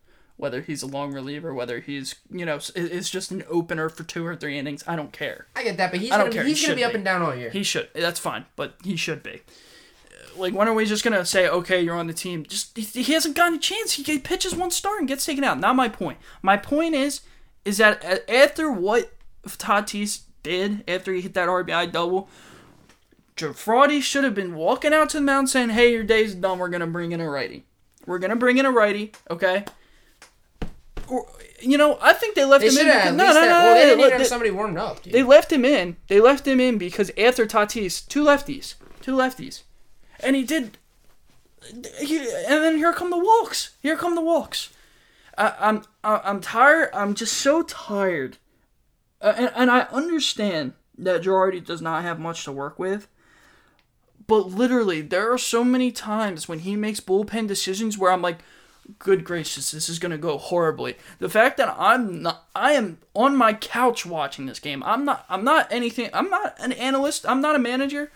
Whether 0.42 0.62
he's 0.62 0.82
a 0.82 0.88
long 0.88 1.14
reliever, 1.14 1.54
whether 1.54 1.82
he's 1.82 2.16
you 2.32 2.48
know 2.48 2.60
is 2.76 3.12
just 3.12 3.30
an 3.30 3.44
opener 3.48 3.89
for 3.89 4.02
two 4.04 4.26
or 4.26 4.36
three 4.36 4.58
innings, 4.58 4.84
I 4.88 4.96
don't 4.96 5.12
care. 5.14 5.46
I 5.56 5.64
get 5.64 5.78
that, 5.78 5.92
but 5.92 6.00
he's 6.00 6.10
I 6.10 6.18
don't 6.18 6.26
gonna, 6.32 6.34
care. 6.38 6.44
he's 6.46 6.60
He 6.60 6.66
gonna 6.66 6.76
be 6.78 6.82
should 6.82 6.89
up 6.89 6.96
and 6.96 7.06
down 7.06 7.22
all 7.22 7.36
year. 7.36 7.52
He 7.52 7.62
should. 7.62 7.89
That's 7.94 8.20
fine, 8.20 8.46
but 8.56 8.74
he 8.84 8.96
should 8.96 9.22
be. 9.22 9.44
Like, 10.36 10.56
when 10.56 10.68
are 10.68 10.74
we 10.74 10.86
just 10.86 11.04
gonna 11.04 11.26
say, 11.26 11.48
okay, 11.48 11.80
you're 11.80 11.94
on 11.96 12.08
the 12.08 12.14
team? 12.14 12.44
Just 12.44 12.76
he 12.76 13.04
he 13.04 13.14
hasn't 13.14 13.36
gotten 13.36 13.54
a 13.54 13.60
chance. 13.60 13.94
He 13.94 14.18
pitches 14.18 14.56
one 14.56 14.72
start 14.72 14.98
and 14.98 15.08
gets 15.08 15.28
taken 15.28 15.44
out. 15.44 15.60
Not 15.60 15.76
my 15.76 15.88
point. 15.88 16.18
My 16.42 16.58
point 16.58 16.96
is, 16.96 17.22
is 17.64 17.78
that 17.78 18.04
after 18.28 18.72
what 18.72 19.12
Tatis 19.46 20.22
did 20.42 20.84
after 20.89 21.14
he 21.14 21.22
hit 21.22 21.36
that 21.36 21.50
RBI 21.50 21.92
double, 21.92 22.30
Girardi 23.38 24.02
should 24.02 24.24
have 24.24 24.34
been 24.34 24.56
walking 24.56 24.92
out 24.92 25.10
to 25.12 25.18
the 25.18 25.22
mound 25.22 25.50
saying, 25.52 25.70
"Hey, 25.70 25.92
your 25.92 26.04
day's 26.04 26.34
done. 26.34 26.58
We're 26.58 26.70
gonna 26.70 26.88
bring 26.88 27.12
in 27.12 27.22
a 27.22 27.30
righty. 27.30 27.66
We're 28.08 28.18
gonna 28.18 28.36
bring 28.36 28.58
in 28.58 28.66
a 28.66 28.72
righty, 28.72 29.12
okay." 29.30 29.66
You 31.62 31.78
know, 31.78 31.97
I 32.02 32.14
think 32.14 32.36
they 32.36 32.45
left 32.45 32.62
They 32.62 32.70
him 32.70 32.78
in. 32.78 32.86
because- 32.88 33.16
no, 33.16 33.26
no, 33.34 33.34
no, 33.34 33.47
well, 33.49 33.76
they 33.76 33.82
no, 33.82 33.86
didn't 33.88 33.97
no, 33.97 34.04
even 34.06 34.12
have 34.12 34.20
they- 34.22 34.26
somebody 34.26 34.52
warmed 34.52 34.78
up, 34.78 35.04
dude. 35.04 35.14
they 35.14 35.24
left 35.24 35.52
him 35.52 35.64
in. 35.66 35.95
They 36.08 36.20
left 36.20 36.47
him 36.47 36.60
in 36.60 36.78
because 36.78 37.12
after 37.18 37.45
Tatis, 37.45 38.08
two 38.08 38.24
lefties, 38.24 38.76
two 39.02 39.16
lefties, 39.16 39.64
and 40.22 40.36
he 40.36 40.43
did. 40.43 40.78
He, 41.99 42.18
and 42.18 42.64
then 42.64 42.78
here 42.78 42.93
come 42.93 43.12
the 43.12 43.18
walks. 43.20 43.72
Here 43.84 43.95
come 43.95 44.16
the 44.16 44.22
walks. 44.22 44.70
I, 45.38 45.54
I'm 45.60 45.84
I, 46.04 46.22
I'm 46.24 46.41
tired. 46.41 46.89
I'm 46.93 47.14
just 47.14 47.34
so 47.38 47.62
tired. 47.64 48.38
Uh, 49.22 49.34
and, 49.38 49.52
and 49.56 49.72
I 49.72 49.82
understand 49.91 50.74
that 50.97 51.22
Girardi 51.22 51.64
does 51.64 51.82
not 51.82 52.02
have 52.04 52.20
much 52.20 52.43
to 52.45 52.52
work 52.52 52.80
with. 52.80 53.08
But 54.26 54.47
literally, 54.47 55.02
there 55.02 55.32
are 55.32 55.38
so 55.38 55.64
many 55.64 55.91
times 55.91 56.47
when 56.47 56.60
he 56.60 56.76
makes 56.76 56.99
bullpen 56.99 57.47
decisions 57.47 57.97
where 57.97 58.12
I'm 58.12 58.22
like, 58.22 58.39
good 59.00 59.24
gracious, 59.24 59.72
this 59.72 59.89
is 59.89 60.00
gonna 60.00 60.18
go 60.18 60.38
horribly. 60.38 60.96
The 61.20 61.30
fact 61.30 61.58
that 61.58 61.74
I'm 61.78 62.22
not, 62.22 62.46
I 62.56 62.74
am 62.74 62.98
on 63.14 63.36
my 63.36 63.54
couch 63.54 64.06
watching 64.06 64.46
this 64.46 64.60
game. 64.60 64.84
I'm 64.84 65.06
not, 65.06 65.26
I'm 65.30 65.44
not 65.44 65.72
anything. 65.72 66.10
I'm 66.14 66.30
not 66.30 66.56
an 66.60 66.72
analyst. 66.74 67.26
I'm 67.28 67.42
not 67.42 67.56
a 67.56 67.60
manager. 67.60 68.12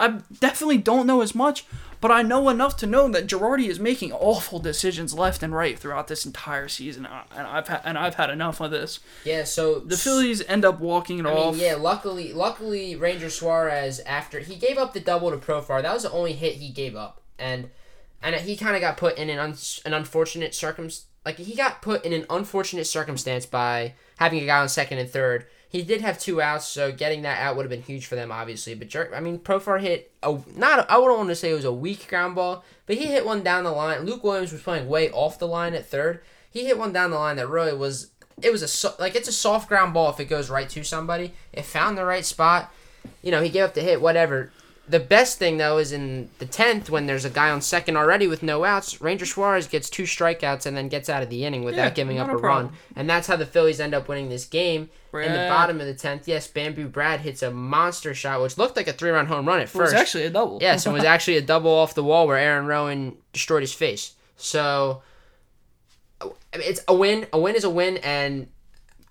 I 0.00 0.18
definitely 0.40 0.78
don't 0.78 1.06
know 1.06 1.20
as 1.20 1.36
much, 1.36 1.64
but 2.00 2.10
I 2.10 2.22
know 2.22 2.48
enough 2.48 2.76
to 2.78 2.86
know 2.86 3.08
that 3.08 3.28
Girardi 3.28 3.68
is 3.68 3.78
making 3.78 4.12
awful 4.12 4.58
decisions 4.58 5.14
left 5.14 5.40
and 5.42 5.54
right 5.54 5.78
throughout 5.78 6.08
this 6.08 6.26
entire 6.26 6.66
season, 6.68 7.06
and 7.36 7.46
I've 7.46 7.68
had, 7.68 7.80
and 7.84 7.96
I've 7.96 8.16
had 8.16 8.28
enough 8.28 8.60
of 8.60 8.72
this. 8.72 8.98
yeah, 9.24 9.44
so 9.44 9.78
The 9.78 9.96
Phillies 9.96 10.42
end 10.48 10.64
up 10.64 10.80
walking 10.80 11.20
it 11.20 11.26
I 11.26 11.30
off. 11.32 11.54
mean, 11.54 11.64
yeah, 11.64 11.76
luckily, 11.76 12.32
luckily, 12.32 12.96
Ranger 12.96 13.30
Suarez 13.30 14.00
after 14.00 14.40
he 14.40 14.56
gave 14.56 14.78
up 14.78 14.94
the 14.94 15.00
double 15.00 15.30
to 15.30 15.36
Profar, 15.36 15.80
that 15.82 15.94
was 15.94 16.02
the 16.02 16.10
only 16.10 16.32
hit 16.32 16.54
he 16.56 16.70
gave 16.70 16.96
up, 16.96 17.20
and 17.38 17.70
and 18.24 18.34
he 18.36 18.56
kind 18.56 18.74
of 18.74 18.80
got 18.80 18.96
put 18.96 19.18
in 19.18 19.30
an 19.30 19.38
un, 19.38 19.54
an 19.84 19.94
unfortunate 19.94 20.54
circumstance. 20.54 21.06
like 21.24 21.36
he 21.36 21.54
got 21.54 21.82
put 21.82 22.04
in 22.04 22.12
an 22.12 22.26
unfortunate 22.30 22.86
circumstance 22.86 23.46
by 23.46 23.94
having 24.18 24.42
a 24.42 24.46
guy 24.46 24.60
on 24.60 24.68
second 24.68 24.98
and 24.98 25.10
third. 25.10 25.46
He 25.68 25.82
did 25.82 26.02
have 26.02 26.20
two 26.20 26.40
outs, 26.40 26.68
so 26.68 26.92
getting 26.92 27.22
that 27.22 27.40
out 27.40 27.56
would 27.56 27.64
have 27.64 27.70
been 27.70 27.82
huge 27.82 28.06
for 28.06 28.14
them, 28.14 28.30
obviously. 28.30 28.74
But 28.76 28.88
Jer- 28.88 29.12
I 29.12 29.18
mean, 29.18 29.40
Profar 29.40 29.80
hit 29.80 30.12
a 30.22 30.38
not 30.56 30.88
I 30.90 30.98
wouldn't 30.98 31.18
want 31.18 31.30
to 31.30 31.36
say 31.36 31.50
it 31.50 31.54
was 31.54 31.64
a 31.64 31.72
weak 31.72 32.08
ground 32.08 32.36
ball, 32.36 32.64
but 32.86 32.96
he 32.96 33.06
hit 33.06 33.26
one 33.26 33.42
down 33.42 33.64
the 33.64 33.72
line. 33.72 34.06
Luke 34.06 34.22
Williams 34.22 34.52
was 34.52 34.62
playing 34.62 34.88
way 34.88 35.10
off 35.10 35.38
the 35.38 35.48
line 35.48 35.74
at 35.74 35.86
third. 35.86 36.20
He 36.50 36.64
hit 36.66 36.78
one 36.78 36.92
down 36.92 37.10
the 37.10 37.18
line 37.18 37.36
that 37.36 37.48
really 37.48 37.74
was 37.76 38.12
it 38.40 38.50
was 38.50 38.62
a 38.62 38.68
so, 38.68 38.94
like 38.98 39.14
it's 39.14 39.28
a 39.28 39.32
soft 39.32 39.68
ground 39.68 39.94
ball 39.94 40.10
if 40.10 40.20
it 40.20 40.26
goes 40.26 40.48
right 40.48 40.68
to 40.68 40.84
somebody. 40.84 41.34
It 41.52 41.64
found 41.64 41.98
the 41.98 42.04
right 42.04 42.24
spot. 42.24 42.72
You 43.22 43.30
know, 43.30 43.42
he 43.42 43.48
gave 43.50 43.64
up 43.64 43.74
the 43.74 43.82
hit, 43.82 44.00
whatever. 44.00 44.52
The 44.86 45.00
best 45.00 45.38
thing 45.38 45.56
though 45.56 45.78
is 45.78 45.92
in 45.92 46.28
the 46.38 46.44
tenth 46.44 46.90
when 46.90 47.06
there's 47.06 47.24
a 47.24 47.30
guy 47.30 47.50
on 47.50 47.62
second 47.62 47.96
already 47.96 48.26
with 48.26 48.42
no 48.42 48.64
outs. 48.64 49.00
Ranger 49.00 49.24
Suarez 49.24 49.66
gets 49.66 49.88
two 49.88 50.02
strikeouts 50.02 50.66
and 50.66 50.76
then 50.76 50.88
gets 50.88 51.08
out 51.08 51.22
of 51.22 51.30
the 51.30 51.44
inning 51.46 51.64
without 51.64 51.84
Yeah, 51.84 51.90
giving 51.90 52.18
up 52.18 52.28
a 52.28 52.32
a 52.32 52.36
run, 52.36 52.72
and 52.94 53.08
that's 53.08 53.26
how 53.26 53.36
the 53.36 53.46
Phillies 53.46 53.80
end 53.80 53.94
up 53.94 54.08
winning 54.08 54.28
this 54.28 54.44
game. 54.44 54.90
In 55.14 55.32
the 55.32 55.48
bottom 55.48 55.80
of 55.80 55.86
the 55.86 55.94
tenth, 55.94 56.26
yes, 56.26 56.48
Bamboo 56.48 56.88
Brad 56.88 57.20
hits 57.20 57.40
a 57.42 57.50
monster 57.50 58.14
shot, 58.14 58.42
which 58.42 58.58
looked 58.58 58.76
like 58.76 58.88
a 58.88 58.92
three-run 58.92 59.26
home 59.26 59.46
run 59.46 59.60
at 59.60 59.68
first. 59.68 59.92
It 59.92 59.94
was 59.96 60.02
actually 60.02 60.24
a 60.24 60.30
double. 60.30 60.58
Yes, 60.60 60.84
it 60.86 60.90
was 60.92 61.04
actually 61.14 61.36
a 61.36 61.42
double 61.42 61.70
off 61.70 61.94
the 61.94 62.02
wall 62.02 62.26
where 62.26 62.36
Aaron 62.36 62.66
Rowand 62.66 63.14
destroyed 63.32 63.62
his 63.62 63.72
face. 63.72 64.14
So, 64.36 65.02
it's 66.52 66.80
a 66.88 66.94
win. 66.94 67.26
A 67.32 67.38
win 67.38 67.54
is 67.54 67.62
a 67.64 67.70
win, 67.70 67.98
and 67.98 68.48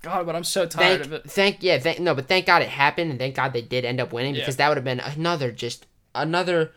God, 0.03 0.25
but 0.27 0.35
I'm 0.35 0.43
so 0.43 0.65
tired 0.67 0.99
thank, 1.01 1.05
of 1.05 1.13
it. 1.13 1.31
thank, 1.31 1.63
yeah, 1.63 1.79
thank, 1.79 1.99
no, 1.99 2.13
but 2.13 2.27
thank 2.27 2.45
God 2.45 2.61
it 2.61 2.69
happened, 2.69 3.09
and 3.09 3.19
thank 3.19 3.35
God 3.35 3.53
they 3.53 3.61
did 3.61 3.83
end 3.85 3.99
up 3.99 4.13
winning 4.13 4.35
Yeah. 4.35 4.41
because 4.41 4.57
that 4.57 4.67
would 4.67 4.77
have 4.77 4.83
been 4.83 4.99
another 4.99 5.51
just 5.51 5.87
another 6.13 6.71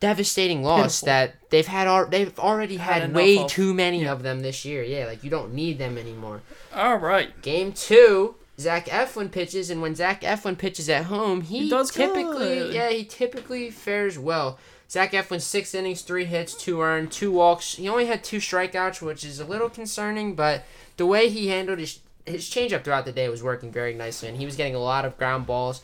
devastating 0.00 0.62
loss 0.62 1.00
Pitiful. 1.00 1.06
that 1.06 1.50
they've 1.50 1.66
had. 1.66 1.86
Al- 1.86 2.08
they've 2.08 2.38
already 2.38 2.76
Had 2.76 3.02
had, 3.02 3.14
way 3.14 3.38
of. 3.38 3.48
too 3.50 3.74
many 3.74 4.06
of 4.06 4.22
them 4.22 4.40
this 4.40 4.64
year. 4.64 4.82
Yeah, 4.82 5.06
like 5.06 5.22
you 5.24 5.30
don't 5.30 5.54
need 5.54 5.78
them 5.78 5.98
anymore. 5.98 6.40
All 6.74 6.96
right. 6.96 7.40
Game 7.42 7.72
two, 7.72 8.36
Zach 8.58 8.86
Eflin 8.86 9.30
pitches, 9.30 9.70
and 9.70 9.82
when 9.82 9.94
Zach 9.94 10.22
Eflin 10.22 10.56
pitches 10.58 10.88
at 10.88 11.04
home, 11.04 11.42
he, 11.42 11.60
He 11.64 11.70
does 11.70 11.90
typically, 11.90 12.46
good. 12.58 12.74
yeah, 12.74 12.90
he 12.90 13.04
typically 13.04 13.70
fares 13.70 14.18
well. 14.18 14.58
Zach 14.90 15.12
Eflin 15.12 15.40
six 15.40 15.72
innings, 15.74 16.02
three 16.02 16.24
hits, 16.24 16.52
two 16.54 16.80
earned, 16.80 17.12
two 17.12 17.30
walks. 17.30 17.76
He 17.76 17.88
only 17.88 18.06
had 18.06 18.24
two 18.24 18.38
strikeouts, 18.38 19.00
which 19.00 19.24
is 19.24 19.38
a 19.38 19.44
little 19.44 19.70
concerning, 19.70 20.34
but 20.34 20.64
the 20.96 21.06
way 21.06 21.28
he 21.28 21.48
handled 21.48 21.78
his 21.78 22.00
his 22.30 22.48
changeup 22.48 22.84
throughout 22.84 23.04
the 23.04 23.12
day 23.12 23.28
was 23.28 23.42
working 23.42 23.70
very 23.70 23.94
nicely, 23.94 24.28
and 24.28 24.36
he 24.38 24.44
was 24.44 24.56
getting 24.56 24.74
a 24.74 24.78
lot 24.80 25.04
of 25.04 25.16
ground 25.18 25.46
balls. 25.46 25.82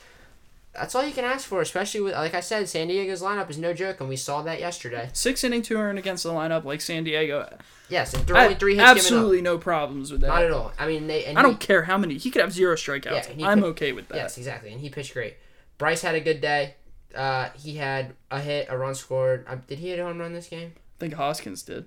That's 0.75 0.95
all 0.95 1.07
you 1.07 1.13
can 1.13 1.25
ask 1.25 1.47
for, 1.49 1.63
especially 1.63 2.03
with, 2.03 2.13
like 2.13 2.35
I 2.35 2.41
said, 2.41 2.69
San 2.69 2.89
Diego's 2.89 3.23
lineup 3.23 3.49
is 3.49 3.57
no 3.57 3.73
joke, 3.73 4.01
and 4.01 4.09
we 4.11 4.17
saw 4.17 4.43
that 4.43 4.61
yesterday. 4.61 5.09
Six 5.15 5.43
inning 5.43 5.63
two 5.63 5.77
earn 5.77 5.97
against 5.97 6.23
the 6.23 6.31
lineup 6.31 6.65
like 6.65 6.83
San 6.83 7.05
Diego. 7.05 7.49
Yes, 7.89 8.13
and 8.13 8.27
three 8.27 8.75
hits 8.75 8.85
absolutely 8.87 9.41
no 9.41 9.57
problems 9.59 10.13
with 10.13 10.23
up. 10.25 10.29
Not 10.29 10.41
that. 10.41 10.45
at 10.47 10.53
all. 10.53 10.73
I 10.79 10.87
mean, 10.87 11.07
they. 11.07 11.25
And 11.25 11.39
I 11.39 11.43
he- 11.43 11.47
don't 11.47 11.61
care 11.61 11.83
how 11.85 11.97
many. 11.97 12.19
He 12.19 12.31
could 12.31 12.43
have 12.43 12.53
zero 12.53 12.75
strikeouts. 12.75 13.39
Yeah, 13.39 13.49
I'm 13.49 13.61
could- 13.61 13.69
okay 13.71 13.93
with 13.93 14.09
that. 14.09 14.17
Yes, 14.17 14.37
exactly, 14.37 14.71
and 14.73 14.81
he 14.81 14.91
pitched 14.91 15.15
great. 15.15 15.37
Bryce 15.79 16.03
had 16.03 16.15
a 16.15 16.21
good 16.21 16.41
day. 16.41 16.75
Uh, 17.15 17.49
he 17.57 17.77
had 17.77 18.15
a 18.31 18.41
hit, 18.41 18.67
a 18.69 18.77
run 18.77 18.95
scored. 18.95 19.47
Uh, 19.49 19.57
did 19.67 19.79
he 19.79 19.89
hit 19.89 19.99
a 19.99 20.05
home 20.05 20.19
run 20.19 20.35
this 20.35 20.49
game? 20.49 20.73
I 20.77 21.01
think 21.01 21.15
Hoskins 21.15 21.63
did. 21.63 21.87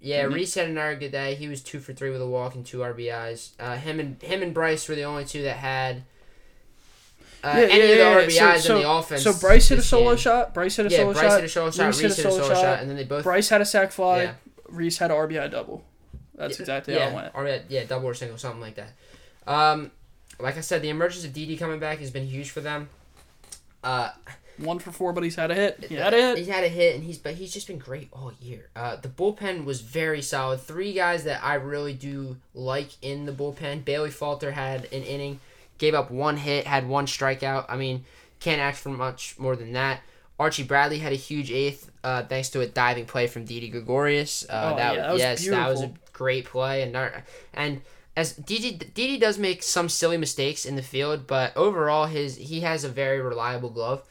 Yeah, 0.00 0.28
he? 0.28 0.34
Rhys 0.34 0.54
had 0.54 0.68
another 0.68 0.94
good 0.96 1.12
day. 1.12 1.34
He 1.34 1.48
was 1.48 1.62
two 1.62 1.80
for 1.80 1.92
three 1.92 2.10
with 2.10 2.20
a 2.20 2.26
walk 2.26 2.54
and 2.54 2.64
two 2.66 2.78
RBIs. 2.78 3.50
Uh, 3.58 3.76
him 3.76 3.98
and 3.98 4.20
him 4.22 4.42
and 4.42 4.52
Bryce 4.54 4.88
were 4.88 4.94
the 4.94 5.04
only 5.04 5.24
two 5.24 5.42
that 5.42 5.56
had 5.56 6.02
uh, 7.42 7.54
Yeah, 7.56 7.62
any 7.64 7.78
yeah, 7.96 8.18
of 8.18 8.26
the 8.26 8.32
yeah. 8.32 8.54
RBIs 8.54 8.60
So- 8.60 8.76
in 8.76 8.82
the 8.82 8.90
offense. 8.90 9.22
So 9.22 9.32
Bryce 9.32 9.68
hit 9.68 9.78
a 9.78 9.82
solo 9.82 10.10
game. 10.10 10.18
shot. 10.18 10.54
Bryce 10.54 10.76
hit 10.76 10.86
a 10.86 10.90
Yeah, 10.90 10.98
solo 10.98 11.12
Bryce 11.12 11.22
shot. 11.24 11.34
hit 11.40 11.44
a 11.44 11.48
solo 11.48 11.70
shot. 11.70 11.86
Rhys, 11.86 12.00
hit 12.00 12.10
a 12.10 12.14
solo 12.14 12.54
shot, 12.54 12.80
and 12.80 12.90
then 12.90 12.96
they 12.96 13.04
both. 13.04 13.24
Bryce 13.24 13.48
had 13.48 13.60
a 13.60 13.64
sac 13.64 13.92
fly. 13.92 14.22
Yeah. 14.24 14.32
Rhys 14.68 14.98
had 14.98 15.10
RBI 15.10 15.50
double. 15.50 15.84
That's 16.34 16.60
exactly 16.60 16.94
yeah, 16.94 17.10
how 17.10 17.16
it 17.16 17.22
went. 17.22 17.34
Or 17.34 17.60
yeah, 17.68 17.84
double 17.84 18.06
or 18.08 18.14
single, 18.14 18.36
something 18.36 18.60
like 18.60 18.74
that. 18.76 18.92
Um, 19.46 19.90
like 20.38 20.58
I 20.58 20.60
said, 20.60 20.82
the 20.82 20.90
emergence 20.90 21.24
of 21.24 21.32
Didi 21.32 21.56
coming 21.56 21.78
back 21.78 21.98
has 22.00 22.10
been 22.10 22.26
huge 22.26 22.50
for 22.50 22.60
them. 22.60 22.90
Uh, 23.82 24.10
One 24.58 24.78
for 24.78 24.90
four, 24.92 25.12
but 25.12 25.22
he's 25.24 25.36
had 25.36 25.50
a 25.50 25.54
hit. 25.54 25.84
He 25.88 25.94
had 25.96 26.14
a 26.14 26.16
hit. 26.16 26.38
He 26.38 26.44
had 26.46 26.64
a 26.64 26.68
hit, 26.68 26.94
and 26.94 27.04
he's 27.04 27.18
but 27.18 27.34
he's 27.34 27.52
just 27.52 27.66
been 27.66 27.78
great 27.78 28.08
all 28.12 28.32
year. 28.40 28.68
Uh, 28.74 28.96
the 28.96 29.08
bullpen 29.08 29.64
was 29.64 29.80
very 29.80 30.22
solid. 30.22 30.60
Three 30.60 30.92
guys 30.92 31.24
that 31.24 31.42
I 31.44 31.54
really 31.54 31.92
do 31.94 32.36
like 32.54 32.88
in 33.02 33.26
the 33.26 33.32
bullpen. 33.32 33.84
Bailey 33.84 34.10
Falter 34.10 34.52
had 34.52 34.84
an 34.86 35.02
inning, 35.02 35.40
gave 35.78 35.94
up 35.94 36.10
one 36.10 36.36
hit, 36.38 36.66
had 36.66 36.88
one 36.88 37.06
strikeout. 37.06 37.66
I 37.68 37.76
mean, 37.76 38.04
can't 38.40 38.60
ask 38.60 38.82
for 38.82 38.88
much 38.90 39.38
more 39.38 39.56
than 39.56 39.72
that. 39.72 40.00
Archie 40.38 40.64
Bradley 40.64 40.98
had 40.98 41.12
a 41.12 41.16
huge 41.16 41.50
eighth, 41.50 41.90
uh, 42.04 42.22
thanks 42.24 42.50
to 42.50 42.60
a 42.60 42.66
diving 42.66 43.06
play 43.06 43.26
from 43.26 43.44
Didi 43.46 43.68
Gregorius. 43.68 44.44
Uh, 44.48 44.70
Oh, 44.72 44.76
that, 44.76 44.94
yeah, 44.94 45.00
that 45.02 45.12
was 45.12 45.20
yes, 45.20 45.46
that 45.48 45.68
was 45.68 45.82
a 45.82 45.92
great 46.12 46.44
play, 46.44 46.82
and 46.82 46.92
not- 46.92 47.12
and 47.54 47.80
as 48.16 48.32
Didi 48.34 48.72
Didi 48.72 49.18
does 49.18 49.38
make 49.38 49.62
some 49.62 49.88
silly 49.88 50.16
mistakes 50.18 50.64
in 50.66 50.76
the 50.76 50.82
field, 50.82 51.26
but 51.26 51.54
overall 51.56 52.06
his 52.06 52.36
he 52.36 52.60
has 52.60 52.84
a 52.84 52.88
very 52.88 53.20
reliable 53.20 53.70
glove. 53.70 54.02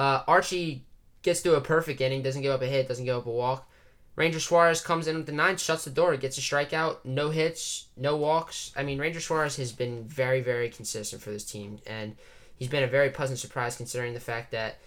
Uh, 0.00 0.22
Archie 0.26 0.86
gets 1.20 1.40
through 1.40 1.56
a 1.56 1.60
perfect 1.60 2.00
inning, 2.00 2.22
doesn't 2.22 2.40
give 2.40 2.52
up 2.52 2.62
a 2.62 2.66
hit, 2.66 2.88
doesn't 2.88 3.04
give 3.04 3.18
up 3.18 3.26
a 3.26 3.30
walk. 3.30 3.70
Ranger 4.16 4.40
Suarez 4.40 4.80
comes 4.80 5.06
in 5.06 5.16
with 5.16 5.26
the 5.26 5.32
ninth, 5.32 5.60
shuts 5.60 5.84
the 5.84 5.90
door, 5.90 6.16
gets 6.16 6.38
a 6.38 6.40
strikeout, 6.40 7.04
no 7.04 7.28
hits, 7.28 7.88
no 7.98 8.16
walks. 8.16 8.72
I 8.74 8.82
mean, 8.82 8.98
Ranger 8.98 9.20
Suarez 9.20 9.56
has 9.56 9.72
been 9.72 10.04
very, 10.04 10.40
very 10.40 10.70
consistent 10.70 11.20
for 11.20 11.28
this 11.28 11.44
team, 11.44 11.80
and 11.86 12.16
he's 12.56 12.68
been 12.68 12.82
a 12.82 12.86
very 12.86 13.10
pleasant 13.10 13.40
surprise 13.40 13.76
considering 13.76 14.14
the 14.14 14.20
fact 14.20 14.52
that, 14.52 14.78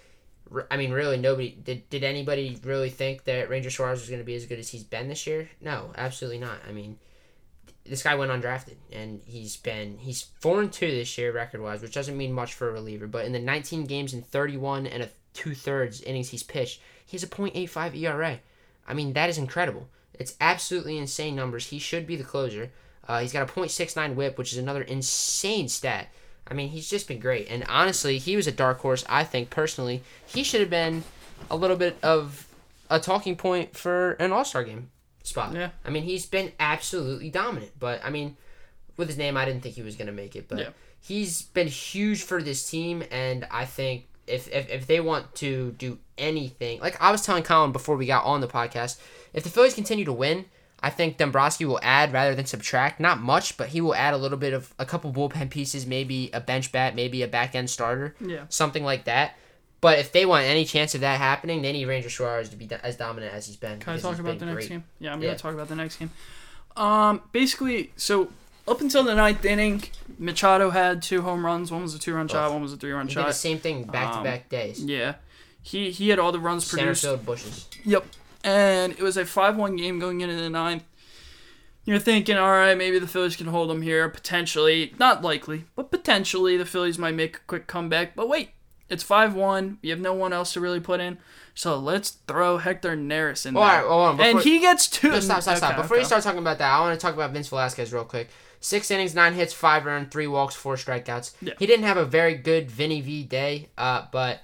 I 0.72 0.78
mean, 0.78 0.92
really 0.92 1.18
nobody 1.18 1.52
did. 1.64 1.88
Did 1.92 2.04
anybody 2.04 2.58
really 2.64 2.90
think 2.90 3.26
that 3.26 3.52
Ranger 3.52 3.70
Suarez 3.70 4.00
was 4.00 4.10
going 4.10 4.22
to 4.22 4.26
be 4.26 4.34
as 4.34 4.48
good 4.48 4.58
as 4.58 4.70
he's 4.70 4.84
been 4.84 5.10
this 5.10 5.28
year? 5.28 5.48
No, 5.62 5.94
absolutely 5.96 6.40
not. 6.40 6.58
I 6.68 6.72
mean, 6.72 6.98
this 7.86 8.04
guy 8.04 8.16
went 8.16 8.32
undrafted, 8.32 8.76
and 8.92 9.22
he's 9.26 9.58
been 9.58 9.98
he's 9.98 10.28
four 10.40 10.62
and 10.62 10.72
two 10.72 10.90
this 10.90 11.18
year 11.18 11.32
record 11.32 11.62
wise, 11.62 11.82
which 11.82 11.94
doesn't 11.94 12.18
mean 12.18 12.32
much 12.32 12.54
for 12.54 12.70
a 12.70 12.72
reliever. 12.72 13.08
But 13.08 13.26
in 13.26 13.34
the 13.34 13.40
19 13.40 13.86
games 13.86 14.14
in 14.14 14.22
31 14.22 14.88
and 14.88 15.04
a 15.04 15.10
two 15.34 15.54
thirds 15.54 16.02
innings 16.02 16.30
he's 16.30 16.44
pitched, 16.44 16.80
he 17.06 17.18
has 17.18 17.24
a 17.24 17.28
.85 17.28 17.96
ERA. 17.96 18.40
I 18.88 18.94
mean 18.94 19.14
that 19.14 19.30
is 19.30 19.38
incredible. 19.38 19.90
It's 20.14 20.36
absolutely 20.40 20.98
insane 20.98 21.36
numbers. 21.36 21.68
He 21.68 21.80
should 21.80 22.08
be 22.08 22.16
the 22.16 22.24
closer. 22.24 22.72
Uh, 23.08 23.20
he's 23.20 23.34
got 23.34 23.50
a 23.50 23.52
.69 23.52 24.16
WHIP, 24.16 24.38
which 24.38 24.54
is 24.54 24.60
another 24.60 24.84
insane 24.84 25.68
stat. 25.68 26.08
I 26.48 26.54
mean, 26.54 26.70
he's 26.70 26.90
just 26.90 27.08
been 27.08 27.20
great. 27.20 27.48
And 27.50 27.66
honestly, 27.68 28.18
he 28.18 28.36
was 28.36 28.48
a 28.48 28.52
dark 28.52 28.80
horse. 28.80 29.04
I 29.10 29.24
think 29.24 29.50
personally, 29.50 30.04
he 30.26 30.44
should 30.44 30.62
have 30.62 30.70
been 30.70 31.04
a 31.50 31.56
little 31.56 31.76
bit 31.76 31.98
of 32.04 32.48
a 32.90 33.00
talking 33.00 33.36
point 33.36 33.76
for 33.76 34.12
an 34.14 34.32
All 34.32 34.46
Star 34.46 34.64
game 34.64 34.90
spot. 35.24 35.54
Yeah. 35.54 35.70
I 35.86 35.90
mean, 35.90 36.04
he's 36.04 36.26
been 36.26 36.52
absolutely 36.60 37.30
dominant. 37.30 37.72
But 37.80 38.02
I 38.06 38.10
mean, 38.10 38.38
with 38.98 39.08
his 39.08 39.18
name, 39.18 39.36
I 39.38 39.46
didn't 39.46 39.64
think 39.64 39.76
he 39.76 39.82
was 39.82 39.96
going 39.96 40.08
to 40.08 40.14
make 40.14 40.36
it. 40.36 40.48
But 40.48 40.60
Yeah. 40.60 40.70
he's 41.02 41.42
been 41.42 41.68
huge 41.68 42.22
for 42.24 42.42
this 42.44 42.70
team, 42.70 43.04
and 43.12 43.48
I 43.52 43.66
think 43.66 44.08
if, 44.28 44.48
if 44.50 44.70
if 44.70 44.88
they 44.88 45.00
want 45.02 45.34
to 45.36 45.72
do 45.78 45.98
anything, 46.18 46.80
like 46.80 47.02
I 47.02 47.12
was 47.12 47.26
telling 47.26 47.44
Colin 47.44 47.72
before 47.72 47.96
we 47.98 48.06
got 48.06 48.24
on 48.26 48.40
the 48.42 48.48
podcast, 48.48 49.00
if 49.34 49.44
the 49.44 49.50
Phillies 49.50 49.74
continue 49.74 50.06
to 50.06 50.14
win. 50.14 50.46
I 50.86 50.90
think 50.90 51.16
Dombrowski 51.18 51.64
will 51.64 51.80
add 51.82 52.12
rather 52.12 52.36
than 52.36 52.46
subtract. 52.46 53.00
Not 53.00 53.22
much, 53.22 53.56
but 53.56 53.70
he 53.70 53.80
will 53.80 53.96
add 53.96 54.14
a 54.14 54.18
little 54.18 54.38
bit 54.38 54.52
of 54.52 54.74
a 54.78 54.86
couple 54.86 55.14
bullpen 55.14 55.50
pieces, 55.50 55.86
maybe 55.88 56.30
a 56.34 56.42
bench 56.42 56.74
bat, 56.74 56.94
maybe 56.94 57.24
a 57.24 57.28
back 57.30 57.56
end 57.56 57.70
starter 57.70 58.16
Yeah. 58.20 58.42
something 58.50 58.84
like 58.84 59.06
that. 59.06 59.38
But 59.84 60.00
if 60.00 60.12
they 60.14 60.26
want 60.26 60.46
any 60.46 60.66
chance 60.66 60.96
of 60.96 61.02
that 61.02 61.20
happening, 61.20 61.62
they 61.62 61.72
need 61.74 61.86
Ranger 61.86 62.10
Suarez 62.10 62.50
to 62.50 62.56
be 62.56 62.66
do- 62.66 62.78
as 62.82 62.96
dominant 62.96 63.34
as 63.34 63.46
he's 63.48 63.58
been. 63.58 63.80
Can 63.80 63.94
I 63.94 63.98
talk 64.00 64.18
about 64.18 64.40
the 64.40 64.46
next 64.46 64.56
great. 64.56 64.70
game? 64.70 64.84
Yeah, 65.00 65.14
I'm 65.14 65.22
Yeah. 65.22 65.28
gonna 65.28 65.40
talk 65.40 65.54
about 65.54 65.68
the 65.68 65.76
next 65.76 65.98
game. 65.98 66.10
Um, 66.76 67.22
basically, 67.32 67.92
so 67.98 68.32
up 68.68 68.82
until 68.82 69.04
the 69.04 69.14
ninth 69.14 69.44
inning, 69.46 69.84
Machado 70.18 70.70
had 70.72 71.04
two 71.04 71.22
home 71.22 71.46
runs. 71.46 71.70
One 71.72 71.82
was 71.84 71.94
a 71.94 72.00
two-run 72.00 72.28
shot. 72.30 72.52
One 72.52 72.62
was 72.64 72.74
a 72.74 72.78
three-run 72.78 73.08
He 73.10 73.14
did 73.14 73.20
the 73.24 73.28
shot. 73.28 73.36
same 73.36 73.60
thing 73.60 73.84
back 73.84 74.14
to 74.18 74.24
back 74.24 74.50
days. 74.50 74.84
Yeah, 74.84 75.16
he 75.62 75.92
he 75.92 76.10
had 76.10 76.18
all 76.18 76.32
the 76.32 76.40
runs 76.40 76.66
Center 76.66 76.84
produced. 76.84 77.04
field 77.04 77.26
bushes. 77.26 77.66
Yep. 77.84 78.06
And 78.46 78.94
it 78.94 79.02
was 79.02 79.16
a 79.18 79.26
5 79.26 79.56
1 79.58 79.76
game 79.76 80.00
going 80.00 80.22
into 80.22 80.36
the 80.36 80.50
ninth. 80.50 80.84
You're 81.86 82.00
thinking, 82.00 82.38
all 82.38 82.52
right, 82.52 82.78
maybe 82.78 82.98
the 83.00 83.08
Phillies 83.08 83.36
can 83.36 83.48
hold 83.48 83.70
them 83.70 83.82
here. 83.82 84.08
Potentially. 84.08 84.94
Not 84.98 85.22
likely, 85.22 85.66
but 85.76 85.92
potentially 85.92 86.56
the 86.56 86.66
Phillies 86.66 86.98
might 86.98 87.16
make 87.16 87.36
a 87.38 87.40
quick 87.48 87.68
comeback. 87.68 88.16
But 88.16 88.30
wait, 88.30 88.52
it's 88.94 89.04
5 89.04 89.36
1. 89.36 89.80
You 89.82 89.92
have 89.92 90.00
no 90.00 90.14
one 90.14 90.32
else 90.34 90.54
to 90.54 90.62
really 90.62 90.80
put 90.80 91.00
in. 91.00 91.18
So 91.56 91.78
let's 91.78 92.12
throw 92.28 92.58
Hector 92.58 92.96
Neris 92.98 93.46
in 93.46 93.54
Well, 93.54 93.64
there. 93.68 93.86
all 93.86 94.08
right, 94.08 94.16
hold 94.16 94.20
on, 94.22 94.26
and 94.26 94.40
he 94.44 94.60
gets 94.60 94.88
two. 94.88 95.10
No, 95.12 95.20
stop, 95.20 95.42
stop, 95.44 95.58
stop. 95.58 95.74
Okay, 95.74 95.82
Before 95.84 95.98
you 95.98 96.06
start 96.06 96.24
talking 96.24 96.40
about 96.40 96.58
that, 96.58 96.72
I 96.72 96.80
want 96.80 97.00
to 97.00 97.04
talk 97.06 97.14
about 97.14 97.32
Vince 97.32 97.48
Velasquez 97.50 97.94
real 97.94 98.06
quick. 98.06 98.30
Six 98.60 98.90
innings, 98.90 99.14
nine 99.14 99.34
hits, 99.34 99.54
five 99.54 99.86
earned, 99.86 100.10
three 100.10 100.26
walks, 100.26 100.56
four 100.56 100.76
strikeouts. 100.78 101.34
Yeah. 101.42 101.54
He 101.60 101.66
didn't 101.68 101.86
have 101.86 101.98
a 101.98 102.06
very 102.06 102.34
good 102.36 102.72
Vinny 102.72 103.02
V 103.02 103.24
day, 103.24 103.70
uh, 103.78 104.06
but 104.12 104.40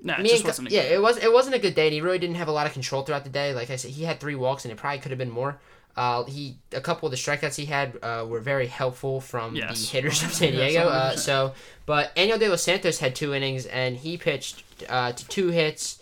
Nah, 0.00 0.14
it 0.20 0.26
just 0.26 0.44
wasn't 0.44 0.70
yeah, 0.70 0.82
it 0.82 1.02
was 1.02 1.18
it 1.18 1.32
wasn't 1.32 1.56
a 1.56 1.58
good 1.58 1.74
day, 1.74 1.86
and 1.88 1.92
he 1.92 2.00
really 2.00 2.18
didn't 2.20 2.36
have 2.36 2.48
a 2.48 2.52
lot 2.52 2.66
of 2.66 2.72
control 2.72 3.02
throughout 3.02 3.24
the 3.24 3.30
day. 3.30 3.52
Like 3.52 3.68
I 3.70 3.76
said, 3.76 3.90
he 3.90 4.04
had 4.04 4.20
three 4.20 4.36
walks, 4.36 4.64
and 4.64 4.70
it 4.72 4.76
probably 4.78 5.00
could 5.00 5.10
have 5.10 5.18
been 5.18 5.30
more. 5.30 5.60
Uh, 5.98 6.22
he 6.24 6.56
a 6.72 6.80
couple 6.80 7.06
of 7.06 7.10
the 7.10 7.16
strikeouts 7.16 7.56
he 7.56 7.64
had 7.66 7.98
uh, 8.04 8.24
were 8.28 8.38
very 8.38 8.68
helpful 8.68 9.20
from 9.20 9.56
Yes. 9.56 9.80
the 9.80 9.86
hitters 9.96 10.22
of 10.22 10.32
San 10.40 10.52
Diego. 10.52 10.88
uh, 10.88 11.16
so, 11.16 11.54
but 11.86 12.14
Enyel 12.14 12.38
De 12.38 12.48
Los 12.48 12.62
Santos 12.62 13.00
had 13.00 13.16
two 13.16 13.34
innings, 13.34 13.66
and 13.66 13.96
he 13.96 14.16
pitched 14.16 14.62
uh, 14.88 15.10
to 15.10 15.26
two 15.28 15.48
hits, 15.48 16.00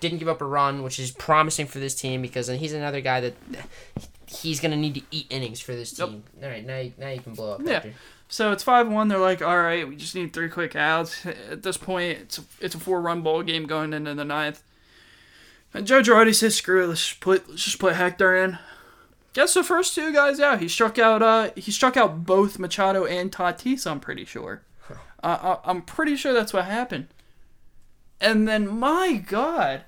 didn't 0.00 0.18
give 0.20 0.28
up 0.28 0.40
a 0.40 0.44
run, 0.46 0.82
which 0.82 0.98
is 0.98 1.10
promising 1.10 1.66
for 1.66 1.78
this 1.80 1.94
team 1.94 2.22
because 2.22 2.46
he's 2.48 2.72
another 2.72 3.02
guy 3.02 3.20
that 3.20 3.34
he's 4.26 4.58
gonna 4.58 4.76
need 4.76 4.94
to 4.94 5.02
eat 5.10 5.26
innings 5.28 5.60
for 5.60 5.72
this 5.72 5.92
team. 5.92 6.24
All 6.42 6.48
right, 6.48 6.64
now 6.64 6.78
you, 6.78 6.92
now 6.96 7.10
you 7.10 7.20
can 7.20 7.34
blow 7.34 7.52
up. 7.52 7.60
Yeah. 7.62 7.72
Hector. 7.74 7.92
So 8.28 8.52
it's 8.52 8.62
five 8.62 8.88
one. 8.88 9.08
They're 9.08 9.18
like, 9.18 9.42
all 9.42 9.58
right, 9.58 9.86
we 9.86 9.96
just 9.96 10.14
need 10.14 10.32
three 10.32 10.48
quick 10.48 10.74
outs. 10.74 11.26
At 11.26 11.62
this 11.62 11.76
point, 11.76 12.18
it's 12.20 12.38
a, 12.38 12.42
it's 12.60 12.74
a 12.74 12.78
four 12.80 13.00
run 13.02 13.20
ball 13.22 13.42
game 13.42 13.66
going 13.66 13.92
into 13.92 14.14
the 14.14 14.24
ninth. 14.24 14.62
And 15.74 15.86
Joe 15.86 16.00
Girardi 16.00 16.34
says, 16.34 16.56
screw 16.56 16.82
it, 16.84 16.86
let's 16.88 17.06
just 17.06 17.20
put 17.20 17.48
let's 17.50 17.64
just 17.64 17.78
put 17.78 17.94
Hector 17.96 18.34
in. 18.36 18.58
Gets 19.36 19.52
the 19.52 19.62
first 19.62 19.94
two 19.94 20.14
guys 20.14 20.40
out. 20.40 20.60
He 20.60 20.68
struck 20.68 20.98
out 20.98 21.20
uh 21.20 21.50
he 21.54 21.70
struck 21.70 21.94
out 21.98 22.24
both 22.24 22.58
Machado 22.58 23.04
and 23.04 23.30
Tatis. 23.30 23.86
I'm 23.86 24.00
pretty 24.00 24.24
sure. 24.24 24.62
Uh, 25.22 25.58
I, 25.62 25.70
I'm 25.70 25.82
pretty 25.82 26.16
sure 26.16 26.32
that's 26.32 26.54
what 26.54 26.64
happened. 26.64 27.08
And 28.18 28.48
then 28.48 28.66
my 28.66 29.22
God, 29.28 29.84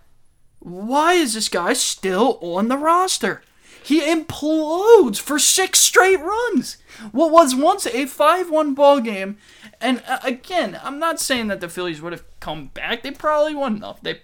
why 0.58 1.14
is 1.14 1.32
this 1.32 1.48
guy 1.48 1.72
still 1.72 2.38
on 2.42 2.68
the 2.68 2.76
roster? 2.76 3.40
He 3.82 4.02
implodes 4.02 5.18
for 5.18 5.38
six 5.38 5.78
straight 5.78 6.20
runs. 6.20 6.76
What 7.10 7.32
was 7.32 7.54
once 7.54 7.86
a 7.86 8.04
5 8.04 8.50
1 8.50 8.74
ball 8.74 9.00
game. 9.00 9.38
And 9.80 10.02
uh, 10.06 10.18
again, 10.24 10.78
I'm 10.82 10.98
not 10.98 11.20
saying 11.20 11.46
that 11.46 11.62
the 11.62 11.70
Phillies 11.70 12.02
would 12.02 12.12
have 12.12 12.24
come 12.40 12.66
back. 12.66 13.02
They 13.02 13.12
probably 13.12 13.54
wouldn't 13.54 13.82
have. 13.82 14.02
They, 14.02 14.16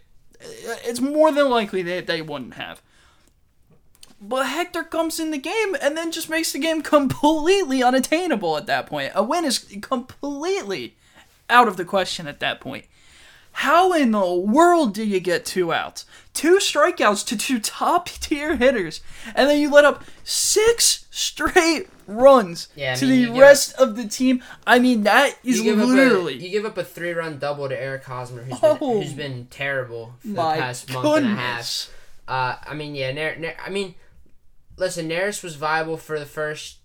uh, 0.43 0.77
it's 0.85 1.01
more 1.01 1.33
than 1.33 1.49
likely 1.49 1.81
that 1.81 2.07
they 2.07 2.21
wouldn't 2.21 2.55
have. 2.55 2.83
But 4.27 4.47
Hector 4.47 4.83
comes 4.85 5.21
in 5.21 5.31
the 5.31 5.39
game 5.39 5.77
and 5.83 5.97
then 5.97 6.11
just 6.13 6.31
makes 6.31 6.53
the 6.53 6.59
game 6.59 6.81
completely 6.97 7.83
unattainable 7.83 8.57
at 8.57 8.67
that 8.67 8.87
point. 8.87 9.13
A 9.15 9.23
win 9.23 9.45
is 9.45 9.59
completely 9.83 10.97
out 11.51 11.69
of 11.69 11.77
the 11.77 11.85
question 11.85 12.27
at 12.27 12.41
that 12.41 12.61
point. 12.61 12.87
How 13.59 13.93
in 13.93 14.11
the 14.11 14.35
world 14.35 14.95
do 14.95 15.05
you 15.05 15.21
get 15.21 15.45
two 15.45 15.73
outs? 15.73 16.07
Two 16.33 16.57
strikeouts 16.57 17.25
to 17.27 17.37
two 17.37 17.61
top 17.61 18.07
tier 18.09 18.57
hitters, 18.57 19.01
and 19.35 19.49
then 19.49 19.61
you 19.61 19.71
let 19.71 19.85
up 19.85 20.03
six 20.25 21.07
straight 21.11 21.89
runs 22.09 22.69
Yeah, 22.75 22.95
to 22.97 23.07
mean, 23.07 23.33
the 23.33 23.39
rest 23.41 23.75
of 23.75 23.95
the 23.97 24.09
team. 24.09 24.43
I 24.67 24.81
mean, 24.81 25.05
that 25.05 25.39
is 25.45 25.61
You 25.63 25.75
up 25.75 25.79
a 25.79 25.85
literally 25.85 26.35
you 26.45 26.51
give 26.51 26.65
up 26.65 26.77
a 26.79 26.83
three 26.83 27.13
run 27.13 27.39
double 27.39 27.69
to 27.69 27.81
Eric 27.81 28.03
Hosmer, 28.05 28.43
who's 28.43 28.59
Oh. 28.61 28.77
been 28.77 29.03
who's 29.03 29.13
been 29.13 29.47
terrible 29.51 30.15
for 30.23 30.27
the 30.29 30.35
past 30.35 30.93
month 30.93 31.07
and 31.19 31.27
a 31.27 31.29
half. 31.29 31.37
goodness. 31.37 31.91
Uh, 32.27 32.57
I 32.67 32.75
mean, 32.75 32.95
yeah, 32.97 33.13
Nar- 33.13 33.37
Nar- 33.37 33.55
I 33.65 33.71
mean, 33.71 33.95
listen, 34.77 35.09
Neris 35.09 35.43
was 35.43 35.55
viable 35.57 35.97
for 35.97 36.19
the 36.19 36.27
first 36.27 36.79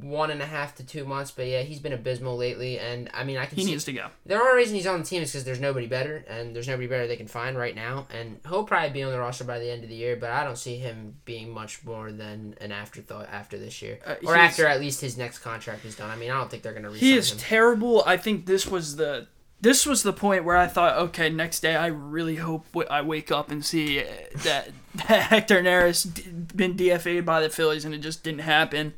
one 0.00 0.30
and 0.30 0.40
a 0.40 0.46
half 0.46 0.74
to 0.76 0.82
two 0.84 1.04
months, 1.04 1.30
but 1.30 1.46
yeah, 1.46 1.60
he's 1.60 1.78
been 1.78 1.92
abysmal 1.92 2.34
lately. 2.34 2.78
And 2.78 3.10
I 3.12 3.22
mean, 3.22 3.36
I 3.36 3.44
can 3.44 3.56
He 3.58 3.64
see 3.64 3.70
needs 3.72 3.84
to 3.84 3.92
go. 3.92 4.06
the 4.24 4.34
only 4.34 4.56
reason 4.56 4.74
he's 4.76 4.86
on 4.86 5.00
the 5.00 5.04
team 5.04 5.22
is 5.22 5.30
because 5.32 5.44
there's 5.44 5.60
nobody 5.60 5.86
better, 5.86 6.24
and 6.26 6.56
there's 6.56 6.68
nobody 6.68 6.86
better 6.86 7.06
they 7.06 7.16
can 7.16 7.26
find 7.26 7.58
right 7.58 7.74
now. 7.74 8.06
And 8.10 8.40
he'll 8.48 8.64
probably 8.64 8.90
be 8.90 9.02
on 9.02 9.12
the 9.12 9.18
roster 9.18 9.44
by 9.44 9.58
the 9.58 9.70
end 9.70 9.82
of 9.82 9.90
the 9.90 9.94
year, 9.96 10.16
but 10.16 10.30
I 10.30 10.42
don't 10.44 10.56
see 10.56 10.76
him 10.76 11.16
being 11.26 11.50
much 11.52 11.84
more 11.84 12.12
than 12.12 12.54
an 12.62 12.72
afterthought 12.72 13.28
after 13.30 13.58
this 13.58 13.82
year, 13.82 13.98
Uh, 14.06 14.14
or 14.24 14.36
after 14.36 14.66
at 14.66 14.80
least 14.80 15.02
his 15.02 15.18
next 15.18 15.40
contract 15.40 15.84
is 15.84 15.96
done. 15.96 16.08
I 16.08 16.16
mean, 16.16 16.30
I 16.30 16.34
don't 16.38 16.50
think 16.50 16.62
they're 16.62 16.72
gonna 16.72 16.88
resign 16.88 17.00
He 17.06 17.14
is 17.16 17.32
him. 17.32 17.38
terrible. 17.38 18.02
I 18.06 18.16
think 18.16 18.46
this 18.46 18.66
was 18.66 18.96
the 18.96 19.26
this 19.62 19.84
was 19.84 20.02
the 20.02 20.14
point 20.14 20.44
where 20.44 20.56
I 20.56 20.66
thought, 20.66 20.96
okay, 20.96 21.28
next 21.28 21.60
day 21.60 21.76
I 21.76 21.88
really 21.88 22.36
hope 22.36 22.64
w- 22.72 22.88
I 22.88 23.02
wake 23.02 23.30
up 23.30 23.50
and 23.50 23.62
see 23.62 24.00
uh, 24.00 24.04
that 24.44 24.70
Hector 24.98 25.62
Neris 25.62 26.04
been 26.56 26.74
DFA'd 26.76 27.24
by 27.24 27.40
the 27.40 27.48
Phillies, 27.50 27.84
and 27.84 27.94
it 27.94 27.98
just 27.98 28.22
didn't 28.24 28.40
happen. 28.40 28.94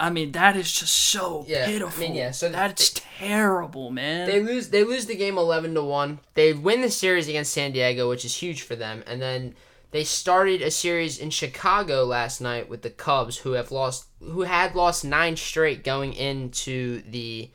I 0.00 0.10
mean, 0.10 0.32
that 0.32 0.56
is 0.56 0.72
just 0.72 0.92
so 0.94 1.44
Yeah, 1.46 1.62
I 1.64 1.66
pitiful. 1.66 2.00
mean, 2.02 2.14
yeah, 2.16 2.30
so 2.32 2.48
that's 2.48 2.92
terrible, 3.18 3.90
man. 3.90 4.26
They 4.28 4.42
lose. 4.42 4.70
They 4.70 4.82
lose 4.82 5.06
the 5.06 5.14
game 5.14 5.38
eleven 5.38 5.74
to 5.74 5.82
one. 5.82 6.18
They 6.34 6.52
win 6.52 6.80
the 6.80 6.90
series 6.90 7.28
against 7.28 7.52
San 7.52 7.72
Diego, 7.72 8.08
which 8.08 8.24
is 8.24 8.36
huge 8.36 8.62
for 8.62 8.74
them. 8.76 9.04
And 9.06 9.22
then 9.22 9.54
they 9.92 10.02
started 10.02 10.62
a 10.62 10.70
series 10.72 11.18
in 11.18 11.30
Chicago 11.30 12.04
last 12.04 12.40
night 12.40 12.68
with 12.68 12.82
the 12.82 12.90
Cubs, 12.90 13.38
who 13.38 13.52
have 13.52 13.70
lost, 13.70 14.06
who 14.20 14.42
had 14.42 14.74
lost 14.74 15.04
nine 15.04 15.36
straight 15.36 15.84
going 15.84 16.12
into 16.14 17.02
the, 17.08 17.50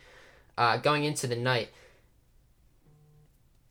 uh, 0.58 0.78
going 0.78 1.04
into 1.04 1.28
the 1.28 1.36
night. 1.36 1.70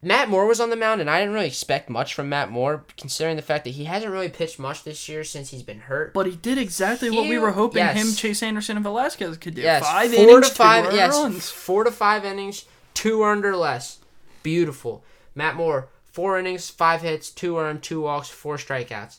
Matt 0.00 0.28
Moore 0.28 0.46
was 0.46 0.60
on 0.60 0.70
the 0.70 0.76
mound, 0.76 1.00
and 1.00 1.10
I 1.10 1.18
didn't 1.18 1.34
really 1.34 1.48
expect 1.48 1.90
much 1.90 2.14
from 2.14 2.28
Matt 2.28 2.50
Moore, 2.50 2.84
considering 2.96 3.34
the 3.34 3.42
fact 3.42 3.64
that 3.64 3.70
he 3.70 3.84
hasn't 3.84 4.12
really 4.12 4.28
pitched 4.28 4.58
much 4.58 4.84
this 4.84 5.08
year 5.08 5.24
since 5.24 5.50
he's 5.50 5.64
been 5.64 5.80
hurt. 5.80 6.14
but 6.14 6.26
he 6.26 6.36
did 6.36 6.56
exactly 6.56 7.10
what 7.10 7.28
we 7.28 7.36
were 7.38 7.50
hoping 7.50 7.78
yes. 7.78 7.96
him, 7.96 8.14
Chase 8.14 8.42
Anderson, 8.42 8.76
and 8.76 8.84
Velasquez 8.84 9.36
could 9.38 9.54
do. 9.56 9.62
Yes, 9.62 9.82
five 9.82 10.12
four 10.14 10.22
innings, 10.22 10.48
to 10.50 10.54
five. 10.54 10.92
yes, 10.92 11.16
runs. 11.16 11.50
four 11.50 11.82
to 11.82 11.90
five 11.90 12.24
innings, 12.24 12.64
two 12.94 13.22
earned 13.24 13.44
or 13.44 13.56
less. 13.56 13.98
Beautiful. 14.44 15.02
Matt 15.34 15.56
Moore, 15.56 15.88
four 16.04 16.38
innings, 16.38 16.70
five 16.70 17.02
hits, 17.02 17.30
two 17.30 17.58
earned, 17.58 17.82
two 17.82 18.02
walks, 18.02 18.28
four 18.28 18.56
strikeouts. 18.56 19.18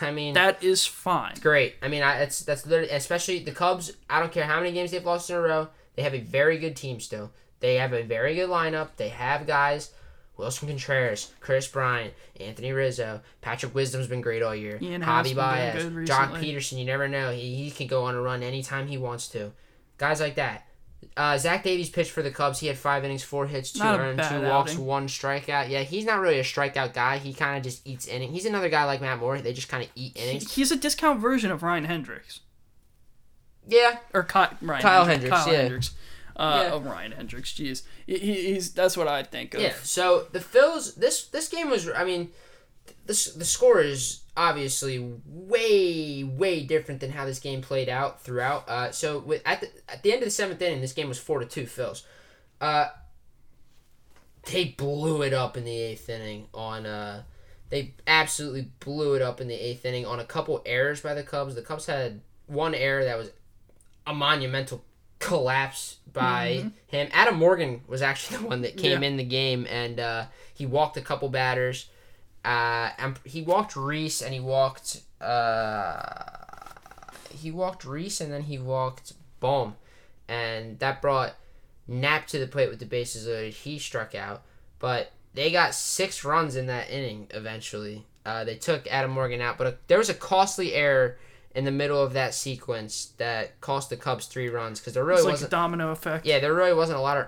I 0.00 0.10
mean, 0.10 0.34
That 0.34 0.62
is 0.64 0.84
fine. 0.84 1.34
great. 1.40 1.76
I 1.80 1.86
mean, 1.86 2.02
I, 2.02 2.18
it's 2.22 2.40
that's 2.40 2.66
literally 2.66 2.90
especially 2.90 3.38
the 3.38 3.52
Cubs. 3.52 3.92
I 4.10 4.18
don't 4.18 4.32
care 4.32 4.44
how 4.44 4.58
many 4.58 4.72
games 4.72 4.90
they've 4.90 5.04
lost 5.04 5.30
in 5.30 5.36
a 5.36 5.40
row. 5.40 5.68
They 5.94 6.02
have 6.02 6.14
a 6.14 6.20
very 6.20 6.58
good 6.58 6.74
team 6.74 6.98
still. 6.98 7.30
They 7.60 7.76
have 7.76 7.92
a 7.92 8.02
very 8.02 8.34
good 8.34 8.50
lineup. 8.50 8.88
They 8.96 9.10
have 9.10 9.46
guys. 9.46 9.92
Willson 10.38 10.68
Contreras, 10.68 11.32
Kris 11.40 11.66
Bryant, 11.66 12.12
Anthony 12.38 12.72
Rizzo, 12.72 13.22
Patrick 13.40 13.74
Wisdom's 13.74 14.06
been 14.06 14.20
great 14.20 14.42
all 14.42 14.54
year. 14.54 14.78
Ian 14.82 15.02
Javi 15.02 15.34
Baez, 15.34 15.82
Joc. 16.08 16.32
Pederson. 16.40 16.78
You 16.78 16.84
never 16.84 17.08
know. 17.08 17.32
He, 17.32 17.54
he 17.54 17.70
can 17.70 17.86
go 17.86 18.04
on 18.04 18.14
a 18.14 18.20
run 18.20 18.42
anytime 18.42 18.86
he 18.86 18.98
wants 18.98 19.28
to. 19.28 19.52
Guys 19.98 20.20
like 20.20 20.34
that. 20.34 20.66
Uh, 21.16 21.38
Zach 21.38 21.62
Davies 21.62 21.88
pitched 21.88 22.10
for 22.10 22.22
the 22.22 22.30
Cubs. 22.30 22.58
He 22.58 22.66
had 22.66 22.76
five 22.76 23.04
innings, 23.04 23.22
four 23.22 23.46
hits, 23.46 23.72
two 23.72 23.78
Not 23.78 24.00
earned, 24.00 24.18
two 24.22 24.42
walks, 24.42 24.72
outing. 24.72 24.84
one 24.84 25.08
strikeout. 25.08 25.68
Yeah, 25.70 25.82
he's 25.82 26.04
not 26.04 26.20
really 26.20 26.38
a 26.38 26.42
strikeout 26.42 26.92
guy. 26.94 27.18
He 27.18 27.32
kind 27.32 27.56
of 27.56 27.62
just 27.62 27.86
eats 27.86 28.06
innings. 28.06 28.32
He's 28.32 28.44
another 28.46 28.68
guy 28.68 28.84
like 28.84 29.00
Matt 29.00 29.18
Moore. 29.18 29.38
They 29.40 29.52
just 29.52 29.68
kind 29.68 29.84
of 29.84 29.90
eat 29.94 30.16
innings. 30.16 30.52
He's 30.54 30.72
a 30.72 30.76
discount 30.76 31.20
version 31.20 31.50
of 31.50 31.62
Ryan 31.62 31.84
Hendricks. 31.84 32.40
Yeah, 33.68 33.98
or 34.14 34.22
Ky- 34.22 34.56
Ryan 34.62 34.82
Kyle 34.82 35.04
Hendricks. 35.04 35.34
Hendricks, 35.34 35.44
Kyle 35.44 35.52
yeah. 35.52 35.60
Hendricks. 35.62 35.90
Uh, 36.36 36.60
Yeah. 36.64 36.70
Oh, 36.74 36.80
Ryan 36.80 37.12
Hendricks. 37.12 37.52
Jeez, 37.54 37.82
he, 38.06 38.18
he- 38.18 38.52
he's 38.54 38.72
that's 38.72 38.96
what 38.96 39.08
I 39.08 39.22
think 39.22 39.54
of. 39.54 39.62
Yeah. 39.62 39.74
So 39.82 40.26
the 40.32 40.38
Phils, 40.40 40.94
this 40.94 41.24
this 41.28 41.48
game 41.48 41.70
was. 41.70 41.88
I 41.88 42.04
mean, 42.04 42.30
this 43.06 43.32
the 43.32 43.44
score 43.44 43.80
is 43.80 44.20
obviously 44.36 44.98
way 45.26 46.22
way 46.24 46.62
different 46.62 47.00
than 47.00 47.10
how 47.12 47.24
this 47.24 47.38
game 47.38 47.62
played 47.62 47.88
out 47.88 48.20
throughout. 48.22 48.68
Uh, 48.68 48.92
so 48.92 49.18
with, 49.20 49.40
at 49.46 49.62
the 49.62 49.70
at 49.88 50.02
the 50.02 50.12
end 50.12 50.22
of 50.22 50.26
the 50.26 50.30
seventh 50.30 50.60
inning, 50.60 50.82
this 50.82 50.92
game 50.92 51.08
was 51.08 51.18
four 51.18 51.40
to 51.40 51.46
two 51.46 51.64
Phils. 51.64 52.02
Uh, 52.60 52.88
they 54.52 54.66
blew 54.66 55.22
it 55.22 55.32
up 55.32 55.56
in 55.56 55.64
the 55.64 55.76
eighth 55.76 56.08
inning 56.08 56.46
on. 56.54 56.86
Uh, 56.86 57.22
they 57.68 57.94
absolutely 58.06 58.70
blew 58.80 59.14
it 59.14 59.22
up 59.22 59.40
in 59.40 59.48
the 59.48 59.54
eighth 59.54 59.84
inning 59.84 60.06
on 60.06 60.20
a 60.20 60.24
couple 60.24 60.62
errors 60.64 61.00
by 61.00 61.14
the 61.14 61.22
Cubs. 61.22 61.54
The 61.56 61.62
Cubs 61.62 61.86
had 61.86 62.20
one 62.46 62.74
error 62.74 63.04
that 63.04 63.18
was 63.18 63.30
a 64.06 64.14
monumental 64.14 64.84
collapse 65.18 65.96
by 66.12 66.70
him. 66.88 67.08
Adam 67.12 67.36
Morgan 67.36 67.82
was 67.86 68.02
actually 68.02 68.38
the 68.42 68.46
one 68.46 68.62
that 68.62 68.76
came 68.76 69.02
Yeah. 69.02 69.08
in 69.08 69.16
the 69.16 69.24
game 69.24 69.66
and 69.70 69.98
uh, 70.00 70.26
he 70.54 70.66
walked 70.66 70.96
a 70.96 71.02
couple 71.02 71.28
batters. 71.28 71.88
Uh, 72.44 72.90
and 72.98 73.18
he 73.24 73.42
walked 73.42 73.74
Rhys 73.74 74.22
and 74.22 74.32
he 74.32 74.40
walked 74.40 75.00
uh, 75.20 76.02
he 77.30 77.50
walked 77.50 77.84
Rhys 77.84 78.20
and 78.20 78.32
then 78.32 78.42
he 78.42 78.58
walked 78.58 79.12
Bohm, 79.40 79.74
and 80.28 80.78
that 80.78 81.02
brought 81.02 81.34
Knapp 81.88 82.26
to 82.28 82.38
the 82.38 82.46
plate 82.46 82.70
with 82.70 82.78
the 82.78 82.86
bases 82.86 83.26
loaded. 83.26 83.52
He 83.52 83.78
struck 83.78 84.14
out, 84.14 84.42
but 84.78 85.12
they 85.34 85.50
got 85.50 85.74
six 85.74 86.24
runs 86.24 86.56
in 86.56 86.66
that 86.66 86.88
inning. 86.90 87.26
Eventually, 87.30 88.06
uh, 88.24 88.44
they 88.44 88.54
took 88.56 88.86
Adam 88.86 89.10
Morgan 89.10 89.40
out, 89.40 89.58
but 89.58 89.66
a, 89.66 89.76
there 89.88 89.98
was 89.98 90.08
a 90.08 90.14
costly 90.14 90.72
error 90.74 91.18
in 91.56 91.64
the 91.64 91.72
middle 91.72 92.00
of 92.00 92.12
that 92.12 92.34
sequence 92.34 93.12
that 93.16 93.60
cost 93.60 93.90
the 93.90 93.96
Cubs 93.96 94.26
three 94.26 94.48
runs 94.48 94.78
because 94.78 94.94
there 94.94 95.04
really 95.04 95.16
it's 95.18 95.24
like 95.24 95.32
a 95.32 95.34
wasn't. 95.34 95.50
domino 95.50 95.90
effect. 95.90 96.24
Yeah, 96.26 96.38
there 96.38 96.54
really 96.54 96.74
wasn't 96.74 96.98
a 96.98 97.02
lot 97.02 97.16
of 97.16 97.26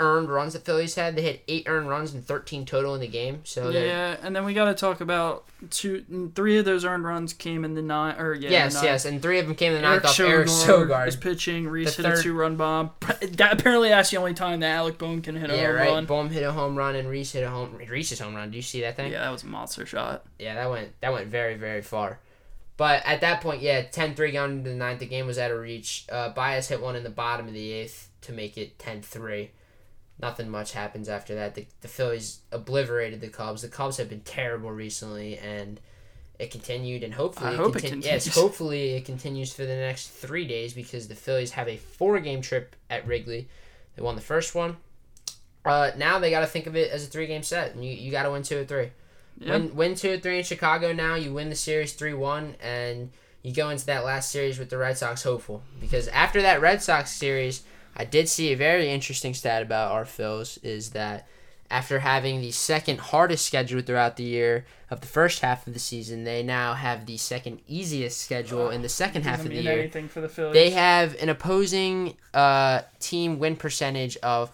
earned 0.00 0.28
runs 0.28 0.52
the 0.52 0.60
Phillies 0.60 0.94
had. 0.94 1.16
They 1.16 1.22
had 1.22 1.40
eight 1.48 1.64
earned 1.66 1.88
runs 1.88 2.14
and 2.14 2.24
thirteen 2.24 2.64
total 2.64 2.94
in 2.94 3.00
the 3.00 3.08
game. 3.08 3.40
So 3.42 3.70
Yeah, 3.70 4.16
and 4.22 4.36
then 4.36 4.44
we 4.44 4.54
got 4.54 4.66
to 4.66 4.74
talk 4.74 5.00
about 5.00 5.44
two, 5.70 6.30
three 6.36 6.56
of 6.58 6.64
those 6.64 6.84
earned 6.84 7.02
runs 7.04 7.32
came 7.32 7.64
in 7.64 7.74
the 7.74 7.82
nine, 7.82 8.14
or 8.20 8.32
yeah, 8.34 8.50
yes, 8.50 8.80
yes, 8.80 9.04
and 9.06 9.20
three 9.20 9.40
of 9.40 9.46
them 9.46 9.56
came 9.56 9.72
in 9.72 9.82
the 9.82 9.88
ninth 9.88 10.04
off 10.04 10.14
Sogard, 10.16 10.28
Eric 10.30 10.46
Sogard. 10.48 11.06
was 11.06 11.16
pitching. 11.16 11.66
Rhys 11.66 11.96
The 11.96 12.06
hit 12.08 12.18
a 12.18 12.22
two-run 12.22 12.54
bomb. 12.56 12.90
That, 13.22 13.54
apparently, 13.58 13.88
that's 13.88 14.10
the 14.10 14.18
only 14.18 14.34
time 14.34 14.60
that 14.60 14.70
Alec 14.76 14.98
Bohm 14.98 15.20
can 15.20 15.34
hit 15.34 15.50
a 15.50 15.56
Yeah, 15.56 15.66
home 15.66 15.74
right. 15.76 15.88
run. 15.90 16.04
Bohm 16.06 16.30
hit 16.30 16.44
a 16.44 16.52
home 16.52 16.76
run 16.76 16.94
and 16.94 17.08
Rhys 17.08 17.32
hit 17.32 17.42
a 17.42 17.50
home 17.50 17.76
Rhys's 17.90 18.20
home 18.20 18.34
run. 18.36 18.50
Do 18.52 18.56
you 18.56 18.62
see 18.62 18.82
that 18.82 18.94
thing? 18.94 19.10
Yeah, 19.10 19.22
that 19.22 19.30
was 19.32 19.42
a 19.42 19.46
monster 19.46 19.84
shot. 19.86 20.24
Yeah, 20.38 20.54
that 20.54 20.70
went 20.70 21.00
that 21.00 21.12
went 21.12 21.26
very 21.26 21.54
very 21.56 21.82
far. 21.82 22.20
But 22.78 23.04
at 23.04 23.20
that 23.22 23.40
point, 23.40 23.60
yeah, 23.60 23.82
10-3 23.82 24.32
going 24.32 24.52
into 24.58 24.70
the 24.70 24.76
ninth, 24.76 25.00
the 25.00 25.06
game 25.06 25.26
was 25.26 25.36
out 25.36 25.50
of 25.50 25.58
reach. 25.58 26.06
Uh, 26.10 26.30
Bias 26.30 26.68
hit 26.68 26.80
one 26.80 26.94
in 26.96 27.02
the 27.02 27.10
bottom 27.10 27.48
of 27.48 27.52
the 27.52 27.72
eighth 27.72 28.08
to 28.22 28.32
make 28.32 28.56
it 28.56 28.78
10-3. 28.78 29.48
Nothing 30.20 30.48
much 30.48 30.72
happens 30.72 31.08
after 31.08 31.34
that. 31.34 31.56
The, 31.56 31.66
the 31.80 31.88
Phillies 31.88 32.38
obliterated 32.52 33.20
the 33.20 33.28
Cubs. 33.28 33.62
The 33.62 33.68
Cubs 33.68 33.96
have 33.96 34.08
been 34.08 34.20
terrible 34.20 34.70
recently, 34.70 35.36
and 35.38 35.80
it 36.38 36.52
continued. 36.52 37.02
And 37.02 37.14
hopefully, 37.14 37.50
I 37.50 37.54
it 37.54 37.56
hope 37.56 37.74
it 37.76 37.82
contin- 37.82 38.04
Yes, 38.04 38.24
continues. 38.24 38.34
hopefully 38.34 38.90
it 38.94 39.04
continues 39.04 39.52
for 39.52 39.64
the 39.66 39.76
next 39.76 40.08
three 40.10 40.46
days 40.46 40.72
because 40.72 41.08
the 41.08 41.14
Phillies 41.16 41.50
have 41.52 41.68
a 41.68 41.76
four-game 41.76 42.42
trip 42.42 42.76
at 42.88 43.06
Wrigley. 43.08 43.48
They 43.96 44.02
won 44.02 44.14
the 44.14 44.20
first 44.22 44.54
one. 44.54 44.76
Uh, 45.64 45.90
now 45.96 46.20
they 46.20 46.30
got 46.30 46.40
to 46.40 46.46
think 46.46 46.68
of 46.68 46.76
it 46.76 46.92
as 46.92 47.04
a 47.04 47.08
three-game 47.08 47.42
set, 47.42 47.74
and 47.74 47.84
you, 47.84 47.90
you 47.90 48.12
got 48.12 48.22
to 48.22 48.30
win 48.30 48.42
two 48.44 48.58
or 48.60 48.64
three. 48.64 48.90
Yeah. 49.38 49.52
Win, 49.52 49.74
win 49.74 49.94
two 49.94 50.12
or 50.12 50.18
three 50.18 50.38
in 50.38 50.44
Chicago 50.44 50.92
now. 50.92 51.14
You 51.14 51.32
win 51.32 51.48
the 51.48 51.56
series 51.56 51.92
3 51.92 52.14
1, 52.14 52.56
and 52.60 53.10
you 53.42 53.54
go 53.54 53.70
into 53.70 53.86
that 53.86 54.04
last 54.04 54.30
series 54.30 54.58
with 54.58 54.70
the 54.70 54.78
Red 54.78 54.98
Sox 54.98 55.22
hopeful. 55.22 55.62
Because 55.80 56.08
after 56.08 56.42
that 56.42 56.60
Red 56.60 56.82
Sox 56.82 57.10
series, 57.10 57.62
I 57.96 58.04
did 58.04 58.28
see 58.28 58.52
a 58.52 58.56
very 58.56 58.90
interesting 58.90 59.34
stat 59.34 59.62
about 59.62 59.92
our 59.92 60.04
Phils 60.04 60.62
is 60.64 60.90
that 60.90 61.26
after 61.70 61.98
having 61.98 62.40
the 62.40 62.50
second 62.50 62.98
hardest 62.98 63.44
schedule 63.44 63.82
throughout 63.82 64.16
the 64.16 64.24
year 64.24 64.64
of 64.90 65.00
the 65.02 65.06
first 65.06 65.40
half 65.40 65.66
of 65.66 65.74
the 65.74 65.78
season, 65.78 66.24
they 66.24 66.42
now 66.42 66.74
have 66.74 67.04
the 67.04 67.16
second 67.18 67.60
easiest 67.68 68.20
schedule 68.20 68.70
in 68.70 68.80
the 68.82 68.88
second 68.88 69.22
half 69.22 69.40
of 69.40 69.48
the 69.48 69.56
year. 69.56 69.88
the. 70.22 70.50
They 70.52 70.70
have 70.70 71.14
an 71.20 71.28
opposing 71.28 72.16
uh, 72.32 72.82
team 73.00 73.38
win 73.38 73.56
percentage 73.56 74.16
of 74.18 74.50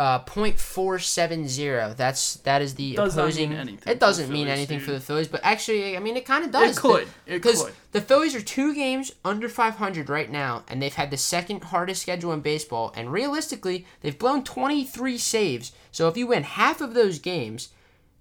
uh, 0.00 0.18
.470. 0.24 1.96
That's 1.96 2.36
that 2.36 2.62
is 2.62 2.74
the 2.74 2.94
Does 2.94 3.16
opposing. 3.16 3.52
anything 3.52 3.78
it 3.92 4.00
doesn't 4.00 4.28
the 4.28 4.32
mean 4.32 4.46
Phillies, 4.46 4.58
anything 4.58 4.78
dude. 4.78 4.86
for 4.86 4.92
the 4.92 5.00
Phillies, 5.00 5.28
but 5.28 5.40
actually, 5.44 5.96
I 5.96 6.00
mean, 6.00 6.16
it 6.16 6.24
kind 6.24 6.44
of 6.44 6.50
does. 6.50 6.76
It 6.76 6.80
could. 6.80 7.02
It 7.26 7.34
because 7.42 7.64
could. 7.64 7.74
the 7.92 8.00
Phillies 8.00 8.34
are 8.34 8.40
two 8.40 8.74
games 8.74 9.12
under 9.24 9.48
500 9.48 10.08
right 10.08 10.30
now, 10.30 10.64
and 10.68 10.80
they've 10.80 10.94
had 10.94 11.10
the 11.10 11.16
second 11.16 11.64
hardest 11.64 12.02
schedule 12.02 12.32
in 12.32 12.40
baseball. 12.40 12.92
And 12.96 13.12
realistically, 13.12 13.86
they've 14.00 14.18
blown 14.18 14.42
23 14.44 15.18
saves. 15.18 15.72
So 15.92 16.08
if 16.08 16.16
you 16.16 16.26
win 16.28 16.44
half 16.44 16.80
of 16.80 16.94
those 16.94 17.18
games, 17.18 17.68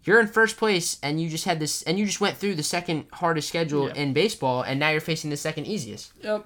you're 0.04 0.20
in 0.20 0.28
first 0.28 0.58
place, 0.58 0.98
and 1.02 1.22
you 1.22 1.30
just 1.30 1.46
had 1.46 1.60
this, 1.60 1.82
and 1.84 1.98
you 2.00 2.06
just 2.06 2.20
went 2.22 2.38
through 2.38 2.56
the 2.56 2.64
second 2.64 3.06
hardest 3.14 3.48
schedule 3.48 3.88
Yeah. 3.88 3.94
in 3.96 4.14
baseball, 4.14 4.64
and 4.64 4.80
now 4.80 4.90
you're 4.90 5.02
facing 5.02 5.30
the 5.30 5.38
second 5.38 5.66
easiest. 5.66 6.12
Yep. 6.22 6.46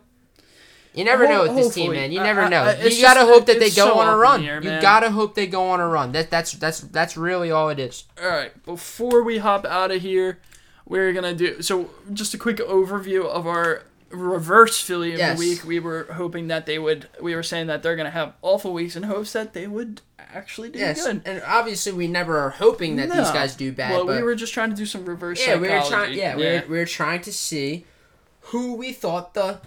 You 0.93 1.03
never 1.03 1.27
know 1.27 1.43
with 1.43 1.55
this 1.55 1.73
team, 1.73 1.91
man. 1.93 2.11
You 2.11 2.19
never 2.21 2.47
know. 2.49 2.63
I- 2.63 2.71
it's 2.73 2.97
you 2.97 3.01
gotta 3.03 3.21
just- 3.21 3.31
hope 3.31 3.45
that 3.47 3.59
they 3.59 3.69
go 3.69 3.87
so 3.87 3.99
on 3.99 4.07
a 4.07 4.15
run. 4.17 4.43
air, 4.45 4.61
you 4.63 4.79
gotta 4.81 5.09
hope 5.11 5.33
they 5.35 5.47
go 5.47 5.69
on 5.69 5.79
a 5.79 5.87
run. 5.87 6.11
That 6.11 6.29
that's 6.29 6.51
that's 6.53 6.79
that's 6.81 7.17
really 7.17 7.49
all 7.51 7.69
it 7.69 7.79
is. 7.79 8.03
All 8.21 8.29
right. 8.29 8.51
Before 8.65 9.23
we 9.23 9.39
hop 9.39 9.65
out 9.65 9.91
of 9.91 10.01
here, 10.01 10.39
we're 10.87 11.11
gonna 11.13 11.33
do 11.33 11.61
so. 11.61 11.89
Just 12.13 12.33
a 12.33 12.37
quick 12.37 12.57
overview 12.57 13.25
of 13.25 13.47
our 13.47 13.83
reverse 14.11 14.79
Philly 14.79 15.13
of 15.13 15.17
Yes. 15.19 15.39
the 15.39 15.49
week. 15.49 15.63
We 15.65 15.79
were 15.79 16.07
hoping 16.13 16.47
that 16.49 16.67
they 16.67 16.77
would. 16.77 17.07
We 17.19 17.33
were 17.35 17.41
saying 17.41 17.65
that 17.67 17.81
they're 17.81 17.95
gonna 17.95 18.11
have 18.11 18.33
awful 18.43 18.71
weeks 18.73 18.95
in 18.95 19.03
hopes 19.03 19.33
that 19.33 19.53
they 19.53 19.65
would 19.65 20.01
actually 20.19 20.69
do 20.69 20.77
Yes, 20.79 21.03
good. 21.05 21.21
and 21.25 21.41
obviously 21.45 21.91
we 21.93 22.07
never 22.07 22.37
are 22.37 22.51
hoping 22.51 22.95
that 22.97 23.09
these 23.09 23.31
guys 23.31 23.55
do 23.55 23.71
bad. 23.71 23.91
Well, 23.93 24.05
but 24.05 24.17
we 24.17 24.21
were 24.23 24.35
just 24.35 24.53
trying 24.53 24.69
to 24.69 24.75
do 24.75 24.85
some 24.85 25.05
reverse 25.05 25.45
yeah, 25.45 25.55
we 25.55 25.67
were 25.69 25.81
trying. 25.87 26.13
Yeah, 26.17 26.35
we 26.35 26.43
were, 26.43 26.63
we 26.69 26.77
were 26.77 26.85
trying 26.85 27.21
to 27.21 27.33
see 27.33 27.85
who 28.47 28.73
we 28.75 28.91
thought 28.93 29.33
the 29.33 29.59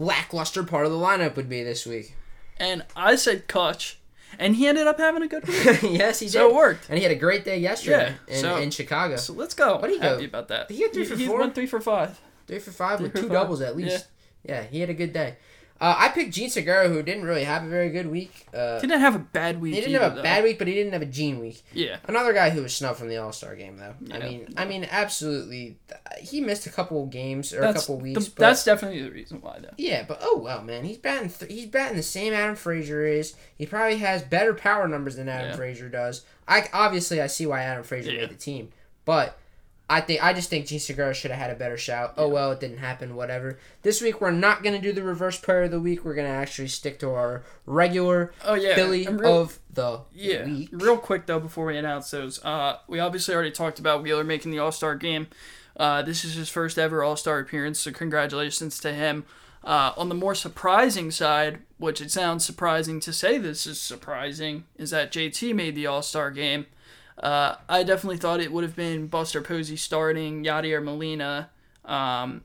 lackluster 0.00 0.62
part 0.64 0.86
of 0.86 0.92
the 0.92 0.98
lineup 0.98 1.36
would 1.36 1.48
be 1.48 1.62
this 1.62 1.84
week. 1.86 2.14
and 2.58 2.84
I 2.96 3.16
said 3.16 3.46
Kutch, 3.48 3.96
and 4.38 4.56
he 4.56 4.66
ended 4.66 4.86
up 4.86 4.98
having 4.98 5.22
a 5.22 5.28
good 5.28 5.46
week. 5.46 5.64
yes, 5.82 6.20
he 6.20 6.26
did. 6.26 6.32
so 6.32 6.48
it 6.48 6.54
worked. 6.54 6.88
and 6.88 6.96
he 6.98 7.02
had 7.04 7.12
a 7.12 7.16
great 7.18 7.44
day 7.44 7.58
yesterday 7.58 8.14
Yeah, 8.28 8.34
in, 8.34 8.40
so- 8.40 8.56
in 8.56 8.70
Chicago. 8.70 9.16
So 9.16 9.32
let's 9.34 9.54
go. 9.54 9.76
What 9.76 9.88
did 9.88 9.94
he 9.94 9.98
go? 10.00 10.18
About 10.18 10.48
that. 10.48 10.70
He 10.70 10.82
had 10.82 10.92
three 10.92 11.04
for 11.04 11.16
he 11.16 11.26
four? 11.26 11.38
went 11.40 11.54
three 11.54 11.66
for 11.66 11.80
five. 11.80 12.20
Three 12.46 12.58
for 12.58 12.70
five 12.72 13.00
with 13.00 13.12
for 13.12 13.18
two 13.18 13.28
five. 13.28 13.32
doubles 13.32 13.60
at 13.60 13.76
least. 13.76 14.06
Yeah. 14.42 14.62
he 14.64 14.80
had 14.80 14.90
a 14.90 14.94
good 14.94 15.12
day. 15.12 15.36
Uh, 15.80 15.94
I 15.96 16.08
picked 16.08 16.34
Jean 16.34 16.50
Segura, 16.50 16.88
who 16.90 17.02
didn't 17.02 17.24
really 17.24 17.44
have 17.44 17.64
a 17.64 17.68
very 17.68 17.88
good 17.88 18.06
week. 18.10 18.46
Uh, 18.52 18.78
didn't 18.80 19.00
have 19.00 19.14
a 19.16 19.18
bad 19.20 19.62
week. 19.62 19.74
he 19.74 19.80
didn't 19.80 19.94
either, 19.94 20.04
have 20.04 20.12
a 20.12 20.16
though. 20.16 20.22
bad 20.22 20.44
week, 20.44 20.58
but 20.58 20.68
he 20.68 20.74
didn't 20.74 20.92
have 20.92 21.00
a 21.00 21.06
Jean 21.06 21.40
week. 21.40 21.62
Yeah. 21.72 21.96
Another 22.06 22.34
guy 22.34 22.50
who 22.50 22.62
was 22.62 22.74
snubbed 22.76 22.98
from 22.98 23.08
the 23.08 23.16
All 23.16 23.32
Star 23.32 23.56
game, 23.56 23.78
though. 23.78 23.94
I 24.14 24.18
mean, 24.18 24.52
I 24.58 24.66
mean, 24.66 24.86
absolutely, 24.90 25.78
he 26.20 26.42
missed 26.42 26.66
a 26.66 26.70
couple 26.70 27.06
games 27.06 27.54
or 27.54 27.60
That's 27.62 27.78
a 27.78 27.80
couple 27.86 27.96
the- 27.96 28.02
weeks. 28.02 28.28
but 28.28 28.40
that's 28.40 28.62
definitely 28.64 29.02
the 29.02 29.10
reason 29.10 29.40
why, 29.40 29.58
though. 29.60 29.70
yeah, 29.78 30.04
but 30.06 30.18
oh 30.22 30.38
well, 30.44 30.62
man, 30.62 30.84
he's 30.84 30.98
batting. 30.98 31.30
Th- 31.30 31.50
he's 31.50 31.66
batting 31.66 31.96
the 31.96 32.02
same 32.02 32.34
Adam 32.34 32.56
Frazier 32.56 33.06
is. 33.06 33.34
He 33.56 33.64
probably 33.64 33.96
has 33.98 34.22
better 34.22 34.52
power 34.52 34.86
numbers 34.86 35.16
than 35.16 35.28
Adam 35.30 35.50
Yeah. 35.50 35.56
Frazier 35.56 35.88
does. 35.88 36.24
I 36.46 36.68
obviously 36.74 37.22
I 37.22 37.26
see 37.26 37.46
why 37.46 37.62
Adam 37.62 37.84
Frazier 37.84 38.12
Yeah. 38.12 38.20
made 38.20 38.30
the 38.30 38.34
team, 38.34 38.68
but. 39.06 39.38
I 39.90 40.00
think 40.00 40.22
I 40.22 40.32
just 40.32 40.48
think 40.48 40.66
Jean 40.66 40.78
Segura 40.78 41.12
should 41.12 41.32
have 41.32 41.40
had 41.40 41.50
a 41.50 41.54
better 41.58 41.76
shout. 41.76 42.14
Oh 42.16 42.28
well, 42.28 42.52
it 42.52 42.60
didn't 42.60 42.78
happen. 42.78 43.16
Whatever. 43.16 43.58
This 43.82 44.00
week 44.00 44.20
we're 44.20 44.30
not 44.30 44.62
gonna 44.62 44.80
do 44.80 44.92
the 44.92 45.02
reverse 45.02 45.38
player 45.38 45.64
of 45.64 45.72
the 45.72 45.80
week. 45.80 46.04
We're 46.04 46.14
gonna 46.14 46.28
actually 46.28 46.68
stick 46.68 46.98
to 47.00 47.10
our 47.10 47.42
regular 47.66 48.32
Oh 48.44 48.54
yeah. 48.54 48.74
Philly 48.76 49.04
and 49.04 49.20
real- 49.20 49.40
of 49.42 49.58
the 49.72 50.00
Yeah. 50.14 50.44
week. 50.44 50.68
Real 50.72 50.96
quick 50.96 51.26
though, 51.26 51.40
before 51.40 51.66
we 51.66 51.76
announce 51.76 52.10
those, 52.10 52.42
uh, 52.44 52.78
we 52.86 53.00
obviously 53.00 53.34
already 53.34 53.50
talked 53.50 53.78
about 53.80 54.02
Wheeler 54.02 54.24
making 54.24 54.52
the 54.52 54.58
All 54.60 54.72
Star 54.72 54.94
game. 54.94 55.26
Uh, 55.76 56.02
this 56.02 56.24
is 56.24 56.34
his 56.34 56.48
first 56.48 56.78
ever 56.78 57.02
All 57.02 57.16
Star 57.16 57.38
appearance, 57.40 57.80
so 57.80 57.90
congratulations 57.90 58.78
to 58.80 58.92
him. 58.92 59.24
Uh, 59.62 59.92
on 59.96 60.08
the 60.08 60.14
more 60.14 60.34
surprising 60.34 61.10
side, 61.10 61.58
which 61.78 62.00
it 62.00 62.10
sounds 62.10 62.44
surprising 62.46 62.98
to 63.00 63.12
say 63.12 63.36
this 63.38 63.66
is 63.66 63.78
surprising, 63.80 64.64
is 64.78 64.90
that 64.90 65.12
JT 65.12 65.52
made 65.52 65.74
the 65.74 65.86
All 65.86 66.00
Star 66.02 66.30
game. 66.30 66.66
Uh, 67.20 67.56
I 67.68 67.82
definitely 67.82 68.16
thought 68.16 68.40
it 68.40 68.50
would 68.50 68.64
have 68.64 68.74
been 68.74 69.06
Buster 69.06 69.42
Posey 69.42 69.76
starting, 69.76 70.42
Yadier 70.44 70.82
Molina 70.82 71.50
um, 71.84 72.42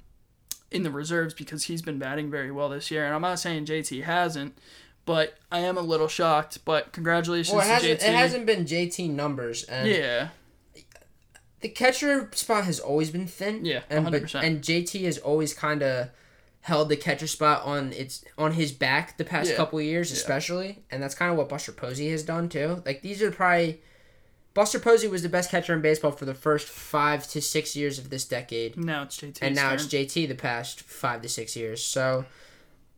in 0.70 0.84
the 0.84 0.92
reserves 0.92 1.34
because 1.34 1.64
he's 1.64 1.82
been 1.82 1.98
batting 1.98 2.30
very 2.30 2.52
well 2.52 2.68
this 2.70 2.92
year. 2.92 3.06
And 3.06 3.14
I'm 3.16 3.22
not 3.22 3.40
saying 3.40 3.66
JT 3.66 4.04
hasn't, 4.04 4.58
but 5.06 5.38
I 5.50 5.60
am 5.60 5.78
a 5.78 5.82
little 5.82 6.10
shocked. 6.10 6.60
But 6.66 6.92
congratulations 6.92 7.56
Well, 7.56 7.62
it 7.64 7.68
to 7.68 7.74
hasn't, 7.74 8.00
JT. 8.02 8.08
it 8.10 8.16
hasn't 8.16 8.46
been 8.46 8.66
JT 8.66 9.10
numbers, 9.12 9.64
and 9.64 9.88
yeah, 9.88 10.30
the 11.62 11.70
catcher 11.70 12.30
spot 12.34 12.66
has 12.66 12.80
always 12.80 13.10
been 13.12 13.28
thin. 13.28 13.64
Yeah, 13.66 13.82
and 13.90 14.06
100%. 14.06 14.44
and 14.44 14.62
JT 14.62 15.06
has 15.06 15.18
always 15.20 15.54
kind 15.54 15.82
of 15.84 16.10
held 16.62 16.90
the 16.90 16.98
catcher 16.98 17.28
spot 17.28 17.64
on 17.64 17.94
its 17.94 18.26
on 18.38 18.54
his 18.54 18.72
back 18.72 19.18
the 19.18 19.24
past 19.24 19.52
Yeah. 19.52 19.56
couple 19.56 19.80
years, 19.80 20.12
Yeah. 20.12 20.18
especially, 20.18 20.84
and 20.92 21.02
that's 21.02 21.16
kind 21.16 21.32
of 21.32 21.38
what 21.38 21.48
Buster 21.48 21.72
Posey 21.72 22.10
has 22.10 22.24
done 22.24 22.50
too. 22.50 22.82
Like 22.86 23.02
these 23.04 23.22
are 23.22 23.32
probably 23.32 23.82
Buster 24.56 24.80
Posey 24.80 25.08
was 25.08 25.22
the 25.22 25.30
best 25.30 25.51
catcher 25.51 25.74
in 25.74 25.82
baseball 25.82 26.12
for 26.12 26.26
the 26.26 26.34
first 26.34 26.68
five 26.68 27.28
to 27.28 27.41
six 27.41 27.76
years 27.76 27.99
of 27.99 28.10
this 28.10 28.26
decade. 28.26 28.78
now 28.78 29.03
it's 29.03 29.18
JT. 29.18 29.38
and 29.41 29.53
now 29.53 29.74
it's 29.74 29.86
JT 29.86 30.28
the 30.28 30.34
past 30.34 30.82
five 30.82 31.22
to 31.22 31.30
six 31.30 31.56
years. 31.56 31.84
So, 31.84 32.26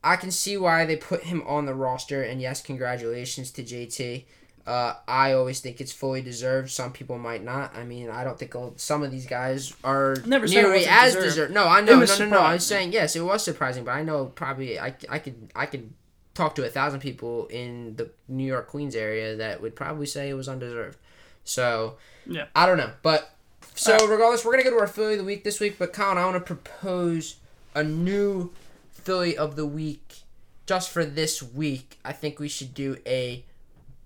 I 0.03 0.15
can 0.15 0.31
see 0.31 0.55
why 0.55 0.85
they 0.85 0.95
put 0.95 1.23
him 1.23 1.43
on 1.47 1.65
the 1.65 1.73
roster, 1.73 2.21
and 2.21 2.39
yes, 2.39 2.61
congratulations 2.61 3.51
to 3.51 3.63
JT. 3.63 4.23
Uh, 4.67 4.95
I 5.07 5.31
always 5.33 5.59
think 5.59 5.81
it's 5.81 5.91
fully 5.91 6.21
deserved. 6.21 6.69
Some 6.69 6.91
people 6.91 7.17
might 7.17 7.43
not. 7.43 7.75
I 7.75 7.83
mean, 7.83 8.09
I 8.09 8.23
don't 8.23 8.37
think 8.37 8.53
all, 8.53 8.73
some 8.75 9.01
of 9.01 9.11
these 9.11 9.25
guys 9.25 9.73
are 9.83 10.17
Never 10.25 10.45
nearly 10.45 10.85
as 10.85 11.13
deserved. 11.13 11.25
deserved. 11.25 11.53
No, 11.53 11.67
I 11.67 11.81
know, 11.81 11.99
no, 11.99 12.17
no, 12.19 12.25
no. 12.25 12.39
I'm 12.39 12.59
saying 12.59 12.91
yes, 12.91 13.15
it 13.15 13.21
was 13.21 13.43
surprising, 13.43 13.83
but 13.83 13.91
I 13.91 14.03
know 14.03 14.25
probably 14.25 14.77
I, 14.79 14.93
I 15.09 15.19
could 15.19 15.51
I 15.55 15.65
could 15.65 15.91
talk 16.35 16.53
to 16.55 16.65
a 16.65 16.69
thousand 16.69 16.99
people 16.99 17.47
in 17.47 17.95
the 17.95 18.11
New 18.27 18.45
York 18.45 18.67
Queens 18.67 18.95
area 18.95 19.35
that 19.37 19.59
would 19.61 19.75
probably 19.75 20.05
say 20.05 20.29
it 20.29 20.35
was 20.35 20.47
undeserved. 20.47 20.99
So 21.47 21.97
Yeah. 22.25 22.45
I 22.55 22.65
don't 22.65 22.77
know, 22.77 22.91
but 23.01 23.33
so 23.73 23.93
Alright. 23.93 24.09
regardless, 24.09 24.43
we're 24.43 24.51
gonna 24.51 24.63
go 24.63 24.71
to 24.71 24.79
our 24.79 24.87
Philly 24.87 25.13
of 25.13 25.19
the 25.19 25.25
week 25.25 25.43
this 25.43 25.59
week. 25.59 25.77
But 25.79 25.93
Colin, 25.93 26.17
I 26.17 26.25
want 26.25 26.35
to 26.35 26.41
propose 26.41 27.35
a 27.73 27.83
new 27.83 28.51
Philly 28.91 29.37
of 29.37 29.55
the 29.55 29.65
week 29.65 30.17
just 30.65 30.89
for 30.89 31.05
this 31.05 31.41
week. 31.41 31.97
I 32.03 32.11
think 32.11 32.39
we 32.39 32.49
should 32.49 32.73
do 32.73 32.97
a 33.05 33.45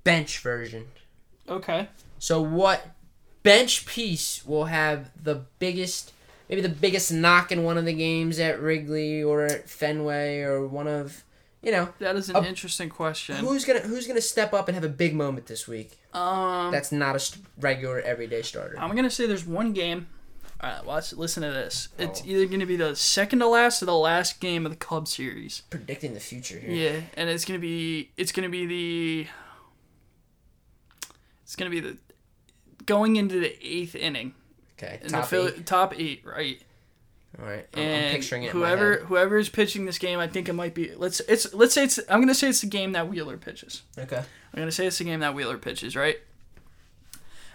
bench 0.03 0.39
version. 0.39 0.87
Okay. 1.49 1.87
So 2.19 2.41
what 2.41 2.87
bench 3.43 3.85
piece 3.87 4.45
will 4.45 4.65
have 4.65 5.09
the 5.21 5.45
biggest, 5.57 6.13
maybe 6.49 6.61
the 6.61 6.69
biggest 6.69 7.11
knock 7.11 7.51
in 7.51 7.63
one 7.63 7.77
of 7.77 7.85
the 7.85 7.93
games 7.93 8.37
at 8.39 8.61
Wrigley 8.61 9.23
or 9.23 9.45
at 9.45 9.67
Fenway 9.69 10.41
or 10.41 10.67
one 10.67 10.87
of, 10.87 11.23
you 11.61 11.71
know, 11.71 11.93
That 11.99 12.15
is 12.15 12.29
an 12.29 12.37
Uh, 12.37 12.41
interesting 12.43 12.89
question. 12.89 13.35
who's 13.37 13.65
gonna 13.65 13.81
who's 13.81 14.07
gonna 14.07 14.21
step 14.21 14.53
up 14.53 14.67
and 14.67 14.75
have 14.75 14.83
a 14.83 14.89
big 14.89 15.13
moment 15.15 15.45
this 15.47 15.67
week? 15.67 15.99
Um, 16.13 16.71
That's 16.71 16.91
not 16.91 17.15
a 17.15 17.19
st- 17.19 17.45
regular 17.59 17.99
everyday 18.01 18.41
starter. 18.41 18.79
I'm 18.79 18.95
gonna 18.95 19.09
say 19.11 19.25
there's 19.27 19.45
one 19.45 19.73
game. 19.73 20.07
All 20.59 20.69
right, 20.69 20.85
watch. 20.85 21.11
Listen 21.13 21.41
to 21.43 21.49
this. 21.49 21.89
It's 21.97 22.21
Oh. 22.21 22.25
either 22.27 22.45
gonna 22.45 22.65
be 22.67 22.75
the 22.75 22.95
second 22.95 23.39
to 23.39 23.47
last 23.47 23.81
or 23.81 23.85
the 23.87 23.95
last 23.95 24.39
game 24.39 24.65
of 24.65 24.71
the 24.71 24.75
Cub 24.77 25.07
series. 25.07 25.61
Predicting 25.71 26.13
the 26.13 26.19
future 26.19 26.59
here. 26.59 26.71
Yeah, 26.71 27.01
and 27.15 27.29
it's 27.29 27.45
gonna 27.45 27.57
be 27.59 28.11
it's 28.17 28.31
gonna 28.31 28.49
be 28.49 28.65
the 28.65 29.27
it's 31.43 31.55
gonna 31.55 31.69
be 31.71 31.79
the 31.79 31.97
going 32.85 33.15
into 33.15 33.39
the 33.39 33.55
eighth 33.65 33.95
inning 33.95 34.33
Okay. 34.77 34.99
in 35.03 35.09
Top 35.09 35.29
the 35.29 35.47
eight. 35.47 35.65
top 35.65 35.99
eight, 35.99 36.23
right? 36.25 36.61
All 37.39 37.45
right. 37.45 37.65
I'm, 37.73 37.79
And 37.81 38.05
I'm 38.07 38.11
picturing 38.11 38.43
it. 38.43 38.51
whoever 38.51 38.93
In 38.95 39.01
my 39.03 39.05
whoever 39.07 39.37
is 39.37 39.49
pitching 39.49 39.85
this 39.85 39.97
game, 39.97 40.19
I 40.19 40.27
think 40.27 40.49
it 40.49 40.53
might 40.53 40.73
be. 40.73 40.93
Let's 40.95 41.19
it's 41.21 41.53
let's 41.53 41.73
say 41.73 41.83
it's. 41.85 41.99
I'm 42.09 42.19
gonna 42.19 42.35
say 42.35 42.49
it's 42.49 42.61
the 42.61 42.67
game 42.67 42.91
that 42.93 43.07
Wheeler 43.09 43.37
pitches. 43.37 43.83
Okay. 43.97 44.17
I'm 44.17 44.59
gonna 44.59 44.71
say 44.71 44.85
it's 44.87 44.97
the 44.97 45.03
game 45.05 45.21
that 45.21 45.33
Wheeler 45.33 45.57
pitches, 45.57 45.95
right? 45.95 46.17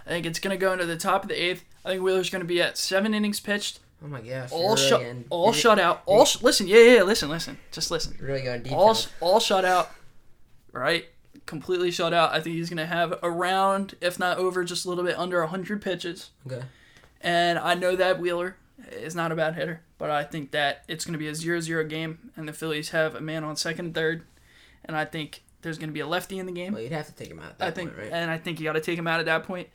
I 0.07 0.11
think 0.11 0.24
it's 0.27 0.39
gonna 0.39 0.57
go 0.57 0.72
into 0.72 0.87
the 0.87 0.97
top 0.97 1.22
of 1.24 1.29
the 1.29 1.35
eighth. 1.41 1.64
I 1.85 1.91
think 1.91 2.03
Wheeler's 2.03 2.31
gonna 2.31 2.45
be 2.45 2.61
at 2.62 2.79
seven 2.79 3.12
innings 3.14 3.41
pitched, 3.41 3.81
Oh 4.03 4.07
my 4.09 4.20
gosh. 4.20 4.51
all 4.53 4.74
really 4.77 4.89
shut, 4.89 5.16
all 5.31 5.47
you're- 5.47 5.59
shut 5.59 5.79
out, 5.79 6.03
all 6.07 6.24
sh- 6.24 6.43
listen, 6.43 6.66
yeah, 6.68 6.79
yeah, 6.79 6.95
yeah, 6.97 7.03
listen, 7.03 7.29
listen, 7.29 7.59
just 7.72 7.91
listen, 7.91 8.16
Really 8.20 8.43
going 8.43 8.62
deep. 8.62 8.72
all 8.72 8.97
all 9.20 9.41
shut 9.41 9.64
out, 9.64 9.91
right? 10.72 11.07
Completely 11.45 11.91
shut 11.91 12.12
out. 12.14 12.33
I 12.33 12.41
think 12.41 12.57
he's 12.57 12.68
gonna 12.70 12.87
have 12.87 13.18
around, 13.22 13.95
if 14.01 14.18
not 14.18 14.39
over, 14.39 14.64
just 14.64 14.85
a 14.85 14.89
little 14.89 15.05
bit 15.05 15.18
under 15.18 15.45
hundred 15.47 15.83
pitches. 15.83 16.31
Okay. 16.47 16.62
And 17.20 17.59
I 17.59 17.74
know 17.74 17.95
that 17.97 18.18
Wheeler 18.20 18.57
is 18.93 19.14
not 19.14 19.33
a 19.33 19.35
bad 19.37 19.55
hitter, 19.55 19.81
but 19.99 20.11
I 20.11 20.24
think 20.24 20.51
that 20.53 20.85
it's 20.89 21.05
going 21.05 21.12
to 21.14 21.18
be 21.18 21.29
a 21.29 21.33
0-0 21.33 21.89
game, 21.89 22.31
and 22.37 22.49
the 22.49 22.53
Phillies 22.53 22.91
have 22.91 23.14
a 23.14 23.20
man 23.20 23.43
on 23.45 23.57
second 23.57 23.87
and 23.87 23.95
third, 23.95 24.22
and 24.85 24.97
I 24.97 25.05
think 25.05 25.43
there's 25.62 25.79
going 25.79 25.89
to 25.89 25.95
be 25.95 26.01
a 26.01 26.07
lefty 26.07 26.39
in 26.39 26.47
the 26.47 26.53
game. 26.53 26.72
Well, 26.74 26.83
you'd 26.83 26.93
have 26.93 27.07
to 27.07 27.14
take 27.14 27.29
him 27.31 27.41
out. 27.41 27.51
At 27.53 27.59
that 27.59 27.68
I 27.68 27.70
think, 27.72 27.91
point, 27.91 28.03
right? 28.05 28.12
and 28.12 28.31
I 28.31 28.39
think 28.39 28.61
you 28.61 28.64
got 28.64 28.74
to 28.74 28.81
take 28.81 28.99
him 28.99 29.07
out 29.07 29.18
at 29.20 29.27
that 29.27 29.45
point. 29.45 29.68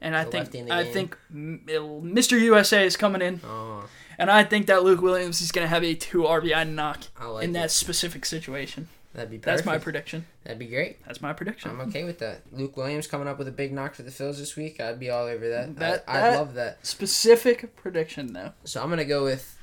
And 0.00 0.16
I 0.16 0.24
The 0.24 0.30
think 0.32 0.44
lefty 0.44 0.58
in 0.58 0.66
the 0.66 0.74
I 0.74 0.82
game. 0.84 0.92
think 0.92 1.18
Mr. 1.32 2.38
USA 2.40 2.84
is 2.84 2.96
coming 2.96 3.22
in, 3.22 3.40
oh, 3.44 3.84
and 4.18 4.30
I 4.30 4.42
think 4.44 4.66
that 4.66 4.82
Luke 4.82 5.00
Williams 5.00 5.40
is 5.40 5.52
going 5.52 5.64
to 5.64 5.68
have 5.68 5.84
a 5.84 5.94
two 5.94 6.22
RBI 6.22 6.68
knock 6.68 7.02
like 7.24 7.44
in 7.44 7.50
it. 7.50 7.52
that 7.54 7.70
specific 7.70 8.24
situation. 8.24 8.88
That'd 9.14 9.30
be 9.30 9.36
perfect. 9.38 9.64
That's 9.64 9.66
my 9.66 9.78
prediction. 9.78 10.24
That'd 10.44 10.58
be 10.58 10.66
great. 10.66 11.04
That's 11.04 11.20
my 11.20 11.32
prediction. 11.34 11.70
I'm 11.70 11.80
okay 11.82 12.04
with 12.04 12.18
that. 12.20 12.40
Luke 12.50 12.76
Williams 12.78 13.06
coming 13.06 13.28
up 13.28 13.38
with 13.38 13.46
a 13.46 13.52
big 13.52 13.72
knock 13.72 13.94
for 13.94 14.02
the 14.02 14.10
Phils 14.10 14.38
this 14.38 14.56
week. 14.56 14.80
I'd 14.80 14.98
be 14.98 15.10
all 15.10 15.26
over 15.26 15.48
that. 15.50 15.76
That- 15.76 16.04
I, 16.08 16.28
I'd 16.30 16.36
love 16.36 16.54
that. 16.54 16.86
Specific 16.86 17.76
prediction 17.76 18.32
though. 18.32 18.52
So 18.64 18.82
I'm 18.82 18.88
gonna 18.88 19.04
go 19.04 19.24
with 19.24 19.58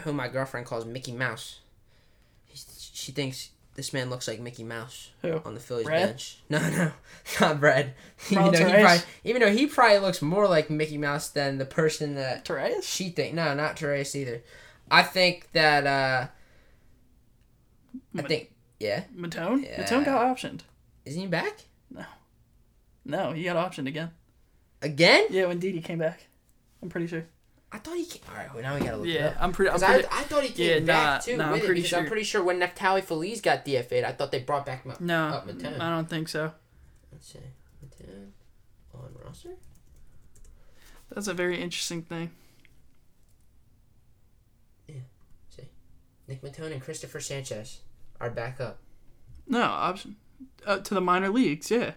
who 0.00 0.12
my 0.12 0.28
girlfriend 0.28 0.66
calls 0.66 0.84
Mickey 0.84 1.12
Mouse. 1.12 1.60
She 2.92 3.12
thinks 3.12 3.50
this 3.74 3.92
man 3.92 4.08
looks 4.08 4.26
like 4.28 4.40
Mickey 4.40 4.62
Mouse 4.64 5.10
Who? 5.22 5.40
on 5.44 5.54
the 5.54 5.60
Phillies 5.60 5.84
Brad? 5.86 6.08
bench. 6.08 6.38
No, 6.48 6.58
no, 6.70 6.92
not 7.40 7.60
Brad. 7.60 7.92
even 8.30 8.52
though 8.52 8.64
he 8.66 8.72
probably, 8.82 9.02
even 9.24 9.42
though 9.42 9.52
he 9.52 9.66
probably 9.66 9.98
looks 9.98 10.22
more 10.22 10.46
like 10.48 10.70
Mickey 10.70 10.96
Mouse 10.96 11.28
than 11.28 11.58
the 11.58 11.66
person 11.66 12.14
that 12.14 12.44
Torreyes? 12.44 12.84
she 12.84 13.08
think. 13.10 13.34
No, 13.34 13.52
not 13.54 13.78
Therese 13.78 14.14
either. 14.14 14.42
I 14.90 15.02
think 15.02 15.50
that. 15.52 15.86
uh 15.86 16.28
I 18.16 18.22
think 18.22 18.52
yeah. 18.80 19.04
Maton? 19.16 19.62
Yeah. 19.64 19.82
Maton 19.84 20.04
got 20.04 20.36
optioned. 20.36 20.60
Isn't 21.04 21.20
he 21.20 21.26
back 21.26 21.64
No, 21.90 22.04
No, 23.04 23.32
he 23.32 23.44
got 23.44 23.56
optioned 23.56 23.86
again. 23.88 24.10
again? 24.82 25.26
Yeah, 25.30 25.46
when 25.46 25.58
Didi 25.58 25.80
came 25.80 25.98
back. 25.98 26.26
I'm 26.82 26.88
pretty 26.88 27.06
sure. 27.06 27.24
I 27.72 27.78
thought 27.78 27.96
he. 27.96 28.04
Came, 28.06 28.22
all 28.30 28.36
right, 28.36 28.52
well 28.54 28.62
now 28.62 28.74
we 28.74 28.80
gotta 28.80 28.96
look 28.96 29.06
it 29.08 29.12
Yeah, 29.14 29.26
up. 29.28 29.36
I'm 29.40 29.52
pretty. 29.52 29.70
I'm 29.70 29.74
'Cause 29.74 29.82
I, 29.82 29.92
pretty 29.94 30.08
I 30.12 30.22
thought 30.22 30.44
he 30.44 30.64
Yeah, 30.64 30.74
came 30.74 30.86
back 30.86 31.04
nah, 31.04 31.18
too 31.18 31.36
nah, 31.36 31.52
I'm 31.52 31.58
pretty 31.60 31.74
because 31.82 31.92
I'm 31.94 32.06
pretty 32.06 32.22
sure 32.22 32.42
when 32.42 32.60
Neftali 32.60 33.02
Feliz 33.02 33.40
got 33.40 33.64
DFA'd, 33.64 34.04
I 34.04 34.12
thought 34.12 34.30
they 34.30 34.38
brought 34.40 34.64
back 34.64 34.86
Ma- 34.86 34.94
no, 35.00 35.26
up 35.28 35.46
Maton. 35.48 35.80
I 35.80 35.90
don't 35.90 36.08
think 36.08 36.28
so. 36.28 36.52
Let's 37.12 37.32
see, 37.32 37.40
Maton 37.84 38.28
on 38.94 39.14
roster. 39.24 39.50
That's 41.10 41.26
a 41.28 41.34
very 41.34 41.60
interesting 41.60 42.02
thing. 42.02 42.30
Yeah. 44.88 44.94
See. 45.50 45.68
Nick 46.28 46.42
Maton 46.42 46.72
and 46.72 46.80
Christopher 46.80 47.20
Sanchez 47.20 47.80
are 48.20 48.30
back 48.30 48.60
up. 48.60 48.78
No 49.48 49.62
option 49.62 50.16
uh, 50.66 50.78
to 50.78 50.94
the 50.94 51.00
minor 51.00 51.28
leagues. 51.28 51.70
Yeah, 51.70 51.92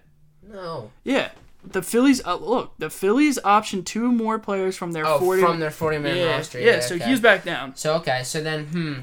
No. 0.48 0.92
yeah. 1.04 1.32
The 1.64 1.82
Phillies. 1.82 2.26
Uh, 2.26 2.36
look, 2.38 2.74
the 2.78 2.90
Phillies 2.90 3.38
optioned 3.44 3.86
two 3.86 4.12
more 4.14 4.40
players 4.40 4.78
from 4.78 4.94
their 4.94 5.06
Oh, 5.06 5.20
40 5.20 5.42
from 5.42 5.60
their 5.60 5.72
40 5.72 5.98
man 5.98 6.16
yeah, 6.16 6.32
roster. 6.38 6.60
Yeah, 6.60 6.80
so 6.80 6.96
okay. 6.96 7.04
he's 7.06 7.20
back 7.20 7.44
down. 7.44 7.76
So 7.76 7.96
okay, 7.96 8.24
so 8.24 8.42
then 8.42 8.66
hmm, 8.68 8.94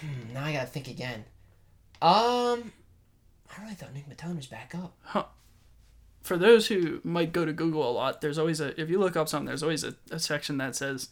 hmm, 0.00 0.32
now 0.32 0.44
I 0.44 0.52
gotta 0.52 0.66
think 0.68 0.86
again. 0.86 1.24
Um, 2.00 2.72
I 3.50 3.62
really 3.62 3.74
thought 3.74 3.92
Nick 3.92 4.08
Maton 4.08 4.36
was 4.36 4.46
back 4.46 4.72
up. 4.74 4.94
Huh. 5.02 5.24
For 6.22 6.36
those 6.36 6.68
who 6.68 7.00
might 7.02 7.32
go 7.32 7.44
to 7.44 7.52
Google 7.52 7.88
a 7.88 7.90
lot, 7.90 8.20
there's 8.20 8.38
always 8.38 8.60
a 8.60 8.80
if 8.80 8.88
you 8.88 8.98
look 9.00 9.16
up 9.16 9.28
something, 9.28 9.46
there's 9.46 9.62
always 9.64 9.82
a, 9.82 9.96
a 10.12 10.20
section 10.20 10.58
that 10.58 10.76
says 10.76 11.08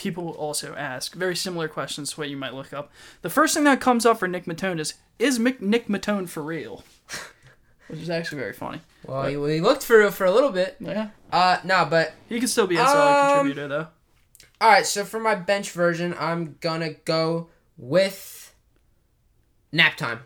people 0.00 0.30
also 0.30 0.74
ask 0.76 1.14
very 1.14 1.36
similar 1.36 1.68
questions 1.68 2.12
to 2.12 2.20
what 2.20 2.30
you 2.30 2.36
might 2.36 2.54
look 2.54 2.72
up. 2.72 2.90
The 3.22 3.28
first 3.30 3.54
thing 3.54 3.64
that 3.64 3.80
comes 3.80 4.06
up 4.06 4.18
for 4.18 4.26
Nick 4.26 4.46
Maton 4.46 4.80
is 4.80 4.94
is 5.18 5.38
Mick, 5.38 5.60
Nick 5.60 5.88
Maton 5.88 6.26
for 6.28 6.42
real? 6.42 6.82
Which 7.88 8.00
is 8.00 8.08
actually 8.10 8.38
very 8.38 8.52
funny. 8.54 8.80
Well, 9.04 9.26
he, 9.26 9.36
well, 9.36 9.50
he 9.50 9.60
looked 9.60 9.82
for 9.82 9.98
real 9.98 10.10
for 10.10 10.24
a 10.24 10.30
little 10.30 10.50
bit. 10.50 10.76
Yeah, 10.80 11.08
Uh, 11.32 11.58
no, 11.64 11.86
but 11.90 12.14
he 12.28 12.38
can 12.38 12.48
still 12.48 12.66
be 12.66 12.76
a 12.76 12.86
solid 12.86 13.20
Um, 13.20 13.34
contributor 13.38 13.68
though. 13.68 13.88
all 14.60 14.70
right. 14.70 14.86
So 14.86 15.04
for 15.04 15.20
my 15.20 15.34
bench 15.34 15.72
version, 15.72 16.14
I'm 16.18 16.56
gonna 16.60 16.94
go 17.04 17.48
with 17.76 18.54
nap 19.72 19.96
time. 19.96 20.20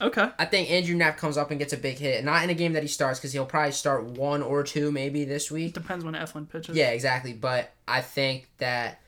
Okay. 0.00 0.28
I 0.38 0.44
think 0.44 0.70
Andrew 0.70 0.94
Knapp 0.96 1.18
comes 1.18 1.36
up 1.36 1.50
and 1.50 1.58
gets 1.58 1.72
a 1.72 1.76
big 1.76 1.98
hit. 1.98 2.24
Not 2.24 2.42
in 2.42 2.50
a 2.50 2.54
game 2.54 2.72
that 2.72 2.82
he 2.82 2.88
starts 2.88 3.18
because 3.20 3.32
he'll 3.32 3.46
probably 3.46 3.72
start 3.72 4.04
one 4.04 4.42
or 4.42 4.62
two 4.64 4.90
maybe 4.90 5.24
this 5.24 5.50
week. 5.50 5.74
Depends 5.74 6.04
when 6.04 6.14
Eflin 6.14 6.48
pitches. 6.48 6.76
Yeah, 6.76 6.90
exactly. 6.90 7.32
But 7.32 7.70
I 7.86 8.00
think 8.00 8.48
that 8.58 9.00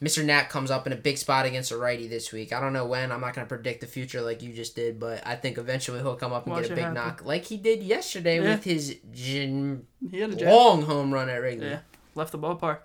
Mr. 0.00 0.24
Knapp 0.24 0.48
comes 0.48 0.70
up 0.70 0.86
in 0.86 0.92
a 0.92 0.96
big 0.96 1.18
spot 1.18 1.44
against 1.44 1.72
a 1.72 1.76
righty 1.76 2.06
this 2.06 2.30
week. 2.32 2.52
I 2.52 2.60
don't 2.60 2.72
know 2.72 2.86
when. 2.86 3.10
I'm 3.10 3.20
not 3.20 3.34
going 3.34 3.44
to 3.44 3.48
predict 3.48 3.80
the 3.80 3.88
future 3.88 4.20
like 4.20 4.42
you 4.42 4.52
just 4.52 4.76
did, 4.76 5.00
but 5.00 5.26
I 5.26 5.34
think 5.34 5.58
eventually 5.58 5.98
he'll 5.98 6.14
come 6.14 6.32
up 6.32 6.44
and 6.46 6.52
Watch 6.54 6.62
get 6.64 6.70
a 6.72 6.74
big 6.76 6.84
happen. 6.84 6.94
knock 6.94 7.24
like 7.24 7.44
he 7.46 7.56
did 7.56 7.82
yesterday 7.82 8.36
Yeah. 8.40 8.50
with 8.54 8.62
his 8.64 8.96
gin- 9.12 9.86
He 10.10 10.20
had 10.20 10.40
a 10.40 10.50
long 10.54 10.82
home 10.82 11.12
run 11.12 11.28
at 11.28 11.36
Wrigley. 11.42 11.70
Yeah, 11.70 11.80
left 12.14 12.30
the 12.30 12.38
ballpark. 12.38 12.78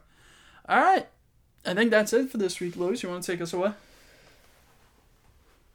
All 0.67 0.81
right. 0.81 1.07
I 1.65 1.73
think 1.75 1.91
that's 1.91 2.13
it 2.13 2.31
for 2.31 2.37
this 2.39 2.59
week, 2.59 2.75
Louis. 2.77 3.01
You 3.03 3.09
want 3.09 3.23
to 3.23 3.31
take 3.31 3.41
us 3.41 3.53
away? 3.53 3.73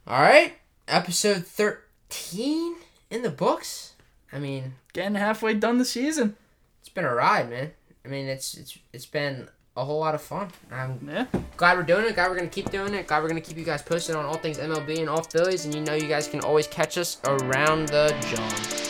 All 0.07 0.21
right. 0.21 0.53
Episode 0.87 1.45
13 1.45 2.75
in 3.09 3.21
the 3.21 3.29
books. 3.29 3.93
I 4.31 4.39
mean, 4.39 4.73
Getting 4.93 5.15
halfway 5.15 5.53
done 5.53 5.77
the 5.77 5.85
season. 5.85 6.35
it's 6.81 6.89
been 6.89 7.05
a 7.05 7.13
ride, 7.13 7.49
man. 7.49 7.71
I 8.03 8.07
mean, 8.07 8.27
it's 8.27 8.55
it's 8.55 8.77
it's 8.93 9.05
been 9.05 9.49
a 9.79 9.85
whole 9.85 9.99
lot 9.99 10.13
of 10.13 10.21
fun. 10.21 10.49
I'm 10.71 10.99
Yeah. 11.09 11.25
glad 11.57 11.77
we're 11.77 11.83
doing 11.83 12.05
it. 12.05 12.15
Glad 12.15 12.29
we're 12.29 12.35
gonna 12.35 12.47
keep 12.49 12.69
doing 12.69 12.93
it. 12.93 13.07
Glad 13.07 13.21
we're 13.23 13.29
gonna 13.29 13.41
keep 13.41 13.57
you 13.57 13.63
guys 13.65 13.81
posted 13.81 14.15
on 14.15 14.25
all 14.25 14.35
things 14.35 14.57
MLB 14.59 14.99
and 14.99 15.09
all 15.09 15.23
Phillies. 15.23 15.65
And 15.65 15.73
you 15.73 15.81
know, 15.81 15.93
you 15.93 16.07
guys 16.07 16.27
can 16.27 16.41
always 16.41 16.67
catch 16.67 16.97
us 16.97 17.17
around 17.25 17.87
the 17.89 18.13
John. 18.29 18.88